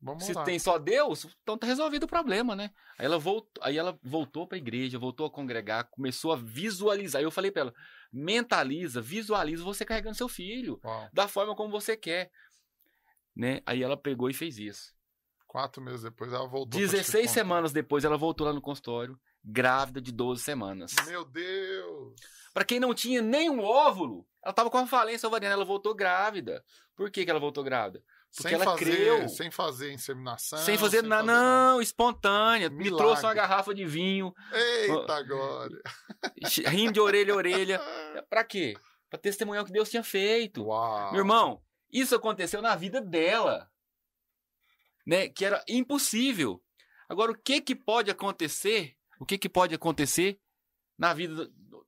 Vamos 0.00 0.24
Se 0.24 0.32
lá. 0.34 0.44
tem 0.44 0.58
só 0.58 0.78
Deus, 0.78 1.26
então 1.42 1.56
tá 1.56 1.66
resolvido 1.66 2.04
o 2.04 2.08
problema, 2.08 2.54
né? 2.54 2.70
Aí 2.98 3.06
ela 3.06 3.18
voltou, 3.18 3.62
aí 3.64 3.76
ela 3.78 3.98
voltou 4.02 4.46
pra 4.46 4.58
igreja, 4.58 4.98
voltou 4.98 5.26
a 5.26 5.30
congregar, 5.30 5.88
começou 5.90 6.32
a 6.32 6.36
visualizar. 6.36 7.18
Aí 7.20 7.24
eu 7.24 7.30
falei 7.30 7.50
pra 7.50 7.62
ela: 7.62 7.74
mentaliza, 8.12 9.00
visualiza 9.00 9.64
você 9.64 9.84
carregando 9.84 10.16
seu 10.16 10.28
filho, 10.28 10.78
Uau. 10.84 11.08
da 11.12 11.26
forma 11.26 11.54
como 11.56 11.70
você 11.70 11.96
quer. 11.96 12.30
Né? 13.34 13.60
Aí 13.66 13.82
ela 13.82 13.96
pegou 13.96 14.30
e 14.30 14.34
fez 14.34 14.58
isso. 14.58 14.94
Quatro 15.46 15.82
meses 15.82 16.02
depois 16.02 16.32
ela 16.32 16.46
voltou. 16.46 16.68
pra 16.68 16.78
te 16.80 16.90
16 16.90 17.22
contar. 17.28 17.32
semanas 17.34 17.72
depois, 17.72 18.04
ela 18.04 18.16
voltou 18.18 18.46
lá 18.46 18.52
no 18.52 18.60
consultório, 18.60 19.18
grávida 19.42 20.00
de 20.00 20.12
12 20.12 20.42
semanas. 20.42 20.94
Meu 21.06 21.24
Deus. 21.24 22.14
Pra 22.52 22.64
quem 22.64 22.80
não 22.80 22.94
tinha 22.94 23.20
nenhum 23.22 23.60
óvulo, 23.60 24.26
ela 24.42 24.52
tava 24.52 24.70
com 24.70 24.78
uma 24.78 24.86
falência 24.86 25.26
ovariana, 25.26 25.54
ela 25.54 25.64
voltou 25.64 25.94
grávida. 25.94 26.62
Por 26.94 27.10
que, 27.10 27.24
que 27.24 27.30
ela 27.30 27.40
voltou 27.40 27.62
grávida? 27.64 28.02
Porque 28.36 28.48
sem 28.48 28.54
ela 28.54 28.64
fazer, 28.64 28.84
creu. 28.84 29.28
Sem 29.28 29.50
fazer 29.50 29.92
inseminação. 29.92 30.58
sem 30.58 30.76
fazer 30.76 31.02
nada, 31.02 31.22
não, 31.22 31.80
espontânea. 31.80 32.68
Me 32.68 32.84
Milagre. 32.84 32.98
trouxe 32.98 33.22
uma 33.24 33.32
garrafa 33.34 33.74
de 33.74 33.84
vinho, 33.86 34.32
Eita, 34.52 35.22
glória. 35.22 35.80
rindo 36.66 36.92
de 36.92 37.00
orelha 37.00 37.32
a 37.32 37.36
orelha. 37.36 37.80
Pra 38.28 38.44
quê? 38.44 38.74
Pra 39.08 39.18
testemunhar 39.18 39.62
o 39.62 39.66
que 39.66 39.72
Deus 39.72 39.88
tinha 39.88 40.02
feito. 40.02 40.64
Uau. 40.64 41.12
Meu 41.12 41.20
irmão, 41.20 41.62
isso 41.90 42.14
aconteceu 42.14 42.60
na 42.60 42.74
vida 42.76 43.00
dela. 43.00 43.70
Né? 45.06 45.28
Que 45.28 45.44
era 45.44 45.64
impossível. 45.68 46.62
Agora, 47.08 47.30
o 47.32 47.38
que 47.38 47.60
que 47.60 47.74
pode 47.74 48.10
acontecer? 48.10 48.94
O 49.20 49.24
que 49.24 49.38
que 49.38 49.48
pode 49.48 49.74
acontecer 49.74 50.38
na 50.98 51.14
vida 51.14 51.34
do, 51.46 51.86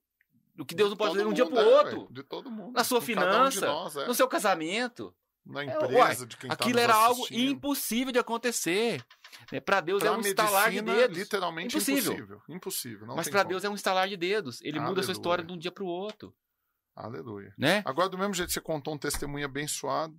do- 0.55 0.65
que 0.65 0.73
Deus 0.73 0.89
não 0.89 0.97
pode 0.97 1.11
fazer 1.11 1.23
de 1.25 1.29
um 1.29 1.33
dia 1.33 1.45
pro 1.45 1.59
é, 1.59 1.65
outro? 1.65 2.07
de 2.11 2.23
todo 2.23 2.49
mundo. 2.49 2.73
Na 2.73 2.83
sua 2.83 2.97
um 2.97 3.01
de 3.01 3.05
finança, 3.05 3.65
nós, 3.67 3.95
é. 3.97 4.07
No 4.07 4.13
seu 4.15 4.27
casamento? 4.27 5.13
Na 5.49 5.63
É, 5.63 5.65
empresa 5.65 6.25
de 6.27 6.37
quem 6.37 6.47
tá 6.47 6.53
Aquilo 6.53 6.75
nos 6.75 6.81
era 6.83 6.93
algo 6.93 7.27
impossível 7.31 8.13
de 8.13 8.19
acontecer. 8.19 9.03
Né? 9.51 9.59
Para 9.59 9.81
Deus 9.81 9.99
Pra 10.01 10.09
é 10.09 10.11
um 10.15 10.21
estalar 10.21 10.69
de 10.69 10.75
medicina, 10.81 11.01
dedos. 11.01 11.17
Literalmente 11.17 11.75
Impossível. 11.75 12.13
impossível. 12.13 12.41
Impossível. 12.49 13.07
Mas 13.15 13.29
para. 13.29 13.43
Deus 13.43 13.63
é 13.63 13.69
um 13.69 13.75
estalar 13.75 14.07
de 14.07 14.15
dedos. 14.15 14.61
Ele 14.61 14.79
muda 14.79 15.01
a 15.01 15.03
sua 15.03 15.11
Aleluia. 15.11 15.11
história 15.13 15.43
de 15.43 15.51
um 15.51 15.57
dia 15.57 15.71
para 15.71 15.83
o 15.83 15.87
outro. 15.87 16.33
Aleluia. 16.95 17.53
Né? 17.57 17.81
Agora, 17.85 18.09
do 18.09 18.17
mesmo 18.17 18.33
jeito 18.33 18.49
que 18.49 18.53
você 18.53 18.61
contou 18.61 18.93
um 18.93 18.97
testemunho 18.97 19.45
abençoado, 19.45 20.15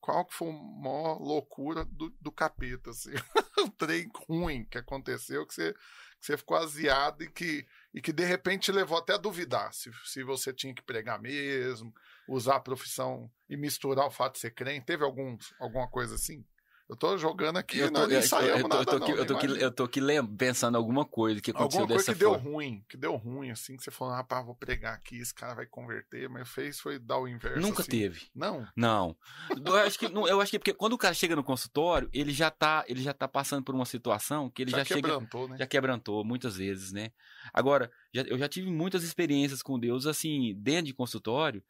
qual 0.00 0.24
que 0.24 0.34
foi 0.34 0.48
a 0.48 0.52
maior 0.52 1.18
loucura 1.20 1.84
do, 1.84 2.10
do 2.20 2.32
capeta, 2.32 2.90
assim? 2.90 3.10
um 3.58 3.68
trem 3.70 4.08
ruim 4.28 4.64
que 4.64 4.78
aconteceu, 4.78 5.46
que 5.46 5.54
você, 5.54 5.72
que 5.72 5.78
você 6.26 6.36
ficou 6.36 6.56
aziado 6.56 7.22
e 7.22 7.30
que, 7.30 7.64
e 7.94 8.00
que 8.00 8.12
de 8.12 8.24
repente 8.24 8.62
te 8.64 8.72
levou 8.72 8.98
até 8.98 9.14
a 9.14 9.18
duvidar 9.18 9.72
se, 9.72 9.90
se 10.04 10.24
você 10.24 10.52
tinha 10.52 10.74
que 10.74 10.82
pregar 10.82 11.20
mesmo, 11.20 11.92
usar 12.26 12.56
a 12.56 12.60
profissão 12.60 13.30
e 13.48 13.56
misturar 13.56 14.06
o 14.06 14.10
fato 14.10 14.34
de 14.34 14.40
ser 14.40 14.50
crente. 14.52 14.86
Teve 14.86 15.04
algum, 15.04 15.36
alguma 15.60 15.88
coisa 15.88 16.14
assim? 16.14 16.44
Eu 16.88 16.96
tô 16.96 17.16
jogando 17.16 17.56
aqui, 17.56 17.78
Eu 17.78 17.90
tô, 17.90 18.00
não, 18.06 18.18
ensaiamos 18.18 18.62
eu 18.64 18.68
tô- 18.68 18.76
eu 18.76 18.84
tô 18.84 18.92
nada 18.92 19.04
aqui, 19.04 19.12
não, 19.12 19.18
eu 19.18 19.26
tô 19.26 19.32
aqui, 19.34 19.46
imagina. 19.46 19.64
eu 19.64 19.70
tô 19.72 19.84
aqui 19.84 20.00
lem- 20.00 20.36
pensando 20.36 20.76
alguma 20.76 21.06
coisa 21.06 21.40
que 21.40 21.50
aconteceu 21.50 21.80
Alguma 21.80 21.96
coisa 21.96 22.12
que 22.12 22.18
deu 22.18 22.32
forma. 22.32 22.44
ruim, 22.50 22.84
que 22.86 22.96
deu 22.98 23.16
ruim, 23.16 23.50
assim, 23.50 23.76
que 23.78 23.82
você 23.84 23.90
falou, 23.90 24.12
rapaz, 24.12 24.44
vou 24.44 24.54
pregar 24.54 24.92
aqui, 24.94 25.16
esse 25.16 25.32
cara 25.32 25.54
vai 25.54 25.64
converter, 25.64 26.28
mas 26.28 26.50
fez 26.50 26.80
foi 26.80 26.98
dar 26.98 27.18
o 27.18 27.26
inverso. 27.26 27.60
Nunca 27.66 27.80
assim. 27.80 27.90
teve. 27.92 28.28
Não, 28.34 28.66
Não. 28.76 29.16
Eu 29.64 29.76
acho 29.76 29.98
que 29.98 30.04
eu 30.04 30.40
acho 30.40 30.50
que 30.50 30.58
porque 30.58 30.74
quando 30.74 30.92
o 30.92 30.98
cara 30.98 31.14
chega 31.14 31.34
no 31.34 31.44
consultório, 31.44 32.10
ele 32.12 32.32
já 32.32 32.50
tá, 32.50 32.84
ele 32.86 33.00
já 33.00 33.14
tá 33.14 33.26
passando 33.26 33.64
por 33.64 33.74
uma 33.74 33.86
situação 33.86 34.50
que 34.50 34.60
ele 34.60 34.70
já, 34.72 34.78
já, 34.78 34.84
chega 34.84 35.00
quebrantou, 35.08 35.48
né? 35.48 35.56
já 35.58 35.66
quebrantou 35.66 36.22
muitas 36.24 36.56
vezes, 36.56 36.92
né? 36.92 37.10
Agora, 37.54 37.90
já- 38.12 38.22
eu 38.22 38.36
já 38.36 38.48
tive 38.48 38.70
muitas 38.70 39.02
experiências 39.02 39.62
com 39.62 39.78
Deus 39.78 40.04
assim, 40.04 40.54
dentro 40.58 40.86
de 40.86 40.94
consultório, 40.94 41.62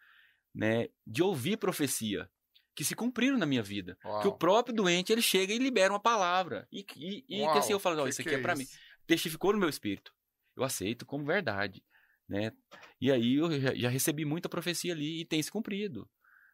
né, 0.55 0.89
de 1.07 1.23
ouvir 1.23 1.57
profecia 1.57 2.29
que 2.75 2.85
se 2.85 2.95
cumpriram 2.95 3.39
na 3.39 3.47
minha 3.47 3.63
vida. 3.63 3.99
Uau. 4.05 4.23
Que 4.23 4.29
o 4.29 4.33
próprio 4.33 4.75
doente, 4.75 5.13
ele 5.13 5.23
chega 5.23 5.53
e 5.53 5.59
libera 5.59 5.93
uma 5.93 6.01
palavra. 6.01 6.67
E, 6.73 6.85
e, 6.97 7.25
e 7.29 7.43
Uau, 7.43 7.53
que 7.53 7.59
assim 7.59 7.73
eu 7.73 7.79
falo, 7.79 8.03
que 8.03 8.09
isso 8.09 8.21
aqui 8.21 8.31
que 8.31 8.37
é 8.37 8.41
pra 8.41 8.55
mim. 8.55 8.67
Testificou 9.07 9.53
no 9.53 9.59
meu 9.59 9.69
espírito. 9.69 10.13
Eu 10.57 10.65
aceito 10.65 11.05
como 11.05 11.25
verdade, 11.25 11.85
né? 12.29 12.53
E 13.01 13.11
aí 13.11 13.37
eu 13.37 13.61
já, 13.61 13.75
já 13.75 13.89
recebi 13.89 14.25
muita 14.25 14.49
profecia 14.49 14.93
ali 14.93 15.21
e 15.21 15.25
tem 15.25 15.43
se 15.43 15.51
cumprido, 15.51 16.09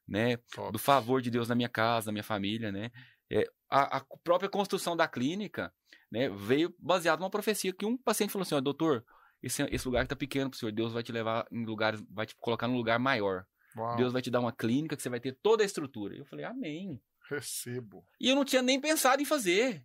né? 0.06 0.36
Top. 0.52 0.72
do 0.72 0.78
favor 0.78 1.20
de 1.20 1.30
Deus 1.30 1.48
na 1.48 1.54
minha 1.54 1.68
casa, 1.68 2.06
na 2.06 2.12
minha 2.12 2.24
família, 2.24 2.72
né? 2.72 2.90
É, 3.30 3.44
a, 3.70 3.98
a 3.98 4.04
própria 4.24 4.48
construção 4.48 4.96
da 4.96 5.06
clínica, 5.06 5.72
né, 6.10 6.28
veio 6.30 6.74
baseado 6.78 7.20
numa 7.20 7.30
profecia 7.30 7.72
que 7.72 7.84
um 7.84 7.96
paciente 7.96 8.32
falou 8.32 8.42
assim, 8.42 8.54
ó, 8.54 8.60
doutor, 8.60 9.04
esse, 9.42 9.62
esse 9.64 9.86
lugar 9.86 10.04
está 10.04 10.16
pequeno 10.16 10.50
pro 10.50 10.58
senhor, 10.58 10.72
Deus 10.72 10.92
vai 10.92 11.02
te 11.02 11.12
levar 11.12 11.46
em 11.52 11.64
lugares, 11.64 12.02
vai 12.10 12.24
te 12.24 12.34
colocar 12.36 12.66
num 12.66 12.76
lugar 12.76 12.98
maior. 12.98 13.44
Uau, 13.78 13.96
Deus 13.96 14.12
vai 14.12 14.22
te 14.22 14.30
dar 14.30 14.40
uma 14.40 14.52
clínica 14.52 14.96
que 14.96 15.02
você 15.02 15.08
vai 15.08 15.20
ter 15.20 15.32
toda 15.42 15.62
a 15.62 15.66
estrutura. 15.66 16.16
Eu 16.16 16.24
falei, 16.24 16.44
amém. 16.44 17.00
recebo. 17.28 18.04
E 18.20 18.28
eu 18.28 18.34
não 18.34 18.44
tinha 18.44 18.62
nem 18.62 18.80
pensado 18.80 19.20
em 19.22 19.24
fazer. 19.24 19.84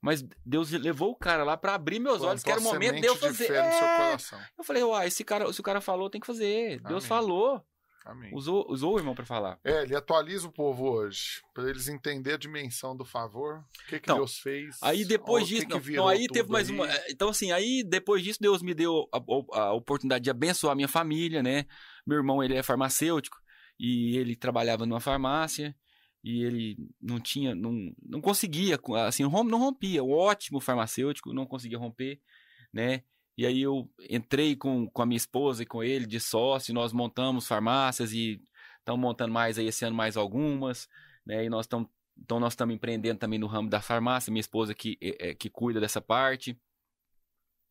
Mas 0.00 0.24
Deus 0.44 0.70
levou 0.70 1.10
o 1.10 1.16
cara 1.16 1.42
lá 1.42 1.56
para 1.56 1.74
abrir 1.74 1.98
meus 1.98 2.22
olhos, 2.22 2.42
que 2.42 2.50
era 2.50 2.60
o 2.60 2.62
Plantou 2.62 2.80
momento 2.80 3.00
de 3.00 3.06
eu 3.06 3.16
fazer. 3.16 3.46
seu 3.46 3.56
É. 3.56 4.16
Eu 4.56 4.62
falei, 4.62 4.82
uai, 4.82 5.08
esse 5.08 5.24
cara, 5.24 5.52
se 5.52 5.60
o 5.60 5.64
cara 5.64 5.80
falou, 5.80 6.08
tem 6.08 6.20
que 6.20 6.26
fazer. 6.26 6.80
Deus 6.82 7.04
Amém. 7.04 7.08
falou. 7.08 7.64
Amém. 8.04 8.30
Usou, 8.34 8.64
usou 8.70 8.94
o 8.94 8.98
irmão 8.98 9.14
para 9.14 9.26
falar. 9.26 9.58
É, 9.62 9.82
ele 9.82 9.94
atualiza 9.94 10.46
o 10.48 10.52
povo 10.52 10.88
hoje, 10.90 11.42
para 11.52 11.68
eles 11.68 11.88
entenderem 11.88 12.36
a 12.36 12.38
dimensão 12.38 12.96
do 12.96 13.04
favor, 13.04 13.58
o 13.58 13.64
que, 13.86 13.88
que 13.90 13.96
Então, 13.96 14.16
Deus 14.16 14.38
fez. 14.38 14.78
Aí 14.82 15.04
depois 15.04 15.44
o 15.44 15.46
que 15.46 15.54
disso, 15.54 15.66
que 15.66 15.72
não, 15.74 15.80
virou 15.80 16.04
não, 16.06 16.08
aí 16.12 16.26
teve 16.26 16.50
mais 16.50 16.68
aí. 16.70 16.74
uma. 16.74 16.88
Então, 17.10 17.28
assim, 17.28 17.52
aí 17.52 17.84
depois 17.84 18.22
disso, 18.22 18.38
Deus 18.40 18.62
me 18.62 18.72
deu 18.74 19.06
a, 19.12 19.18
a- 19.60 19.72
oportunidade 19.74 20.24
de 20.24 20.30
abençoar 20.30 20.72
a 20.72 20.76
minha 20.76 20.88
família, 20.88 21.42
né? 21.42 21.66
Meu 22.06 22.16
irmão, 22.16 22.42
ele 22.42 22.54
é 22.54 22.62
farmacêutico 22.62 23.36
e 23.78 24.16
ele 24.16 24.34
trabalhava 24.34 24.86
numa 24.86 25.00
farmácia 25.00 25.76
e 26.24 26.42
ele 26.42 26.76
não 27.00 27.20
tinha, 27.20 27.54
não, 27.54 27.72
não 28.02 28.20
conseguia, 28.20 28.78
assim, 29.06 29.22
não 29.22 29.30
rom- 29.30 29.44
não 29.44 29.58
rompia. 29.58 30.02
Um 30.02 30.12
ótimo 30.12 30.60
farmacêutico, 30.60 31.32
não 31.34 31.46
conseguia 31.46 31.78
romper, 31.78 32.20
né? 32.72 33.02
E 33.38 33.46
aí 33.46 33.62
eu 33.62 33.88
entrei 34.10 34.56
com, 34.56 34.90
com 34.90 35.00
a 35.00 35.06
minha 35.06 35.16
esposa 35.16 35.62
e 35.62 35.66
com 35.66 35.80
ele 35.80 36.04
de 36.06 36.18
sócio, 36.18 36.74
nós 36.74 36.92
montamos 36.92 37.46
farmácias 37.46 38.12
e 38.12 38.42
estamos 38.80 39.00
montando 39.00 39.32
mais 39.32 39.56
aí 39.56 39.68
esse 39.68 39.84
ano 39.84 39.94
mais 39.94 40.16
algumas, 40.16 40.88
né? 41.24 41.44
E 41.44 41.48
nós 41.48 41.66
estamos 41.66 41.88
então 42.20 42.40
nós 42.40 42.54
estamos 42.54 42.74
empreendendo 42.74 43.20
também 43.20 43.38
no 43.38 43.46
ramo 43.46 43.70
da 43.70 43.80
farmácia, 43.80 44.32
minha 44.32 44.40
esposa 44.40 44.74
que, 44.74 44.98
é, 45.00 45.28
é, 45.28 45.34
que 45.36 45.48
cuida 45.48 45.78
dessa 45.78 46.00
parte, 46.00 46.60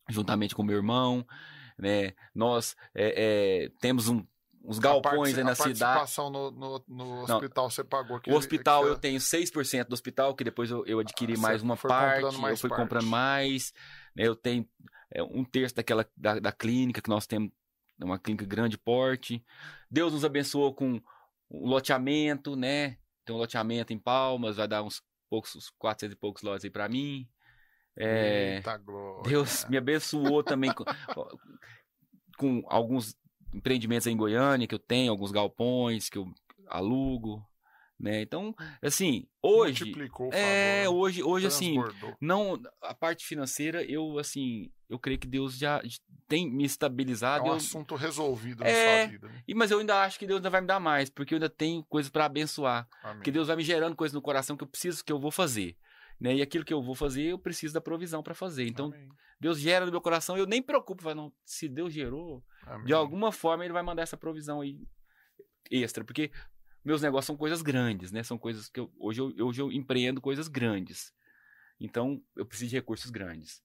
juntamente 0.10 0.56
com 0.56 0.64
meu 0.64 0.78
irmão, 0.78 1.28
né? 1.78 2.14
Nós 2.34 2.74
é, 2.96 3.66
é, 3.66 3.70
temos 3.82 4.08
um, 4.08 4.26
uns 4.64 4.80
galpões 4.80 5.36
a 5.36 5.40
aí 5.40 5.44
na 5.44 5.52
a 5.52 5.56
cidade. 5.56 5.80
participação 5.80 6.30
no, 6.30 6.50
no, 6.50 6.84
no 6.88 7.24
hospital 7.24 7.70
você 7.70 7.84
pagou. 7.84 8.22
O 8.26 8.36
hospital 8.36 8.84
aquela- 8.84 8.96
eu 8.96 9.00
tenho 9.00 9.20
6% 9.20 9.90
do 9.90 9.94
hospital, 9.94 10.34
que 10.34 10.46
depois 10.46 10.72
eu, 10.72 10.86
eu 10.86 11.00
adquiri 11.00 11.34
Ah, 11.36 11.40
mais 11.42 11.62
uma 11.62 11.76
parte, 11.76 12.38
mais 12.38 12.52
eu 12.54 12.58
fui 12.58 12.70
parte. 12.70 12.84
comprando 12.84 13.08
mais, 13.08 13.74
né, 14.16 14.26
eu 14.26 14.36
tenho 14.36 14.66
é, 15.12 15.24
um 15.24 15.44
terço 15.44 15.76
daquela 15.76 16.08
da, 16.16 16.40
da 16.40 16.52
clínica 16.52 17.02
que 17.02 17.10
nós 17.10 17.26
temos, 17.26 17.52
é 18.00 18.06
uma 18.06 18.20
clínica 18.20 18.46
grande 18.46 18.78
porte. 18.78 19.44
Deus 19.90 20.14
nos 20.14 20.26
abençoou 20.26 20.74
com 20.74 21.02
um 21.50 21.68
loteamento, 21.68 22.56
né? 22.56 22.98
Tem 23.26 23.36
um 23.36 23.40
loteamento 23.40 23.94
em 23.94 24.00
Palmas, 24.00 24.58
vai 24.58 24.68
dar 24.68 24.84
uns 24.84 25.02
poucos, 25.30 25.56
uns 25.56 25.70
400 25.72 26.14
e 26.14 26.18
poucos 26.18 26.44
lotes 26.44 26.66
aí 26.66 26.72
pra 26.72 26.88
mim. 26.88 27.28
É, 27.96 28.56
Eita 28.58 28.78
glória. 28.78 29.24
Deus 29.24 29.66
me 29.66 29.78
abençoou 29.78 30.44
também 30.44 30.72
com, 30.74 30.86
com 32.38 32.64
alguns 32.68 33.16
empreendimentos 33.54 34.08
em 34.08 34.16
Goiânia 34.16 34.68
que 34.68 34.76
eu 34.76 34.80
tenho, 34.80 35.12
alguns 35.12 35.32
galpões 35.32 36.10
que 36.10 36.18
eu 36.18 36.32
alugo, 36.68 37.44
né? 38.00 38.22
Então, 38.22 38.54
assim, 38.82 39.28
hoje 39.42 39.86
Multiplicou 39.86 40.30
o 40.30 40.34
é, 40.34 40.88
hoje, 40.90 41.24
hoje 41.24 41.48
assim, 41.48 41.76
não 42.22 42.62
a 42.82 42.94
parte 42.94 43.26
financeira, 43.26 43.84
eu 43.84 44.20
assim, 44.20 44.72
eu 44.90 45.00
creio 45.00 45.20
que 45.20 45.28
Deus 45.28 45.58
já 45.58 45.82
tem 46.28 46.50
me 46.50 46.64
É 46.64 46.66
estabilizado, 46.68 47.46
um 47.46 47.48
eu- 47.48 47.54
assunto 47.54 47.96
resolvido 47.96 48.64
É, 48.64 48.68
na 48.68 49.02
sua 49.04 49.12
vida. 49.12 49.28
né? 49.30 49.44
e 49.48 49.54
mas 49.56 49.72
eu 49.72 49.80
ainda 49.80 50.02
acho 50.04 50.20
que 50.20 50.28
Deus 50.28 50.38
ainda 50.38 50.50
vai 50.50 50.62
me 50.62 50.68
dar 50.68 50.80
mais, 50.80 51.10
porque 51.10 51.34
eu 51.34 51.38
ainda 51.38 51.50
tenho 51.50 51.84
coisas 51.86 52.12
para 52.12 52.26
abençoar. 52.26 52.88
Amém. 53.02 53.18
Porque 53.18 53.32
Deus 53.32 53.48
vai 53.48 53.56
me 53.56 53.64
gerando 53.64 53.96
coisas 53.96 54.14
no 54.14 54.22
coração 54.22 54.56
que 54.58 54.64
eu 54.64 54.68
preciso, 54.68 55.04
que 55.04 55.12
eu 55.12 55.20
vou 55.20 55.32
fazer. 55.32 55.76
Né? 56.20 56.36
E 56.36 56.42
aquilo 56.42 56.66
que 56.66 56.74
eu 56.74 56.82
vou 56.82 56.96
fazer, 56.96 57.24
eu 57.24 57.38
preciso 57.40 57.74
da 57.74 57.80
provisão 57.82 58.22
para 58.24 58.34
fazer. 58.34 58.68
Então, 58.68 58.88
Amém. 58.88 59.08
Deus 59.40 59.60
gera 59.60 59.86
no 59.86 59.92
meu 59.92 60.02
coração, 60.02 60.36
eu 60.36 60.48
nem 60.48 60.62
preocupo, 60.64 61.04
falo, 61.04 61.16
não, 61.16 61.34
se 61.46 61.70
Deus 61.70 61.94
gerou, 61.94 62.44
Amém. 62.66 62.86
de 62.88 62.94
alguma 62.94 63.32
forma 63.32 63.64
ele 63.64 63.72
vai 63.74 63.84
mandar 63.84 64.02
essa 64.02 64.18
provisão 64.18 64.62
aí 64.62 64.82
extra, 65.70 66.04
porque 66.04 66.32
meus 66.88 67.02
negócios 67.02 67.26
são 67.28 67.38
coisas 67.38 67.62
grandes, 67.62 68.12
né? 68.12 68.24
São 68.24 68.38
coisas 68.38 68.70
que 68.70 68.80
eu, 68.80 68.92
hoje, 68.98 69.20
eu, 69.22 69.48
hoje 69.48 69.62
eu 69.62 69.72
empreendo 69.72 70.22
coisas 70.22 70.48
grandes. 70.48 71.14
Então, 71.80 72.24
eu 72.36 72.46
preciso 72.46 72.70
de 72.70 72.76
recursos 72.78 73.12
grandes. 73.12 73.62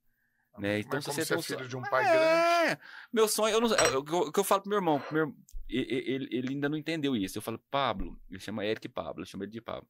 Né? 0.59 0.81
Então, 0.81 0.93
Mas 0.97 1.05
se 1.05 1.11
você 1.13 1.25
você 1.25 1.35
é 1.35 1.37
um 1.39 1.43
filho 1.43 1.69
de 1.69 1.77
um 1.77 1.83
pai 1.83 2.05
grande, 2.05 2.73
É, 2.73 2.79
meu 3.13 3.27
sonho, 3.27 3.55
eu 3.55 3.61
não, 3.61 3.75
é 3.75 3.97
o 3.97 4.05
que 4.05 4.13
eu- 4.13 4.19
o 4.19 4.33
que 4.33 4.39
eu 4.41 4.45
falo 4.45 4.61
pro 4.63 4.69
meu 4.69 4.79
irmão, 4.79 5.03
meu- 5.11 5.35
ele, 5.69 6.29
ele 6.31 6.49
ainda 6.51 6.69
não 6.69 6.77
entendeu 6.77 7.17
isso. 7.17 7.39
Eu 7.39 7.43
falo, 7.43 7.59
Pablo, 7.71 8.21
ele 8.29 8.39
chama 8.39 8.65
Eric 8.67 8.87
Pablo, 8.89 9.23
eu 9.23 9.27
chamo 9.27 9.45
ele 9.45 9.51
de 9.53 9.61
Pablo. 9.63 9.89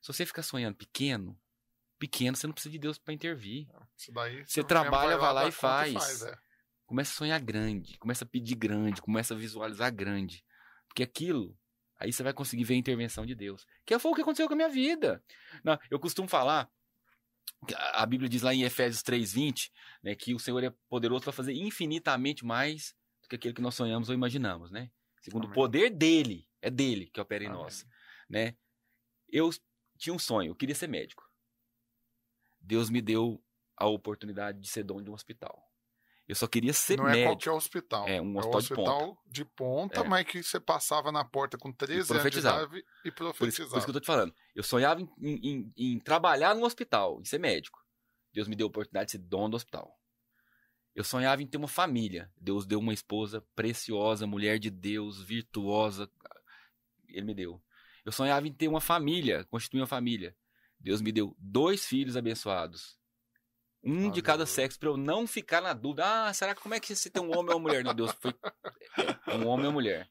Se 0.00 0.10
você 0.10 0.24
ficar 0.24 0.42
sonhando 0.42 0.76
pequeno, 0.76 1.38
pequeno, 1.98 2.36
você 2.36 2.46
não 2.46 2.54
precisa 2.54 2.72
de 2.72 2.78
Deus 2.78 2.96
para 2.96 3.12
intervir. 3.12 3.66
isso 3.96 4.12
daí 4.12 4.46
Você 4.46 4.62
trabalha, 4.64 5.18
vai 5.18 5.34
lá 5.34 5.42
e 5.42 5.52
conta 5.52 5.58
faz. 5.58 6.22
é. 6.22 6.38
Começa 6.86 7.12
a 7.12 7.16
sonhar 7.16 7.40
grande, 7.40 7.98
começa 7.98 8.24
a 8.24 8.26
pedir 8.26 8.54
grande, 8.54 9.02
começa 9.02 9.34
a 9.34 9.36
visualizar 9.36 9.92
grande. 9.94 10.42
Porque 10.86 11.02
aquilo, 11.02 11.54
aí 11.98 12.12
você 12.12 12.22
vai 12.22 12.32
conseguir 12.32 12.64
ver 12.64 12.74
a 12.74 12.78
intervenção 12.78 13.26
de 13.26 13.34
Deus. 13.34 13.66
Que 13.84 13.98
foi 13.98 14.12
o 14.12 14.14
que 14.14 14.22
aconteceu 14.22 14.46
com 14.46 14.54
a 14.54 14.56
minha 14.56 14.68
vida. 14.68 15.22
Não, 15.64 15.78
eu 15.90 15.98
costumo 15.98 16.28
falar, 16.28 16.70
a 17.92 18.06
Bíblia 18.06 18.28
diz 18.28 18.42
lá 18.42 18.54
em 18.54 18.62
Efésios 18.62 19.02
3,20, 19.02 19.70
né, 20.02 20.14
que 20.14 20.34
o 20.34 20.38
Senhor 20.38 20.62
é 20.62 20.72
poderoso 20.88 21.24
para 21.24 21.32
fazer 21.32 21.54
infinitamente 21.54 22.44
mais 22.44 22.94
do 23.22 23.28
que 23.28 23.36
aquilo 23.36 23.54
que 23.54 23.62
nós 23.62 23.74
sonhamos 23.74 24.08
ou 24.08 24.14
imaginamos, 24.14 24.70
né? 24.70 24.90
Segundo 25.20 25.44
Amém. 25.44 25.52
o 25.52 25.54
poder 25.54 25.90
dele, 25.90 26.48
é 26.62 26.70
dele 26.70 27.10
que 27.12 27.20
opera 27.20 27.44
em 27.44 27.48
Amém. 27.48 27.58
nós, 27.60 27.86
né? 28.28 28.56
Eu 29.28 29.50
tinha 29.96 30.14
um 30.14 30.18
sonho, 30.18 30.50
eu 30.50 30.54
queria 30.54 30.74
ser 30.74 30.86
médico. 30.86 31.28
Deus 32.60 32.88
me 32.90 33.00
deu 33.00 33.42
a 33.76 33.86
oportunidade 33.86 34.60
de 34.60 34.68
ser 34.68 34.82
dono 34.82 35.02
de 35.02 35.10
um 35.10 35.14
hospital. 35.14 35.67
Eu 36.28 36.34
só 36.34 36.46
queria 36.46 36.74
ser 36.74 36.98
Não 36.98 37.08
é 37.08 37.12
médico. 37.12 37.30
qualquer 37.30 37.50
hospital. 37.52 38.06
É, 38.06 38.20
um 38.20 38.26
É 38.26 38.28
um 38.28 38.38
hospital 38.38 38.60
de 38.60 38.68
ponta. 38.68 38.90
hospital 38.90 39.22
de 39.26 39.44
ponta, 39.46 40.00
É. 40.00 40.04
mas 40.08 40.26
que 40.26 40.42
você 40.42 40.60
passava 40.60 41.10
na 41.10 41.24
porta 41.24 41.56
com 41.56 41.72
13 41.72 41.94
anos 41.94 42.06
de 42.08 42.12
profetizava. 42.14 42.62
idade 42.64 42.76
e 42.76 42.82
Por 42.82 42.84
isso, 43.08 43.14
profetizava. 43.14 43.70
por 43.70 43.76
isso 43.78 43.86
que 43.86 43.90
eu 43.90 43.94
tô 43.94 44.00
te 44.00 44.06
falando. 44.06 44.34
Eu 44.54 44.62
sonhava 44.62 45.00
em, 45.00 45.08
em- 45.20 45.72
em- 45.76 45.98
trabalhar 45.98 46.54
no 46.54 46.64
hospital, 46.66 47.18
em 47.20 47.24
ser 47.24 47.38
médico. 47.38 47.82
Deus 48.32 48.46
me 48.46 48.54
deu 48.54 48.66
a 48.66 48.68
oportunidade 48.68 49.06
de 49.06 49.12
ser 49.12 49.18
dono 49.18 49.48
do 49.50 49.56
hospital. 49.56 49.98
Eu 50.94 51.02
sonhava 51.02 51.42
em 51.42 51.46
ter 51.46 51.56
uma 51.56 51.66
família. 51.68 52.30
Deus 52.36 52.66
deu 52.66 52.78
uma 52.78 52.92
esposa 52.92 53.40
preciosa, 53.54 54.26
mulher 54.26 54.58
de 54.58 54.68
Deus, 54.68 55.22
virtuosa. 55.22 56.10
Ele 57.08 57.24
me 57.24 57.34
deu. 57.34 57.62
Eu 58.04 58.12
sonhava 58.12 58.46
em 58.46 58.52
ter 58.52 58.68
uma 58.68 58.80
família, 58.82 59.44
constituir 59.44 59.80
uma 59.80 59.86
família. 59.86 60.36
Deus 60.78 61.00
me 61.00 61.10
deu 61.10 61.34
dois 61.38 61.86
filhos 61.86 62.16
abençoados. 62.16 62.98
Um 63.90 64.10
de 64.10 64.20
cada 64.22 64.44
sexo, 64.46 64.78
para 64.78 64.88
eu 64.88 64.96
não 64.96 65.26
ficar 65.26 65.60
na 65.60 65.72
dúvida. 65.72 66.04
Ah, 66.28 66.32
será 66.34 66.54
que 66.54 66.60
como 66.60 66.74
é 66.74 66.80
que 66.80 66.94
se 66.94 67.10
tem 67.10 67.22
um 67.22 67.30
homem 67.36 67.52
ou 67.52 67.56
uma 67.56 67.60
mulher? 67.60 67.82
Não, 67.84 67.94
Deus 67.94 68.12
foi 68.20 68.32
um 69.42 69.46
homem 69.46 69.66
ou 69.66 69.72
mulher. 69.72 70.08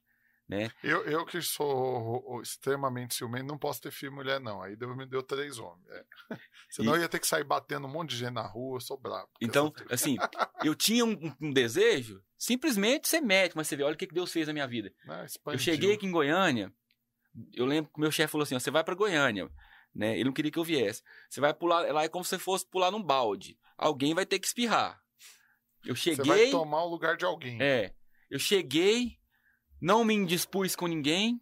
Né? 0.48 0.70
Eu, 0.82 1.04
eu 1.04 1.26
que 1.26 1.42
sou 1.42 2.40
extremamente 2.40 3.14
ciumento, 3.14 3.44
não 3.46 3.58
posso 3.58 3.82
ter 3.82 3.90
filho 3.90 4.12
e 4.12 4.14
mulher, 4.14 4.40
não. 4.40 4.62
Aí 4.62 4.74
Deus 4.74 4.96
me 4.96 5.04
deu 5.04 5.22
três 5.22 5.58
homens. 5.58 5.86
é. 5.90 6.04
Senão 6.70 6.94
eu 6.96 7.02
ia 7.02 7.08
ter 7.08 7.18
que 7.20 7.26
sair 7.26 7.44
batendo 7.44 7.86
um 7.86 7.90
monte 7.90 8.10
de 8.10 8.16
gente 8.16 8.32
na 8.32 8.46
rua, 8.46 8.76
eu 8.76 8.80
sou 8.80 8.96
brabo. 8.96 9.28
Então, 9.42 9.72
essas- 9.90 9.92
assim, 10.02 10.16
eu 10.64 10.74
tinha 10.74 11.04
um, 11.04 11.34
um 11.40 11.52
desejo 11.52 12.22
simplesmente 12.38 13.08
ser 13.08 13.20
médico, 13.20 13.58
mas 13.58 13.68
você 13.68 13.76
vê, 13.76 13.82
olha 13.82 13.94
o 13.94 13.98
que 13.98 14.06
que 14.06 14.14
Deus 14.14 14.32
fez 14.32 14.46
na 14.46 14.54
minha 14.54 14.66
vida. 14.66 14.90
né, 15.04 15.26
Eu 15.46 15.58
cheguei 15.58 15.92
aqui 15.92 16.06
em 16.06 16.10
Goiânia, 16.10 16.72
eu 17.52 17.66
lembro 17.66 17.90
que 17.92 17.98
o 17.98 18.00
meu 18.00 18.10
chefe 18.10 18.32
falou 18.32 18.42
assim: 18.44 18.54
ó, 18.54 18.58
você 18.58 18.70
vai 18.70 18.82
pra 18.82 18.94
Goiânia, 18.94 19.50
né? 19.94 20.14
Ele 20.14 20.24
não 20.24 20.32
queria 20.32 20.50
que 20.50 20.58
eu 20.58 20.64
viesse. 20.64 21.02
Você 21.28 21.40
vai 21.42 21.52
pular, 21.52 21.92
lá 21.92 22.04
é 22.04 22.08
como 22.08 22.24
se 22.24 22.30
você 22.30 22.38
fosse 22.38 22.66
pular 22.66 22.90
num 22.90 23.02
balde. 23.02 23.58
Alguém 23.78 24.12
vai 24.12 24.26
ter 24.26 24.38
que 24.38 24.46
espirrar. 24.46 25.00
Eu 25.86 25.94
Você 25.96 26.14
vai 26.16 26.26
cheguei, 26.26 26.50
tomar 26.50 26.82
o 26.82 26.88
lugar 26.88 27.16
de 27.16 27.24
alguém. 27.24 27.56
é, 27.62 27.94
eu 28.28 28.38
cheguei, 28.38 29.16
não 29.80 30.04
me 30.04 30.12
indispus 30.14 30.74
com 30.76 30.86
ninguém. 30.86 31.40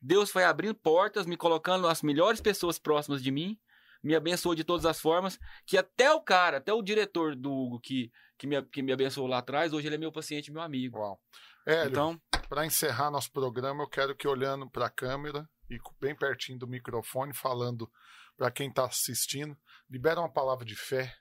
Deus 0.00 0.30
foi 0.30 0.44
abrindo 0.44 0.74
portas, 0.74 1.26
me 1.26 1.36
colocando 1.36 1.88
as 1.88 2.02
melhores 2.02 2.40
pessoas 2.40 2.78
próximas 2.78 3.20
de 3.22 3.32
mim, 3.32 3.58
me 4.04 4.14
abençoou 4.14 4.54
de 4.54 4.62
todas 4.62 4.86
as 4.86 5.00
formas, 5.00 5.38
que 5.66 5.76
até 5.76 6.12
o 6.12 6.20
cara, 6.20 6.58
até 6.58 6.72
o 6.72 6.82
diretor 6.82 7.34
do 7.34 7.50
Hugo 7.50 7.80
que, 7.80 8.12
que, 8.38 8.46
me, 8.46 8.62
que 8.66 8.80
me 8.82 8.92
abençoou 8.92 9.26
lá 9.26 9.38
atrás, 9.38 9.72
hoje 9.72 9.88
ele 9.88 9.96
é 9.96 9.98
meu 9.98 10.12
paciente, 10.12 10.52
meu 10.52 10.62
amigo. 10.62 10.98
Uau. 10.98 11.18
Hélio, 11.66 11.90
Então, 11.90 12.20
para 12.48 12.64
encerrar 12.64 13.10
nosso 13.10 13.32
programa, 13.32 13.82
eu 13.82 13.88
quero 13.88 14.14
que 14.14 14.28
olhando 14.28 14.70
para 14.70 14.86
a 14.86 14.90
câmera 14.90 15.48
e 15.68 15.78
bem 16.00 16.14
pertinho 16.14 16.58
do 16.60 16.68
microfone, 16.68 17.34
falando 17.34 17.90
para 18.36 18.50
quem 18.52 18.68
está 18.68 18.84
assistindo, 18.84 19.56
libera 19.90 20.20
uma 20.20 20.32
palavra 20.32 20.64
de 20.64 20.76
fé, 20.76 21.12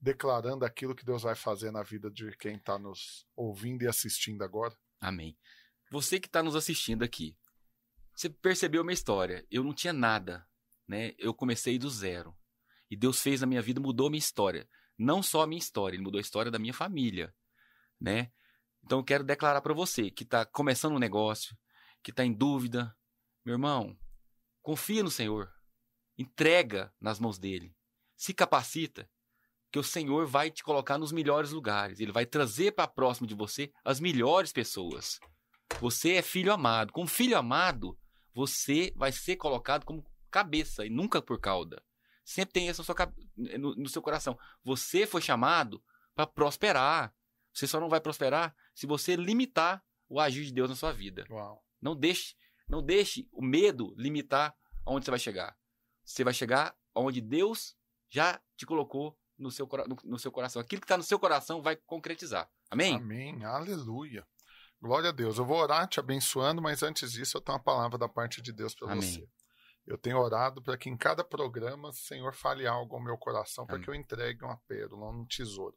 declarando 0.00 0.64
aquilo 0.64 0.94
que 0.94 1.04
Deus 1.04 1.22
vai 1.22 1.34
fazer 1.34 1.70
na 1.70 1.82
vida 1.82 2.10
de 2.10 2.36
quem 2.36 2.56
está 2.56 2.78
nos 2.78 3.26
ouvindo 3.34 3.82
e 3.82 3.88
assistindo 3.88 4.42
agora. 4.42 4.76
amém. 5.00 5.36
Você 5.90 6.18
que 6.18 6.26
está 6.26 6.42
nos 6.42 6.56
assistindo 6.56 7.04
aqui, 7.04 7.36
você 8.14 8.28
percebeu 8.28 8.82
minha 8.82 8.94
história. 8.94 9.46
Eu 9.50 9.62
não 9.62 9.74
tinha 9.74 9.92
nada, 9.92 10.46
né? 10.88 11.14
Eu 11.18 11.32
comecei 11.32 11.78
do 11.78 11.88
zero. 11.88 12.36
E 12.90 12.96
Deus 12.96 13.20
fez 13.20 13.40
na 13.40 13.46
minha 13.46 13.62
vida, 13.62 13.80
mudou 13.80 14.06
a 14.06 14.10
minha 14.10 14.18
história. 14.18 14.68
Não 14.98 15.22
só 15.22 15.42
a 15.42 15.46
minha 15.46 15.58
história, 15.58 15.96
Ele 15.96 16.02
mudou 16.02 16.18
a 16.18 16.22
história 16.22 16.50
da 16.50 16.58
minha 16.58 16.72
família, 16.72 17.34
né? 18.00 18.32
Então 18.82 18.98
eu 18.98 19.04
quero 19.04 19.24
declarar 19.24 19.60
para 19.60 19.74
você 19.74 20.10
que 20.10 20.22
está 20.22 20.46
começando 20.46 20.94
um 20.94 20.98
negócio, 20.98 21.56
que 22.02 22.10
está 22.10 22.24
em 22.24 22.32
dúvida, 22.32 22.96
meu 23.44 23.54
irmão, 23.54 23.96
confia 24.62 25.02
no 25.02 25.10
Senhor, 25.10 25.52
entrega 26.16 26.92
nas 27.00 27.18
mãos 27.18 27.38
dele, 27.38 27.76
se 28.16 28.32
capacita, 28.32 29.10
que 29.76 29.80
o 29.80 29.84
Senhor 29.84 30.26
vai 30.26 30.50
te 30.50 30.64
colocar 30.64 30.96
nos 30.96 31.12
melhores 31.12 31.50
lugares. 31.50 32.00
Ele 32.00 32.10
vai 32.10 32.24
trazer 32.24 32.72
para 32.72 32.88
próximo 32.88 33.26
de 33.26 33.34
você 33.34 33.70
as 33.84 34.00
melhores 34.00 34.50
pessoas. 34.50 35.20
Você 35.80 36.14
é 36.14 36.22
filho 36.22 36.50
amado. 36.50 36.94
Como 36.94 37.06
filho 37.06 37.36
amado, 37.36 37.98
você 38.32 38.90
vai 38.96 39.12
ser 39.12 39.36
colocado 39.36 39.84
como 39.84 40.02
cabeça 40.30 40.86
e 40.86 40.88
nunca 40.88 41.20
por 41.20 41.38
cauda. 41.38 41.84
Sempre 42.24 42.54
tem 42.54 42.68
isso 42.68 42.82
no, 43.36 43.76
no 43.76 43.88
seu 43.90 44.00
coração. 44.00 44.38
Você 44.64 45.06
foi 45.06 45.20
chamado 45.20 45.84
para 46.14 46.26
prosperar. 46.26 47.14
Você 47.52 47.66
só 47.66 47.78
não 47.78 47.90
vai 47.90 48.00
prosperar 48.00 48.56
se 48.74 48.86
você 48.86 49.14
limitar 49.14 49.84
o 50.08 50.18
agir 50.18 50.46
de 50.46 50.54
Deus 50.54 50.70
na 50.70 50.76
sua 50.76 50.92
vida. 50.92 51.26
Uau. 51.28 51.62
Não 51.82 51.94
deixe, 51.94 52.34
não 52.66 52.82
deixe 52.82 53.28
o 53.30 53.44
medo 53.44 53.94
limitar 53.98 54.56
aonde 54.86 55.04
você 55.04 55.10
vai 55.10 55.20
chegar. 55.20 55.54
Você 56.02 56.24
vai 56.24 56.32
chegar 56.32 56.74
onde 56.94 57.20
Deus 57.20 57.76
já 58.08 58.40
te 58.56 58.64
colocou 58.64 59.14
no 59.38 59.50
seu, 59.50 59.68
no, 59.86 59.96
no 60.04 60.18
seu 60.18 60.32
coração. 60.32 60.60
Aquilo 60.60 60.80
que 60.80 60.84
está 60.84 60.96
no 60.96 61.02
seu 61.02 61.18
coração 61.18 61.62
vai 61.62 61.76
concretizar. 61.76 62.48
Amém? 62.70 62.96
Amém. 62.96 63.44
Aleluia. 63.44 64.26
Glória 64.80 65.10
a 65.10 65.12
Deus. 65.12 65.38
Eu 65.38 65.44
vou 65.44 65.58
orar 65.58 65.88
te 65.88 66.00
abençoando, 66.00 66.60
mas 66.60 66.82
antes 66.82 67.12
disso 67.12 67.36
eu 67.36 67.40
tenho 67.40 67.58
uma 67.58 67.64
palavra 67.64 67.98
da 67.98 68.08
parte 68.08 68.42
de 68.42 68.52
Deus 68.52 68.74
para 68.74 68.94
você. 68.94 69.26
Eu 69.86 69.96
tenho 69.96 70.18
orado 70.18 70.60
para 70.62 70.76
que 70.76 70.90
em 70.90 70.96
cada 70.96 71.22
programa 71.22 71.88
o 71.88 71.92
Senhor 71.92 72.34
fale 72.34 72.66
algo 72.66 72.96
ao 72.96 73.02
meu 73.02 73.16
coração, 73.16 73.66
para 73.66 73.78
que 73.78 73.88
eu 73.88 73.94
entregue 73.94 74.44
uma 74.44 74.58
pérola, 74.66 75.10
um 75.10 75.24
tesouro. 75.24 75.76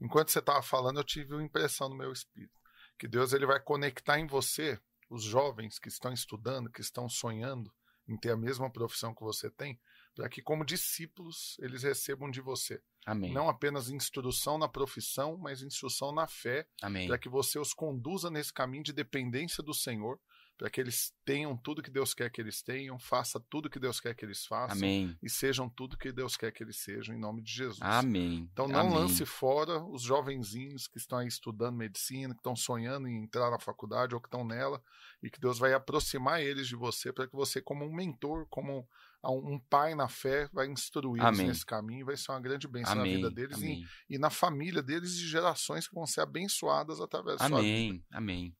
Enquanto 0.00 0.30
você 0.30 0.38
estava 0.38 0.62
falando, 0.62 1.00
eu 1.00 1.04
tive 1.04 1.34
uma 1.34 1.42
impressão 1.42 1.88
no 1.88 1.96
meu 1.96 2.12
espírito 2.12 2.58
que 2.98 3.06
Deus 3.06 3.32
ele 3.32 3.46
vai 3.46 3.60
conectar 3.60 4.18
em 4.18 4.26
você 4.26 4.78
os 5.08 5.22
jovens 5.22 5.78
que 5.78 5.88
estão 5.88 6.12
estudando, 6.12 6.70
que 6.70 6.80
estão 6.80 7.08
sonhando 7.08 7.72
em 8.06 8.16
ter 8.16 8.32
a 8.32 8.36
mesma 8.36 8.70
profissão 8.70 9.14
que 9.14 9.22
você 9.22 9.48
tem, 9.50 9.80
para 10.18 10.28
que 10.28 10.42
como 10.42 10.64
discípulos 10.64 11.56
eles 11.60 11.84
recebam 11.84 12.28
de 12.28 12.40
você 12.40 12.82
Amém. 13.06 13.32
não 13.32 13.48
apenas 13.48 13.88
instrução 13.88 14.58
na 14.58 14.66
profissão, 14.66 15.36
mas 15.36 15.62
instrução 15.62 16.10
na 16.10 16.26
fé, 16.26 16.66
para 17.06 17.16
que 17.16 17.28
você 17.28 17.56
os 17.56 17.72
conduza 17.72 18.28
nesse 18.28 18.52
caminho 18.52 18.82
de 18.82 18.92
dependência 18.92 19.62
do 19.62 19.72
Senhor, 19.72 20.18
para 20.58 20.68
que 20.68 20.80
eles 20.80 21.14
tenham 21.24 21.56
tudo 21.56 21.80
que 21.80 21.90
Deus 21.90 22.12
quer 22.12 22.32
que 22.32 22.40
eles 22.40 22.62
tenham, 22.62 22.98
faça 22.98 23.38
tudo 23.48 23.70
que 23.70 23.78
Deus 23.78 24.00
quer 24.00 24.12
que 24.12 24.24
eles 24.24 24.44
façam 24.44 24.76
Amém. 24.76 25.16
e 25.22 25.30
sejam 25.30 25.68
tudo 25.68 25.96
que 25.96 26.10
Deus 26.10 26.36
quer 26.36 26.50
que 26.50 26.64
eles 26.64 26.78
sejam, 26.78 27.14
em 27.14 27.18
nome 27.18 27.40
de 27.40 27.52
Jesus. 27.52 27.80
Amém. 27.80 28.48
Então 28.52 28.66
não 28.66 28.80
Amém. 28.80 28.94
lance 28.94 29.24
fora 29.24 29.80
os 29.84 30.02
jovenzinhos 30.02 30.88
que 30.88 30.98
estão 30.98 31.18
aí 31.18 31.28
estudando 31.28 31.76
medicina, 31.76 32.34
que 32.34 32.40
estão 32.40 32.56
sonhando 32.56 33.06
em 33.06 33.22
entrar 33.22 33.52
na 33.52 33.58
faculdade 33.60 34.16
ou 34.16 34.20
que 34.20 34.26
estão 34.26 34.44
nela, 34.44 34.82
e 35.22 35.30
que 35.30 35.40
Deus 35.40 35.60
vai 35.60 35.74
aproximar 35.74 36.42
eles 36.42 36.66
de 36.66 36.74
você 36.74 37.12
para 37.12 37.28
que 37.28 37.36
você, 37.36 37.62
como 37.62 37.84
um 37.84 37.94
mentor, 37.94 38.44
como 38.50 38.84
um, 39.30 39.58
pai 39.68 39.94
na 39.94 40.08
fé, 40.08 40.48
vai 40.52 40.66
instruí-los 40.66 41.38
nesse 41.38 41.64
caminho, 41.66 42.06
vai 42.06 42.16
ser 42.16 42.32
uma 42.32 42.40
grande 42.40 42.66
bênção 42.68 42.94
na 42.94 43.02
Amém. 43.02 43.16
vida 43.16 43.30
deles 43.30 43.58
e, 43.62 43.84
e 44.08 44.18
na 44.18 44.30
família 44.30 44.82
deles 44.82 45.16
de 45.16 45.26
gerações 45.28 45.86
que 45.88 45.94
vão 45.94 46.06
ser 46.06 46.20
abençoadas 46.22 47.00
através 47.00 47.38
da 47.38 47.48
sua 47.48 47.60
vida. 47.60 48.02
Amém. 48.12 48.54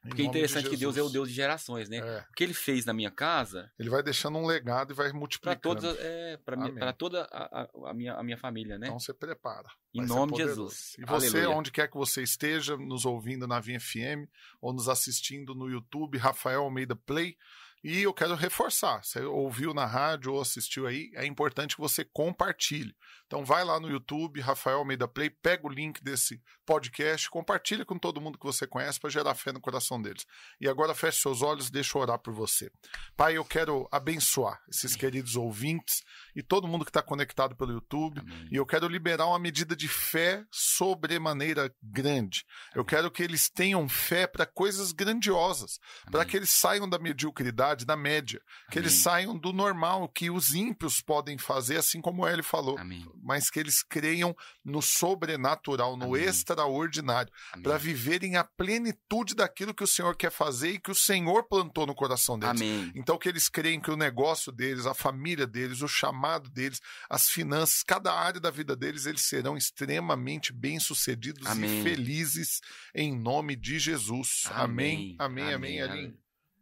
Porque 0.00 0.22
é 0.22 0.24
nome 0.26 0.32
de 0.32 0.38
interessante 0.38 0.70
que 0.70 0.76
Deus 0.76 0.96
é 0.96 1.02
o. 1.02 1.08
Deus 1.08 1.28
de 1.28 1.34
gerações, 1.34 1.88
né? 1.88 1.96
É, 1.98 2.20
O 2.30 2.32
que 2.34 2.44
ele 2.44 2.54
fez 2.54 2.84
na 2.86 2.92
minha 2.94 3.10
casa, 3.10 3.68
ele 3.76 3.90
vai 3.90 4.00
deixando 4.00 4.38
um 4.38 4.46
legado 4.46 4.92
e 4.92 4.94
vai 4.96 5.08
para 5.10 5.18
multiplicando. 5.18 5.80
todas, 5.80 5.98
é, 5.98 6.36
para 6.36 6.92
toda 6.92 7.24
a, 7.32 7.68
a- 7.90 7.94
minha, 7.94 8.14
a 8.14 8.22
minha 8.22 8.38
família, 8.38 8.78
né? 8.78 8.86
Então 8.86 8.98
você 9.00 9.12
prepara. 9.12 9.68
em 9.92 10.06
nome 10.06 10.32
de. 10.34 10.38
Jesus. 10.38 10.94
E 10.98 11.04
você, 11.04 11.38
Aleluia. 11.38 11.50
onde 11.50 11.72
quer 11.72 11.88
que 11.88 11.96
você 11.96 12.22
esteja, 12.22 12.76
nos 12.76 13.04
ouvindo 13.04 13.46
na 13.48 13.58
Vinha 13.58 13.80
FM 13.80 14.30
ou 14.60 14.72
nos 14.72 14.88
assistindo 14.88 15.52
no 15.52 15.68
YouTube, 15.68 16.16
Rafael 16.16 16.62
Almeida 16.62 16.94
Play. 16.94 17.36
E 17.82 18.02
eu 18.02 18.12
quero 18.12 18.34
reforçar, 18.34 19.04
você 19.04 19.22
ouviu 19.22 19.72
na 19.72 19.86
rádio 19.86 20.32
ou 20.32 20.40
assistiu 20.40 20.86
aí, 20.86 21.10
é 21.14 21.24
importante 21.24 21.76
que 21.76 21.80
você 21.80 22.04
compartilhe. 22.04 22.94
Então 23.26 23.44
vai 23.44 23.64
lá 23.64 23.78
no 23.78 23.88
YouTube, 23.88 24.40
Rafael 24.40 24.78
Almeida 24.78 25.06
Play, 25.06 25.30
pega 25.30 25.66
o 25.66 25.70
link 25.70 26.02
desse 26.02 26.42
podcast, 26.68 27.30
compartilha 27.30 27.82
com 27.82 27.98
todo 27.98 28.20
mundo 28.20 28.36
que 28.36 28.44
você 28.44 28.66
conhece 28.66 29.00
para 29.00 29.08
gerar 29.08 29.34
fé 29.34 29.50
no 29.50 29.58
coração 29.58 30.00
deles. 30.02 30.26
E 30.60 30.68
agora 30.68 30.94
feche 30.94 31.22
seus 31.22 31.40
olhos, 31.40 31.70
deixa 31.70 31.96
eu 31.96 32.02
orar 32.02 32.18
por 32.18 32.34
você. 32.34 32.70
Pai, 33.16 33.38
eu 33.38 33.44
quero 33.44 33.88
abençoar 33.90 34.60
esses 34.68 34.94
queridos 34.94 35.34
ouvintes 35.34 36.02
e 36.36 36.42
todo 36.42 36.68
mundo 36.68 36.84
que 36.84 36.90
está 36.90 37.02
conectado 37.02 37.56
pelo 37.56 37.72
YouTube. 37.72 38.20
Amém. 38.20 38.48
E 38.52 38.56
eu 38.56 38.66
quero 38.66 38.86
liberar 38.86 39.28
uma 39.28 39.38
medida 39.38 39.74
de 39.74 39.88
fé 39.88 40.44
sobremaneira 40.50 41.74
grande. 41.82 42.44
Eu 42.74 42.84
quero 42.84 43.10
que 43.10 43.22
eles 43.22 43.48
tenham 43.48 43.88
fé 43.88 44.26
para 44.26 44.44
coisas 44.44 44.92
grandiosas, 44.92 45.80
para 46.10 46.26
que 46.26 46.36
eles 46.36 46.50
saiam 46.50 46.86
da 46.86 46.98
mediocridade, 46.98 47.86
da 47.86 47.96
média, 47.96 48.42
que 48.70 48.78
eles 48.78 48.92
Amém. 48.92 49.02
saiam 49.02 49.38
do 49.38 49.54
normal, 49.54 50.06
que 50.06 50.30
os 50.30 50.54
ímpios 50.54 51.00
podem 51.00 51.38
fazer, 51.38 51.78
assim 51.78 52.02
como 52.02 52.28
ele 52.28 52.42
falou, 52.42 52.78
Amém. 52.78 53.10
mas 53.22 53.48
que 53.48 53.58
eles 53.58 53.82
creiam 53.82 54.36
no 54.62 54.82
sobrenatural, 54.82 55.96
no 55.96 56.04
Amém. 56.04 56.20
Extraordinário, 56.58 57.32
Amém. 57.52 57.62
para 57.62 57.78
viverem 57.78 58.36
a 58.36 58.44
plenitude 58.44 59.34
daquilo 59.34 59.74
que 59.74 59.84
o 59.84 59.86
Senhor 59.86 60.16
quer 60.16 60.30
fazer 60.30 60.72
e 60.72 60.78
que 60.78 60.90
o 60.90 60.94
Senhor 60.94 61.44
plantou 61.44 61.86
no 61.86 61.94
coração 61.94 62.38
deles. 62.38 62.60
Amém. 62.60 62.92
Então, 62.94 63.16
que 63.18 63.28
eles 63.28 63.48
creem 63.48 63.80
que 63.80 63.90
o 63.90 63.96
negócio 63.96 64.50
deles, 64.50 64.86
a 64.86 64.94
família 64.94 65.46
deles, 65.46 65.82
o 65.82 65.88
chamado 65.88 66.50
deles, 66.50 66.80
as 67.08 67.28
finanças, 67.28 67.82
cada 67.82 68.12
área 68.12 68.40
da 68.40 68.50
vida 68.50 68.74
deles, 68.74 69.06
eles 69.06 69.22
serão 69.22 69.56
extremamente 69.56 70.52
bem-sucedidos 70.52 71.46
e 71.46 71.50
Amém. 71.50 71.82
felizes 71.82 72.60
em 72.94 73.16
nome 73.16 73.54
de 73.56 73.78
Jesus. 73.78 74.44
Amém, 74.50 75.16
amém, 75.18 75.52
amém. 75.52 75.80
Aline. 75.80 76.18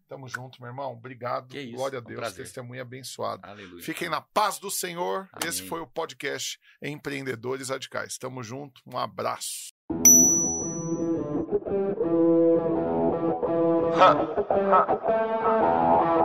Tamo 0.09 0.29
junto, 0.29 0.61
meu 0.61 0.69
irmão. 0.71 0.93
Obrigado. 0.93 1.53
Glória 1.73 1.99
a 1.99 2.01
um 2.01 2.05
Deus. 2.05 2.21
prazer. 2.21 2.45
Testemunho 2.45 2.81
abençoado. 2.81 3.45
Aleluia. 3.45 3.83
Fiquem 3.83 4.09
na 4.09 4.21
paz 4.21 4.57
do 4.57 4.71
Senhor. 4.71 5.29
Amém. 5.33 5.49
Esse 5.49 5.67
foi 5.67 5.81
o 5.81 5.87
podcast 5.87 6.61
Empreendedores 6.81 7.71
Radicais. 7.71 8.17
Tamo 8.17 8.41
junto. 8.41 8.81
Um 8.87 8.97
abraço. 8.97 9.76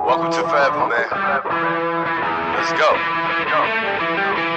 Welcome 0.06 0.32
to 0.32 0.41
Forever, 0.47 0.88
man. 0.88 1.10
Let's 2.56 2.72
go. 2.72 2.95
Come 3.49 3.64
on. 3.64 4.51